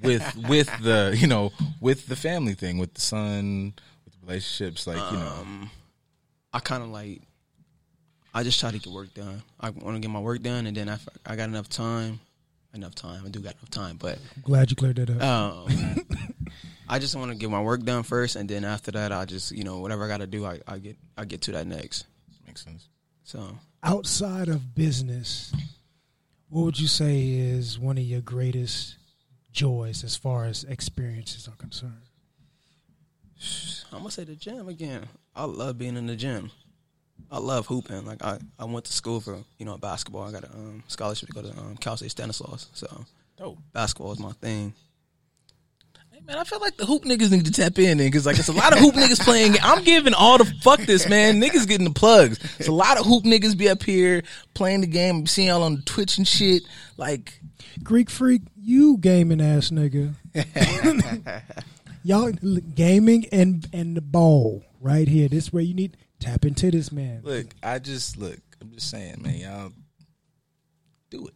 with 0.00 0.36
with 0.48 0.70
the 0.82 1.16
you 1.18 1.26
know, 1.26 1.50
with 1.80 2.06
the 2.06 2.14
family 2.14 2.54
thing, 2.54 2.78
with 2.78 2.94
the 2.94 3.00
son, 3.00 3.74
with 4.04 4.14
the 4.14 4.26
relationships, 4.26 4.86
like, 4.86 4.98
you 5.10 5.18
know. 5.18 5.34
Um, 5.40 5.70
I 6.52 6.60
kind 6.60 6.82
of 6.84 6.90
like. 6.90 7.22
I 8.36 8.42
just 8.42 8.58
try 8.58 8.72
to 8.72 8.78
get 8.78 8.92
work 8.92 9.14
done. 9.14 9.42
I 9.60 9.70
want 9.70 9.94
to 9.96 10.00
get 10.00 10.10
my 10.10 10.18
work 10.18 10.42
done, 10.42 10.66
and 10.66 10.76
then 10.76 10.88
if 10.88 11.08
I 11.24 11.36
got 11.36 11.48
enough 11.48 11.68
time, 11.68 12.18
enough 12.74 12.94
time. 12.94 13.22
I 13.24 13.28
do 13.28 13.38
got 13.40 13.54
enough 13.54 13.70
time, 13.70 13.96
but 13.96 14.18
I'm 14.36 14.42
glad 14.42 14.70
you 14.70 14.76
cleared 14.76 14.96
that 14.96 15.10
up. 15.10 15.22
Um, 15.22 16.06
I 16.88 16.98
just 16.98 17.16
want 17.16 17.30
to 17.30 17.36
get 17.36 17.50
my 17.50 17.62
work 17.62 17.82
done 17.82 18.02
first, 18.02 18.36
and 18.36 18.48
then 18.48 18.64
after 18.64 18.90
that, 18.92 19.12
I 19.12 19.24
just 19.24 19.52
you 19.52 19.64
know 19.64 19.78
whatever 19.80 20.04
I 20.04 20.08
got 20.08 20.18
to 20.18 20.26
do, 20.26 20.44
I, 20.44 20.60
I 20.66 20.78
get 20.78 20.96
I 21.16 21.24
get 21.24 21.42
to 21.42 21.52
that 21.52 21.66
next. 21.66 22.06
Makes 22.46 22.64
sense. 22.64 22.88
So 23.24 23.58
Outside 23.82 24.48
of 24.48 24.74
business, 24.74 25.52
what 26.48 26.64
would 26.64 26.80
you 26.80 26.88
say 26.88 27.28
is 27.28 27.78
one 27.78 27.98
of 27.98 28.04
your 28.04 28.20
greatest 28.20 28.96
joys 29.52 30.04
as 30.04 30.16
far 30.16 30.44
as 30.46 30.64
experiences 30.64 31.48
are 31.48 31.56
concerned? 31.56 32.02
I'm 33.92 33.98
gonna 33.98 34.10
say 34.10 34.24
the 34.24 34.36
gym 34.36 34.68
again. 34.68 35.06
I 35.34 35.44
love 35.44 35.78
being 35.78 35.96
in 35.96 36.06
the 36.06 36.16
gym. 36.16 36.50
I 37.30 37.38
love 37.38 37.66
hooping. 37.66 38.04
Like 38.06 38.22
I, 38.24 38.38
I 38.58 38.64
went 38.64 38.84
to 38.86 38.92
school 38.92 39.20
for 39.20 39.38
you 39.58 39.64
know 39.66 39.76
basketball. 39.78 40.22
I 40.22 40.32
got 40.32 40.44
a 40.44 40.52
um, 40.52 40.82
scholarship 40.88 41.28
to 41.28 41.34
go 41.34 41.42
to 41.42 41.50
um, 41.58 41.76
Cal 41.80 41.96
State 41.96 42.10
Stanislaus. 42.10 42.68
So 42.74 43.04
Dope. 43.36 43.58
basketball 43.72 44.12
is 44.12 44.18
my 44.18 44.32
thing. 44.32 44.72
Hey, 46.26 46.32
man, 46.32 46.40
I 46.40 46.44
feel 46.44 46.60
like 46.60 46.76
the 46.76 46.86
hoop 46.86 47.04
niggas 47.04 47.30
need 47.30 47.44
to 47.44 47.52
tap 47.52 47.78
in 47.78 47.98
because 47.98 48.24
like 48.24 48.38
it's 48.38 48.48
a 48.48 48.52
lot 48.52 48.72
of 48.72 48.78
hoop 48.78 48.94
niggas 48.94 49.20
playing. 49.20 49.56
I'm 49.62 49.84
giving 49.84 50.14
all 50.14 50.38
the 50.38 50.46
fuck 50.62 50.80
this 50.80 51.08
man. 51.08 51.40
Niggas 51.40 51.68
getting 51.68 51.86
the 51.86 51.92
plugs. 51.92 52.38
It's 52.58 52.68
a 52.68 52.72
lot 52.72 52.98
of 52.98 53.04
hoop 53.04 53.24
niggas 53.24 53.56
be 53.56 53.68
up 53.68 53.82
here 53.82 54.22
playing 54.54 54.80
the 54.80 54.86
game. 54.86 55.16
I'm 55.16 55.26
seeing 55.26 55.48
y'all 55.48 55.62
on 55.62 55.76
the 55.76 55.82
Twitch 55.82 56.16
and 56.16 56.26
shit. 56.26 56.62
Like 56.96 57.40
Greek 57.82 58.08
freak, 58.08 58.42
you 58.56 58.96
gaming 58.98 59.40
ass 59.40 59.70
nigga. 59.70 60.14
Y'all 62.06 62.30
gaming 62.32 63.24
and 63.32 63.66
and 63.72 63.96
the 63.96 64.02
ball 64.02 64.62
right 64.80 65.08
here. 65.08 65.26
This 65.28 65.52
where 65.52 65.62
you 65.62 65.72
need 65.72 65.96
tap 66.20 66.44
into 66.44 66.70
this 66.70 66.92
man. 66.92 67.20
Look, 67.22 67.46
I 67.62 67.78
just 67.78 68.18
look. 68.18 68.38
I'm 68.60 68.70
just 68.72 68.90
saying, 68.90 69.22
man. 69.22 69.36
Y'all 69.38 69.72
do 71.08 71.26
it. 71.28 71.34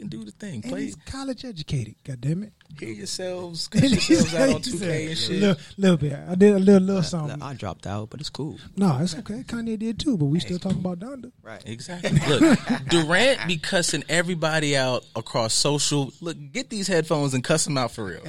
Fucking 0.00 0.18
do 0.18 0.24
the 0.24 0.30
thing. 0.32 0.62
And 0.64 0.78
he's 0.78 0.96
college 0.96 1.44
educated. 1.44 1.96
God 2.04 2.20
damn 2.20 2.42
it. 2.42 2.52
Hear 2.78 2.90
yourselves. 2.90 3.68
Yourselves 3.74 4.34
out 4.34 4.48
on 4.48 4.62
2K 4.62 5.08
and 5.08 5.18
shit. 5.18 5.40
Little, 5.40 5.62
little 5.76 5.96
bit. 5.96 6.12
I 6.28 6.34
did 6.34 6.54
a 6.54 6.58
little 6.58 6.80
little 6.82 7.02
song. 7.02 7.42
I 7.42 7.54
dropped 7.54 7.86
out, 7.86 8.10
but 8.10 8.20
it's 8.20 8.30
cool. 8.30 8.58
No, 8.76 8.98
it's 9.00 9.14
okay. 9.16 9.42
Kanye 9.42 9.78
did 9.78 9.98
too, 9.98 10.16
but 10.16 10.26
we 10.26 10.40
still 10.40 10.58
talking 10.58 10.78
about 10.78 11.00
Donda. 11.00 11.32
Right. 11.42 11.62
Exactly. 11.66 12.10
Look, 12.28 12.58
Durant 12.88 13.46
be 13.46 13.58
cussing 13.58 14.04
everybody 14.08 14.76
out 14.76 15.04
across 15.16 15.52
social. 15.52 16.12
Look, 16.20 16.36
get 16.52 16.70
these 16.70 16.86
headphones 16.88 17.34
and 17.34 17.42
cuss 17.44 17.64
them 17.64 17.76
out 17.76 17.90
for 17.90 18.04
real. 18.04 18.22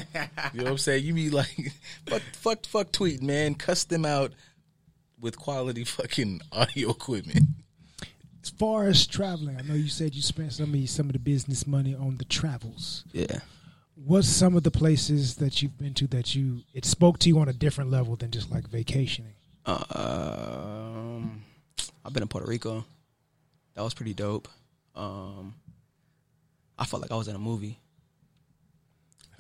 You 0.54 0.60
know 0.60 0.64
what 0.64 0.72
I'm 0.72 0.78
saying? 0.78 1.06
You 1.06 1.14
be 1.14 1.30
like, 1.30 1.72
fuck, 2.08 2.22
fuck, 2.34 2.66
fuck, 2.66 2.92
tweet, 2.92 3.22
man. 3.22 3.56
Cuss 3.56 3.84
them 3.86 4.06
out 4.06 4.34
with 5.20 5.38
quality 5.38 5.84
fucking 5.84 6.42
audio 6.52 6.90
equipment. 6.90 7.46
As 8.44 8.50
far 8.50 8.88
as 8.88 9.06
traveling, 9.06 9.58
I 9.58 9.62
know 9.62 9.76
you 9.76 9.90
said 9.90 10.16
you 10.16 10.22
spent 10.22 10.54
some 10.54 10.74
of 10.74 10.90
some 10.90 11.08
of 11.08 11.14
the 11.14 11.20
business 11.20 11.68
money 11.68 11.94
on 11.94 12.18
the 12.18 12.26
travels. 12.26 13.06
Yeah. 13.12 13.40
What's 13.96 14.28
some 14.28 14.56
of 14.56 14.64
the 14.64 14.72
places 14.72 15.36
that 15.36 15.62
you've 15.62 15.78
been 15.78 15.94
to 15.96 16.08
that 16.08 16.34
you 16.34 16.62
it 16.74 16.86
spoke 16.86 17.20
to 17.20 17.30
you 17.30 17.40
on 17.40 17.50
a 17.50 17.54
different 17.54 17.92
level 17.92 18.16
than 18.16 18.32
just 18.32 18.50
like 18.50 18.68
vacationing? 18.68 19.34
Um, 19.66 21.44
I've 22.04 22.14
been 22.14 22.24
in 22.24 22.30
Puerto 22.30 22.48
Rico. 22.48 22.84
That 23.76 23.84
was 23.84 23.94
pretty 23.94 24.16
dope. 24.16 24.48
Um, 24.96 25.54
I 26.80 26.86
felt 26.86 27.04
like 27.04 27.12
I 27.12 27.16
was 27.16 27.28
in 27.28 27.36
a 27.36 27.40
movie. 27.40 27.80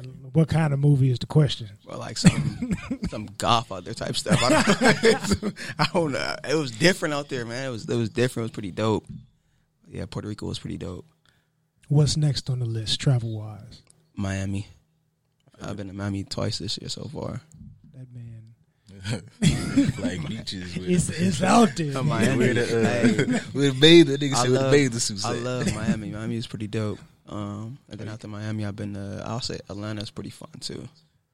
I 0.01 0.03
don't 0.05 0.23
know 0.23 0.29
What 0.33 0.49
kind 0.49 0.73
of 0.73 0.79
movie 0.79 1.11
is 1.11 1.19
the 1.19 1.27
question? 1.27 1.69
Well, 1.85 1.99
like 1.99 2.17
some 2.17 2.75
some 3.09 3.27
Godfather 3.37 3.93
type 3.93 4.15
stuff. 4.15 4.41
I 4.41 4.49
don't, 4.49 5.53
I 5.79 5.85
don't 5.93 6.11
know. 6.11 6.35
It 6.49 6.55
was 6.55 6.71
different 6.71 7.13
out 7.13 7.29
there, 7.29 7.45
man. 7.45 7.67
It 7.67 7.69
was 7.69 7.87
it 7.87 7.95
was 7.95 8.09
different. 8.09 8.45
It 8.45 8.49
was 8.49 8.51
pretty 8.51 8.71
dope. 8.71 9.05
Yeah, 9.87 10.05
Puerto 10.09 10.27
Rico 10.27 10.47
was 10.47 10.57
pretty 10.57 10.77
dope. 10.77 11.05
What's 11.87 12.17
next 12.17 12.49
on 12.49 12.59
the 12.59 12.65
list, 12.65 12.99
travel 12.99 13.37
wise? 13.37 13.81
Miami. 14.15 14.67
I've 15.61 15.77
been 15.77 15.87
to 15.87 15.93
Miami 15.93 16.23
twice 16.23 16.57
this 16.57 16.79
year 16.79 16.89
so 16.89 17.03
far. 17.13 17.41
That 17.93 18.07
man, 18.11 19.93
like 19.99 20.27
beaches. 20.27 20.75
With, 20.75 20.89
it's 20.89 21.09
it's 21.09 21.43
out 21.43 21.75
there. 21.75 21.97
Uh, 21.97 22.03
man. 22.03 22.37
Miami. 22.37 22.47
with, 22.53 22.57
uh, 22.57 22.89
Hey, 22.89 23.39
with 23.53 23.79
bathe, 23.79 24.07
the 24.07 24.17
nigga 24.17 24.33
I 24.33 24.41
said 24.41 24.51
with 24.51 24.61
love, 24.61 24.71
bathe 24.71 24.93
the 24.93 24.99
suit. 24.99 25.23
I 25.25 25.33
love 25.33 25.75
Miami. 25.75 26.09
Miami 26.09 26.37
is 26.37 26.47
pretty 26.47 26.67
dope. 26.67 26.97
Um, 27.31 27.77
and 27.89 27.99
then 27.99 28.09
after 28.09 28.27
Miami, 28.27 28.65
I've 28.65 28.75
been 28.75 28.93
to. 28.93 29.23
I'll 29.25 29.39
say 29.39 29.59
Atlanta's 29.69 30.11
pretty 30.11 30.29
fun 30.29 30.49
too. 30.59 30.87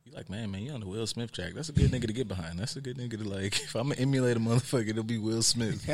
You 0.05 0.13
like, 0.13 0.29
man, 0.29 0.51
man, 0.51 0.61
you 0.61 0.71
on 0.71 0.79
the 0.79 0.87
Will 0.87 1.07
Smith 1.07 1.31
track. 1.31 1.53
That's 1.55 1.69
a 1.69 1.73
good 1.73 1.91
nigga 1.91 2.05
to 2.05 2.13
get 2.13 2.27
behind. 2.27 2.59
That's 2.59 2.75
a 2.75 2.81
good 2.81 2.97
nigga 2.97 3.17
to 3.17 3.27
like. 3.27 3.55
If 3.63 3.75
I'm 3.75 3.89
gonna 3.89 3.99
emulate 3.99 4.37
a 4.37 4.39
motherfucker, 4.39 4.89
it'll 4.89 5.03
be 5.03 5.17
Will 5.17 5.41
Smith. 5.41 5.85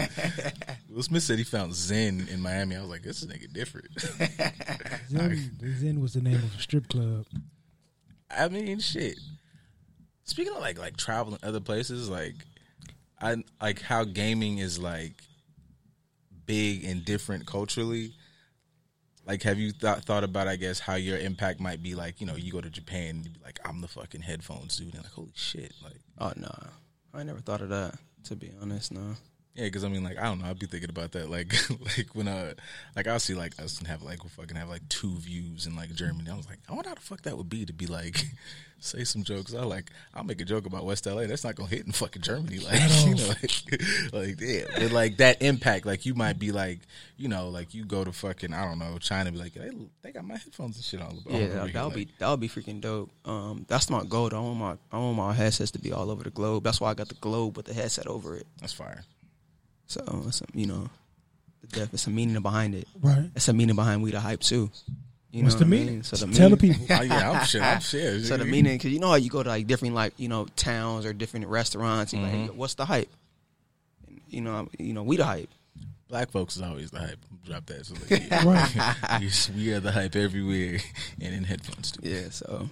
Will 0.89 1.03
Smith 1.03 1.23
said 1.23 1.37
he 1.37 1.45
found 1.45 1.73
Zen 1.73 2.27
in 2.29 2.41
Miami. 2.41 2.75
I 2.75 2.81
was 2.81 2.89
like, 2.89 3.03
this 3.03 3.23
nigga 3.23 3.51
different. 3.51 3.87
Zen, 5.09 5.51
Zen 5.79 6.01
was 6.01 6.13
the 6.13 6.21
name 6.21 6.35
of 6.35 6.53
a 6.55 6.59
strip 6.59 6.89
club. 6.89 7.25
I 8.29 8.49
mean, 8.49 8.79
shit. 8.79 9.17
Speaking 10.25 10.53
of 10.53 10.59
like 10.59 10.77
like 10.77 10.97
traveling 10.97 11.39
other 11.43 11.61
places, 11.61 12.09
like 12.09 12.35
I 13.21 13.37
like 13.61 13.81
how 13.81 14.03
gaming 14.03 14.57
is 14.57 14.79
like 14.79 15.23
big 16.45 16.83
and 16.83 17.05
different 17.05 17.45
culturally. 17.45 18.13
Like, 19.25 19.43
have 19.43 19.57
you 19.57 19.71
thought 19.71 20.03
thought 20.03 20.23
about, 20.23 20.47
I 20.47 20.57
guess, 20.57 20.79
how 20.79 20.95
your 20.95 21.17
impact 21.17 21.59
might 21.59 21.81
be? 21.81 21.95
Like, 21.95 22.19
you 22.19 22.27
know, 22.27 22.35
you 22.35 22.51
go 22.51 22.61
to 22.61 22.69
Japan, 22.69 23.21
you 23.23 23.29
be 23.29 23.39
like, 23.43 23.59
I'm 23.65 23.81
the 23.81 23.87
fucking 23.87 24.21
headphones 24.21 24.77
dude, 24.77 24.93
and 24.93 25.03
like, 25.03 25.11
holy 25.13 25.31
shit, 25.33 25.73
like, 25.83 26.01
Oh 26.17 26.33
no, 26.35 26.53
I 27.13 27.23
never 27.23 27.39
thought 27.39 27.61
of 27.61 27.69
that. 27.69 27.95
To 28.25 28.35
be 28.35 28.51
honest, 28.61 28.91
no. 28.91 29.15
Yeah, 29.55 29.65
because 29.65 29.83
I 29.83 29.87
mean, 29.87 30.03
like, 30.03 30.17
I 30.17 30.23
don't 30.23 30.39
know, 30.39 30.45
I'd 30.45 30.57
be 30.57 30.65
thinking 30.65 30.89
about 30.89 31.11
that, 31.11 31.29
like, 31.29 31.53
like 31.97 32.07
when 32.13 32.27
I, 32.27 32.53
like, 32.95 33.07
I'll 33.07 33.19
see 33.19 33.35
like 33.35 33.59
us 33.61 33.77
and 33.77 33.87
have 33.87 34.01
like 34.01 34.23
we 34.23 34.29
fucking 34.29 34.57
have 34.57 34.69
like 34.69 34.87
two 34.89 35.15
views 35.17 35.67
in 35.67 35.75
like 35.75 35.93
Germany. 35.93 36.29
I 36.31 36.35
was 36.35 36.49
like, 36.49 36.57
I 36.67 36.73
wonder 36.73 36.89
how 36.89 36.95
the 36.95 37.01
fuck 37.01 37.21
that 37.23 37.37
would 37.37 37.49
be 37.49 37.63
to 37.65 37.73
be 37.73 37.85
like, 37.85 38.25
say 38.79 39.03
some 39.03 39.23
jokes. 39.23 39.53
I 39.53 39.63
like, 39.63 39.91
I'll 40.15 40.23
make 40.23 40.41
a 40.41 40.45
joke 40.45 40.65
about 40.65 40.85
West 40.85 41.05
LA. 41.05 41.27
That's 41.27 41.43
not 41.43 41.53
gonna 41.53 41.69
hit 41.69 41.85
in 41.85 41.91
fucking 41.91 42.23
Germany, 42.23 42.57
like, 42.59 42.81
you 43.05 43.13
know, 43.13 43.27
like, 43.27 44.11
like 44.11 44.41
yeah, 44.41 44.63
but 44.75 44.91
like 44.91 45.17
that 45.17 45.43
impact, 45.43 45.85
like 45.85 46.07
you 46.07 46.15
might 46.15 46.39
be 46.39 46.51
like, 46.51 46.79
you 47.17 47.27
know, 47.27 47.49
like 47.49 47.75
you 47.75 47.85
go 47.85 48.03
to 48.03 48.11
fucking, 48.11 48.55
I 48.55 48.65
don't 48.65 48.79
know, 48.79 48.97
China, 48.97 49.31
be 49.31 49.37
like, 49.37 49.53
they, 49.53 49.69
they 50.01 50.11
got 50.11 50.25
my 50.25 50.35
headphones 50.37 50.77
and 50.77 50.83
shit. 50.83 50.99
Yeah, 50.99 51.35
over 51.35 51.47
that, 51.47 51.73
that 51.73 51.83
would 51.83 51.89
like, 51.89 51.93
be 51.93 52.07
that 52.17 52.29
would 52.31 52.39
be 52.39 52.49
freaking 52.49 52.81
dope. 52.81 53.11
Um, 53.23 53.67
that's 53.67 53.87
my 53.91 54.03
goal. 54.03 54.31
I 54.33 54.39
want 54.39 54.57
my 54.57 54.77
I 54.91 54.97
want 54.97 55.15
my 55.15 55.31
headsets 55.31 55.69
to 55.71 55.79
be 55.79 55.91
all 55.91 56.09
over 56.09 56.23
the 56.23 56.31
globe. 56.31 56.63
That's 56.63 56.81
why 56.81 56.89
I 56.89 56.95
got 56.95 57.09
the 57.09 57.15
globe 57.15 57.55
with 57.55 57.67
the 57.67 57.75
headset 57.75 58.07
over 58.07 58.35
it. 58.35 58.47
that's 58.59 58.73
fire. 58.73 59.03
So 59.93 60.23
it's 60.27 60.41
a, 60.41 60.45
you 60.53 60.65
know, 60.65 60.89
the 61.61 61.67
depth. 61.67 61.93
It's 61.93 62.07
a 62.07 62.09
meaning 62.09 62.41
behind 62.41 62.75
it. 62.75 62.87
Right. 63.01 63.29
It's 63.35 63.47
a 63.47 63.53
meaning 63.53 63.75
behind 63.75 64.03
we 64.03 64.11
the 64.11 64.19
hype 64.19 64.41
too. 64.41 64.69
You 65.31 65.43
What's 65.43 65.55
know 65.55 65.59
the 65.61 65.65
what 65.65 65.67
I 65.67 65.69
meaning? 65.79 65.93
mean? 65.95 66.03
So 66.03 66.15
the 66.17 66.33
Tell 66.33 66.49
the 66.49 66.57
meaning- 66.57 66.79
people. 66.79 66.95
Oh, 66.99 67.01
yeah, 67.01 67.31
I'm 67.31 67.45
sure. 67.45 67.61
I'm 67.61 67.79
sure. 67.93 68.19
So 68.19 68.37
the 68.37 68.45
meaning, 68.45 68.77
because 68.77 68.91
you 68.91 68.99
know 68.99 69.07
how 69.09 69.15
you 69.15 69.29
go 69.31 69.41
to 69.41 69.49
like 69.49 69.65
different 69.67 69.95
like 69.95 70.13
you 70.17 70.27
know 70.27 70.45
towns 70.55 71.05
or 71.05 71.13
different 71.13 71.47
restaurants. 71.47 72.13
And 72.13 72.23
Mm-hmm. 72.23 72.41
like, 72.41 72.51
what's 72.51 72.75
the 72.75 72.85
hype? 72.85 73.09
And, 74.07 74.21
you 74.29 74.41
know, 74.41 74.67
you 74.77 74.93
know, 74.93 75.03
we 75.03 75.17
the 75.17 75.25
hype. 75.25 75.49
Black 76.07 76.29
folks 76.29 76.55
is 76.57 76.61
always 76.61 76.91
the 76.91 76.99
hype. 76.99 77.17
Drop 77.45 77.65
that. 77.65 77.85
So 77.85 77.95
like, 78.09 78.23
yeah. 78.29 78.45
Right. 78.45 79.19
we, 79.21 79.31
we 79.55 79.73
are 79.73 79.79
the 79.79 79.91
hype 79.91 80.15
everywhere 80.15 80.77
and 81.19 81.33
in 81.33 81.43
headphones 81.43 81.91
too. 81.91 82.07
Yeah. 82.07 82.29
So 82.29 82.69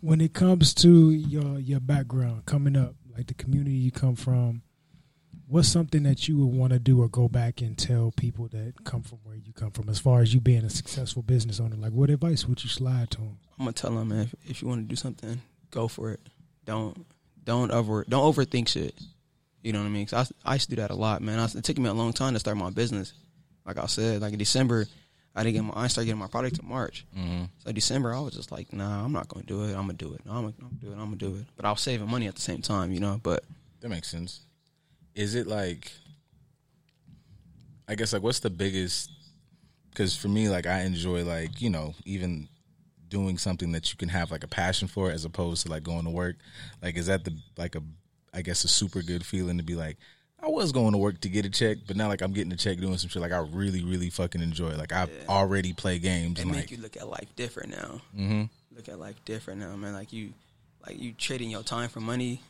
when 0.00 0.20
it 0.20 0.32
comes 0.32 0.72
to 0.74 1.10
your 1.10 1.58
your 1.58 1.80
background 1.80 2.46
coming 2.46 2.76
up, 2.76 2.94
like 3.16 3.26
the 3.26 3.34
community 3.34 3.74
you 3.76 3.90
come 3.90 4.14
from, 4.14 4.62
what's 5.46 5.68
something 5.68 6.02
that 6.04 6.26
you 6.28 6.38
would 6.38 6.54
want 6.56 6.72
to 6.72 6.78
do 6.78 7.00
or 7.02 7.08
go 7.08 7.28
back 7.28 7.60
and 7.60 7.76
tell 7.76 8.12
people 8.16 8.48
that 8.48 8.74
come 8.84 9.02
from 9.02 9.18
where 9.24 9.36
you 9.36 9.52
come 9.52 9.70
from, 9.70 9.88
as 9.88 9.98
far 9.98 10.20
as 10.20 10.32
you 10.34 10.40
being 10.40 10.64
a 10.64 10.70
successful 10.70 11.22
business 11.22 11.60
owner? 11.60 11.76
Like, 11.76 11.92
what 11.92 12.10
advice 12.10 12.46
would 12.48 12.62
you 12.64 12.70
slide 12.70 13.10
to 13.12 13.18
them? 13.18 13.38
I'm 13.58 13.64
gonna 13.66 13.72
tell 13.72 13.92
them, 13.94 14.08
man, 14.08 14.20
if, 14.20 14.34
if 14.50 14.62
you 14.62 14.68
want 14.68 14.82
to 14.82 14.88
do 14.88 14.96
something, 14.96 15.40
go 15.70 15.88
for 15.88 16.10
it. 16.12 16.20
Don't 16.64 17.06
don't 17.44 17.70
over 17.70 18.04
don't 18.08 18.22
overthink 18.34 18.68
shit. 18.68 18.98
You 19.62 19.72
know 19.72 19.80
what 19.80 19.86
I 19.86 19.90
mean? 19.90 20.06
'Cause 20.06 20.32
I 20.44 20.50
I 20.50 20.54
used 20.54 20.68
to 20.70 20.76
do 20.76 20.82
that 20.82 20.90
a 20.90 20.94
lot, 20.96 21.22
man. 21.22 21.38
I, 21.38 21.44
it 21.44 21.62
took 21.64 21.78
me 21.78 21.88
a 21.88 21.94
long 21.94 22.12
time 22.12 22.32
to 22.34 22.38
start 22.40 22.56
my 22.56 22.70
business. 22.70 23.12
Like 23.66 23.78
I 23.78 23.86
said, 23.86 24.20
like 24.22 24.32
in 24.32 24.38
December, 24.38 24.86
I 25.34 25.42
didn't 25.42 25.54
get 25.54 25.64
my 25.74 25.84
I 25.84 25.86
started 25.88 26.06
getting 26.06 26.18
my 26.20 26.26
product 26.26 26.58
in 26.58 26.68
March. 26.68 27.06
Mm-hmm. 27.16 27.44
So 27.58 27.72
December, 27.72 28.14
I 28.14 28.20
was 28.20 28.34
just 28.34 28.50
like, 28.52 28.72
nah, 28.72 29.04
I'm 29.04 29.12
not 29.12 29.28
gonna 29.28 29.44
do 29.46 29.64
it. 29.64 29.68
I'm 29.70 29.82
gonna 29.86 29.92
do 29.94 30.14
it. 30.14 30.24
No, 30.26 30.32
I'm 30.32 30.42
gonna 30.42 30.54
do 30.80 30.88
it. 30.90 30.92
I'm 30.92 30.98
gonna 31.04 31.16
do 31.16 31.34
it. 31.36 31.46
But 31.56 31.64
I 31.66 31.70
was 31.70 31.80
saving 31.80 32.08
money 32.10 32.26
at 32.28 32.34
the 32.34 32.40
same 32.42 32.62
time, 32.62 32.92
you 32.92 33.00
know. 33.00 33.20
But 33.22 33.44
That 33.80 33.88
makes 33.90 34.08
sense. 34.10 34.40
Is 35.14 35.34
it 35.34 35.46
like 35.46 35.92
I 37.88 37.94
guess 37.94 38.12
like 38.12 38.22
what's 38.22 38.40
the 38.40 38.50
biggest? 38.50 39.10
Because 39.90 40.16
for 40.16 40.28
me, 40.28 40.48
like 40.48 40.66
I 40.66 40.82
enjoy 40.82 41.24
like 41.24 41.60
you 41.60 41.70
know 41.70 41.94
even 42.04 42.48
doing 43.08 43.38
something 43.38 43.72
that 43.72 43.92
you 43.92 43.96
can 43.96 44.08
have 44.08 44.30
like 44.30 44.42
a 44.42 44.48
passion 44.48 44.88
for 44.88 45.10
as 45.10 45.24
opposed 45.24 45.64
to 45.64 45.70
like 45.70 45.82
going 45.82 46.04
to 46.04 46.10
work. 46.10 46.36
Like 46.82 46.96
is 46.96 47.06
that 47.06 47.24
the 47.24 47.36
like 47.56 47.74
a 47.76 47.82
I 48.32 48.42
guess 48.42 48.64
a 48.64 48.68
super 48.68 49.02
good 49.02 49.24
feeling 49.24 49.58
to 49.58 49.64
be 49.64 49.74
like 49.74 49.98
I 50.42 50.48
was 50.48 50.72
going 50.72 50.92
to 50.92 50.98
work 50.98 51.20
to 51.20 51.28
get 51.28 51.46
a 51.46 51.50
check, 51.50 51.78
but 51.86 51.96
now 51.96 52.08
like 52.08 52.20
I'm 52.20 52.32
getting 52.32 52.52
a 52.52 52.56
check 52.56 52.78
doing 52.78 52.98
some 52.98 53.08
shit 53.08 53.22
like 53.22 53.32
I 53.32 53.38
really 53.38 53.84
really 53.84 54.10
fucking 54.10 54.42
enjoy. 54.42 54.74
Like 54.76 54.92
I 54.92 55.06
already 55.28 55.72
play 55.72 55.98
games 55.98 56.40
and 56.40 56.50
make 56.50 56.62
like 56.62 56.70
you 56.70 56.78
look 56.78 56.96
at 56.96 57.08
life 57.08 57.34
different 57.36 57.70
now. 57.70 58.00
mm-hmm. 58.16 58.42
Look 58.74 58.88
at 58.88 58.98
life 58.98 59.24
different 59.24 59.60
now, 59.60 59.76
man. 59.76 59.92
Like 59.92 60.12
you, 60.12 60.32
like 60.84 61.00
you 61.00 61.12
trading 61.12 61.48
your 61.48 61.62
time 61.62 61.88
for 61.88 62.00
money. 62.00 62.42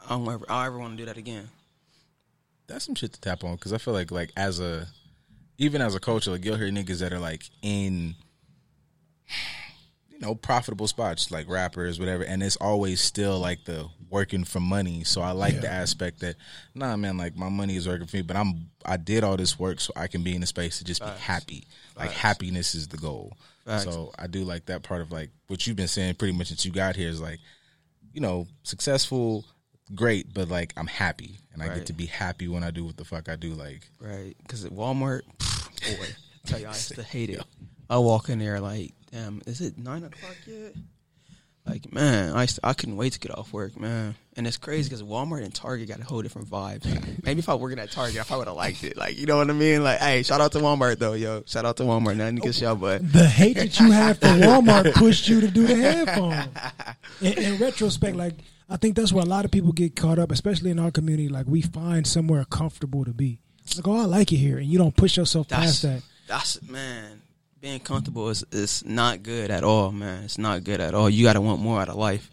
That's, 0.00 0.10
I 0.10 0.16
don't 0.16 0.28
ever, 0.32 0.44
I 0.48 0.64
don't 0.64 0.66
ever 0.66 0.78
want 0.78 0.92
to 0.94 1.02
do 1.02 1.06
that 1.06 1.16
again. 1.16 1.48
that's 2.66 2.84
some 2.84 2.94
shit 2.94 3.12
to 3.12 3.20
tap 3.20 3.44
on 3.44 3.54
because 3.54 3.72
I 3.72 3.78
feel 3.78 3.94
like 3.94 4.10
like 4.10 4.32
as 4.36 4.60
a 4.60 4.86
even 5.58 5.82
as 5.82 5.94
a 5.94 6.00
coach, 6.00 6.26
like 6.26 6.44
you'll 6.44 6.56
hear 6.56 6.68
niggas 6.70 7.00
that 7.00 7.12
are 7.12 7.18
like 7.18 7.42
in 7.62 8.14
you 10.08 10.18
know 10.20 10.34
profitable 10.34 10.88
spots 10.88 11.30
like 11.30 11.48
rappers, 11.48 11.98
whatever, 11.98 12.22
and 12.24 12.42
it's 12.42 12.56
always 12.56 13.00
still 13.00 13.38
like 13.38 13.64
the 13.64 13.88
working 14.08 14.44
for 14.44 14.58
money. 14.60 15.04
So 15.04 15.20
I 15.20 15.32
like 15.32 15.60
the 15.60 15.70
aspect 15.70 16.20
that 16.20 16.36
nah, 16.74 16.96
man, 16.96 17.16
like 17.16 17.36
my 17.36 17.48
money 17.48 17.76
is 17.76 17.86
working 17.86 18.06
for 18.06 18.16
me, 18.16 18.22
but 18.22 18.36
I'm 18.36 18.70
I 18.84 18.96
did 18.96 19.22
all 19.24 19.36
this 19.36 19.58
work 19.58 19.80
so 19.80 19.92
I 19.96 20.06
can 20.06 20.22
be 20.22 20.34
in 20.34 20.42
a 20.42 20.46
space 20.46 20.78
to 20.78 20.84
just 20.84 21.00
be 21.00 21.10
happy. 21.20 21.66
Like 21.96 22.10
happiness 22.12 22.74
is 22.74 22.88
the 22.88 22.96
goal. 22.96 23.36
Facts. 23.66 23.84
So 23.84 24.12
I 24.18 24.26
do 24.26 24.44
like 24.44 24.66
that 24.66 24.82
part 24.82 25.02
of 25.02 25.12
like 25.12 25.30
what 25.48 25.66
you've 25.66 25.76
been 25.76 25.88
saying 25.88 26.14
pretty 26.14 26.36
much 26.36 26.48
since 26.48 26.64
you 26.64 26.72
got 26.72 26.96
here 26.96 27.08
is 27.10 27.20
like 27.20 27.38
you 28.14 28.20
know 28.20 28.46
successful 28.62 29.44
great 29.94 30.32
but 30.32 30.48
like 30.48 30.72
i'm 30.76 30.86
happy 30.86 31.38
and 31.52 31.62
i 31.62 31.66
get 31.74 31.86
to 31.86 31.92
be 31.92 32.06
happy 32.06 32.46
when 32.48 32.62
i 32.62 32.70
do 32.70 32.84
what 32.84 32.96
the 32.96 33.04
fuck 33.04 33.28
i 33.28 33.36
do 33.36 33.52
like 33.54 33.88
Right. 34.00 34.34
Because 34.42 34.64
at 34.64 34.72
Walmart, 34.72 35.22
boy, 35.38 36.06
I 36.06 36.48
tell 36.48 36.60
you, 36.60 36.66
I 36.66 36.70
used 36.70 36.94
to 36.94 37.02
hate 37.14 37.30
it. 37.30 37.42
I 37.88 37.98
walk 37.98 38.28
in 38.28 38.38
there 38.38 38.60
like, 38.60 38.92
damn, 39.10 39.42
is 39.46 39.60
it 39.60 39.76
nine 39.78 40.04
o'clock 40.04 40.36
yet? 40.46 40.74
Like, 41.66 41.92
man, 41.92 42.34
I, 42.34 42.46
I 42.64 42.72
couldn't 42.72 42.96
wait 42.96 43.12
to 43.12 43.20
get 43.20 43.36
off 43.36 43.52
work, 43.52 43.78
man. 43.78 44.14
And 44.36 44.46
it's 44.46 44.56
crazy 44.56 44.88
because 44.88 45.02
Walmart 45.02 45.44
and 45.44 45.54
Target 45.54 45.88
got 45.88 46.00
a 46.00 46.04
whole 46.04 46.22
different 46.22 46.48
vibe. 46.48 46.84
Maybe 47.24 47.40
if 47.40 47.48
I 47.48 47.54
working 47.54 47.78
at 47.78 47.90
Target, 47.90 48.18
I 48.20 48.24
probably 48.24 48.38
would 48.40 48.48
have 48.48 48.56
liked 48.56 48.82
it. 48.84 48.96
Like, 48.96 49.18
you 49.18 49.26
know 49.26 49.36
what 49.36 49.50
I 49.50 49.52
mean? 49.52 49.84
Like, 49.84 49.98
hey, 49.98 50.22
shout 50.22 50.40
out 50.40 50.52
to 50.52 50.58
Walmart 50.58 50.98
though, 50.98 51.12
yo. 51.12 51.42
Shout 51.46 51.66
out 51.66 51.76
to 51.76 51.82
Walmart. 51.82 52.16
Nothing 52.16 52.38
against 52.38 52.60
y'all, 52.62 52.76
but 52.76 53.12
The 53.12 53.26
hate 53.26 53.56
that 53.56 53.78
you 53.78 53.90
had 53.90 54.18
for 54.18 54.26
Walmart 54.26 54.94
pushed 54.94 55.28
you 55.28 55.40
to 55.42 55.48
do 55.48 55.66
the 55.66 55.76
headphone. 55.76 56.48
In, 57.20 57.34
in 57.34 57.58
retrospect, 57.58 58.16
like 58.16 58.34
I 58.70 58.76
think 58.78 58.96
that's 58.96 59.12
where 59.12 59.22
a 59.22 59.28
lot 59.28 59.44
of 59.44 59.50
people 59.50 59.72
get 59.72 59.94
caught 59.94 60.18
up, 60.18 60.32
especially 60.32 60.70
in 60.70 60.78
our 60.78 60.90
community. 60.90 61.28
Like 61.28 61.46
we 61.46 61.60
find 61.60 62.06
somewhere 62.06 62.44
comfortable 62.46 63.04
to 63.04 63.10
be. 63.10 63.38
It's 63.62 63.76
like, 63.76 63.86
oh, 63.86 64.00
I 64.00 64.04
like 64.06 64.32
it 64.32 64.36
here, 64.36 64.56
and 64.56 64.66
you 64.66 64.78
don't 64.78 64.96
push 64.96 65.18
yourself 65.18 65.48
that's 65.48 65.62
past 65.62 65.82
that. 65.82 66.02
that's 66.26 66.62
man. 66.62 67.20
Being 67.60 67.80
comfortable 67.80 68.28
is 68.30 68.44
is 68.52 68.84
not 68.84 69.22
good 69.22 69.50
at 69.50 69.64
all, 69.64 69.92
man. 69.92 70.24
It's 70.24 70.38
not 70.38 70.64
good 70.64 70.80
at 70.80 70.94
all. 70.94 71.10
You 71.10 71.24
got 71.24 71.34
to 71.34 71.40
want 71.42 71.60
more 71.60 71.80
out 71.80 71.88
of 71.90 71.96
life. 71.96 72.30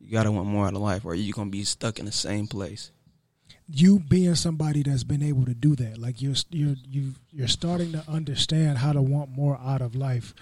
You 0.00 0.10
got 0.10 0.24
to 0.24 0.32
want 0.32 0.48
more 0.48 0.66
out 0.66 0.74
of 0.74 0.80
life, 0.80 1.04
or 1.04 1.14
you're 1.14 1.32
gonna 1.34 1.50
be 1.50 1.64
stuck 1.64 1.98
in 1.98 2.06
the 2.06 2.12
same 2.12 2.46
place. 2.48 2.90
you 3.70 3.98
being 4.00 4.34
somebody 4.34 4.82
that's 4.82 5.04
been 5.04 5.22
able 5.22 5.44
to 5.44 5.54
do 5.54 5.76
that 5.76 5.98
like 5.98 6.22
you're 6.22 6.34
you're 6.50 6.74
you 6.88 7.12
you're 7.30 7.46
starting 7.46 7.92
to 7.92 8.02
understand 8.08 8.78
how 8.78 8.92
to 8.94 9.02
want 9.02 9.28
more 9.30 9.58
out 9.62 9.82
of 9.82 9.94
life 9.94 10.32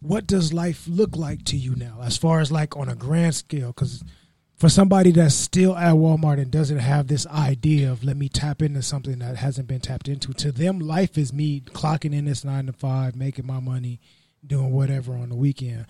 what 0.00 0.26
does 0.26 0.52
life 0.52 0.84
look 0.88 1.16
like 1.16 1.44
to 1.44 1.56
you 1.56 1.76
now 1.76 2.00
as 2.02 2.16
far 2.16 2.40
as 2.40 2.50
like 2.50 2.76
on 2.76 2.88
a 2.88 2.96
grand 2.96 3.34
scale 3.36 3.72
cuz 3.72 4.02
for 4.58 4.68
somebody 4.68 5.12
that's 5.12 5.34
still 5.34 5.76
at 5.76 5.94
Walmart 5.94 6.40
and 6.40 6.50
doesn't 6.50 6.78
have 6.78 7.06
this 7.06 7.26
idea 7.28 7.90
of 7.90 8.02
let 8.04 8.16
me 8.16 8.28
tap 8.28 8.60
into 8.60 8.82
something 8.82 9.18
that 9.20 9.36
hasn't 9.36 9.68
been 9.68 9.80
tapped 9.80 10.08
into 10.08 10.32
to 10.34 10.52
them 10.52 10.78
life 10.78 11.16
is 11.16 11.32
me 11.32 11.60
clocking 11.60 12.12
in 12.14 12.24
this 12.24 12.44
9 12.44 12.66
to 12.66 12.72
5 12.72 13.16
making 13.16 13.46
my 13.46 13.60
money 13.60 14.00
doing 14.46 14.72
whatever 14.72 15.14
on 15.14 15.28
the 15.28 15.36
weekend 15.36 15.86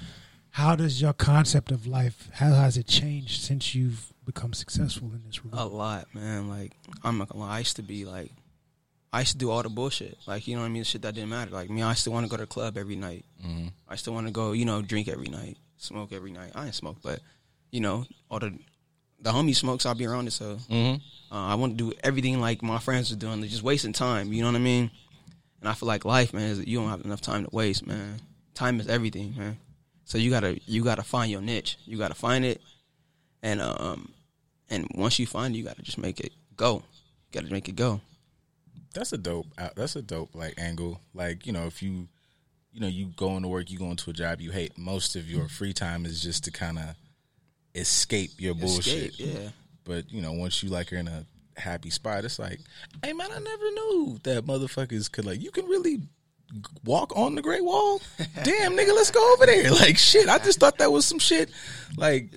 how 0.50 0.76
does 0.76 1.00
your 1.00 1.12
concept 1.12 1.70
of 1.70 1.86
life 1.86 2.28
how 2.34 2.52
has 2.52 2.76
it 2.76 2.86
changed 2.86 3.42
since 3.42 3.74
you've 3.74 4.12
become 4.28 4.52
successful 4.52 5.08
in 5.14 5.22
this 5.26 5.42
regard 5.42 5.62
A 5.62 5.64
lot, 5.64 6.14
man. 6.14 6.48
Like 6.50 6.72
I'm 7.02 7.16
not 7.16 7.30
gonna 7.30 7.44
lie. 7.46 7.56
I 7.56 7.58
used 7.60 7.76
to 7.76 7.82
be 7.82 8.04
like, 8.04 8.30
I 9.10 9.20
used 9.20 9.32
to 9.32 9.38
do 9.38 9.50
all 9.50 9.62
the 9.62 9.70
bullshit. 9.70 10.18
Like 10.26 10.46
you 10.46 10.54
know 10.54 10.60
what 10.60 10.68
I 10.68 10.70
mean? 10.70 10.82
The 10.82 10.84
Shit 10.84 11.02
that 11.02 11.14
didn't 11.14 11.30
matter. 11.30 11.50
Like 11.50 11.70
me, 11.70 11.82
I 11.82 11.94
still 11.94 12.12
want 12.12 12.26
to 12.26 12.30
go 12.30 12.36
to 12.36 12.42
the 12.42 12.46
club 12.46 12.76
every 12.76 12.94
night. 12.94 13.24
Mm-hmm. 13.44 13.68
I 13.88 13.96
still 13.96 14.12
want 14.12 14.26
to 14.26 14.32
go, 14.32 14.52
you 14.52 14.66
know, 14.66 14.82
drink 14.82 15.08
every 15.08 15.28
night, 15.28 15.56
smoke 15.78 16.12
every 16.12 16.30
night. 16.30 16.52
I 16.54 16.66
ain't 16.66 16.74
smoke, 16.74 16.98
but 17.02 17.20
you 17.70 17.80
know, 17.80 18.04
all 18.30 18.38
the 18.38 18.52
the 19.20 19.30
homie 19.32 19.54
smokes. 19.56 19.84
I'll 19.86 19.94
be 19.94 20.06
around 20.06 20.26
it. 20.28 20.32
So 20.32 20.58
uh, 20.70 20.98
I 21.30 21.54
want 21.56 21.76
to 21.76 21.90
do 21.90 21.96
everything 22.04 22.40
like 22.40 22.62
my 22.62 22.78
friends 22.78 23.10
are 23.12 23.16
doing. 23.16 23.40
They're 23.40 23.50
just 23.50 23.62
wasting 23.62 23.92
time. 23.92 24.32
You 24.32 24.42
know 24.42 24.48
what 24.48 24.56
I 24.56 24.60
mean? 24.60 24.90
And 25.60 25.68
I 25.68 25.74
feel 25.74 25.88
like 25.88 26.04
life, 26.04 26.32
man, 26.32 26.50
is 26.50 26.64
you 26.66 26.78
don't 26.78 26.88
have 26.88 27.04
enough 27.04 27.20
time 27.20 27.44
to 27.44 27.50
waste, 27.52 27.86
man. 27.86 28.20
Time 28.54 28.78
is 28.80 28.86
everything, 28.88 29.34
man. 29.36 29.58
So 30.04 30.16
you 30.18 30.30
gotta 30.30 30.58
you 30.66 30.84
gotta 30.84 31.02
find 31.02 31.30
your 31.30 31.40
niche. 31.42 31.76
You 31.84 31.98
gotta 31.98 32.14
find 32.14 32.44
it, 32.44 32.60
and 33.42 33.60
um, 33.60 34.12
and 34.70 34.86
once 34.94 35.18
you 35.18 35.26
find 35.26 35.54
it, 35.54 35.58
you 35.58 35.64
gotta 35.64 35.82
just 35.82 35.98
make 35.98 36.20
it 36.20 36.32
go. 36.56 36.76
You 37.32 37.40
gotta 37.40 37.52
make 37.52 37.68
it 37.68 37.76
go. 37.76 38.00
that's 38.94 39.12
a 39.12 39.18
dope 39.18 39.46
uh, 39.58 39.68
that's 39.76 39.96
a 39.96 40.02
dope 40.02 40.34
like 40.34 40.54
angle 40.58 41.00
like 41.12 41.46
you 41.46 41.52
know 41.52 41.66
if 41.66 41.82
you 41.82 42.08
you 42.72 42.80
know 42.80 42.86
you 42.88 43.06
go 43.16 43.36
into 43.36 43.46
work 43.48 43.70
you 43.70 43.78
go 43.78 43.90
into 43.90 44.08
a 44.10 44.12
job 44.14 44.40
you 44.40 44.50
hate 44.50 44.76
most 44.78 45.14
of 45.14 45.28
your 45.30 45.46
free 45.48 45.72
time 45.74 46.06
is 46.06 46.22
just 46.22 46.42
to 46.44 46.50
kind 46.50 46.78
of 46.78 46.94
escape 47.78 48.30
your 48.38 48.54
bullshit 48.54 49.18
yeah. 49.18 49.48
but 49.84 50.10
you 50.10 50.20
know 50.20 50.32
once 50.32 50.62
you 50.62 50.68
like 50.68 50.92
are 50.92 50.96
in 50.96 51.08
a 51.08 51.24
happy 51.56 51.90
spot 51.90 52.24
it's 52.24 52.38
like 52.38 52.60
hey 53.02 53.12
man 53.12 53.28
i 53.32 53.38
never 53.38 53.70
knew 53.70 54.18
that 54.22 54.46
motherfuckers 54.46 55.10
could 55.10 55.24
like 55.24 55.42
you 55.42 55.50
can 55.50 55.66
really 55.66 56.00
walk 56.84 57.14
on 57.16 57.34
the 57.34 57.42
great 57.42 57.64
wall 57.64 58.00
damn 58.44 58.72
nigga 58.72 58.94
let's 58.94 59.10
go 59.10 59.32
over 59.32 59.44
there 59.46 59.70
like 59.82 59.98
shit 59.98 60.28
i 60.28 60.38
just 60.38 60.60
thought 60.60 60.78
that 60.78 60.90
was 60.90 61.04
some 61.04 61.18
shit 61.18 61.50
like 61.96 62.30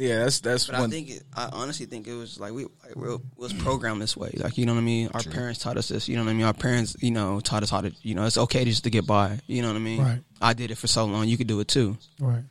yeah 0.00 0.20
that's 0.20 0.40
that's 0.40 0.66
But 0.66 0.80
one 0.80 0.88
I 0.88 0.92
think 0.92 1.10
it, 1.10 1.22
I 1.36 1.50
honestly 1.52 1.86
think 1.86 2.06
it 2.06 2.14
was 2.14 2.40
like 2.40 2.52
we 2.52 2.64
like, 2.64 2.96
we 2.96 3.18
was 3.36 3.52
programmed 3.52 4.00
this 4.00 4.16
way. 4.16 4.32
Like 4.34 4.56
you 4.56 4.64
know 4.64 4.72
what 4.72 4.80
I 4.80 4.84
mean. 4.84 5.10
Our 5.12 5.22
parents 5.22 5.60
taught 5.60 5.76
us 5.76 5.88
this. 5.88 6.08
You 6.08 6.16
know 6.16 6.24
what 6.24 6.30
I 6.30 6.34
mean. 6.34 6.46
Our 6.46 6.54
parents, 6.54 6.96
you 7.00 7.10
know, 7.10 7.38
taught 7.40 7.62
us 7.62 7.70
how 7.70 7.82
to. 7.82 7.92
You 8.02 8.14
know, 8.14 8.24
it's 8.24 8.38
okay 8.38 8.64
just 8.64 8.84
to 8.84 8.90
get 8.90 9.06
by. 9.06 9.38
You 9.46 9.60
know 9.60 9.68
what 9.68 9.76
I 9.76 9.80
mean. 9.80 10.02
Right. 10.02 10.20
I 10.40 10.54
did 10.54 10.70
it 10.70 10.76
for 10.76 10.86
so 10.86 11.04
long. 11.04 11.28
You 11.28 11.36
could 11.36 11.48
do 11.48 11.60
it 11.60 11.68
too. 11.68 11.98
right 12.18 12.44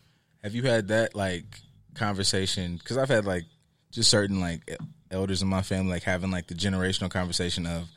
Have 0.44 0.54
you 0.54 0.62
had 0.64 0.90
that 0.90 1.16
like 1.16 1.46
conversation? 2.00 2.78
Because 2.78 2.98
I've 2.98 3.10
had 3.10 3.26
like 3.26 3.44
just 3.92 4.10
certain 4.10 4.40
like 4.40 4.62
elders 5.12 5.42
in 5.42 5.48
my 5.48 5.62
family 5.62 5.92
like 5.92 6.04
having 6.04 6.32
like 6.32 6.48
the 6.48 6.54
generational 6.54 7.10
conversation 7.10 7.66
of 7.66 7.88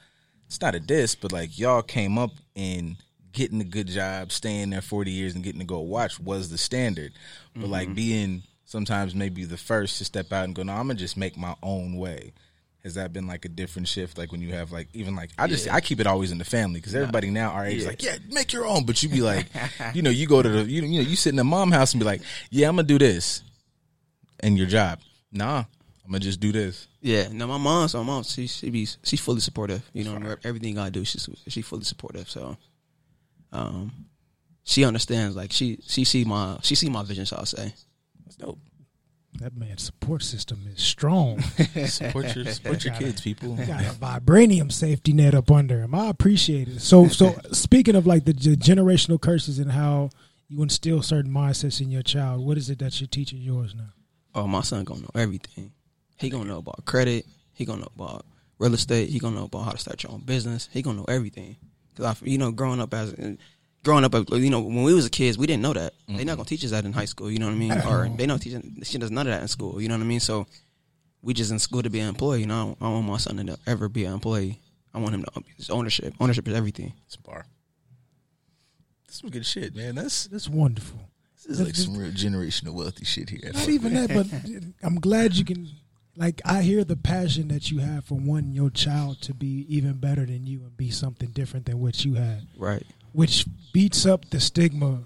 it's 0.47 0.61
not 0.61 0.75
a 0.75 0.81
diss, 0.81 1.15
but 1.15 1.33
like 1.33 1.59
y'all 1.59 1.83
came 1.83 2.19
up 2.19 2.33
in 2.55 2.97
getting 3.33 3.61
a 3.61 3.65
good 3.65 3.87
job, 3.87 4.33
staying 4.33 4.71
there 4.71 4.83
forty 4.83 5.11
years, 5.11 5.35
and 5.35 5.43
getting 5.43 5.61
to 5.61 5.67
go 5.67 5.81
watch 5.81 6.21
was 6.21 6.51
the 6.51 6.59
standard. 6.59 7.13
But 7.55 7.69
like 7.71 7.87
mm-hmm. 7.89 7.95
being 7.95 8.43
sometimes 8.65 9.15
maybe 9.15 9.45
the 9.45 9.57
first 9.57 9.99
to 9.99 10.05
step 10.05 10.33
out 10.33 10.45
and 10.45 10.55
go, 10.55 10.63
no, 10.63 10.73
I'm 10.73 10.89
gonna 10.89 10.99
just 10.99 11.17
make 11.17 11.37
my 11.37 11.55
own 11.63 11.97
way. 11.97 12.33
Has 12.83 12.95
that 12.95 13.13
been 13.13 13.29
like 13.29 13.45
a 13.45 13.49
different 13.49 13.87
shift? 13.87 14.19
Like 14.19 14.33
when 14.33 14.41
you 14.43 14.53
have 14.55 14.73
like 14.73 14.89
even 14.93 15.15
like 15.15 15.31
I 15.39 15.47
just 15.47 15.71
I 15.71 15.81
keep 15.81 16.01
it 16.01 16.07
always 16.07 16.33
in 16.33 16.39
the 16.39 16.45
family 16.45 16.81
because 16.81 16.95
everybody 16.95 17.31
now 17.31 17.51
our 17.51 17.65
age 17.65 17.79
is 17.79 17.85
Yeah. 17.85 17.89
like 17.91 18.03
yeah 18.03 18.17
make 18.31 18.53
your 18.53 18.67
own, 18.67 18.85
but 18.85 19.03
you 19.03 19.09
be 19.09 19.23
like 19.23 19.47
you 19.95 20.03
know 20.03 20.11
you 20.11 20.27
go 20.27 20.43
to 20.43 20.49
the 20.49 20.65
you, 20.65 20.83
you 20.83 21.03
know 21.03 21.09
you 21.09 21.17
sit 21.17 21.31
in 21.31 21.37
the 21.37 21.45
mom 21.45 21.71
house 21.71 21.93
and 21.93 22.01
be 22.01 22.05
like 22.05 22.23
yeah 22.51 22.69
I'm 22.69 22.77
gonna 22.77 22.89
do 22.89 22.99
this, 22.99 23.43
and 24.43 24.59
your 24.59 24.67
job 24.67 24.99
nah 25.31 25.65
I'm 26.05 26.11
gonna 26.11 26.21
just 26.21 26.41
do 26.41 26.53
this. 26.53 26.89
Yeah. 27.01 27.29
No, 27.33 27.47
my 27.47 27.59
mom. 27.59 27.89
So 27.89 27.99
my 28.03 28.13
mom, 28.13 28.23
she 28.25 28.47
she 28.47 28.71
be 28.71 28.87
she's 29.03 29.21
fully 29.21 29.41
supportive. 29.41 29.89
You 29.93 30.05
know, 30.05 30.37
everything 30.45 30.79
I 30.79 30.91
do, 30.91 31.05
she's 31.05 31.29
she 31.49 31.63
fully 31.63 31.85
supportive. 31.85 32.29
So, 32.29 32.57
um, 33.53 33.93
she 34.65 34.85
understands. 34.85 35.37
Like 35.37 35.53
she 35.53 35.79
she 35.87 36.05
see 36.05 36.25
my 36.25 36.59
she 36.63 36.75
see 36.75 36.91
my 36.91 37.05
vision. 37.05 37.27
So 37.27 37.37
I'll 37.37 37.47
say. 37.47 37.73
That's 38.25 38.37
dope. 38.37 38.59
That 39.41 39.57
man's 39.57 39.85
support 39.85 40.23
system 40.23 40.67
is 40.71 40.83
strong. 40.83 41.41
Support 41.87 42.37
your 42.37 42.45
support 42.45 42.85
your 42.85 42.93
kids, 42.95 43.23
people. 43.23 43.57
Got 43.57 43.81
a 43.81 43.95
vibranium 43.95 44.71
safety 44.71 45.15
net 45.15 45.35
up 45.35 45.51
under 45.51 45.81
him. 45.81 45.95
I 45.95 46.11
appreciate 46.11 46.69
it. 46.69 46.81
So, 46.81 47.09
so 47.09 47.35
speaking 47.53 47.97
of 47.97 48.07
like 48.07 48.27
the 48.27 48.35
g- 48.35 48.57
generational 48.57 49.19
curses 49.19 49.59
and 49.59 49.73
how 49.73 50.11
you 50.49 50.63
instill 50.63 51.01
certain 51.01 51.33
mindsets 51.33 51.81
in 51.81 51.91
your 51.91 52.03
child, 52.03 52.45
what 52.45 52.59
is 52.59 52.69
it 52.69 52.79
that 52.81 53.01
you're 53.01 53.09
teaching 53.09 53.41
yours 53.41 53.75
now? 53.75 53.95
Oh, 54.35 54.47
my 54.47 54.63
son 54.63 54.85
gonna 54.85 55.03
know 55.03 55.11
everything. 55.15 55.73
He 56.17 56.31
gonna 56.31 56.45
know 56.45 56.59
about 56.59 56.85
credit. 56.85 57.27
He 57.53 57.65
gonna 57.65 57.81
know 57.81 57.93
about 57.97 58.25
real 58.59 58.75
estate. 58.75 59.11
He 59.11 59.19
gonna 59.19 59.37
know 59.37 59.45
about 59.45 59.65
how 59.65 59.71
to 59.73 59.79
start 59.79 60.03
your 60.03 60.13
own 60.13 60.21
business. 60.21 60.69
He 60.73 60.83
gonna 60.83 60.99
know 60.99 61.07
everything. 61.09 61.57
Cause 61.97 62.07
I, 62.07 62.27
you 62.27 62.39
know, 62.39 62.51
growing 62.53 62.81
up 62.81 62.95
as 62.95 63.15
growing 63.83 64.05
up, 64.05 64.15
you 64.31 64.51
know, 64.51 64.61
when 64.61 64.83
we 64.83 64.95
was 64.95 65.09
kids, 65.09 65.37
we 65.37 65.47
didn't 65.47 65.63
know 65.63 65.73
that. 65.73 65.93
They're 66.07 66.17
not 66.17 66.21
mm-hmm. 66.21 66.37
gonna 66.37 66.45
teach 66.45 66.65
us 66.65 66.71
that 66.71 66.85
in 66.85 66.93
high 66.93 67.05
school. 67.05 67.31
You 67.31 67.39
know 67.39 67.47
what 67.47 67.55
I 67.55 67.59
mean? 67.59 67.73
Or 67.73 68.09
they 68.09 68.27
not 68.27 68.41
teaching. 68.41 68.79
She 68.83 68.99
does 68.99 69.11
none 69.11 69.27
of 69.27 69.33
that 69.33 69.43
in 69.43 69.49
school. 69.49 69.81
You 69.81 69.89
know 69.89 69.97
what 69.97 70.05
I 70.05 70.07
mean? 70.07 70.21
So 70.21 70.47
we 71.23 71.35
just 71.35 71.51
in 71.51 71.59
school 71.59 71.83
to 71.83 71.91
be 71.91 72.01
an 72.01 72.09
employee. 72.09 72.41
You 72.41 72.47
know, 72.47 72.55
I 72.55 72.65
don't, 72.65 72.79
I 72.81 72.85
don't 72.85 72.95
want 72.95 73.07
my 73.07 73.17
son 73.19 73.47
to 73.47 73.59
ever 73.67 73.89
be 73.89 74.05
an 74.05 74.15
employee. 74.15 74.61
I 74.95 74.99
want 74.99 75.15
him 75.15 75.25
to 75.25 75.43
his 75.57 75.71
ownership. 75.71 76.15
Ownership 76.21 76.47
is 76.49 76.55
everything. 76.55 76.93
It's 77.07 77.17
a 77.17 77.21
bar. 77.21 77.47
This 79.07 79.17
is 79.17 79.21
some 79.21 79.31
good 79.31 79.47
shit, 79.47 79.75
man. 79.75 79.95
That's 79.95 80.27
That's 80.27 80.49
wonderful. 80.49 81.01
This 81.45 81.59
is 81.61 81.67
like 81.67 81.75
some 81.75 81.97
real 81.99 82.11
generational 82.13 82.73
wealthy 82.75 83.05
shit 83.05 83.31
here. 83.31 83.51
Not 83.53 83.69
even 83.69 83.95
that, 83.95 84.09
but 84.13 84.27
I'm 84.87 84.97
glad 85.01 85.35
you 85.35 85.45
can 85.45 85.69
like 86.17 86.41
I 86.45 86.63
hear 86.63 86.85
the 86.85 86.97
passion 86.97 87.49
that 87.49 87.71
you 87.71 87.79
have 87.79 88.05
for 88.05 88.17
wanting 88.17 88.53
your 88.53 88.71
child 88.71 89.21
to 89.23 89.35
be 89.35 89.65
even 89.69 89.95
better 89.95 90.27
than 90.27 90.47
you 90.47 90.61
and 90.61 90.77
be 90.77 90.91
something 90.91 91.31
different 91.31 91.67
than 91.67 91.81
what 91.81 92.05
you 92.05 92.15
had, 92.15 92.47
Right. 92.57 92.85
which 93.13 93.47
beats 93.73 94.05
up 94.07 94.29
the 94.31 94.41
stigma. 94.41 95.05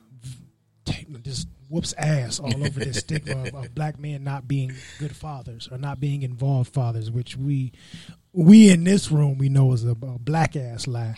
Just 1.23 1.49
whoops 1.69 1.93
ass 1.99 2.39
all 2.39 2.65
over 2.65 2.79
this 2.81 2.99
stigma 2.99 3.43
of, 3.49 3.55
of 3.55 3.75
black 3.75 3.99
men 3.99 4.23
not 4.23 4.47
being 4.47 4.73
good 5.01 5.15
fathers 5.17 5.69
or 5.73 5.79
not 5.79 5.99
being 5.99 6.23
involved 6.23 6.73
fathers, 6.73 7.11
which 7.11 7.37
we 7.37 7.73
we 8.33 8.71
in 8.71 8.85
this 8.85 9.11
room 9.11 9.37
we 9.39 9.49
know 9.49 9.73
is 9.73 9.85
a, 9.85 9.91
a 9.91 9.95
black 9.95 10.55
ass 10.55 10.87
lie. 10.87 11.17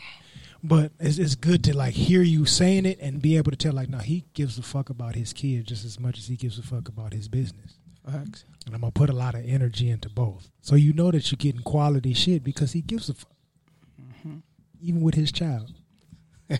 But 0.62 0.92
it's, 0.98 1.18
it's 1.18 1.34
good 1.36 1.62
to 1.64 1.76
like 1.76 1.94
hear 1.94 2.22
you 2.22 2.44
saying 2.44 2.84
it 2.84 2.98
and 3.00 3.22
be 3.22 3.36
able 3.36 3.52
to 3.52 3.56
tell 3.56 3.72
like, 3.72 3.88
no, 3.88 3.98
he 3.98 4.24
gives 4.34 4.58
a 4.58 4.62
fuck 4.62 4.90
about 4.90 5.14
his 5.14 5.32
kid 5.32 5.66
just 5.66 5.84
as 5.84 6.00
much 6.00 6.18
as 6.18 6.26
he 6.26 6.36
gives 6.36 6.58
a 6.58 6.62
fuck 6.62 6.88
about 6.88 7.12
his 7.12 7.28
business. 7.28 7.78
Facts. 8.04 8.44
And 8.66 8.74
I'm 8.74 8.80
gonna 8.80 8.90
put 8.90 9.10
a 9.10 9.14
lot 9.14 9.34
of 9.34 9.46
energy 9.46 9.90
into 9.90 10.08
both, 10.08 10.50
so 10.60 10.74
you 10.74 10.92
know 10.92 11.10
that 11.10 11.30
you're 11.30 11.36
getting 11.36 11.62
quality 11.62 12.14
shit 12.14 12.42
because 12.42 12.72
he 12.72 12.80
gives 12.80 13.08
a 13.08 13.14
fuck, 13.14 13.32
mm-hmm. 14.00 14.38
even 14.80 15.00
with 15.02 15.14
his 15.14 15.30
child. 15.30 15.72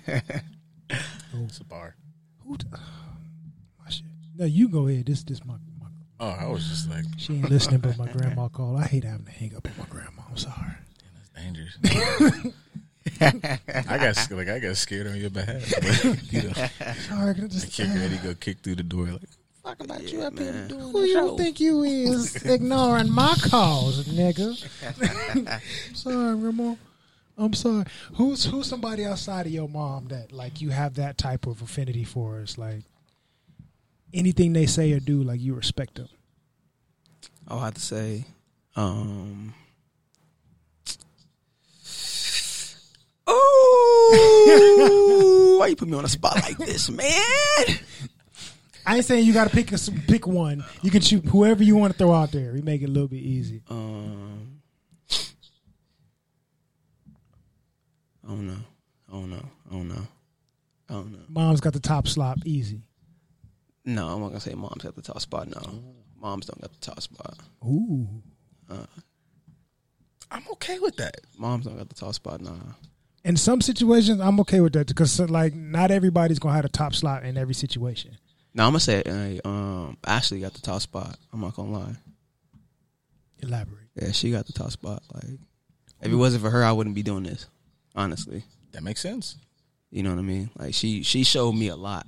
It's 1.45 1.59
a 1.59 1.65
bar. 1.65 1.97
Who? 2.45 2.57
t- 2.57 2.67
my 3.79 3.91
shit. 3.91 4.07
No, 4.37 4.45
you 4.45 4.69
go 4.69 4.89
ahead. 4.89 5.07
This, 5.07 5.23
this 5.23 5.45
my, 5.45 5.55
my. 5.81 5.87
Oh, 6.21 6.29
I 6.29 6.47
was 6.47 6.69
just 6.69 6.91
like, 6.91 7.05
She 7.17 7.35
ain't 7.35 7.51
listening, 7.51 7.81
but 7.81 7.99
my 7.99 8.07
grandma 8.13 8.49
called. 8.49 8.81
I 8.81 8.87
hate 8.87 9.05
having 9.05 9.27
to 9.27 9.33
hang 9.33 9.55
up 9.57 9.67
on 9.67 9.73
my 9.79 9.85
grandma. 9.87 10.23
I'm 10.29 10.37
sorry. 10.37 10.57
damn, 10.99 11.13
that's 11.15 11.31
dangerous. 11.31 12.55
I 13.89 13.99
got 13.99 14.31
like 14.31 14.49
I 14.49 14.59
got 14.59 14.77
scared 14.77 15.07
on 15.07 15.17
your 15.17 15.31
behalf. 15.31 15.63
But, 15.81 16.33
you 16.33 16.43
know, 16.43 16.53
Sorry, 17.09 17.31
I 17.31 17.47
just. 17.47 17.73
Kid 17.73 17.89
ready 17.89 18.17
to 18.17 18.23
go 18.23 18.35
kick 18.35 18.59
through 18.59 18.77
the 18.77 18.83
door 18.83 19.07
like 19.07 19.23
Fuck 19.63 19.81
about 19.85 20.13
you 20.13 20.23
up 20.23 20.39
here 20.39 20.53
man. 20.53 20.71
Who 20.71 21.05
you 21.05 21.37
think 21.37 21.61
you 21.61 21.83
is 21.83 22.37
ignoring 22.45 23.11
my 23.11 23.35
calls, 23.43 24.05
nigga? 24.07 24.57
sorry, 25.95 26.39
Grandma. 26.39 26.75
I'm 27.37 27.53
sorry. 27.53 27.85
Who's 28.15 28.45
who's 28.47 28.67
somebody 28.67 29.05
outside 29.05 29.47
of 29.47 29.53
your 29.53 29.69
mom 29.69 30.07
that 30.07 30.33
like 30.33 30.61
you 30.61 30.71
have 30.71 30.95
that 30.95 31.19
type 31.19 31.47
of 31.47 31.61
affinity 31.63 32.05
for? 32.05 32.41
It's 32.41 32.57
like 32.57 32.83
anything 34.15 34.53
they 34.53 34.67
say 34.67 34.93
or 34.93 35.01
do, 35.01 35.23
like 35.23 35.41
you 35.41 35.55
respect 35.55 35.97
them. 35.97 36.09
I'll 37.47 37.61
have 37.61 37.75
to 37.75 37.81
say, 37.81 38.25
um, 38.77 39.55
oh, 43.29 44.87
why 45.61 45.69
you 45.69 45.77
put 45.77 45.89
me 45.89 45.97
on 45.97 46.05
a 46.05 46.09
spot 46.09 46.37
like 46.37 46.59
this, 46.59 46.91
man? 46.91 47.23
I 48.87 48.97
ain't 48.97 49.05
saying 49.05 49.27
you 49.27 49.33
got 49.35 49.49
to 49.49 49.55
pick 49.55 49.71
a, 49.73 49.79
pick 50.07 50.27
one. 50.27 50.65
You 50.83 50.91
can 50.91 51.03
shoot 51.03 51.25
whoever 51.27 51.63
you 51.63 51.77
want 51.77 51.93
to 51.93 51.99
throw 51.99 52.13
out 52.13 52.33
there. 52.33 52.53
We 52.53 52.63
make 52.63 52.81
it 52.83 52.87
a 52.87 52.93
little 52.93 53.09
bit 53.09 53.21
easy. 53.21 53.63
Um, 53.69 54.61
I 58.25 58.29
don't 58.29 58.47
know. 58.47 58.59
I 59.09 59.13
don't 59.13 59.31
know. 59.31 59.49
I 59.69 59.73
don't 59.73 59.89
know. 59.89 60.09
I 60.89 60.93
don't 60.95 61.13
know. 61.13 61.19
Mom's 61.29 61.61
got 61.61 61.75
the 61.75 61.81
top 61.81 62.09
slot 62.09 62.39
easy. 62.47 62.81
No, 63.85 64.09
I'm 64.09 64.21
not 64.21 64.29
gonna 64.29 64.41
say 64.41 64.55
mom's 64.55 64.83
got 64.83 64.95
the 64.95 65.03
top 65.03 65.21
spot. 65.21 65.49
No, 65.49 65.83
moms 66.21 66.47
don't 66.47 66.61
got 66.61 66.73
the 66.73 66.81
top 66.81 67.01
spot. 67.01 67.39
Ooh. 67.65 68.09
I'm 70.31 70.45
okay 70.53 70.79
with 70.79 70.97
that. 70.97 71.17
Moms 71.39 71.65
don't 71.65 71.77
got 71.79 71.89
the 71.89 71.95
top 71.95 72.15
spot. 72.15 72.41
Nah. 72.41 72.53
In 73.29 73.37
some 73.37 73.61
situations, 73.61 74.21
I'm 74.23 74.41
okay 74.41 74.61
with 74.61 74.73
that 74.73 74.87
because 74.89 75.21
like 75.21 75.55
not 75.55 75.91
everybody's 75.91 76.39
gonna 76.39 76.55
have 76.57 76.65
a 76.65 76.71
top 76.71 76.95
slot 76.95 77.25
in 77.25 77.37
every 77.37 77.53
situation. 77.53 78.17
No, 78.55 78.65
I'm 78.65 78.71
gonna 78.71 78.81
say 78.81 79.03
uh, 79.05 79.47
um, 79.47 79.99
Ashley 80.07 80.41
got 80.41 80.55
the 80.55 80.63
top 80.63 80.81
spot. 80.81 81.19
I'm 81.31 81.43
not 81.43 81.55
gonna 81.55 81.71
lie. 81.71 81.97
Elaborate. 83.41 83.85
Yeah, 84.01 84.13
she 84.13 84.31
got 84.31 84.47
the 84.47 84.55
top 84.55 84.71
spot. 84.71 85.03
Like, 85.13 85.39
if 86.01 86.11
it 86.11 86.15
wasn't 86.15 86.43
for 86.43 86.49
her, 86.49 86.65
I 86.65 86.73
wouldn't 86.73 86.95
be 86.95 87.03
doing 87.03 87.25
this. 87.25 87.47
Honestly, 87.95 88.45
That 88.73 88.83
makes 88.83 89.01
sense. 89.03 89.37
you 89.91 90.03
know 90.03 90.11
what 90.11 90.19
I 90.19 90.23
mean. 90.23 90.49
Like, 90.59 90.73
she 90.73 91.03
she 91.03 91.23
showed 91.23 91.53
me 91.53 91.69
a 91.69 91.77
lot. 91.77 92.07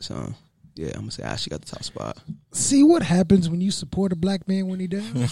So 0.00 0.34
yeah, 0.74 0.92
I'm 0.94 1.00
gonna 1.00 1.10
say 1.10 1.22
Ashley 1.22 1.50
got 1.50 1.60
the 1.60 1.70
top 1.70 1.82
spot. 1.84 2.16
See 2.52 2.82
what 2.82 3.02
happens 3.02 3.50
when 3.50 3.60
you 3.60 3.70
support 3.70 4.10
a 4.12 4.16
black 4.16 4.48
man 4.48 4.68
when 4.68 4.80
he 4.80 4.86
down. 4.86 5.28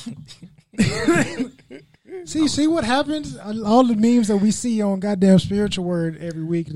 see, 2.27 2.49
see 2.49 2.66
what 2.66 2.85
happens. 2.85 3.37
All 3.37 3.85
the 3.85 3.97
memes 3.97 4.29
that 4.29 4.37
we 4.39 4.51
see 4.51 4.81
on 4.83 5.01
goddamn 5.01 5.39
spiritual 5.39 5.85
word 5.85 6.18
every 6.21 6.45
week. 6.45 6.68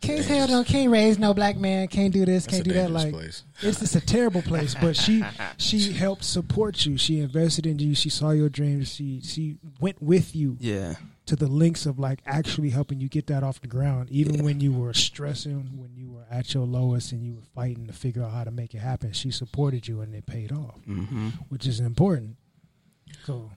Can't 0.00 0.24
tell 0.24 0.48
no, 0.48 0.64
can't 0.64 0.90
raise 0.90 1.18
no 1.18 1.34
black 1.34 1.58
man, 1.58 1.86
can't 1.88 2.12
do 2.12 2.24
this, 2.24 2.44
That's 2.44 2.56
can't 2.56 2.66
a 2.66 2.70
do 2.70 2.74
that. 2.74 2.90
Like 2.90 3.12
place. 3.12 3.44
it's 3.60 3.80
just 3.80 3.94
a 3.96 4.00
terrible 4.00 4.40
place. 4.40 4.74
But 4.74 4.96
she 4.96 5.22
she 5.58 5.92
helped 5.92 6.24
support 6.24 6.86
you. 6.86 6.96
She 6.96 7.20
invested 7.20 7.66
in 7.66 7.78
you. 7.78 7.94
She 7.94 8.08
saw 8.08 8.30
your 8.30 8.48
dreams. 8.48 8.94
She 8.94 9.20
she 9.20 9.58
went 9.78 10.00
with 10.00 10.34
you 10.34 10.56
Yeah, 10.58 10.94
to 11.26 11.36
the 11.36 11.48
links 11.48 11.84
of 11.84 11.98
like 11.98 12.20
actually 12.24 12.70
helping 12.70 12.98
you 13.00 13.08
get 13.10 13.26
that 13.26 13.42
off 13.42 13.60
the 13.60 13.68
ground, 13.68 14.08
even 14.10 14.42
when 14.42 14.60
you 14.60 14.72
were 14.72 14.94
stressing, 14.94 15.72
when 15.76 15.94
you 15.94 16.10
were 16.10 16.24
at 16.30 16.54
your 16.54 16.64
lowest 16.64 17.12
and 17.12 17.22
you 17.22 17.34
were 17.34 17.46
fighting 17.54 17.86
to 17.86 17.92
figure 17.92 18.22
out 18.22 18.32
how 18.32 18.44
to 18.44 18.50
make 18.50 18.74
it 18.74 18.78
happen. 18.78 19.12
She 19.12 19.30
supported 19.30 19.86
you 19.86 20.00
and 20.00 20.14
it 20.14 20.24
paid 20.24 20.50
off, 20.50 20.80
mm-hmm. 20.88 21.28
which 21.50 21.66
is 21.66 21.78
important. 21.78 22.36
So 23.26 23.50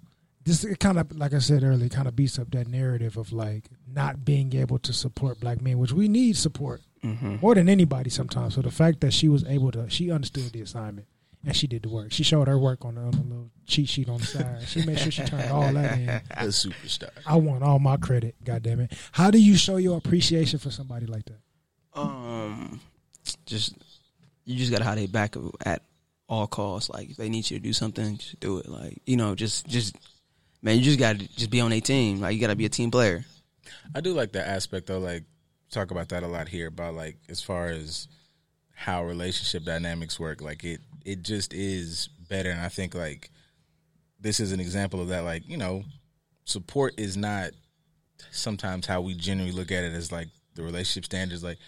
this 0.46 0.64
it 0.64 0.80
kind 0.80 1.00
of 1.00 1.16
like 1.16 1.34
I 1.34 1.40
said 1.40 1.64
earlier, 1.64 1.90
kind 1.90 2.08
of 2.08 2.16
beats 2.16 2.38
up 2.40 2.52
that 2.52 2.68
narrative 2.68 3.18
of 3.18 3.32
like 3.32 3.66
not 3.88 4.26
being 4.26 4.54
able 4.56 4.80
to 4.80 4.94
support 4.94 5.40
black 5.40 5.62
men, 5.62 5.78
which 5.78 5.92
we 5.94 6.08
need 6.08 6.38
support 6.38 6.82
Mm-hmm. 7.04 7.40
more 7.42 7.54
than 7.54 7.68
anybody 7.68 8.10
sometimes. 8.10 8.56
So 8.56 8.62
the 8.62 8.72
fact 8.72 9.02
that 9.02 9.12
she 9.12 9.28
was 9.28 9.44
able 9.44 9.72
to, 9.74 9.90
she 9.90 10.10
understood 10.10 10.54
the 10.54 10.62
assignment. 10.62 11.06
And 11.46 11.54
she 11.54 11.68
did 11.68 11.84
the 11.84 11.90
work. 11.90 12.14
She 12.14 12.24
showed 12.24 12.48
her 12.48 12.58
work 12.58 12.86
on 12.86 12.96
the, 12.96 13.02
on 13.02 13.12
the 13.12 13.18
little 13.18 13.50
cheat 13.68 13.90
sheet 13.90 14.08
on 14.08 14.20
the 14.20 14.26
side. 14.26 14.62
She 14.66 14.86
made 14.86 14.98
sure 14.98 15.12
she 15.12 15.24
turned 15.26 15.52
all 15.52 15.74
that 15.74 16.00
in. 16.00 16.08
A 16.08 16.46
superstar. 16.48 17.10
I 17.28 17.36
want 17.36 17.62
all 17.62 17.80
my 17.80 17.98
credit. 17.98 18.36
God 18.46 18.64
damn 18.64 18.80
it! 18.80 18.94
How 19.12 19.30
do 19.32 19.38
you 19.38 19.58
show 19.58 19.76
your 19.76 19.98
appreciation 19.98 20.58
for 20.60 20.72
somebody 20.72 21.06
like 21.06 21.26
that? 21.26 21.40
Um, 22.00 22.80
just 23.46 23.76
you 24.46 24.56
just 24.58 24.72
gotta 24.72 24.86
have 24.86 24.96
their 24.96 25.10
back 25.10 25.36
at 25.66 25.82
all 26.30 26.48
costs. 26.48 26.90
Like 26.90 27.10
if 27.10 27.18
they 27.18 27.28
need 27.28 27.52
you 27.52 27.58
to 27.60 27.64
do 27.64 27.74
something, 27.74 28.16
just 28.18 28.40
do 28.40 28.60
it. 28.60 28.70
Like 28.70 29.02
you 29.06 29.18
know, 29.18 29.36
just 29.36 29.68
just 29.68 29.98
man, 30.64 30.78
you 30.78 30.84
just 30.84 30.98
gotta 30.98 31.20
just 31.36 31.52
be 31.52 31.62
on 31.62 31.72
a 31.72 31.80
team. 31.80 32.22
Like 32.22 32.34
you 32.34 32.42
gotta 32.42 32.56
be 32.56 32.66
a 32.66 32.70
team 32.70 32.90
player. 32.90 33.24
I 33.94 34.02
do 34.02 34.14
like 34.14 34.32
that 34.32 34.48
aspect 34.48 34.88
though. 34.88 35.00
Like 35.00 35.24
talk 35.70 35.92
about 35.92 36.10
that 36.10 36.24
a 36.24 36.28
lot 36.28 36.48
here 36.48 36.68
about 36.68 36.96
like 36.96 37.18
as 37.30 37.42
far 37.42 37.68
as 37.68 38.08
how 38.74 39.04
relationship 39.04 39.64
dynamics 39.66 40.20
work. 40.20 40.42
Like 40.42 40.64
it 40.64 40.82
it 41.06 41.22
just 41.22 41.54
is 41.54 42.08
better, 42.30 42.50
and 42.50 42.62
I 42.62 42.70
think 42.70 42.96
like 42.96 43.30
this 44.20 44.40
is 44.40 44.52
an 44.52 44.60
example 44.60 45.02
of 45.02 45.10
that. 45.10 45.24
Like 45.24 45.48
you 45.48 45.58
know, 45.58 45.84
support 46.46 46.94
is 46.98 47.18
not 47.18 47.52
sometimes 48.32 48.88
how 48.88 49.02
we 49.02 49.14
generally 49.14 49.52
look 49.52 49.72
at 49.72 49.84
it 49.84 49.94
as 49.94 50.12
like 50.12 50.30
the 50.56 50.64
relationship 50.64 51.06
standards. 51.06 51.44
Like 51.44 51.60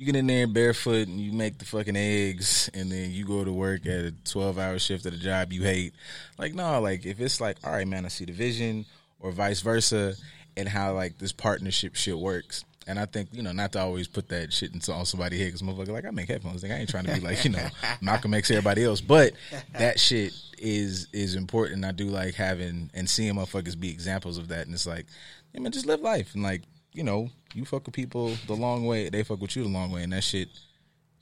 you 0.00 0.06
get 0.06 0.16
in 0.16 0.26
there 0.26 0.46
barefoot 0.46 1.08
and 1.08 1.20
you 1.20 1.30
make 1.30 1.58
the 1.58 1.66
fucking 1.66 1.94
eggs, 1.94 2.70
and 2.72 2.90
then 2.90 3.10
you 3.10 3.26
go 3.26 3.44
to 3.44 3.52
work 3.52 3.84
at 3.84 4.06
a 4.06 4.12
twelve 4.24 4.58
hour 4.58 4.78
shift 4.78 5.04
at 5.04 5.12
a 5.12 5.18
job 5.18 5.52
you 5.52 5.62
hate. 5.62 5.92
Like 6.38 6.54
no, 6.54 6.80
like 6.80 7.04
if 7.04 7.20
it's 7.20 7.38
like 7.38 7.58
all 7.62 7.72
right, 7.72 7.86
man, 7.86 8.06
I 8.06 8.08
see 8.08 8.24
the 8.24 8.32
vision, 8.32 8.86
or 9.20 9.30
vice 9.30 9.60
versa, 9.60 10.14
and 10.56 10.66
how 10.66 10.94
like 10.94 11.18
this 11.18 11.32
partnership 11.32 11.96
shit 11.96 12.18
works. 12.18 12.64
And 12.86 12.98
I 12.98 13.04
think 13.04 13.28
you 13.32 13.42
know 13.42 13.52
not 13.52 13.72
to 13.72 13.80
always 13.80 14.08
put 14.08 14.30
that 14.30 14.54
shit 14.54 14.72
into 14.72 14.90
on 14.90 15.04
somebody 15.04 15.36
here 15.36 15.48
because 15.48 15.60
motherfucker 15.60 15.88
like 15.88 16.06
I 16.06 16.10
make 16.12 16.28
headphones. 16.28 16.62
Like 16.62 16.72
I 16.72 16.76
ain't 16.76 16.88
trying 16.88 17.04
to 17.04 17.12
be 17.12 17.20
like 17.20 17.44
you 17.44 17.50
know 17.50 17.68
Malcolm 18.00 18.32
X 18.32 18.50
everybody 18.50 18.82
else, 18.82 19.02
but 19.02 19.34
that 19.74 20.00
shit 20.00 20.32
is 20.56 21.08
is 21.12 21.34
important. 21.34 21.84
I 21.84 21.92
do 21.92 22.06
like 22.06 22.36
having 22.36 22.90
and 22.94 23.08
seeing 23.08 23.34
motherfuckers 23.34 23.78
be 23.78 23.90
examples 23.90 24.38
of 24.38 24.48
that. 24.48 24.64
And 24.64 24.74
it's 24.74 24.86
like, 24.86 25.04
yeah, 25.52 25.60
man, 25.60 25.72
just 25.72 25.84
live 25.84 26.00
life 26.00 26.32
and 26.32 26.42
like 26.42 26.62
you 26.92 27.02
know 27.02 27.30
you 27.54 27.64
fuck 27.64 27.86
with 27.86 27.94
people 27.94 28.34
the 28.46 28.54
long 28.54 28.86
way, 28.86 29.08
they 29.08 29.22
fuck 29.22 29.40
with 29.40 29.56
you 29.56 29.62
the 29.62 29.68
long 29.68 29.90
way, 29.90 30.02
and 30.02 30.12
that 30.12 30.24
shit 30.24 30.48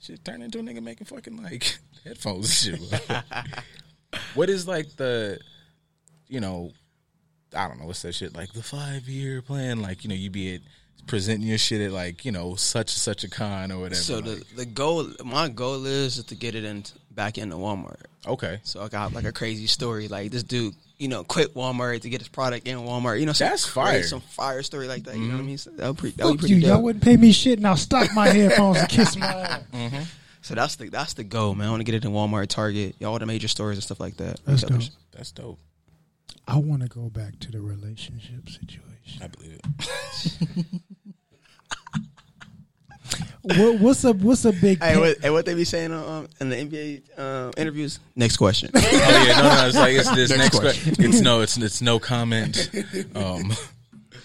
shit 0.01 0.25
turn 0.25 0.43
into 0.43 0.59
a 0.59 0.63
nigga 0.63 0.83
making 0.83 1.07
fucking 1.07 1.43
like 1.43 1.79
headphones 2.05 2.67
and 2.67 2.81
shit. 2.81 3.23
what 4.35 4.49
is 4.49 4.67
like 4.67 4.97
the 4.97 5.39
you 6.29 6.41
know 6.41 6.71
I 7.55 7.67
don't 7.69 7.81
know 7.81 7.87
what's 7.87 8.03
that 8.03 8.15
shit 8.15 8.35
like 8.35 8.53
the 8.53 8.63
five 8.63 9.09
year 9.09 9.43
plan 9.43 9.81
like 9.81 10.05
you 10.05 10.09
know 10.09 10.17
you 10.17 10.31
be 10.31 10.55
at 10.57 10.61
presenting 11.07 11.49
your 11.49 11.59
shit 11.59 11.81
at 11.81 11.91
like 11.91 12.25
you 12.25 12.33
know 12.33 12.55
such 12.55 12.91
such 12.91 13.25
a 13.25 13.31
con 13.31 13.73
or 13.73 13.79
whatever. 13.79 13.95
So 14.01 14.17
like, 14.19 14.25
the 14.25 14.45
the 14.57 14.67
goal, 14.67 15.09
my 15.25 15.49
goal 15.49 15.85
is 15.87 16.23
to 16.23 16.35
get 16.35 16.55
it 16.55 16.65
in 16.65 16.85
back 17.11 17.39
into 17.39 17.57
Walmart. 17.57 18.03
okay, 18.27 18.61
So 18.63 18.83
I 18.83 18.89
got 18.89 19.13
like 19.13 19.25
a 19.25 19.33
crazy 19.33 19.67
story. 19.67 20.07
Like 20.07 20.31
this 20.31 20.45
dude, 20.45 20.75
you 20.99 21.09
know, 21.09 21.23
quit 21.25 21.55
Walmart 21.55 22.03
to 22.03 22.09
get 22.11 22.21
his 22.21 22.29
product 22.29 22.67
in 22.67 22.79
Walmart. 22.79 23.21
You 23.21 23.27
know, 23.27 23.33
some 23.33 23.49
That's 23.49 23.65
crazy- 23.65 23.75
fire. 23.75 24.03
Some 24.03 24.21
fire 24.21 24.63
story 24.63 24.89
like 24.89 25.05
that. 25.05 25.17
You 25.17 25.23
know 25.23 25.29
what 25.29 25.35
I 25.35 25.39
mm-hmm. 25.39 25.47
mean? 25.47 25.59
So 25.59 25.71
that 25.71 25.87
would 25.87 25.99
pre- 25.99 26.11
that 26.13 26.25
would 26.25 26.33
Fuck 26.33 26.41
be 26.41 26.49
pretty 26.49 26.55
you, 26.55 26.61
y'all 26.67 26.77
dope. 26.77 26.85
wouldn't 26.85 27.05
pay 27.05 27.17
me 27.17 27.33
shit. 27.33 27.59
and 27.59 27.67
I'll 27.67 27.77
stock 27.77 28.09
my 28.15 28.29
headphones 28.35 28.79
and 28.79 28.89
kiss 28.89 29.17
my 29.17 29.27
ass. 29.27 29.63
Mm-hmm. 29.73 30.03
So 30.43 30.55
that's 30.55 30.77
the 30.77 30.89
that's 30.89 31.15
the 31.15 31.25
goal, 31.25 31.55
man. 31.55 31.69
I 31.69 31.71
want 31.71 31.81
to 31.81 31.85
get 31.85 31.95
it 31.95 32.05
in 32.05 32.13
Walmart, 32.13 32.49
Target, 32.49 32.97
all 33.05 33.19
the 33.19 33.27
major 33.27 33.49
stores 33.49 33.77
and 33.77 33.83
stuff 33.85 34.01
like 34.01 34.17
that. 34.17 34.41
That's 34.45 34.63
Retailers. 34.63 34.89
dope. 34.89 34.99
that's 35.13 35.33
dope. 35.33 35.59
I 36.47 36.57
want 36.57 36.83
to 36.83 36.89
go 36.89 37.11
back 37.11 37.39
to 37.41 37.51
the 37.51 37.61
relationship 37.61 38.49
situation. 38.49 39.23
I 39.23 39.27
believe 39.29 39.61
it. 39.61 40.65
what, 43.43 43.81
what's 43.81 44.05
a 44.05 44.13
what's 44.13 44.45
a 44.45 44.53
big 44.53 44.83
Hey, 44.83 44.99
what, 44.99 45.19
hey, 45.21 45.31
what 45.31 45.47
they 45.47 45.55
be 45.55 45.65
saying 45.65 45.93
um, 45.93 46.29
in 46.41 46.49
the 46.49 46.57
NBA 46.57 47.19
um, 47.19 47.53
interviews? 47.57 48.01
Next 48.17 48.37
question. 48.37 48.71
Oh 48.79 48.81
yeah, 49.27 49.41
no, 49.41 49.55
no. 49.55 49.67
It's 49.69 49.77
like 49.77 49.95
it's 49.95 50.11
this 50.15 50.31
Next 50.31 50.41
next. 50.55 50.59
question. 50.61 50.95
It's 50.99 51.21
no. 51.21 51.41
It's 51.41 51.57
it's 51.57 51.81
no 51.81 51.99
comment. 51.99 52.71
Um, 53.15 53.53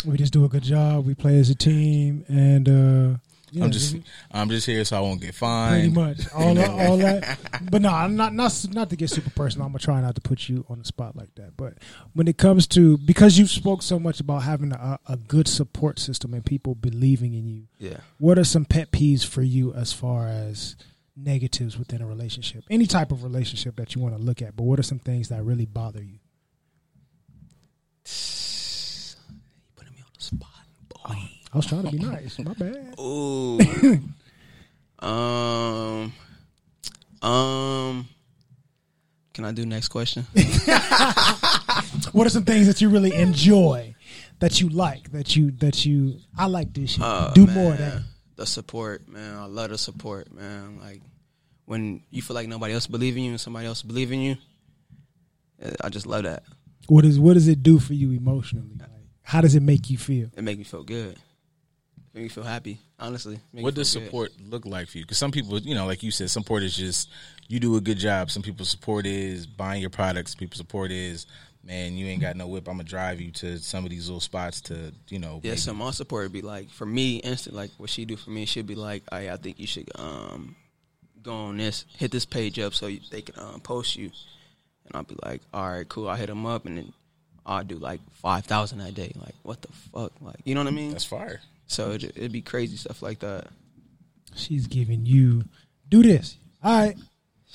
we 0.06 0.18
just 0.18 0.34
do 0.34 0.44
a 0.46 0.50
good 0.50 0.64
job. 0.64 1.06
We 1.06 1.16
play 1.16 1.40
as 1.40 1.50
a 1.50 1.56
team, 1.56 2.26
and 2.28 2.68
uh, 2.68 3.18
yeah, 3.54 3.66
I'm 3.66 3.72
just 3.72 3.96
I'm 4.32 4.50
just 4.50 4.66
here 4.66 4.84
so 4.84 4.98
I 4.98 5.02
won't 5.02 5.22
get 5.22 5.36
fined. 5.36 5.94
pretty 5.94 5.94
fined. 5.94 6.18
much 6.18 6.34
all 6.34 6.56
that, 6.56 6.70
all 6.72 6.98
that. 6.98 7.38
But 7.70 7.84
no, 7.84 7.90
I'm 7.90 8.16
not 8.16 8.34
not 8.34 8.66
not 8.72 8.90
to 8.90 8.96
get 8.96 9.12
super 9.12 9.30
personal. 9.30 9.68
I'm 9.68 9.72
gonna 9.74 9.80
try 9.80 10.02
not 10.02 10.16
to 10.16 10.22
put 10.22 10.50
you 10.50 10.66
on 10.70 10.80
the 10.80 10.86
spot 10.86 11.16
like 11.16 11.36
that. 11.36 11.56
But 11.56 11.76
when 12.14 12.28
it 12.28 12.40
comes 12.40 12.66
to 12.70 12.98
because 12.98 13.38
you 13.38 13.46
spoke 13.46 13.84
so 13.84 14.00
much 14.00 14.20
about 14.20 14.42
having 14.42 14.72
a, 14.72 14.98
a 15.08 15.18
good 15.18 15.48
support 15.48 16.00
system 16.00 16.34
and 16.34 16.44
people 16.44 16.74
believing 16.74 17.36
in 17.36 17.48
you, 17.48 17.68
yeah. 17.78 17.98
what 18.18 18.40
are 18.40 18.44
some 18.44 18.66
pet 18.66 18.92
peeves 18.92 19.24
for 19.24 19.44
you 19.44 19.72
as 19.74 19.94
far 19.94 20.28
as 20.28 20.76
negatives 21.16 21.78
within 21.78 22.02
a 22.02 22.08
relationship, 22.08 22.64
any 22.72 22.88
type 22.88 23.12
of 23.12 23.24
relationship 23.24 23.76
that 23.76 23.94
you 23.94 24.02
want 24.02 24.18
to 24.18 24.22
look 24.22 24.42
at? 24.42 24.56
But 24.56 24.64
what 24.64 24.80
are 24.80 24.84
some 24.84 25.00
things 25.00 25.30
that 25.30 25.44
really 25.44 25.68
bother 25.68 26.02
you? 26.02 26.18
Putting 29.76 29.94
me 29.94 30.00
on 30.02 30.12
the 30.18 30.24
spot, 30.24 30.50
boy. 30.90 31.43
I 31.54 31.58
was 31.58 31.66
trying 31.66 31.84
to 31.84 31.92
be 31.92 32.00
nice. 32.00 32.40
My 32.40 32.54
bad. 32.54 32.96
Ooh. 33.00 33.60
um. 35.06 36.14
Um. 37.22 38.10
Can 39.34 39.46
I 39.46 39.52
do 39.52 39.66
next 39.66 39.90
question? 39.90 40.26
What 42.12 42.28
are 42.28 42.30
some 42.30 42.46
things 42.46 42.68
that 42.68 42.80
you 42.82 42.90
really 42.90 43.14
enjoy, 43.16 43.96
that 44.40 44.62
you 44.62 44.70
like, 44.70 45.12
that 45.12 45.36
you 45.36 45.52
that 45.52 45.86
you 45.86 46.20
I 46.38 46.46
like 46.46 46.74
this 46.74 46.92
shit. 46.92 47.02
Uh, 47.04 47.32
Do 47.34 47.48
man, 47.48 47.56
more 47.56 47.72
of 47.72 47.78
that. 47.80 48.02
The 48.36 48.46
support, 48.46 49.08
man. 49.08 49.36
I 49.36 49.46
love 49.46 49.72
the 49.72 49.78
support, 49.78 50.32
man. 50.32 50.80
Like 50.80 51.02
when 51.66 52.04
you 52.12 52.22
feel 52.22 52.36
like 52.36 52.48
nobody 52.48 52.74
else 52.74 52.88
believe 52.88 53.18
in 53.18 53.24
you 53.24 53.32
and 53.32 53.42
somebody 53.42 53.66
else 53.68 53.82
believe 53.82 54.12
in 54.12 54.20
you. 54.20 54.38
I 55.82 55.90
just 55.90 56.06
love 56.06 56.24
that. 56.24 56.44
What 56.88 57.06
is 57.06 57.20
what 57.20 57.34
does 57.34 57.48
it 57.48 57.64
do 57.64 57.80
for 57.80 57.94
you 57.94 58.12
emotionally? 58.12 58.76
Like, 58.80 58.90
how 59.24 59.42
does 59.42 59.56
it 59.56 59.64
make 59.64 59.90
you 59.90 59.98
feel? 59.98 60.30
It 60.36 60.44
make 60.44 60.58
me 60.58 60.64
feel 60.66 60.84
good. 60.84 61.18
Make 62.14 62.24
me 62.24 62.30
feel 62.30 62.44
happy. 62.44 62.78
Honestly, 63.00 63.40
Make 63.52 63.64
What 63.64 63.74
does 63.76 63.92
feel 63.92 64.02
good. 64.02 64.06
support 64.06 64.32
look 64.48 64.66
like 64.66 64.88
for 64.88 65.00
you? 65.00 65.04
Because 65.04 65.18
some 65.18 65.32
people, 65.32 65.60
you 65.60 65.74
know, 65.74 65.88
like 65.88 66.04
you 66.04 66.12
said, 66.12 66.30
support 66.30 66.62
is 66.64 66.76
just 66.76 67.10
you 67.48 67.60
do 67.60 67.76
a 67.76 67.82
good 67.82 67.98
job. 67.98 68.30
Some 68.30 68.44
people 68.44 68.66
support 68.66 69.06
is 69.06 69.48
buying 69.48 69.82
your 69.82 69.90
products. 69.90 70.36
People 70.36 70.56
support 70.58 70.92
is 70.92 71.26
man, 71.66 71.94
you 71.98 72.06
ain't 72.08 72.22
got 72.22 72.36
no 72.36 72.46
whip. 72.46 72.68
I'm 72.68 72.74
gonna 72.76 72.84
drive 72.84 73.20
you 73.22 73.32
to 73.32 73.58
some 73.58 73.84
of 73.86 73.90
these 73.90 74.08
little 74.10 74.20
spots 74.20 74.60
to, 74.62 74.92
you 75.10 75.18
know. 75.18 75.40
Yeah, 75.44 75.52
maybe- 75.52 75.58
so 75.62 75.74
my 75.74 75.92
support 75.92 76.24
would 76.26 76.34
be 76.34 76.42
like 76.42 76.70
for 76.70 76.86
me, 76.86 77.18
instant. 77.18 77.56
Like 77.56 77.72
what 77.78 77.90
she 77.90 78.06
do 78.06 78.16
for 78.18 78.30
me, 78.30 78.46
she'd 78.46 78.68
be 78.68 78.76
like, 78.76 79.04
"I, 79.12 79.30
I 79.32 79.38
think 79.38 79.60
you 79.60 79.66
should 79.68 79.90
um 79.96 80.56
go 81.24 81.34
on 81.34 81.58
this, 81.58 81.86
hit 81.98 82.12
this 82.12 82.26
page 82.26 82.60
up 82.60 82.74
so 82.74 82.88
you, 82.88 83.00
they 83.10 83.22
can 83.22 83.42
um, 83.42 83.60
post 83.62 83.96
you." 83.96 84.12
And 84.86 84.92
I'll 84.96 85.04
be 85.04 85.16
like, 85.24 85.42
"All 85.54 85.68
right, 85.70 85.88
cool." 85.88 86.10
I 86.10 86.18
hit 86.18 86.28
them 86.28 86.46
up, 86.46 86.66
and 86.66 86.78
then 86.78 86.94
I'll 87.46 87.64
do 87.64 87.76
like 87.78 88.02
five 88.12 88.46
thousand 88.46 88.80
that 88.80 88.94
day. 88.94 89.14
Like 89.16 89.36
what 89.44 89.62
the 89.62 89.70
fuck? 89.94 90.12
Like 90.22 90.42
you 90.44 90.54
know 90.56 90.62
what 90.62 90.68
I 90.68 90.76
mean? 90.76 90.92
That's 90.92 91.06
fire. 91.06 91.40
So 91.68 91.92
it, 91.92 92.04
it'd 92.04 92.32
be 92.32 92.42
crazy 92.42 92.78
stuff 92.78 93.02
like 93.02 93.20
that. 93.20 93.48
She's 94.36 94.68
giving 94.68 95.06
you 95.06 95.46
do 95.90 96.04
this. 96.04 96.38
All 96.64 96.80
right. 96.80 96.98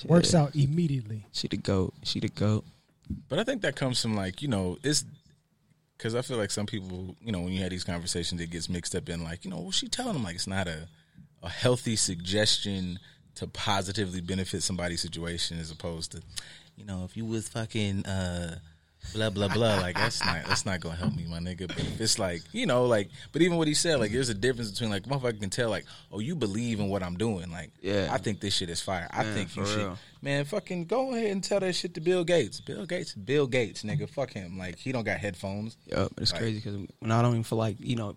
Works 0.07 0.35
out 0.35 0.55
immediately. 0.55 1.27
She 1.33 1.49
the 1.49 1.57
goat. 1.57 1.93
She 2.05 2.21
the 2.21 2.29
goat. 2.29 2.65
But 3.29 3.39
I 3.39 3.45
think 3.45 3.63
that 3.63 3.75
comes 3.75 4.01
from 4.01 4.15
like 4.15 4.43
you 4.43 4.49
know 4.49 4.79
it's 4.83 5.05
because 5.97 6.15
I 6.15 6.23
feel 6.23 6.37
like 6.37 6.51
some 6.51 6.67
people 6.67 7.17
you 7.21 7.33
know 7.33 7.41
when 7.41 7.53
you 7.53 7.63
have 7.63 7.71
these 7.71 7.85
conversations 7.85 8.41
it 8.41 8.51
gets 8.51 8.69
mixed 8.69 8.95
up 8.95 9.09
in 9.09 9.25
like 9.25 9.45
you 9.45 9.51
know 9.51 9.59
well 9.59 9.71
she 9.71 9.89
telling 9.89 10.13
them 10.13 10.23
like 10.23 10.37
it's 10.37 10.47
not 10.47 10.69
a 10.69 10.89
a 11.43 11.49
healthy 11.49 11.97
suggestion 11.97 12.99
to 13.37 13.47
positively 13.47 14.21
benefit 14.21 14.63
somebody's 14.63 15.01
situation 15.01 15.59
as 15.59 15.71
opposed 15.71 16.13
to 16.13 16.23
you 16.77 16.85
know 16.85 17.05
if 17.05 17.17
you 17.17 17.25
was 17.25 17.49
fucking 17.49 18.05
uh 18.07 18.59
blah 19.15 19.31
blah 19.31 19.49
blah 19.49 19.77
like 19.81 19.97
that's 19.97 20.23
not 20.25 20.45
that's 20.47 20.67
not 20.67 20.81
gonna 20.81 20.95
help 20.95 21.15
me 21.17 21.25
my 21.25 21.39
nigga 21.39 21.67
but 21.67 21.79
it's 21.99 22.19
like 22.19 22.43
you 22.53 22.67
know 22.67 22.85
like 22.85 23.09
but 23.33 23.41
even 23.41 23.57
what 23.57 23.67
he 23.67 23.73
said 23.73 23.99
like 23.99 24.13
there's 24.13 24.29
a 24.29 24.35
difference 24.35 24.71
between 24.71 24.91
like 24.91 25.05
motherfucker 25.05 25.41
can 25.41 25.49
tell 25.49 25.71
like 25.71 25.87
oh 26.13 26.19
you 26.19 26.35
believe 26.37 26.79
in 26.79 26.89
what 26.89 27.03
I'm 27.03 27.17
doing 27.17 27.51
like 27.51 27.71
Yeah. 27.81 28.09
I 28.11 28.19
think 28.19 28.41
this 28.41 28.55
shit 28.55 28.69
is 28.69 28.83
fire 28.83 29.09
I 29.11 29.23
Man, 29.23 29.35
think 29.35 29.57
you 29.57 29.65
should 29.65 29.77
real. 29.79 29.99
Man, 30.21 30.45
fucking 30.45 30.85
go 30.87 31.15
ahead 31.15 31.31
and 31.31 31.43
tell 31.43 31.61
that 31.61 31.75
shit 31.75 31.95
to 31.95 32.01
Bill 32.01 32.25
Gates. 32.25 32.61
Bill 32.61 32.85
Gates, 32.87 33.15
Bill 33.15 33.47
Gates, 33.47 33.83
nigga, 33.85 34.09
fuck 34.11 34.33
him. 34.33 34.59
Like 34.59 34.77
he 34.77 34.91
don't 34.93 35.05
got 35.05 35.19
headphones. 35.19 35.77
Yup, 35.87 36.13
it's 36.19 36.33
Like- 36.33 36.41
crazy 36.43 36.57
because 36.59 36.77
when 36.99 37.13
I 37.13 37.23
don't 37.23 37.33
even 37.33 37.45
feel 37.45 37.59
like 37.59 37.77
you 37.79 37.95
know 37.97 38.17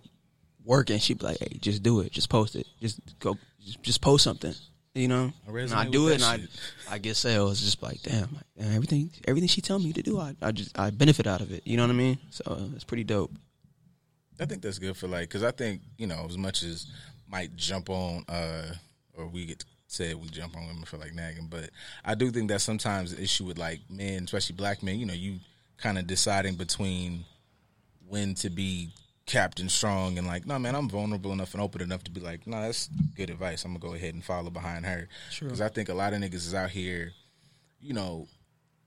working, 0.66 0.98
she'd 1.00 1.20
be 1.20 1.26
like, 1.26 1.38
"Hey, 1.40 1.58
just 1.62 1.84
do 1.84 2.00
it. 2.02 2.12
Just 2.12 2.30
post 2.30 2.56
it. 2.56 2.66
Just 2.82 3.00
go. 3.20 3.38
Just 3.84 4.02
post 4.02 4.24
something." 4.24 4.54
You 4.94 5.08
know, 5.08 5.32
I 5.48 5.58
and 5.58 5.74
I 5.74 5.88
do 5.88 6.10
it, 6.10 6.16
and 6.16 6.24
that 6.24 6.30
I 6.32 6.38
shit. 6.38 6.50
I 6.90 6.98
get 6.98 7.16
sales. 7.16 7.62
Just 7.62 7.82
like, 7.82 8.02
damn, 8.02 8.34
like, 8.34 8.44
damn, 8.58 8.76
everything 8.76 9.10
everything 9.26 9.48
she 9.48 9.62
tell 9.62 9.80
me 9.80 9.94
to 9.94 10.02
do, 10.02 10.20
I 10.20 10.36
I 10.42 10.52
just 10.52 10.78
I 10.78 10.90
benefit 10.90 11.28
out 11.28 11.40
of 11.40 11.52
it. 11.54 11.66
You 11.66 11.78
know 11.78 11.84
what 11.84 11.92
I 11.92 11.96
mean? 11.96 12.18
So 12.30 12.70
it's 12.76 12.84
pretty 12.84 13.06
dope. 13.06 13.32
I 14.40 14.46
think 14.46 14.62
that's 14.62 14.80
good 14.80 14.98
for 14.98 15.08
like, 15.08 15.30
because 15.30 15.44
I 15.44 15.52
think 15.52 15.82
you 15.98 16.08
know 16.08 16.26
as 16.28 16.38
much 16.38 16.64
as 16.64 16.88
might 17.30 17.56
jump 17.56 17.90
on, 17.90 18.26
uh 18.28 18.74
or 19.14 19.28
we 19.28 19.46
get 19.46 19.64
said 19.88 20.16
we 20.16 20.28
jump 20.28 20.58
on 20.58 20.68
women 20.68 20.84
for 20.84 20.98
like 20.98 21.14
nagging, 21.14 21.48
but 21.48 21.70
I 22.04 22.16
do 22.16 22.30
think 22.30 22.50
that 22.50 22.60
sometimes 22.60 23.16
the 23.16 23.24
issue 23.24 23.46
with 23.46 23.58
like 23.58 23.80
men, 23.90 24.24
especially 24.26 24.56
black 24.58 24.84
men, 24.84 25.00
you 25.00 25.06
know, 25.06 25.14
you 25.14 25.40
kind 25.78 25.98
of 25.98 26.06
deciding 26.06 26.56
between 26.56 27.24
when 28.08 28.36
to 28.36 28.50
be 28.50 28.90
Captain 29.26 29.70
Strong 29.70 30.18
and 30.18 30.28
like, 30.28 30.46
no 30.46 30.60
man, 30.60 30.76
I'm 30.76 30.90
vulnerable 30.90 31.32
enough 31.32 31.54
and 31.54 31.62
open 31.62 31.82
enough 31.82 32.04
to 32.06 32.12
be 32.12 32.20
like, 32.20 32.46
no, 32.48 32.62
that's 32.62 32.88
good 33.16 33.30
advice. 33.30 33.64
I'm 33.64 33.72
gonna 33.72 33.80
go 33.80 33.94
ahead 33.94 34.14
and 34.14 34.24
follow 34.24 34.50
behind 34.50 34.86
her 34.86 35.08
because 35.40 35.62
I 35.62 35.70
think 35.70 35.90
a 35.90 35.94
lot 35.94 36.14
of 36.14 36.20
niggas 36.20 36.34
is 36.34 36.54
out 36.54 36.70
here, 36.72 37.14
you 37.80 37.94
know, 37.94 38.28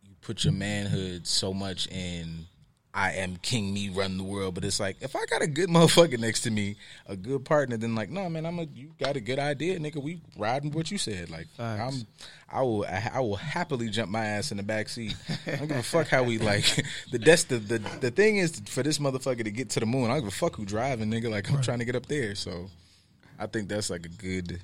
you 0.03 0.15
put 0.21 0.45
your 0.45 0.53
manhood 0.53 1.27
so 1.27 1.55
much 1.55 1.87
in 1.89 2.47
I 2.95 3.13
am 3.13 3.37
king 3.37 3.75
me 3.75 3.89
run 3.89 4.17
the 4.17 4.25
world, 4.25 4.55
but 4.55 4.65
it's 4.65 4.79
like 4.79 4.99
if 5.01 5.17
I 5.17 5.27
got 5.27 5.43
a 5.43 5.47
good 5.47 5.69
motherfucker 5.71 6.19
next 6.19 6.43
to 6.43 6.51
me, 6.51 6.77
a 7.07 7.17
good 7.17 7.45
partner, 7.45 7.77
then 7.77 7.95
like 7.95 8.11
no 8.11 8.29
man, 8.29 8.47
I'm 8.47 8.59
a 8.59 8.65
you 8.65 8.93
got 8.99 9.17
a 9.17 9.21
good 9.21 9.39
idea, 9.39 9.79
nigga. 9.79 10.03
We 10.03 10.21
riding 10.37 10.71
what 10.71 10.91
you 10.91 10.99
said. 10.99 11.31
Like. 11.31 11.49
I'm, 11.59 12.07
I 12.55 12.63
will 12.63 12.87
I 12.87 13.19
will 13.19 13.35
happily 13.35 13.89
jump 13.89 14.13
my 14.13 14.25
ass 14.25 14.53
in 14.53 14.59
the 14.59 14.63
back 14.63 14.89
seat. 14.89 15.17
I 15.47 15.57
don't 15.57 15.67
give 15.67 15.77
a 15.77 15.83
fuck 15.95 16.07
how 16.07 16.23
we 16.23 16.39
like 16.39 16.65
the 17.11 17.19
that's 17.19 17.45
the, 17.45 17.59
the 17.59 17.79
the 18.01 18.11
thing 18.13 18.37
is 18.37 18.63
for 18.67 18.85
this 18.85 18.99
motherfucker 18.99 19.43
to 19.43 19.51
get 19.51 19.71
to 19.71 19.81
the 19.81 19.87
moon. 19.87 20.05
I 20.05 20.15
don't 20.15 20.21
give 20.21 20.29
a 20.29 20.37
fuck 20.37 20.55
who 20.55 20.65
driving, 20.65 21.11
nigga. 21.11 21.31
Like 21.31 21.51
I'm 21.51 21.63
trying 21.63 21.81
to 21.81 21.85
get 21.85 21.97
up 21.97 22.07
there, 22.07 22.37
so 22.37 22.71
I 23.41 23.47
think 23.49 23.69
that's 23.69 23.91
like 23.91 24.07
a 24.07 24.09
good. 24.09 24.61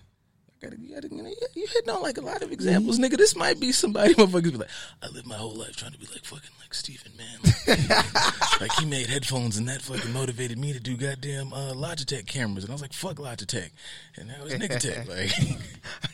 I 0.62 0.66
gotta, 0.66 0.80
you, 0.80 0.94
gotta, 0.94 1.08
you, 1.08 1.22
know, 1.22 1.30
you 1.54 1.66
hitting 1.66 1.90
on 1.90 2.02
like 2.02 2.18
a 2.18 2.20
lot 2.20 2.42
of 2.42 2.52
examples, 2.52 2.98
nigga. 2.98 3.16
This 3.16 3.34
might 3.34 3.58
be 3.58 3.72
somebody 3.72 4.14
motherfuckers 4.16 4.52
be 4.52 4.58
like, 4.58 4.68
I 5.02 5.08
lived 5.08 5.26
my 5.26 5.36
whole 5.36 5.54
life 5.54 5.74
trying 5.76 5.92
to 5.92 5.98
be 5.98 6.06
like 6.06 6.24
fucking 6.24 6.50
like 6.60 6.74
Stephen, 6.74 7.12
man. 7.16 7.38
Like, 7.66 8.60
like 8.60 8.72
he 8.72 8.84
made 8.84 9.06
headphones 9.06 9.56
and 9.56 9.68
that 9.68 9.80
fucking 9.80 10.12
motivated 10.12 10.58
me 10.58 10.72
to 10.74 10.80
do 10.80 10.96
goddamn 10.96 11.52
uh, 11.52 11.72
Logitech 11.72 12.26
cameras, 12.26 12.64
and 12.64 12.70
I 12.70 12.74
was 12.74 12.82
like, 12.82 12.92
fuck 12.92 13.16
Logitech, 13.16 13.70
and 14.16 14.28
now 14.28 14.34
it's 14.44 14.54
Nigga 14.54 14.78
Tech. 14.78 15.08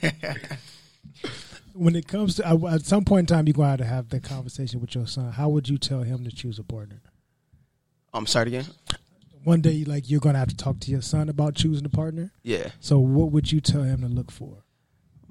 Like, 0.02 0.58
When 1.72 1.94
it 1.94 2.08
comes 2.08 2.36
to 2.36 2.48
uh, 2.48 2.74
at 2.74 2.86
some 2.86 3.04
point 3.04 3.30
in 3.30 3.36
time, 3.36 3.46
you're 3.46 3.52
going 3.52 3.76
to 3.76 3.84
have 3.84 3.88
to 3.88 3.94
have 3.94 4.08
the 4.08 4.20
conversation 4.20 4.80
with 4.80 4.94
your 4.94 5.06
son. 5.06 5.32
How 5.32 5.50
would 5.50 5.68
you 5.68 5.76
tell 5.76 6.02
him 6.02 6.24
to 6.24 6.30
choose 6.30 6.58
a 6.58 6.62
partner? 6.62 7.02
I'm 8.14 8.26
sorry 8.26 8.48
again. 8.48 8.64
One 9.46 9.60
day, 9.60 9.84
like 9.84 10.10
you're 10.10 10.18
going 10.18 10.32
to 10.34 10.40
have 10.40 10.48
to 10.48 10.56
talk 10.56 10.80
to 10.80 10.90
your 10.90 11.02
son 11.02 11.28
about 11.28 11.54
choosing 11.54 11.86
a 11.86 11.88
partner. 11.88 12.32
Yeah, 12.42 12.70
So, 12.80 12.98
what 12.98 13.30
would 13.30 13.52
you 13.52 13.60
tell 13.60 13.84
him 13.84 14.00
to 14.00 14.08
look 14.08 14.32
for? 14.32 14.64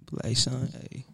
Be 0.09 0.15
like, 0.17 0.25
hey 0.27 0.33
son, 0.35 0.69
hey, 0.71 1.05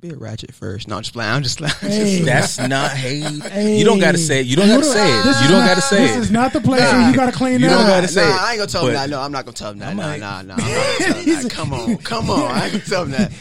be 0.00 0.10
a 0.10 0.16
ratchet 0.16 0.52
first. 0.52 0.88
No, 0.88 0.96
I'm 0.96 1.02
just 1.02 1.12
playing. 1.12 1.30
I'm 1.30 1.42
just 1.44 1.58
playing. 1.58 1.74
Hey. 1.80 2.20
that's 2.22 2.58
not 2.58 2.90
hey. 2.92 3.20
Hey. 3.20 3.78
You 3.78 3.84
don't 3.84 4.00
gotta 4.00 4.18
say 4.18 4.40
it. 4.40 4.46
You 4.46 4.56
don't 4.56 4.66
gotta 4.68 4.82
say 4.84 5.06
it. 5.20 5.22
This 5.24 5.38
You 5.40 5.44
is 5.46 5.50
don't 5.52 5.66
gotta 5.66 5.80
say 5.82 5.98
This 6.08 6.16
it. 6.16 6.18
is 6.20 6.30
not 6.32 6.52
the 6.52 6.60
place 6.60 6.80
where 6.80 7.08
you 7.10 7.14
got 7.16 7.26
to 7.32 7.36
clean 7.38 7.60
You 7.60 7.68
that 7.68 7.74
don't 7.76 7.86
gotta 7.86 8.08
say 8.08 8.22
nah, 8.28 8.34
it. 8.34 8.40
I 8.40 8.50
ain't 8.52 8.58
gonna 8.58 8.66
tell 8.70 8.86
him 8.88 8.92
that. 8.94 9.08
No, 9.10 9.20
I'm 9.20 9.30
not 9.32 9.44
gonna 9.44 9.54
tell 9.54 9.70
him 9.70 9.78
that. 9.78 9.88
I'm 9.90 9.96
Nah, 9.96 10.06
like- 10.06 10.20
nah, 10.20 10.42
nah. 10.42 10.54
I'm 10.54 10.58
not 10.58 10.66
gonna 10.66 10.98
tell 10.98 11.14
him 11.14 11.42
that. 11.42 11.50
Come 11.52 11.72
on, 11.74 11.96
come 11.98 12.30
on. 12.30 12.40
I 12.50 12.64
ain't 12.64 12.72
gonna 12.72 12.84
tell 12.84 13.02
him 13.04 13.10
that. 13.12 13.32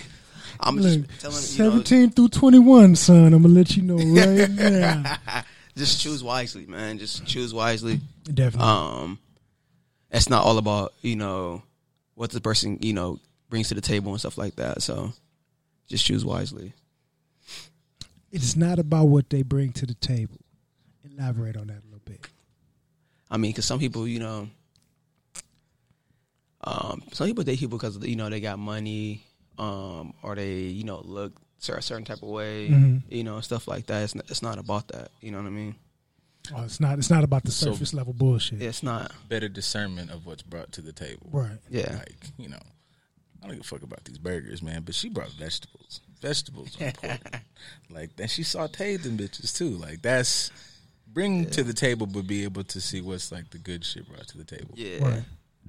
I'm 0.60 0.76
Look, 0.78 1.08
just 1.08 1.22
telling 1.22 1.38
him, 1.38 1.74
you 1.74 1.78
know, 1.80 1.84
17 1.84 2.10
through 2.12 2.28
21, 2.30 2.96
son. 2.96 3.34
I'm 3.34 3.42
going 3.42 3.44
to 3.44 3.48
let 3.50 3.78
you 3.78 3.84
know 3.84 3.98
right 3.98 4.50
now. 4.50 5.18
Just 5.78 6.02
choose 6.02 6.24
wisely, 6.24 6.66
man. 6.66 6.98
Just 6.98 7.26
choose 7.26 7.54
wisely. 7.54 8.02
Definitely. 8.24 8.68
Um, 8.68 9.20
it's 10.12 10.30
not 10.30 10.44
all 10.44 10.58
about 10.58 10.94
you 11.02 11.16
know 11.16 11.64
what 12.16 12.32
the 12.32 12.42
person 12.42 12.80
you 12.82 12.94
know 12.94 13.20
brings 13.50 13.70
to 13.70 13.76
the 13.76 13.82
table 13.82 14.12
and 14.12 14.20
stuff 14.20 14.38
like 14.38 14.56
that. 14.56 14.82
So 14.82 15.14
just 15.88 16.06
choose 16.06 16.26
wisely. 16.26 16.74
it's 18.32 18.56
not 18.56 18.80
about 18.80 19.06
what 19.06 19.30
they 19.30 19.44
bring 19.44 19.72
to 19.74 19.86
the 19.86 19.94
table. 19.94 20.40
Elaborate 21.10 21.56
on 21.56 21.68
that 21.68 21.82
a 21.84 21.86
little 21.86 22.02
bit. 22.06 22.28
I 23.30 23.38
mean, 23.38 23.52
because 23.52 23.66
some 23.66 23.80
people, 23.80 24.08
you 24.08 24.20
know, 24.20 24.50
um, 26.64 27.04
some 27.14 27.28
people 27.28 27.44
date 27.44 27.60
people 27.60 27.78
because 27.78 27.98
you 28.06 28.16
know 28.16 28.30
they 28.30 28.42
got 28.42 28.60
money, 28.60 29.24
um, 29.58 30.14
or 30.24 30.36
they 30.36 30.56
you 30.56 30.84
know 30.84 31.02
look 31.04 31.34
a 31.60 31.82
certain 31.82 32.06
type 32.06 32.22
of 32.22 32.30
way, 32.30 32.70
Mhm. 32.70 33.02
you 33.10 33.24
know, 33.24 33.42
stuff 33.42 33.68
like 33.68 33.88
that. 33.88 34.04
It's 34.04 34.16
not, 34.16 34.30
it's 34.30 34.42
not 34.42 34.58
about 34.60 34.88
that. 34.90 35.12
You 35.22 35.32
know 35.32 35.38
what 35.40 35.48
I 35.48 35.52
mean? 35.52 35.76
Oh, 36.56 36.64
it's 36.64 36.80
not. 36.80 36.98
It's 36.98 37.10
not 37.10 37.24
about 37.26 37.44
the 37.44 37.52
So- 37.52 37.72
surface 37.74 37.94
level 37.94 38.14
bullshit. 38.14 38.62
It's 38.62 38.82
not. 38.84 39.12
Better 39.28 39.50
discernment 39.50 40.12
of 40.12 40.26
what's 40.26 40.44
brought 40.44 40.72
to 40.74 40.82
the 40.82 40.94
table. 40.94 41.28
Right. 41.32 41.58
Yeah. 41.70 41.96
Like 41.98 42.32
you 42.38 42.48
know, 42.48 42.60
I 43.44 43.48
don't 43.48 43.52
give 43.58 43.62
a 43.62 43.64
fuck 43.68 43.82
about 43.84 44.06
these 44.06 44.18
burgers, 44.18 44.62
man. 44.62 44.84
But 44.84 44.96
she 44.96 45.10
brought 45.10 45.32
vegetables. 45.32 46.00
Vegetables 46.22 46.80
are 46.80 46.86
important. 46.88 47.36
like 47.90 48.16
that, 48.16 48.30
she 48.30 48.44
sauteed 48.44 49.04
them 49.04 49.18
bitches 49.18 49.56
too. 49.58 49.72
Like 49.72 50.02
that's 50.02 50.52
bring 51.12 51.50
to 51.50 51.64
the 51.64 51.74
table, 51.74 52.06
but 52.08 52.28
be 52.28 52.44
able 52.44 52.64
to 52.64 52.80
see 52.80 53.02
what's 53.02 53.32
like 53.32 53.50
the 53.50 53.58
good 53.58 53.84
shit 53.84 54.08
brought 54.08 54.28
to 54.28 54.38
the 54.38 54.44
table. 54.46 54.74
Yeah. 54.76 55.00
Right. 55.04 55.24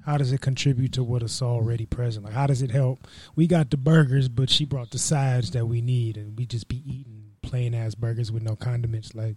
How 0.05 0.17
does 0.17 0.31
it 0.31 0.41
contribute 0.41 0.93
to 0.93 1.03
what 1.03 1.21
is 1.23 1.41
already 1.41 1.85
present? 1.85 2.25
Like, 2.25 2.33
how 2.33 2.47
does 2.47 2.61
it 2.61 2.71
help? 2.71 3.07
We 3.35 3.47
got 3.47 3.69
the 3.69 3.77
burgers, 3.77 4.27
but 4.29 4.49
she 4.49 4.65
brought 4.65 4.91
the 4.91 4.99
sides 4.99 5.51
that 5.51 5.65
we 5.67 5.81
need, 5.81 6.17
and 6.17 6.37
we 6.37 6.45
just 6.45 6.67
be 6.67 6.77
eating 6.85 7.31
plain 7.41 7.73
ass 7.73 7.95
burgers 7.95 8.31
with 8.31 8.43
no 8.43 8.55
condiments. 8.55 9.13
Like, 9.15 9.35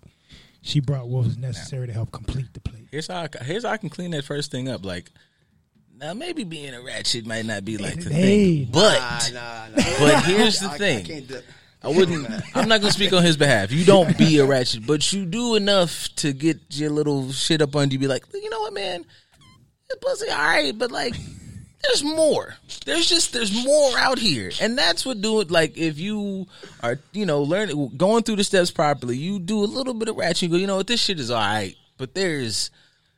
she 0.63 0.81
brought 0.81 1.09
what 1.09 1.25
was 1.25 1.37
necessary 1.37 1.87
to 1.89 1.93
help 1.93 2.13
complete 2.13 2.53
the 2.55 2.61
plate. 2.61 2.87
Here's 2.91 3.07
how 3.09 3.23
I, 3.23 3.45
here's 3.45 3.65
how 3.65 3.71
I 3.71 3.77
can 3.77 3.89
clean 3.91 4.13
that 4.13 4.25
first 4.25 4.51
thing 4.51 4.69
up. 4.69 4.85
Like 4.85 5.11
now, 5.97 6.15
maybe 6.15 6.45
being 6.45 6.75
a 6.75 6.81
ratchet 6.83 7.27
might 7.27 7.45
not 7.47 7.65
be 7.65 7.79
like 7.79 8.03
the 8.03 8.13
Hey. 8.13 8.65
thing, 8.65 8.69
but 8.73 8.99
Nah, 9.33 9.41
nah, 9.41 9.69
nah. 9.77 9.83
but 9.99 10.25
here's 10.25 10.61
the 10.61 10.69
I- 10.69 10.75
I 10.75 10.79
thing. 10.79 11.05
can't 11.05 11.29
do- 11.29 11.41
I 11.85 11.89
wouldn't. 11.89 12.29
I'm 12.57 12.69
not 12.69 12.81
gonna 12.81 12.93
speak 12.93 13.13
on 13.13 13.25
his 13.25 13.37
behalf. 13.37 13.73
You 13.73 13.85
don't 13.85 14.17
be 14.17 14.39
a 14.39 14.47
ratchet, 14.47 14.87
but 14.87 15.13
you 15.13 15.25
do 15.27 15.57
enough 15.57 16.09
to 16.17 16.33
get 16.33 16.61
your 16.71 16.91
little 16.91 17.33
shit 17.33 17.61
up 17.61 17.75
under 17.75 17.93
you. 17.93 17.99
Be 17.99 18.07
like, 18.07 18.25
you 18.33 18.49
know 18.51 18.61
what, 18.61 18.73
man, 18.73 19.05
this 19.89 19.99
pussy, 20.01 20.31
all 20.31 20.39
right, 20.39 20.77
but 20.77 20.91
like, 20.91 21.15
there's 21.83 22.05
more. 22.05 22.55
There's 22.87 23.09
just 23.09 23.33
there's 23.33 23.65
more 23.65 23.99
out 23.99 24.19
here, 24.19 24.51
and 24.61 24.79
that's 24.79 25.05
what 25.05 25.21
doing. 25.21 25.49
Like, 25.49 25.77
if 25.77 25.99
you 25.99 26.47
are, 26.83 26.99
you 27.13 27.27
know, 27.27 27.43
learning, 27.43 27.93
going 27.97 28.23
through 28.23 28.37
the 28.37 28.45
steps 28.45 28.71
properly, 28.71 29.17
you 29.17 29.39
do 29.39 29.63
a 29.63 29.67
little 29.67 29.95
bit 29.95 30.09
of 30.09 30.17
ratchet. 30.17 30.43
You 30.43 30.49
go, 30.49 30.57
you 30.57 30.67
know 30.67 30.77
what, 30.77 30.87
this 30.87 31.03
shit 31.03 31.19
is 31.19 31.31
all 31.31 31.41
right, 31.41 31.75
but 31.99 32.15
there's. 32.15 32.71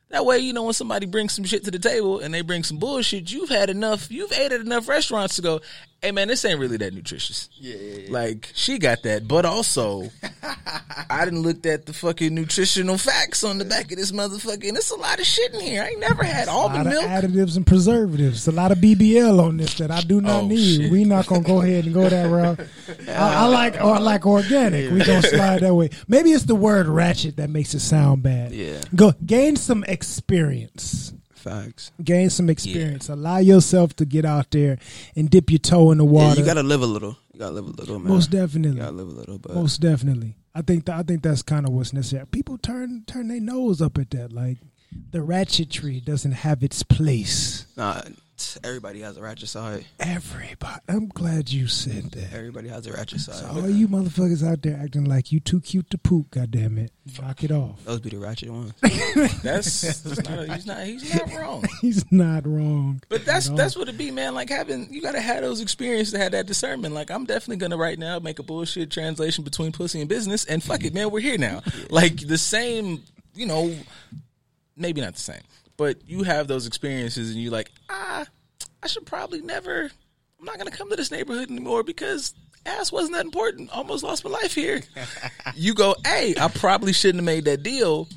That 0.09 0.23
way, 0.23 0.37
you 0.37 0.53
know, 0.53 0.63
when 0.63 0.73
somebody 0.73 1.07
brings 1.07 1.33
some 1.33 1.45
shit 1.45 1.65
to 1.65 1.71
the 1.71 1.79
table 1.79 2.19
and 2.19 2.31
they 2.31 2.41
bring 2.41 2.63
some 2.63 2.77
bullshit, 2.77 3.31
you've 3.31 3.49
had 3.49 3.71
enough, 3.71 4.11
you've 4.11 4.31
ate 4.31 4.51
at 4.51 4.61
enough 4.61 4.87
restaurants 4.87 5.35
to 5.37 5.41
go, 5.41 5.61
hey 6.01 6.11
man, 6.11 6.27
this 6.27 6.45
ain't 6.45 6.59
really 6.59 6.77
that 6.77 6.93
nutritious. 6.93 7.49
Yeah, 7.53 7.75
yeah, 7.75 7.95
yeah. 8.01 8.11
Like 8.11 8.51
she 8.53 8.77
got 8.77 9.03
that, 9.03 9.27
but 9.27 9.45
also 9.45 10.09
I 11.09 11.25
didn't 11.25 11.41
looked 11.41 11.65
at 11.65 11.85
the 11.85 11.93
fucking 11.93 12.33
nutritional 12.35 12.97
facts 12.97 13.43
on 13.43 13.57
the 13.57 13.65
back 13.65 13.91
of 13.91 13.97
this 13.97 14.11
motherfucker, 14.11 14.67
and 14.67 14.77
it's 14.77 14.91
a 14.91 14.95
lot 14.95 15.19
of 15.19 15.25
shit 15.25 15.53
in 15.53 15.59
here. 15.61 15.81
I 15.83 15.87
ain't 15.89 15.99
never 15.99 16.23
had 16.23 16.47
A 16.47 16.51
almond 16.51 16.85
lot 16.85 16.93
of 16.95 17.01
milk. 17.01 17.05
additives 17.05 17.57
and 17.57 17.65
preservatives. 17.65 18.47
A 18.47 18.51
lot 18.51 18.71
of 18.71 18.77
BBL 18.79 19.39
on 19.43 19.57
this 19.57 19.73
that 19.75 19.89
I 19.91 20.01
do 20.01 20.21
not 20.21 20.43
Oh, 20.43 20.47
need. 20.47 20.81
shit. 20.83 20.91
We 20.91 21.03
not 21.05 21.25
gonna 21.27 21.41
go 21.41 21.61
ahead 21.61 21.85
and 21.85 21.93
go 21.93 22.07
that 22.07 22.29
route. 22.29 22.59
I, 23.09 23.43
I 23.43 23.45
like 23.47 23.75
or 23.75 23.95
I 23.95 23.99
like 23.99 24.25
organic. 24.25 24.91
We 24.91 24.99
gonna 25.03 25.21
slide 25.23 25.61
that 25.61 25.73
way. 25.73 25.89
Maybe 26.07 26.31
it's 26.31 26.43
the 26.45 26.55
word 26.55 26.87
ratchet 26.87 27.37
that 27.37 27.49
makes 27.49 27.73
it 27.73 27.79
sound 27.79 28.21
bad. 28.23 28.51
Yeah. 28.51 28.81
Go 28.95 29.13
gain 29.25 29.55
some 29.55 29.83
experience. 29.87 31.13
Facts. 31.45 31.91
Gain 32.03 32.29
some 32.29 32.49
experience. 32.49 33.07
Allow 33.07 33.37
yourself 33.37 33.95
to 33.97 34.05
get 34.05 34.25
out 34.25 34.49
there 34.51 34.77
and 35.15 35.29
dip 35.29 35.49
your 35.51 35.59
toe 35.59 35.91
in 35.91 35.99
the 35.99 36.05
Yeah, 36.05 36.11
water. 36.11 36.39
you 36.39 36.45
gotta 36.45 36.63
live 36.63 36.81
a 36.81 36.85
little. 36.87 37.17
You 37.33 37.39
gotta 37.39 37.53
live 37.53 37.65
a 37.67 37.71
little, 37.71 37.99
man. 37.99 38.11
Most 38.11 38.33
You 38.33 38.39
definitely. 38.39 38.79
gotta 38.81 38.91
live 38.95 39.07
a 39.07 39.11
little, 39.11 39.37
but 39.39 39.53
Most 39.53 39.79
definitely. 39.79 40.35
I 40.55 40.61
think 40.61 40.85
that 40.85 40.95
I 40.97 41.03
think 41.03 41.21
that's 41.21 41.41
kind 41.43 41.67
of 41.67 41.73
what's 41.73 41.93
necessary. 41.93 42.25
People 42.27 42.57
turn 42.57 43.03
turn 43.05 43.27
their 43.27 43.39
nose 43.41 43.81
up 43.81 43.97
at 43.97 44.09
that. 44.11 44.33
Like 44.33 44.57
the 45.11 45.19
ratchetry 45.19 46.03
doesn't 46.03 46.31
have 46.31 46.63
its 46.63 46.81
place. 46.83 47.65
nah, 47.77 48.01
everybody 48.63 49.01
has 49.01 49.17
a 49.17 49.21
ratchet 49.21 49.49
side. 49.49 49.85
Everybody. 49.99 50.81
I'm 50.87 51.07
glad 51.07 51.51
you 51.51 51.67
said 51.67 52.11
that. 52.11 52.33
Everybody 52.33 52.69
has 52.69 52.87
a 52.87 52.93
ratchet 52.93 53.21
side. 53.21 53.35
So 53.35 53.47
all 53.47 53.69
you 53.69 53.87
motherfuckers 53.87 54.45
out 54.45 54.61
there 54.61 54.79
acting 54.81 55.05
like 55.05 55.31
you 55.31 55.39
too 55.39 55.61
cute 55.61 55.89
to 55.91 55.97
poop, 55.97 56.31
goddamn 56.31 56.77
it. 56.77 56.91
Knock 57.21 57.43
it 57.43 57.51
off. 57.51 57.83
Those 57.85 57.99
be 57.99 58.09
the 58.09 58.17
ratchet 58.17 58.49
ones. 58.49 58.73
That's, 59.43 60.01
that's 60.01 60.27
not 60.27 60.39
a, 60.39 60.53
he's 60.53 60.65
not 60.65 60.83
he's 60.85 61.13
not 61.13 61.33
wrong. 61.39 61.63
He's 61.81 62.11
not 62.11 62.47
wrong. 62.47 63.01
But 63.09 63.25
that's 63.25 63.49
that's 63.49 63.75
what 63.75 63.87
it 63.89 63.97
be, 63.97 64.11
man. 64.11 64.33
Like 64.33 64.49
having 64.49 64.91
you 64.91 65.01
gotta 65.01 65.21
have 65.21 65.41
those 65.41 65.61
experiences 65.61 66.13
to 66.13 66.19
have 66.19 66.31
that 66.31 66.47
discernment. 66.47 66.95
Like 66.95 67.11
I'm 67.11 67.25
definitely 67.25 67.57
gonna 67.57 67.77
right 67.77 67.97
now 67.99 68.19
make 68.19 68.39
a 68.39 68.43
bullshit 68.43 68.89
translation 68.91 69.43
between 69.43 69.71
pussy 69.71 69.99
and 69.99 70.09
business, 70.09 70.45
and 70.45 70.63
fuck 70.63 70.83
it, 70.83 70.93
man, 70.93 71.11
we're 71.11 71.19
here 71.19 71.37
now. 71.37 71.61
Like 71.89 72.17
the 72.27 72.37
same, 72.37 73.03
you 73.35 73.45
know, 73.45 73.73
maybe 74.75 75.01
not 75.01 75.13
the 75.13 75.19
same, 75.19 75.41
but 75.77 76.07
you 76.07 76.23
have 76.23 76.47
those 76.47 76.67
experiences, 76.67 77.31
and 77.31 77.39
you 77.39 77.49
like, 77.49 77.71
ah, 77.89 78.25
I 78.83 78.87
should 78.87 79.05
probably 79.05 79.41
never. 79.41 79.91
I'm 80.39 80.45
not 80.45 80.57
gonna 80.57 80.71
come 80.71 80.89
to 80.89 80.95
this 80.95 81.11
neighborhood 81.11 81.49
anymore 81.49 81.83
because 81.83 82.33
ass 82.65 82.91
wasn't 82.91 83.13
that 83.13 83.25
important. 83.25 83.69
Almost 83.71 84.03
lost 84.03 84.23
my 84.23 84.31
life 84.31 84.53
here. 84.53 84.81
you 85.55 85.73
go, 85.73 85.95
hey, 86.05 86.35
I 86.39 86.47
probably 86.47 86.93
shouldn't 86.93 87.19
have 87.19 87.25
made 87.25 87.45
that 87.45 87.63
deal. 87.63 88.07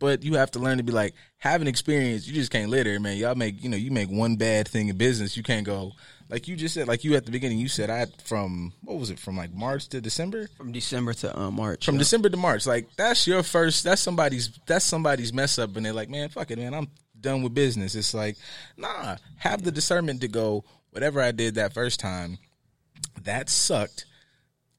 But 0.00 0.22
you 0.22 0.34
have 0.34 0.50
to 0.50 0.58
learn 0.58 0.78
to 0.78 0.82
be 0.82 0.92
like 0.92 1.14
having 1.38 1.68
experience. 1.68 2.26
You 2.26 2.34
just 2.34 2.50
can't 2.50 2.68
live 2.68 2.84
there, 2.84 3.00
man. 3.00 3.16
Y'all 3.16 3.34
make 3.34 3.62
you 3.62 3.68
know 3.70 3.76
you 3.76 3.90
make 3.90 4.10
one 4.10 4.36
bad 4.36 4.68
thing 4.68 4.88
in 4.88 4.96
business. 4.96 5.36
You 5.36 5.42
can't 5.42 5.64
go 5.64 5.92
like 6.28 6.48
you 6.48 6.56
just 6.56 6.74
said. 6.74 6.88
Like 6.88 7.04
you 7.04 7.14
at 7.16 7.24
the 7.24 7.30
beginning, 7.30 7.58
you 7.58 7.68
said 7.68 7.90
I 7.90 8.06
from 8.24 8.72
what 8.82 8.98
was 8.98 9.10
it 9.10 9.18
from 9.18 9.36
like 9.36 9.52
March 9.52 9.88
to 9.88 10.00
December. 10.00 10.48
From 10.56 10.72
December 10.72 11.12
to 11.14 11.38
um, 11.38 11.54
March. 11.54 11.84
From 11.84 11.96
yeah. 11.96 12.00
December 12.00 12.28
to 12.30 12.36
March, 12.36 12.66
like 12.66 12.88
that's 12.96 13.26
your 13.26 13.42
first. 13.42 13.84
That's 13.84 14.00
somebody's. 14.00 14.50
That's 14.66 14.84
somebody's 14.84 15.32
mess 15.32 15.58
up, 15.58 15.76
and 15.76 15.84
they're 15.84 15.92
like, 15.92 16.10
man, 16.10 16.28
fuck 16.28 16.50
it, 16.50 16.58
man. 16.58 16.74
I'm 16.74 16.88
done 17.20 17.42
with 17.42 17.54
business. 17.54 17.94
It's 17.94 18.14
like, 18.14 18.36
nah. 18.76 19.16
Have 19.36 19.62
the 19.62 19.72
discernment 19.72 20.20
to 20.22 20.28
go. 20.28 20.64
Whatever 20.90 21.20
I 21.20 21.32
did 21.32 21.56
that 21.56 21.74
first 21.74 21.98
time, 21.98 22.38
that 23.24 23.50
sucked. 23.50 24.06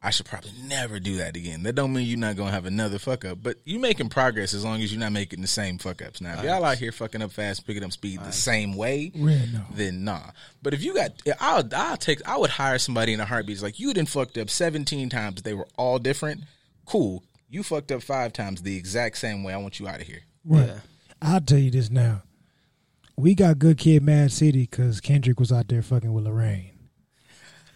I 0.05 0.11
should 0.11 0.27
probably 0.27 0.51
never 0.67 0.99
do 0.99 1.17
that 1.17 1.35
again. 1.35 1.63
That 1.63 1.73
don't 1.73 1.91
mean 1.91 2.05
you're 2.05 2.19
not 2.19 2.35
gonna 2.35 2.51
have 2.51 2.67
another 2.67 2.99
fuck 2.99 3.25
up, 3.25 3.39
but 3.41 3.57
you 3.65 3.79
making 3.79 4.09
progress 4.09 4.53
as 4.53 4.63
long 4.63 4.83
as 4.83 4.91
you're 4.93 4.99
not 4.99 5.11
making 5.13 5.41
the 5.41 5.47
same 5.47 5.79
fuck 5.79 6.01
ups. 6.03 6.21
Now, 6.21 6.37
if 6.37 6.43
y'all 6.45 6.63
out 6.63 6.77
here 6.77 6.91
fucking 6.91 7.23
up 7.23 7.31
fast, 7.31 7.65
picking 7.65 7.83
up 7.83 7.91
speed 7.91 8.19
the 8.19 8.31
same 8.31 8.75
way, 8.75 9.11
Yeah, 9.15 9.45
no. 9.51 9.61
then 9.73 10.03
nah. 10.03 10.29
But 10.61 10.75
if 10.75 10.83
you 10.83 10.93
got, 10.93 11.11
I'll, 11.39 11.63
I'll 11.75 11.97
take, 11.97 12.21
I 12.27 12.37
would 12.37 12.51
hire 12.51 12.77
somebody 12.77 13.13
in 13.13 13.19
a 13.19 13.25
heartbeat. 13.25 13.55
It's 13.55 13.63
like 13.63 13.79
you 13.79 13.93
didn't 13.95 14.09
fucked 14.09 14.37
up 14.37 14.49
17 14.51 15.09
times. 15.09 15.41
They 15.41 15.55
were 15.55 15.67
all 15.75 15.97
different. 15.97 16.41
Cool. 16.85 17.23
You 17.49 17.63
fucked 17.63 17.91
up 17.91 18.03
five 18.03 18.31
times 18.31 18.61
the 18.61 18.77
exact 18.77 19.17
same 19.17 19.43
way. 19.43 19.53
I 19.53 19.57
want 19.57 19.79
you 19.79 19.87
out 19.87 20.01
of 20.01 20.07
here. 20.07 20.21
Right. 20.45 20.67
Yeah. 20.67 20.79
I'll 21.21 21.41
tell 21.41 21.57
you 21.57 21.71
this 21.71 21.89
now. 21.89 22.21
We 23.17 23.33
got 23.33 23.57
good 23.57 23.79
kid 23.79 24.03
Mad 24.03 24.31
City 24.31 24.67
because 24.69 25.01
Kendrick 25.01 25.39
was 25.39 25.51
out 25.51 25.67
there 25.67 25.81
fucking 25.81 26.13
with 26.13 26.25
Sherane. 26.25 26.71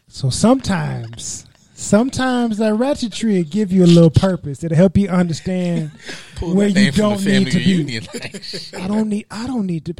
So 0.07 0.29
sometimes, 0.29 1.45
sometimes 1.79 2.57
that 2.57 2.73
ratchetry 2.73 3.37
will 3.37 3.49
give 3.49 3.71
you 3.71 3.83
a 3.83 3.87
little 3.87 4.09
purpose. 4.09 4.63
It'll 4.63 4.75
help 4.75 4.97
you 4.97 5.07
understand 5.07 5.91
where 6.41 6.67
you 6.67 6.91
don't 6.91 7.23
need 7.25 7.51
to 7.51 7.57
be. 7.57 7.65
reunion. 7.65 8.07
I 8.77 8.87
don't 8.87 9.09
need. 9.09 9.25
I 9.31 9.47
don't 9.47 9.65
need 9.65 9.85
to. 9.85 9.93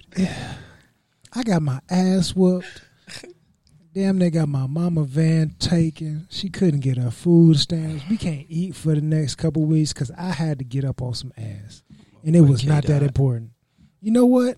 I 1.33 1.43
got 1.43 1.61
my 1.61 1.79
ass 1.89 2.35
whooped. 2.35 2.81
Damn, 3.93 4.19
they 4.19 4.29
got 4.29 4.47
my 4.47 4.67
mama 4.67 5.03
van 5.03 5.55
taken. 5.57 6.27
She 6.29 6.49
couldn't 6.49 6.81
get 6.81 6.97
her 6.97 7.09
food 7.09 7.57
stamps. 7.57 8.03
We 8.09 8.17
can't 8.17 8.45
eat 8.47 8.75
for 8.75 8.93
the 8.93 9.01
next 9.01 9.35
couple 9.35 9.65
weeks 9.65 9.93
because 9.93 10.11
I 10.11 10.31
had 10.31 10.59
to 10.59 10.65
get 10.65 10.85
up 10.85 11.01
on 11.01 11.15
some 11.15 11.33
ass, 11.37 11.81
and 12.23 12.35
it 12.35 12.41
was 12.41 12.63
not 12.63 12.83
that 12.85 13.01
important. 13.01 13.51
You 14.01 14.11
know 14.11 14.25
what? 14.25 14.57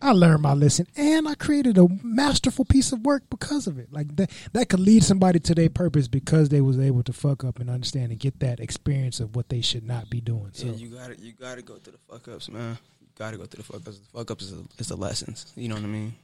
I 0.00 0.12
learned 0.12 0.42
my 0.42 0.52
lesson, 0.52 0.86
and 0.96 1.26
I 1.26 1.34
created 1.34 1.78
a 1.78 1.86
masterful 2.02 2.64
piece 2.66 2.92
of 2.92 3.00
work 3.04 3.22
because 3.30 3.66
of 3.66 3.78
it. 3.78 3.92
Like 3.92 4.14
that, 4.16 4.30
that 4.52 4.68
could 4.68 4.80
lead 4.80 5.02
somebody 5.02 5.40
to 5.40 5.54
their 5.54 5.70
purpose 5.70 6.06
because 6.06 6.50
they 6.50 6.60
was 6.60 6.78
able 6.78 7.02
to 7.04 7.12
fuck 7.12 7.44
up 7.44 7.58
and 7.60 7.70
understand 7.70 8.10
and 8.12 8.20
get 8.20 8.38
that 8.40 8.60
experience 8.60 9.20
of 9.20 9.34
what 9.34 9.48
they 9.48 9.60
should 9.62 9.84
not 9.84 10.10
be 10.10 10.20
doing. 10.20 10.50
So 10.52 10.66
Yeah, 10.66 10.72
you 10.74 10.88
gotta 10.88 11.18
you 11.18 11.32
gotta 11.32 11.62
go 11.62 11.76
through 11.76 11.94
the 11.94 12.12
fuck 12.12 12.28
ups, 12.28 12.50
man. 12.50 12.76
You 13.00 13.06
gotta 13.16 13.38
go 13.38 13.46
through 13.46 13.62
the 13.62 13.72
fuck 13.72 13.86
ups. 13.88 13.98
The 13.98 14.18
fuck 14.18 14.30
ups 14.30 14.44
is, 14.44 14.50
the- 14.52 14.68
is 14.78 14.88
the 14.88 14.96
lessons. 14.96 15.46
You 15.56 15.68
know 15.68 15.76
what 15.76 15.84
I 15.84 15.88
mean? 15.88 16.14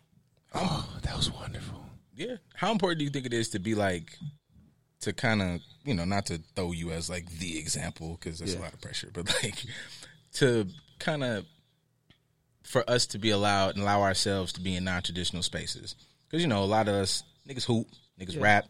oh, 0.55 0.87
that 1.03 1.17
was 1.17 1.31
wonderful. 1.33 1.83
yeah. 2.15 2.37
How 2.55 2.73
important 2.73 2.99
do 2.99 3.05
you 3.05 3.11
think 3.11 3.25
it 3.25 3.33
is 3.33 3.49
to 3.51 3.59
be 3.59 3.75
like, 3.75 4.19
to 5.01 5.15
kind 5.15 5.41
of, 5.41 5.61
you 5.85 5.95
know, 5.95 6.05
not 6.05 6.27
to 6.27 6.43
throw 6.55 6.73
you 6.73 6.91
as 6.91 7.09
like 7.09 7.27
the 7.39 7.59
example 7.59 8.19
because 8.21 8.39
there's 8.39 8.55
a 8.55 8.61
lot 8.61 8.75
of 8.75 8.81
pressure, 8.83 9.09
but 9.15 9.33
like 9.43 9.65
to 10.35 10.67
kind 10.99 11.25
of 11.25 11.47
for 12.63 12.89
us 12.89 13.07
to 13.07 13.19
be 13.19 13.31
allowed 13.31 13.75
and 13.75 13.83
allow 13.83 14.03
ourselves 14.03 14.53
to 14.55 14.61
be 14.61 14.77
in 14.77 14.85
non-traditional 14.85 15.43
spaces. 15.43 15.95
Because 16.27 16.43
you 16.43 16.49
know 16.49 16.63
a 16.63 16.67
lot 16.67 16.89
of 16.89 16.95
us 16.95 17.23
niggas 17.49 17.65
hoop, 17.65 17.87
niggas 18.21 18.41
rap, 18.41 18.67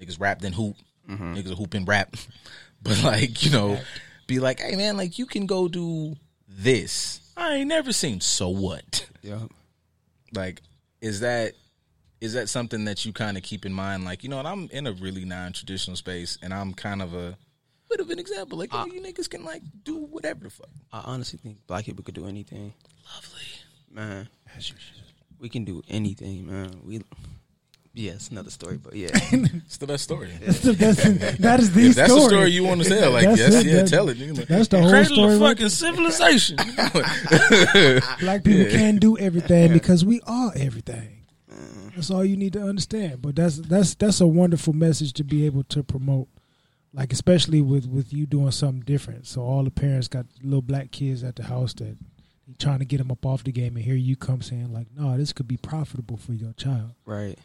niggas 0.00 0.20
rap 0.20 0.40
then 0.40 0.52
hoop, 0.52 0.76
mm-hmm. 1.08 1.34
niggas 1.34 1.56
hoop 1.56 1.74
and 1.74 1.86
rap, 1.88 2.16
but 2.82 3.02
like 3.02 3.44
you 3.44 3.50
know, 3.50 3.78
be 4.26 4.38
like, 4.38 4.60
hey 4.60 4.76
man, 4.76 4.96
like 4.96 5.18
you 5.18 5.26
can 5.26 5.46
go 5.46 5.68
do 5.68 6.16
this. 6.48 7.20
I 7.36 7.56
ain't 7.56 7.68
never 7.68 7.92
seen. 7.92 8.20
So 8.20 8.48
what? 8.48 9.08
Yeah. 9.22 9.40
like 10.34 10.62
is 11.00 11.20
that 11.20 11.52
is 12.20 12.34
that 12.34 12.48
something 12.48 12.84
that 12.84 13.04
you 13.04 13.12
kind 13.12 13.36
of 13.36 13.42
keep 13.42 13.64
in 13.64 13.72
mind? 13.72 14.04
Like 14.04 14.22
you 14.22 14.28
know 14.28 14.36
what 14.36 14.46
i'm 14.46 14.68
in 14.70 14.86
a 14.86 14.92
really 14.92 15.24
non-traditional 15.24 15.96
space 15.96 16.38
and 16.42 16.54
i'm 16.54 16.72
kind 16.74 17.02
of 17.02 17.14
a 17.14 17.36
bit 17.90 18.00
of 18.00 18.08
an 18.10 18.18
example. 18.18 18.56
Like 18.56 18.72
uh, 18.72 18.84
you, 18.86 18.94
you 18.94 19.00
niggas 19.02 19.28
can 19.28 19.44
like 19.44 19.62
do 19.84 19.96
whatever 19.96 20.44
the 20.44 20.50
fuck. 20.50 20.70
I 20.92 21.02
honestly 21.04 21.38
think 21.38 21.66
black 21.66 21.84
people 21.84 22.04
could 22.04 22.14
do 22.14 22.26
anything, 22.26 22.72
lovely 23.14 23.46
man. 23.92 24.28
We 25.38 25.48
can 25.48 25.64
do 25.64 25.82
anything, 25.88 26.46
man. 26.46 26.80
We. 26.84 27.02
Yeah, 27.92 28.12
it's 28.12 28.28
another 28.28 28.50
story, 28.50 28.78
but 28.78 28.94
yeah, 28.94 29.08
it's 29.12 29.78
the 29.78 29.86
best 29.86 30.04
story 30.04 30.30
That's, 30.40 30.60
that 30.60 31.56
is 31.58 31.72
the 31.72 31.88
if 31.88 31.96
that's 31.96 32.08
story. 32.12 32.22
the 32.22 32.28
story 32.28 32.50
you 32.52 32.62
want 32.62 32.84
to 32.84 32.88
tell 32.88 33.10
like 33.10 33.24
That's 33.24 33.38
yes 33.40 33.54
it. 33.54 33.66
yeah 33.66 33.74
That- 33.82 33.88
tell 33.88 34.08
it 34.08 34.16
nigga. 34.16 34.46
that's 34.46 34.68
the 34.68 34.80
whole 34.80 35.04
story 35.04 35.34
of 35.34 35.40
fucking 35.40 35.68
civilization 35.70 36.56
Black 38.20 38.44
people 38.44 38.70
can 38.70 38.98
do 38.98 39.18
everything 39.18 39.72
because 39.72 40.04
we 40.04 40.20
are 40.26 40.52
everything. 40.54 41.24
That's 41.96 42.10
all 42.12 42.24
you 42.24 42.36
need 42.36 42.52
to 42.52 42.62
understand. 42.62 43.22
But 43.22 43.34
that's 43.36 43.56
that's 43.56 43.94
that's 43.96 44.20
a 44.20 44.26
wonderful 44.26 44.72
message 44.72 45.12
to 45.14 45.24
be 45.24 45.44
able 45.46 45.64
to 45.64 45.82
promote. 45.82 46.28
Like 46.92 47.12
especially 47.12 47.60
with 47.60 47.86
with 47.86 48.12
you 48.12 48.24
doing 48.24 48.52
something 48.52 48.82
different. 48.84 49.26
So 49.26 49.42
all 49.42 49.64
the 49.64 49.70
parents 49.72 50.06
got 50.06 50.26
little 50.42 50.62
black 50.62 50.92
kids 50.92 51.24
at 51.24 51.34
the 51.36 51.42
house 51.42 51.74
that 51.74 51.86
you 51.88 51.96
trying 52.58 52.80
to 52.80 52.84
get 52.84 52.98
them 52.98 53.10
up 53.10 53.24
off 53.24 53.44
the 53.44 53.52
game, 53.52 53.76
and 53.76 53.84
here 53.84 53.94
you 53.94 54.16
come 54.16 54.42
saying 54.42 54.72
like, 54.72 54.88
"No, 54.96 55.16
this 55.16 55.32
could 55.32 55.48
be 55.48 55.56
profitable 55.56 56.16
for 56.16 56.32
your 56.32 56.52
child." 56.52 56.92
Right. 57.04 57.38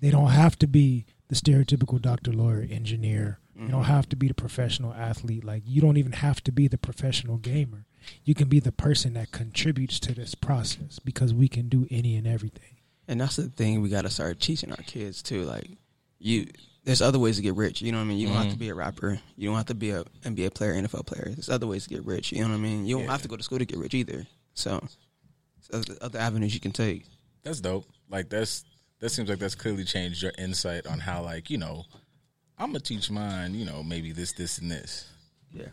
They 0.00 0.10
don't 0.10 0.30
have 0.30 0.58
to 0.58 0.66
be 0.66 1.06
the 1.28 1.36
stereotypical 1.36 2.00
doctor, 2.00 2.32
lawyer, 2.32 2.66
engineer. 2.68 3.38
You 3.54 3.68
don't 3.68 3.82
mm-hmm. 3.82 3.92
have 3.92 4.08
to 4.08 4.16
be 4.16 4.28
the 4.28 4.34
professional 4.34 4.92
athlete. 4.94 5.44
Like 5.44 5.62
you 5.66 5.80
don't 5.80 5.96
even 5.96 6.12
have 6.12 6.42
to 6.44 6.52
be 6.52 6.68
the 6.68 6.78
professional 6.78 7.36
gamer. 7.36 7.84
You 8.24 8.34
can 8.34 8.48
be 8.48 8.60
the 8.60 8.72
person 8.72 9.14
that 9.14 9.30
contributes 9.30 10.00
to 10.00 10.14
this 10.14 10.34
process 10.34 10.98
because 10.98 11.32
we 11.32 11.48
can 11.48 11.68
do 11.68 11.86
any 11.90 12.16
and 12.16 12.26
everything. 12.26 12.76
And 13.06 13.20
that's 13.20 13.36
the 13.36 13.44
thing 13.44 13.80
we 13.80 13.88
got 13.88 14.02
to 14.02 14.10
start 14.10 14.40
teaching 14.40 14.70
our 14.70 14.82
kids 14.84 15.22
too. 15.22 15.44
Like 15.44 15.70
you, 16.18 16.48
there's 16.84 17.02
other 17.02 17.18
ways 17.18 17.36
to 17.36 17.42
get 17.42 17.54
rich. 17.54 17.82
You 17.82 17.92
know 17.92 17.98
what 17.98 18.04
I 18.04 18.08
mean? 18.08 18.18
You 18.18 18.28
don't 18.28 18.36
have 18.36 18.44
to 18.46 18.50
mm-hmm. 18.52 18.58
be 18.58 18.68
a 18.70 18.74
rapper. 18.74 19.20
You 19.36 19.48
don't 19.48 19.56
have 19.56 19.66
to 19.66 19.74
be 19.74 19.90
a 19.90 20.04
NBA 20.24 20.54
player, 20.54 20.74
NFL 20.74 21.06
player. 21.06 21.26
There's 21.26 21.50
other 21.50 21.66
ways 21.66 21.84
to 21.84 21.90
get 21.90 22.04
rich. 22.04 22.32
You 22.32 22.42
know 22.42 22.48
what 22.48 22.56
I 22.56 22.58
mean? 22.58 22.86
You 22.86 22.98
don't 22.98 23.08
have 23.08 23.22
to 23.22 23.28
go 23.28 23.36
to 23.36 23.42
school 23.42 23.58
to 23.58 23.64
get 23.64 23.78
rich 23.78 23.94
either. 23.94 24.26
So, 24.54 24.86
so 25.60 25.82
other 26.00 26.18
avenues 26.18 26.54
you 26.54 26.60
can 26.60 26.72
take. 26.72 27.04
That's 27.42 27.60
dope. 27.60 27.86
Like 28.10 28.28
that's 28.28 28.64
that 29.00 29.10
seems 29.10 29.28
like 29.28 29.38
that's 29.38 29.54
clearly 29.54 29.84
changed 29.84 30.22
your 30.22 30.32
insight 30.38 30.86
on 30.86 30.98
how 31.00 31.22
like 31.22 31.50
you 31.50 31.58
know 31.58 31.84
I'm 32.58 32.68
gonna 32.68 32.80
teach 32.80 33.10
mine. 33.10 33.54
You 33.54 33.64
know 33.64 33.82
maybe 33.82 34.12
this, 34.12 34.32
this, 34.32 34.58
and 34.58 34.70
this. 34.70 35.08
Yeah. 35.52 35.66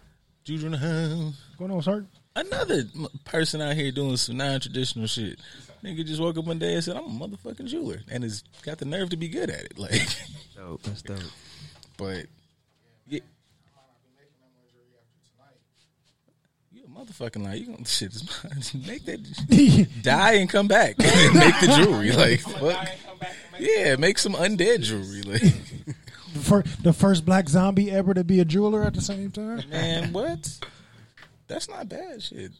Juju 0.45 0.65
in 0.67 0.71
the 0.71 0.77
house. 0.77 1.35
What's 1.47 1.55
going 1.59 1.71
on, 1.71 1.81
sir? 1.81 2.05
Another 2.35 2.83
person 3.25 3.61
out 3.61 3.75
here 3.75 3.91
doing 3.91 4.15
some 4.17 4.37
non-traditional 4.37 5.07
shit. 5.07 5.39
Nigga 5.83 6.05
just 6.05 6.21
woke 6.21 6.37
up 6.37 6.45
one 6.45 6.59
day 6.59 6.73
and 6.75 6.83
said, 6.83 6.95
"I'm 6.97 7.21
a 7.21 7.27
motherfucking 7.27 7.65
jeweler," 7.67 7.99
and 8.09 8.23
has 8.23 8.43
got 8.63 8.77
the 8.77 8.85
nerve 8.85 9.09
to 9.09 9.17
be 9.17 9.27
good 9.27 9.49
at 9.49 9.63
it. 9.65 9.77
Like, 9.77 10.01
Dope. 10.55 10.81
That's 10.83 11.01
dope. 11.01 11.19
but 11.97 12.25
yeah. 13.07 13.19
You 16.71 16.83
a 16.85 16.88
motherfucking 16.99 17.43
lie. 17.43 17.53
You 17.55 17.67
gonna 17.67 17.85
shit 17.85 18.13
is 18.13 18.23
mine. 18.43 18.83
make 18.87 19.05
that 19.05 19.91
die 20.03 20.33
and 20.33 20.49
come 20.49 20.67
back 20.67 20.95
and 20.99 21.33
make 21.35 21.59
the 21.61 21.67
jewelry. 21.77 22.11
Like 22.11 22.39
fuck. 22.41 22.87
Yeah, 23.59 23.95
make 23.97 24.17
some 24.17 24.33
undead 24.33 24.81
jewelry. 24.83 25.21
Like 25.23 25.41
The, 26.33 26.39
fir- 26.39 26.63
the 26.83 26.93
first 26.93 27.25
black 27.25 27.49
zombie 27.49 27.89
ever 27.91 28.13
to 28.13 28.23
be 28.23 28.39
a 28.39 28.45
jeweler 28.45 28.83
at 28.83 28.93
the 28.93 29.01
same 29.01 29.31
time. 29.31 29.63
man, 29.69 30.13
what? 30.13 30.59
That's 31.47 31.67
not 31.67 31.89
bad 31.89 32.21
shit. 32.21 32.51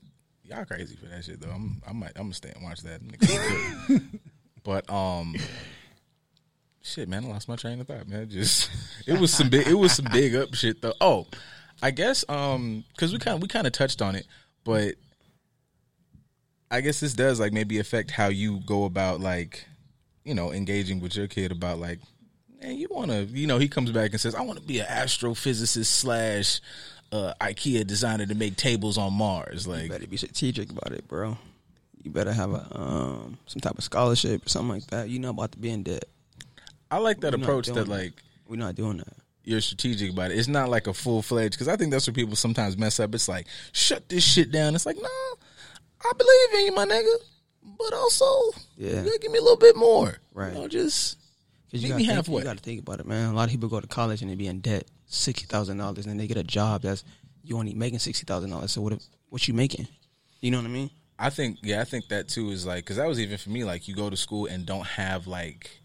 Y'all 0.43 0.65
crazy 0.65 0.95
for 0.95 1.05
that 1.05 1.23
shit 1.23 1.39
though. 1.39 1.51
I'm 1.51 1.81
I 1.87 1.93
might 1.93 2.11
I'm 2.15 2.23
gonna 2.23 2.33
stay 2.33 2.51
and 2.55 2.63
watch 2.63 2.81
that. 2.81 3.01
But 4.63 4.89
um 4.89 5.35
shit, 6.81 7.07
man, 7.07 7.25
I 7.25 7.27
lost 7.27 7.47
my 7.47 7.55
train 7.55 7.79
of 7.79 7.87
thought, 7.87 8.07
man. 8.07 8.29
Just 8.29 8.71
it 9.05 9.19
was 9.19 9.31
some 9.31 9.49
big 9.49 9.67
it 9.67 9.75
was 9.75 9.91
some 9.93 10.07
big 10.11 10.35
up 10.35 10.53
shit 10.55 10.81
though. 10.81 10.95
Oh, 10.99 11.27
I 11.81 11.91
guess 11.91 12.25
um 12.29 12.83
cuz 12.97 13.13
we 13.13 13.19
kind 13.19 13.35
of 13.35 13.41
we 13.41 13.47
kind 13.47 13.67
of 13.67 13.73
touched 13.73 14.01
on 14.01 14.15
it, 14.15 14.25
but 14.63 14.95
I 16.71 16.81
guess 16.81 16.99
this 16.99 17.13
does 17.13 17.39
like 17.39 17.53
maybe 17.53 17.79
affect 17.79 18.11
how 18.11 18.27
you 18.27 18.59
go 18.65 18.85
about 18.85 19.19
like 19.21 19.65
you 20.23 20.33
know 20.33 20.51
engaging 20.51 20.99
with 20.99 21.15
your 21.15 21.27
kid 21.27 21.51
about 21.51 21.79
like 21.79 21.99
man, 22.61 22.77
you 22.77 22.87
want 22.89 23.11
to, 23.11 23.23
you 23.23 23.47
know, 23.47 23.57
he 23.57 23.67
comes 23.67 23.91
back 23.91 24.11
and 24.11 24.19
says, 24.19 24.35
I 24.35 24.41
want 24.41 24.59
to 24.59 24.65
be 24.65 24.79
an 24.79 24.85
astrophysicist 24.85 25.85
slash 25.85 26.61
uh, 27.11 27.33
IKEA 27.41 27.85
designer 27.85 28.25
to 28.25 28.35
make 28.35 28.55
tables 28.55 28.97
on 28.97 29.13
Mars. 29.13 29.67
like 29.67 29.83
You 29.83 29.89
better 29.89 30.07
be 30.07 30.17
strategic 30.17 30.69
about 30.69 30.91
it, 30.91 31.07
bro. 31.07 31.37
You 32.03 32.11
better 32.11 32.31
have 32.31 32.51
a 32.53 32.79
um 32.79 33.37
some 33.45 33.59
type 33.59 33.77
of 33.77 33.83
scholarship 33.83 34.45
or 34.45 34.49
something 34.49 34.69
like 34.69 34.87
that. 34.87 35.09
You 35.09 35.19
know 35.19 35.31
about 35.31 35.51
to 35.51 35.57
be 35.57 35.69
in 35.69 35.83
debt. 35.83 36.05
I 36.89 36.97
like 36.97 37.19
that 37.21 37.33
We're 37.33 37.43
approach 37.43 37.67
that, 37.67 37.73
that. 37.73 37.87
like, 37.87 38.13
We're 38.47 38.55
not 38.55 38.75
doing 38.75 38.97
that. 38.97 39.13
You're 39.49 39.61
strategic 39.61 40.11
about 40.11 40.31
it. 40.31 40.37
It's 40.37 40.47
not 40.47 40.69
like 40.69 40.87
a 40.87 40.93
full 40.93 41.21
fledged, 41.21 41.53
because 41.53 41.67
I 41.67 41.75
think 41.75 41.91
that's 41.91 42.05
where 42.07 42.13
people 42.13 42.35
sometimes 42.35 42.77
mess 42.77 42.99
up. 42.99 43.13
It's 43.15 43.27
like, 43.27 43.47
shut 43.71 44.07
this 44.07 44.23
shit 44.23 44.51
down. 44.51 44.75
It's 44.75 44.85
like, 44.85 44.97
no, 44.97 45.09
I 46.05 46.11
believe 46.17 46.59
in 46.59 46.65
you, 46.67 46.75
my 46.75 46.85
nigga. 46.85 47.15
But 47.77 47.93
also, 47.93 48.25
Yeah. 48.77 48.99
you 48.99 49.05
gotta 49.05 49.19
give 49.19 49.31
me 49.31 49.39
a 49.39 49.41
little 49.41 49.57
bit 49.57 49.75
more. 49.75 50.17
Right. 50.33 50.53
You 50.53 50.59
know, 50.59 50.67
just 50.67 51.17
Cause 51.71 51.81
Meet 51.83 51.89
you 51.89 51.95
me 51.95 52.03
gotta 52.05 52.05
think, 52.05 52.15
halfway. 52.15 52.41
You 52.41 52.45
got 52.45 52.57
to 52.57 52.63
think 52.63 52.79
about 52.81 52.99
it, 52.99 53.05
man. 53.05 53.29
A 53.31 53.33
lot 53.35 53.43
of 53.43 53.51
people 53.51 53.69
go 53.69 53.79
to 53.79 53.85
college 53.85 54.23
and 54.23 54.31
they 54.31 54.35
be 54.35 54.47
in 54.47 54.59
debt, 54.59 54.85
sixty 55.05 55.45
thousand 55.45 55.77
dollars, 55.77 56.07
and 56.07 56.19
they 56.19 56.25
get 56.25 56.37
a 56.37 56.43
job 56.43 56.81
that's 56.81 57.03
you 57.43 57.57
only 57.59 57.75
making 57.75 57.99
sixty 57.99 58.25
thousand 58.25 58.49
dollars. 58.49 58.71
So 58.71 58.81
what? 58.81 58.93
If, 58.93 59.03
what 59.29 59.47
you 59.47 59.53
making? 59.53 59.87
You 60.41 60.49
know 60.49 60.57
what 60.57 60.65
I 60.65 60.69
mean? 60.69 60.89
I 61.19 61.29
think 61.29 61.59
yeah, 61.61 61.79
I 61.81 61.83
think 61.83 62.07
that 62.07 62.27
too 62.27 62.49
is 62.49 62.65
like 62.65 62.85
because 62.85 62.97
that 62.97 63.07
was 63.07 63.19
even 63.19 63.37
for 63.37 63.51
me. 63.51 63.65
Like 63.65 63.87
you 63.87 63.93
go 63.93 64.09
to 64.09 64.17
school 64.17 64.47
and 64.47 64.65
don't 64.65 64.87
have 64.87 65.27
like, 65.27 65.78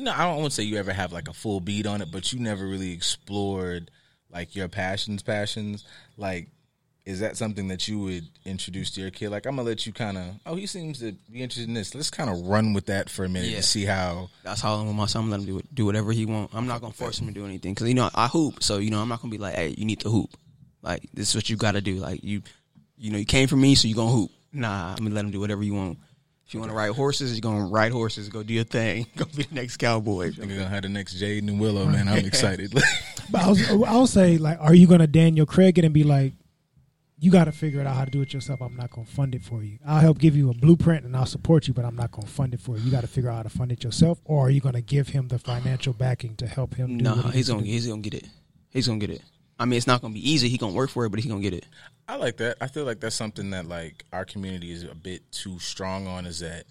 you 0.00 0.06
know, 0.06 0.14
I 0.16 0.24
don't 0.24 0.38
want 0.38 0.46
to 0.50 0.54
say 0.54 0.62
you 0.62 0.78
ever 0.78 0.94
have 0.94 1.12
like 1.12 1.28
a 1.28 1.32
full 1.34 1.60
beat 1.60 1.84
on 1.86 2.00
it, 2.00 2.08
but 2.10 2.32
you 2.32 2.38
never 2.40 2.66
really 2.66 2.90
explored 2.92 3.90
like 4.32 4.56
your 4.56 4.66
passions. 4.66 5.22
Passions 5.22 5.84
like, 6.16 6.48
is 7.04 7.20
that 7.20 7.36
something 7.36 7.68
that 7.68 7.86
you 7.86 7.98
would 7.98 8.26
introduce 8.46 8.90
to 8.92 9.02
your 9.02 9.10
kid? 9.10 9.28
Like 9.28 9.44
I'm 9.44 9.56
gonna 9.56 9.68
let 9.68 9.84
you 9.86 9.92
kind 9.92 10.16
of. 10.16 10.24
Oh, 10.46 10.54
he 10.54 10.64
seems 10.66 11.00
to 11.00 11.12
be 11.30 11.42
interested 11.42 11.68
in 11.68 11.74
this. 11.74 11.94
Let's 11.94 12.08
kind 12.08 12.30
of 12.30 12.40
run 12.46 12.72
with 12.72 12.86
that 12.86 13.10
for 13.10 13.26
a 13.26 13.28
minute 13.28 13.50
Yeah. 13.50 13.58
to 13.58 13.62
see 13.62 13.84
how. 13.84 14.30
That's 14.42 14.62
how 14.62 14.74
I'm 14.76 14.86
with 14.86 14.96
my 14.96 15.04
son. 15.04 15.24
I'm 15.24 15.30
let 15.30 15.40
him 15.40 15.46
do 15.46 15.62
do 15.74 15.84
whatever 15.84 16.12
he 16.12 16.24
want. 16.24 16.50
I'm 16.54 16.66
not 16.66 16.80
gonna 16.80 16.94
force 16.94 17.20
him 17.20 17.26
to 17.26 17.32
do 17.34 17.44
anything 17.44 17.74
because 17.74 17.86
you 17.86 17.94
know 17.94 18.08
I 18.14 18.26
hoop. 18.28 18.62
So 18.62 18.78
you 18.78 18.88
know 18.90 19.00
I'm 19.02 19.08
not 19.08 19.20
gonna 19.20 19.30
be 19.32 19.36
like, 19.38 19.54
hey, 19.54 19.74
you 19.76 19.84
need 19.84 20.00
to 20.00 20.08
hoop. 20.08 20.30
Like 20.80 21.06
this 21.12 21.28
is 21.28 21.34
what 21.34 21.50
you 21.50 21.56
got 21.56 21.72
to 21.72 21.82
do. 21.82 21.96
Like 21.96 22.24
you, 22.24 22.40
you 22.96 23.10
know, 23.10 23.18
you 23.18 23.26
came 23.26 23.48
from 23.48 23.60
me, 23.60 23.74
so 23.74 23.86
you 23.86 23.94
gonna 23.94 24.10
hoop. 24.12 24.30
Nah, 24.50 24.92
I'm 24.92 24.96
gonna 25.04 25.14
let 25.14 25.26
him 25.26 25.30
do 25.30 25.40
whatever 25.40 25.62
you 25.62 25.74
want. 25.74 25.98
If 26.50 26.54
you 26.54 26.58
want 26.58 26.72
to 26.72 26.76
ride 26.76 26.90
horses, 26.90 27.32
you're 27.32 27.40
gonna 27.42 27.66
ride 27.66 27.92
horses. 27.92 28.28
Go 28.28 28.42
do 28.42 28.52
your 28.52 28.64
thing. 28.64 29.06
Go 29.16 29.24
be 29.36 29.44
the 29.44 29.54
next 29.54 29.76
cowboy. 29.76 30.32
You're 30.32 30.46
gonna 30.48 30.66
have 30.66 30.82
the 30.82 30.88
next 30.88 31.14
Jaden 31.14 31.46
and 31.46 31.60
Willow, 31.60 31.86
man. 31.86 32.08
I'm 32.08 32.24
excited. 32.26 32.72
But 33.30 33.40
I 33.40 33.48
was, 33.48 33.70
I'll 33.70 34.08
say, 34.08 34.36
like, 34.36 34.58
are 34.60 34.74
you 34.74 34.88
gonna 34.88 35.06
Daniel 35.06 35.46
Craig 35.46 35.78
it 35.78 35.84
and 35.84 35.94
be 35.94 36.02
like, 36.02 36.32
you 37.20 37.30
got 37.30 37.44
to 37.44 37.52
figure 37.52 37.80
it 37.80 37.86
out 37.86 37.94
how 37.94 38.04
to 38.04 38.10
do 38.10 38.20
it 38.22 38.32
yourself. 38.34 38.60
I'm 38.62 38.74
not 38.74 38.90
gonna 38.90 39.06
fund 39.06 39.36
it 39.36 39.42
for 39.44 39.62
you. 39.62 39.78
I'll 39.86 40.00
help 40.00 40.18
give 40.18 40.34
you 40.34 40.50
a 40.50 40.54
blueprint 40.54 41.04
and 41.04 41.16
I'll 41.16 41.24
support 41.24 41.68
you, 41.68 41.72
but 41.74 41.84
I'm 41.84 41.94
not 41.94 42.10
gonna 42.10 42.26
fund 42.26 42.52
it 42.52 42.58
for 42.60 42.76
you. 42.76 42.82
You 42.82 42.90
got 42.90 43.02
to 43.02 43.06
figure 43.06 43.30
out 43.30 43.36
how 43.36 43.42
to 43.44 43.48
fund 43.48 43.70
it 43.70 43.84
yourself, 43.84 44.18
or 44.24 44.48
are 44.48 44.50
you 44.50 44.60
gonna 44.60 44.80
give 44.80 45.06
him 45.06 45.28
the 45.28 45.38
financial 45.38 45.92
backing 45.92 46.34
to 46.34 46.48
help 46.48 46.74
him? 46.74 46.98
Do 46.98 47.04
Nah, 47.04 47.14
he 47.14 47.22
he's 47.30 47.34
needs 47.34 47.46
to 47.46 47.52
gonna 47.52 47.62
do? 47.64 47.70
he's 47.70 47.86
gonna 47.86 48.02
get 48.02 48.14
it. 48.14 48.26
He's 48.70 48.86
gonna 48.88 48.98
get 48.98 49.10
it. 49.10 49.22
I 49.60 49.66
mean, 49.66 49.76
it's 49.76 49.86
not 49.86 50.00
gonna 50.00 50.14
be 50.14 50.30
easy. 50.30 50.48
He 50.48 50.56
gonna 50.56 50.72
work 50.72 50.88
for 50.88 51.04
it, 51.04 51.10
but 51.10 51.20
he 51.20 51.28
gonna 51.28 51.42
get 51.42 51.52
it. 51.52 51.66
I 52.08 52.16
like 52.16 52.38
that. 52.38 52.56
I 52.62 52.66
feel 52.66 52.86
like 52.86 52.98
that's 52.98 53.14
something 53.14 53.50
that 53.50 53.66
like 53.66 54.06
our 54.10 54.24
community 54.24 54.72
is 54.72 54.84
a 54.84 54.94
bit 54.94 55.30
too 55.30 55.58
strong 55.58 56.06
on. 56.06 56.24
Is 56.24 56.40
that 56.40 56.64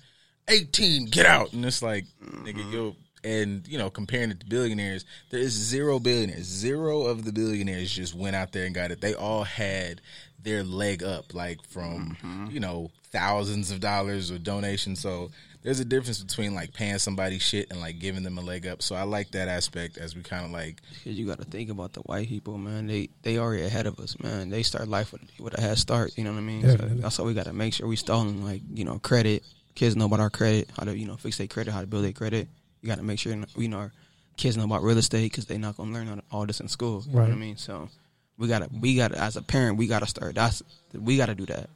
eighteen 0.47 1.05
get 1.05 1.27
out, 1.27 1.53
and 1.53 1.63
it's 1.63 1.83
like 1.83 2.05
nigga 2.19 2.55
mm-hmm. 2.55 2.73
yo, 2.73 2.95
and 3.23 3.67
you 3.67 3.77
know 3.77 3.91
comparing 3.91 4.31
it 4.31 4.39
to 4.39 4.45
billionaires, 4.47 5.05
there 5.29 5.39
is 5.39 5.53
zero 5.53 5.99
billionaires. 5.99 6.45
Zero 6.45 7.03
of 7.03 7.25
the 7.25 7.31
billionaires 7.31 7.91
just 7.91 8.15
went 8.15 8.35
out 8.35 8.53
there 8.53 8.65
and 8.65 8.73
got 8.73 8.89
it. 8.89 9.01
They 9.01 9.13
all 9.13 9.43
had 9.43 10.01
their 10.41 10.63
leg 10.63 11.03
up, 11.03 11.35
like 11.35 11.63
from 11.67 12.17
mm-hmm. 12.21 12.47
you 12.49 12.59
know 12.59 12.89
thousands 13.11 13.69
of 13.69 13.81
dollars 13.81 14.31
or 14.31 14.39
donations. 14.39 14.99
So 14.99 15.29
there's 15.61 15.79
a 15.79 15.85
difference 15.85 16.23
between 16.23 16.55
like 16.55 16.73
paying 16.73 16.97
somebody 16.99 17.37
shit 17.37 17.69
and 17.69 17.81
like 17.81 17.99
giving 17.99 18.23
them 18.23 18.37
a 18.37 18.41
leg 18.41 18.65
up. 18.65 18.81
So 18.81 18.95
I 18.95 19.03
like 19.03 19.31
that 19.31 19.47
aspect 19.47 19.97
as 19.97 20.15
we 20.15 20.21
kind 20.21 20.45
of 20.45 20.51
like 20.51 20.81
Cause 21.03 21.13
you 21.13 21.25
got 21.25 21.39
to 21.39 21.45
think 21.45 21.69
about 21.69 21.93
the 21.93 21.99
white 22.01 22.29
people, 22.29 22.57
man. 22.57 22.87
They 22.87 23.09
they 23.23 23.37
already 23.37 23.63
ahead 23.63 23.85
of 23.85 23.99
us, 23.99 24.17
man. 24.21 24.49
They 24.49 24.63
start 24.63 24.87
life 24.87 25.11
with, 25.11 25.21
with 25.39 25.57
a 25.57 25.61
head 25.61 25.77
start. 25.77 26.17
You 26.17 26.23
know 26.23 26.31
what 26.31 26.37
I 26.39 26.41
mean? 26.41 26.61
So 26.61 26.75
that's 26.77 27.19
why 27.19 27.25
we 27.25 27.33
got 27.33 27.45
to 27.45 27.53
make 27.53 27.73
sure 27.73 27.87
we 27.87 27.95
stalling 27.95 28.43
like 28.43 28.61
you 28.73 28.85
know 28.85 28.99
credit. 28.99 29.43
Kids 29.75 29.95
know 29.95 30.05
about 30.05 30.19
our 30.19 30.29
credit, 30.29 30.69
how 30.77 30.83
to 30.85 30.97
you 30.97 31.05
know 31.07 31.15
fix 31.17 31.37
their 31.37 31.47
credit, 31.47 31.71
how 31.71 31.81
to 31.81 31.87
build 31.87 32.03
their 32.05 32.13
credit. 32.13 32.47
You 32.81 32.87
got 32.87 32.97
to 32.97 33.03
make 33.03 33.19
sure 33.19 33.33
you 33.57 33.67
know 33.67 33.77
our 33.77 33.91
kids 34.37 34.55
know 34.55 34.63
about 34.63 34.83
real 34.83 34.97
estate 34.97 35.23
because 35.31 35.45
they're 35.45 35.59
not 35.59 35.75
gonna 35.75 35.91
learn 35.91 36.07
all- 36.07 36.39
all 36.39 36.45
this 36.45 36.61
in 36.61 36.69
school. 36.69 37.03
You 37.05 37.13
know 37.15 37.21
what 37.21 37.31
I 37.31 37.35
mean? 37.35 37.57
So 37.57 37.89
we 38.37 38.47
gotta 38.47 38.69
we 38.79 38.95
gotta 38.95 39.19
as 39.21 39.35
a 39.35 39.41
parent 39.41 39.77
we 39.77 39.87
gotta 39.87 40.07
start. 40.07 40.35
That's 40.35 40.63
we 40.93 41.17
gotta 41.17 41.35
do 41.35 41.45
that. 41.47 41.69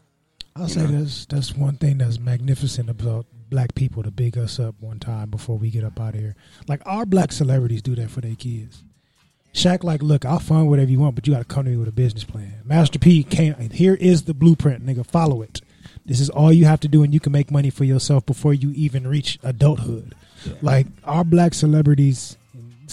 I'll 0.55 0.63
you 0.63 0.73
say 0.73 0.81
know? 0.83 0.99
that's 0.99 1.25
that's 1.25 1.53
one 1.55 1.75
thing 1.75 1.97
that's 1.97 2.19
magnificent 2.19 2.89
about 2.89 3.25
black 3.53 3.75
people 3.75 4.01
to 4.01 4.09
big 4.09 4.35
us 4.35 4.59
up 4.59 4.73
one 4.79 4.97
time 4.97 5.29
before 5.29 5.59
we 5.59 5.69
get 5.69 5.83
up 5.83 5.99
out 5.99 6.15
of 6.15 6.19
here. 6.19 6.35
Like 6.67 6.81
our 6.87 7.05
black 7.05 7.31
celebrities 7.31 7.83
do 7.83 7.93
that 7.93 8.09
for 8.09 8.19
their 8.19 8.33
kids. 8.33 8.83
Shaq, 9.53 9.83
like, 9.83 10.01
look, 10.01 10.25
I'll 10.25 10.39
fund 10.39 10.71
whatever 10.71 10.89
you 10.89 10.99
want, 10.99 11.13
but 11.13 11.27
you 11.27 11.33
got 11.33 11.39
to 11.39 11.45
come 11.45 11.65
to 11.65 11.69
me 11.69 11.77
with 11.77 11.87
a 11.87 11.91
business 11.91 12.23
plan. 12.23 12.61
Master 12.65 12.97
P 12.97 13.23
came. 13.23 13.53
Here 13.69 13.93
is 13.93 14.23
the 14.23 14.33
blueprint, 14.33 14.83
nigga. 14.83 15.05
Follow 15.05 15.43
it. 15.43 15.61
This 16.03 16.19
is 16.19 16.31
all 16.31 16.51
you 16.51 16.65
have 16.65 16.79
to 16.79 16.87
do, 16.87 17.03
and 17.03 17.13
you 17.13 17.19
can 17.19 17.31
make 17.31 17.51
money 17.51 17.69
for 17.69 17.83
yourself 17.83 18.25
before 18.25 18.55
you 18.55 18.71
even 18.71 19.05
reach 19.07 19.37
adulthood. 19.43 20.15
Like 20.63 20.87
our 21.03 21.23
black 21.23 21.53
celebrities, 21.53 22.35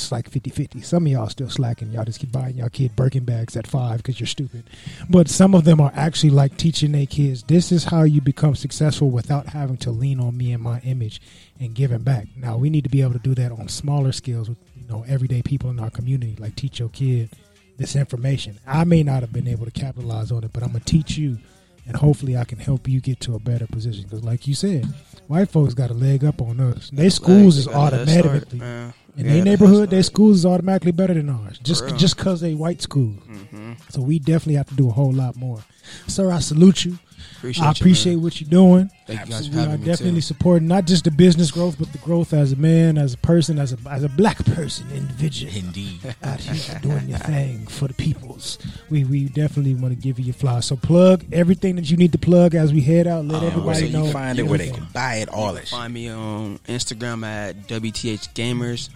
it's 0.02 0.12
like 0.12 0.30
50-50. 0.30 0.84
Some 0.84 1.06
of 1.06 1.12
y'all 1.12 1.28
still 1.28 1.50
slacking. 1.50 1.90
Y'all 1.92 2.04
just 2.04 2.20
keep 2.20 2.32
buying 2.32 2.56
y'all 2.56 2.68
kid 2.68 2.96
Birkin 2.96 3.24
bags 3.24 3.56
at 3.56 3.66
five 3.66 3.98
because 3.98 4.18
you're 4.18 4.26
stupid. 4.26 4.64
But 5.08 5.28
some 5.28 5.54
of 5.54 5.64
them 5.64 5.80
are 5.80 5.92
actually 5.94 6.30
like 6.30 6.56
teaching 6.56 6.92
their 6.92 7.06
kids, 7.06 7.42
this 7.44 7.72
is 7.72 7.84
how 7.84 8.02
you 8.02 8.20
become 8.20 8.54
successful 8.54 9.10
without 9.10 9.46
having 9.48 9.76
to 9.78 9.90
lean 9.90 10.20
on 10.20 10.36
me 10.36 10.52
and 10.52 10.62
my 10.62 10.80
image 10.80 11.20
and 11.58 11.74
giving 11.74 12.02
back. 12.02 12.26
Now 12.36 12.56
we 12.56 12.70
need 12.70 12.84
to 12.84 12.90
be 12.90 13.02
able 13.02 13.12
to 13.12 13.18
do 13.18 13.34
that 13.34 13.52
on 13.52 13.68
smaller 13.68 14.12
scales 14.12 14.48
with 14.48 14.58
you 14.76 14.88
know 14.88 15.04
everyday 15.06 15.42
people 15.42 15.70
in 15.70 15.78
our 15.78 15.90
community. 15.90 16.36
Like 16.38 16.56
teach 16.56 16.80
your 16.80 16.88
kid 16.88 17.30
this 17.76 17.96
information. 17.96 18.58
I 18.66 18.84
may 18.84 19.02
not 19.02 19.20
have 19.22 19.32
been 19.32 19.48
able 19.48 19.64
to 19.64 19.70
capitalize 19.70 20.32
on 20.32 20.44
it, 20.44 20.52
but 20.52 20.62
I'm 20.62 20.72
gonna 20.72 20.84
teach 20.84 21.16
you, 21.16 21.38
and 21.86 21.96
hopefully 21.96 22.36
I 22.36 22.44
can 22.44 22.58
help 22.58 22.88
you 22.88 23.00
get 23.00 23.20
to 23.20 23.34
a 23.34 23.38
better 23.38 23.66
position. 23.66 24.04
Because 24.04 24.24
like 24.24 24.46
you 24.46 24.54
said, 24.54 24.86
White 25.30 25.48
folks 25.48 25.74
got 25.74 25.90
a 25.90 25.94
leg 25.94 26.24
up 26.24 26.42
on 26.42 26.58
us. 26.58 26.90
Their 26.90 27.08
schools 27.08 27.56
is 27.56 27.68
Like, 27.68 27.74
they 27.74 27.80
got 27.80 27.92
a 27.92 27.96
head 27.98 28.08
start, 28.08 28.26
automatically 28.26 28.58
man. 28.58 28.94
In 29.20 29.26
Yeah, 29.26 29.32
their 29.34 29.44
neighborhood. 29.44 29.90
Their 29.90 30.02
schools 30.02 30.38
is 30.38 30.46
automatically 30.46 30.92
better 30.92 31.14
than 31.14 31.28
ours, 31.28 31.58
just 31.62 31.84
real. 31.84 31.96
just 31.96 32.16
because 32.16 32.40
they 32.40 32.54
white 32.54 32.82
school. 32.82 33.14
Mhm. 33.30 33.76
So 33.90 34.00
we 34.00 34.18
definitely 34.18 34.54
have 34.54 34.68
to 34.68 34.74
do 34.74 34.88
a 34.88 34.92
whole 34.92 35.12
lot 35.12 35.36
more. 35.36 35.62
Sir, 36.06 36.30
I 36.30 36.38
salute 36.40 36.84
you. 36.84 36.98
Appreciate 37.36 37.64
I 37.66 37.70
appreciate 37.70 38.14
man. 38.16 38.22
what 38.22 38.40
you're 38.40 38.50
doing. 38.50 38.90
Thank 39.06 39.20
you 39.20 39.26
guys 39.32 39.46
for 39.46 39.54
We 39.54 39.58
are 39.60 39.64
having 39.64 39.80
me 39.80 39.86
definitely 39.86 40.20
too. 40.20 40.26
supporting 40.26 40.68
not 40.68 40.86
just 40.86 41.04
the 41.04 41.10
business 41.10 41.50
growth, 41.50 41.76
but 41.78 41.90
the 41.92 41.98
growth 41.98 42.34
as 42.34 42.52
a 42.52 42.56
man, 42.56 42.98
as 42.98 43.14
a 43.14 43.18
person, 43.18 43.58
as 43.58 43.72
a 43.72 43.78
as 43.90 44.04
a 44.04 44.10
black 44.10 44.44
person, 44.44 44.86
individual 44.94 45.50
Indeed. 45.54 46.00
out 46.22 46.38
here 46.40 46.78
doing 46.82 47.08
your 47.08 47.18
thing 47.18 47.66
for 47.66 47.88
the 47.88 47.94
peoples. 47.94 48.58
We 48.90 49.04
we 49.04 49.24
definitely 49.24 49.74
want 49.74 49.94
to 49.94 50.00
give 50.00 50.18
you 50.18 50.26
your 50.26 50.34
flowers. 50.34 50.66
So 50.66 50.76
plug 50.76 51.24
everything 51.32 51.76
that 51.76 51.90
you 51.90 51.96
need 51.96 52.12
to 52.12 52.18
plug 52.18 52.54
as 52.54 52.74
we 52.74 52.82
head 52.82 53.06
out. 53.06 53.24
Let 53.24 53.36
Um, 53.36 53.40
where 53.42 53.50
everybody 53.52 53.80
they 53.86 53.92
know. 53.92 54.06
find 54.12 54.38
it, 54.38 54.42
where 54.42 54.58
they 54.58 54.70
can 54.70 54.86
buy 54.92 55.16
it, 55.16 55.28
all 55.30 55.52
you 55.54 55.58
can 55.60 55.66
find 55.66 55.94
me 55.94 56.08
on 56.10 56.58
Instagram 56.68 57.24
at 57.24 57.66
WTH 57.68 58.28
Gamers. 58.34 58.90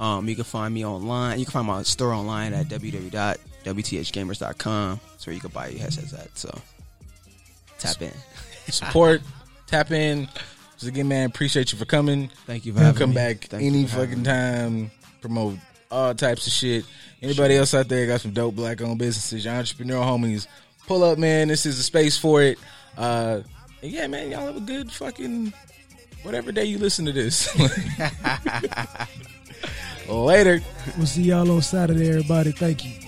Um, 0.00 0.28
you 0.28 0.34
can 0.34 0.44
find 0.44 0.74
me 0.74 0.84
online. 0.84 1.38
You 1.38 1.44
can 1.44 1.52
find 1.52 1.66
my 1.66 1.82
store 1.82 2.12
online 2.12 2.52
at 2.52 2.66
www.wthgamers.com. 2.66 5.00
That's 5.10 5.26
where 5.26 5.34
you 5.34 5.40
can 5.40 5.50
buy 5.50 5.68
your 5.68 5.80
headsets 5.80 6.12
at. 6.12 6.36
So 6.36 6.56
tap 7.78 8.02
in. 8.02 8.12
Support, 8.68 9.22
tap 9.66 9.90
in. 9.90 10.28
So 10.76 10.88
again, 10.88 11.08
man, 11.08 11.26
appreciate 11.26 11.72
you 11.72 11.78
for 11.78 11.84
coming. 11.84 12.30
Thank 12.46 12.66
you 12.66 12.72
for 12.72 12.80
having 12.80 12.98
come 12.98 13.10
me. 13.10 13.16
back 13.16 13.44
Thank 13.44 13.62
any 13.62 13.86
fucking 13.86 14.18
me. 14.18 14.24
time. 14.24 14.90
Promote 15.20 15.58
all 15.90 16.14
types 16.14 16.46
of 16.46 16.52
shit. 16.52 16.84
Anybody 17.22 17.56
else 17.56 17.72
out 17.74 17.88
there 17.88 18.06
got 18.06 18.20
some 18.20 18.32
dope 18.32 18.56
black 18.56 18.82
owned 18.82 18.98
businesses, 18.98 19.44
your 19.44 19.54
entrepreneurial 19.54 20.04
homies, 20.04 20.46
pull 20.86 21.04
up, 21.04 21.18
man. 21.18 21.48
This 21.48 21.64
is 21.64 21.76
the 21.76 21.82
space 21.82 22.18
for 22.18 22.42
it. 22.42 22.58
Uh, 22.98 23.40
and 23.82 23.92
yeah, 23.92 24.06
man, 24.06 24.30
y'all 24.30 24.46
have 24.46 24.56
a 24.56 24.60
good 24.60 24.90
fucking 24.90 25.52
whatever 26.22 26.52
day 26.52 26.64
you 26.64 26.78
listen 26.78 27.04
to 27.06 27.12
this. 27.12 27.48
Later. 30.08 30.60
We'll 30.96 31.06
see 31.06 31.22
y'all 31.22 31.50
on 31.50 31.62
Saturday, 31.62 32.08
everybody. 32.08 32.52
Thank 32.52 32.84
you. 32.84 33.03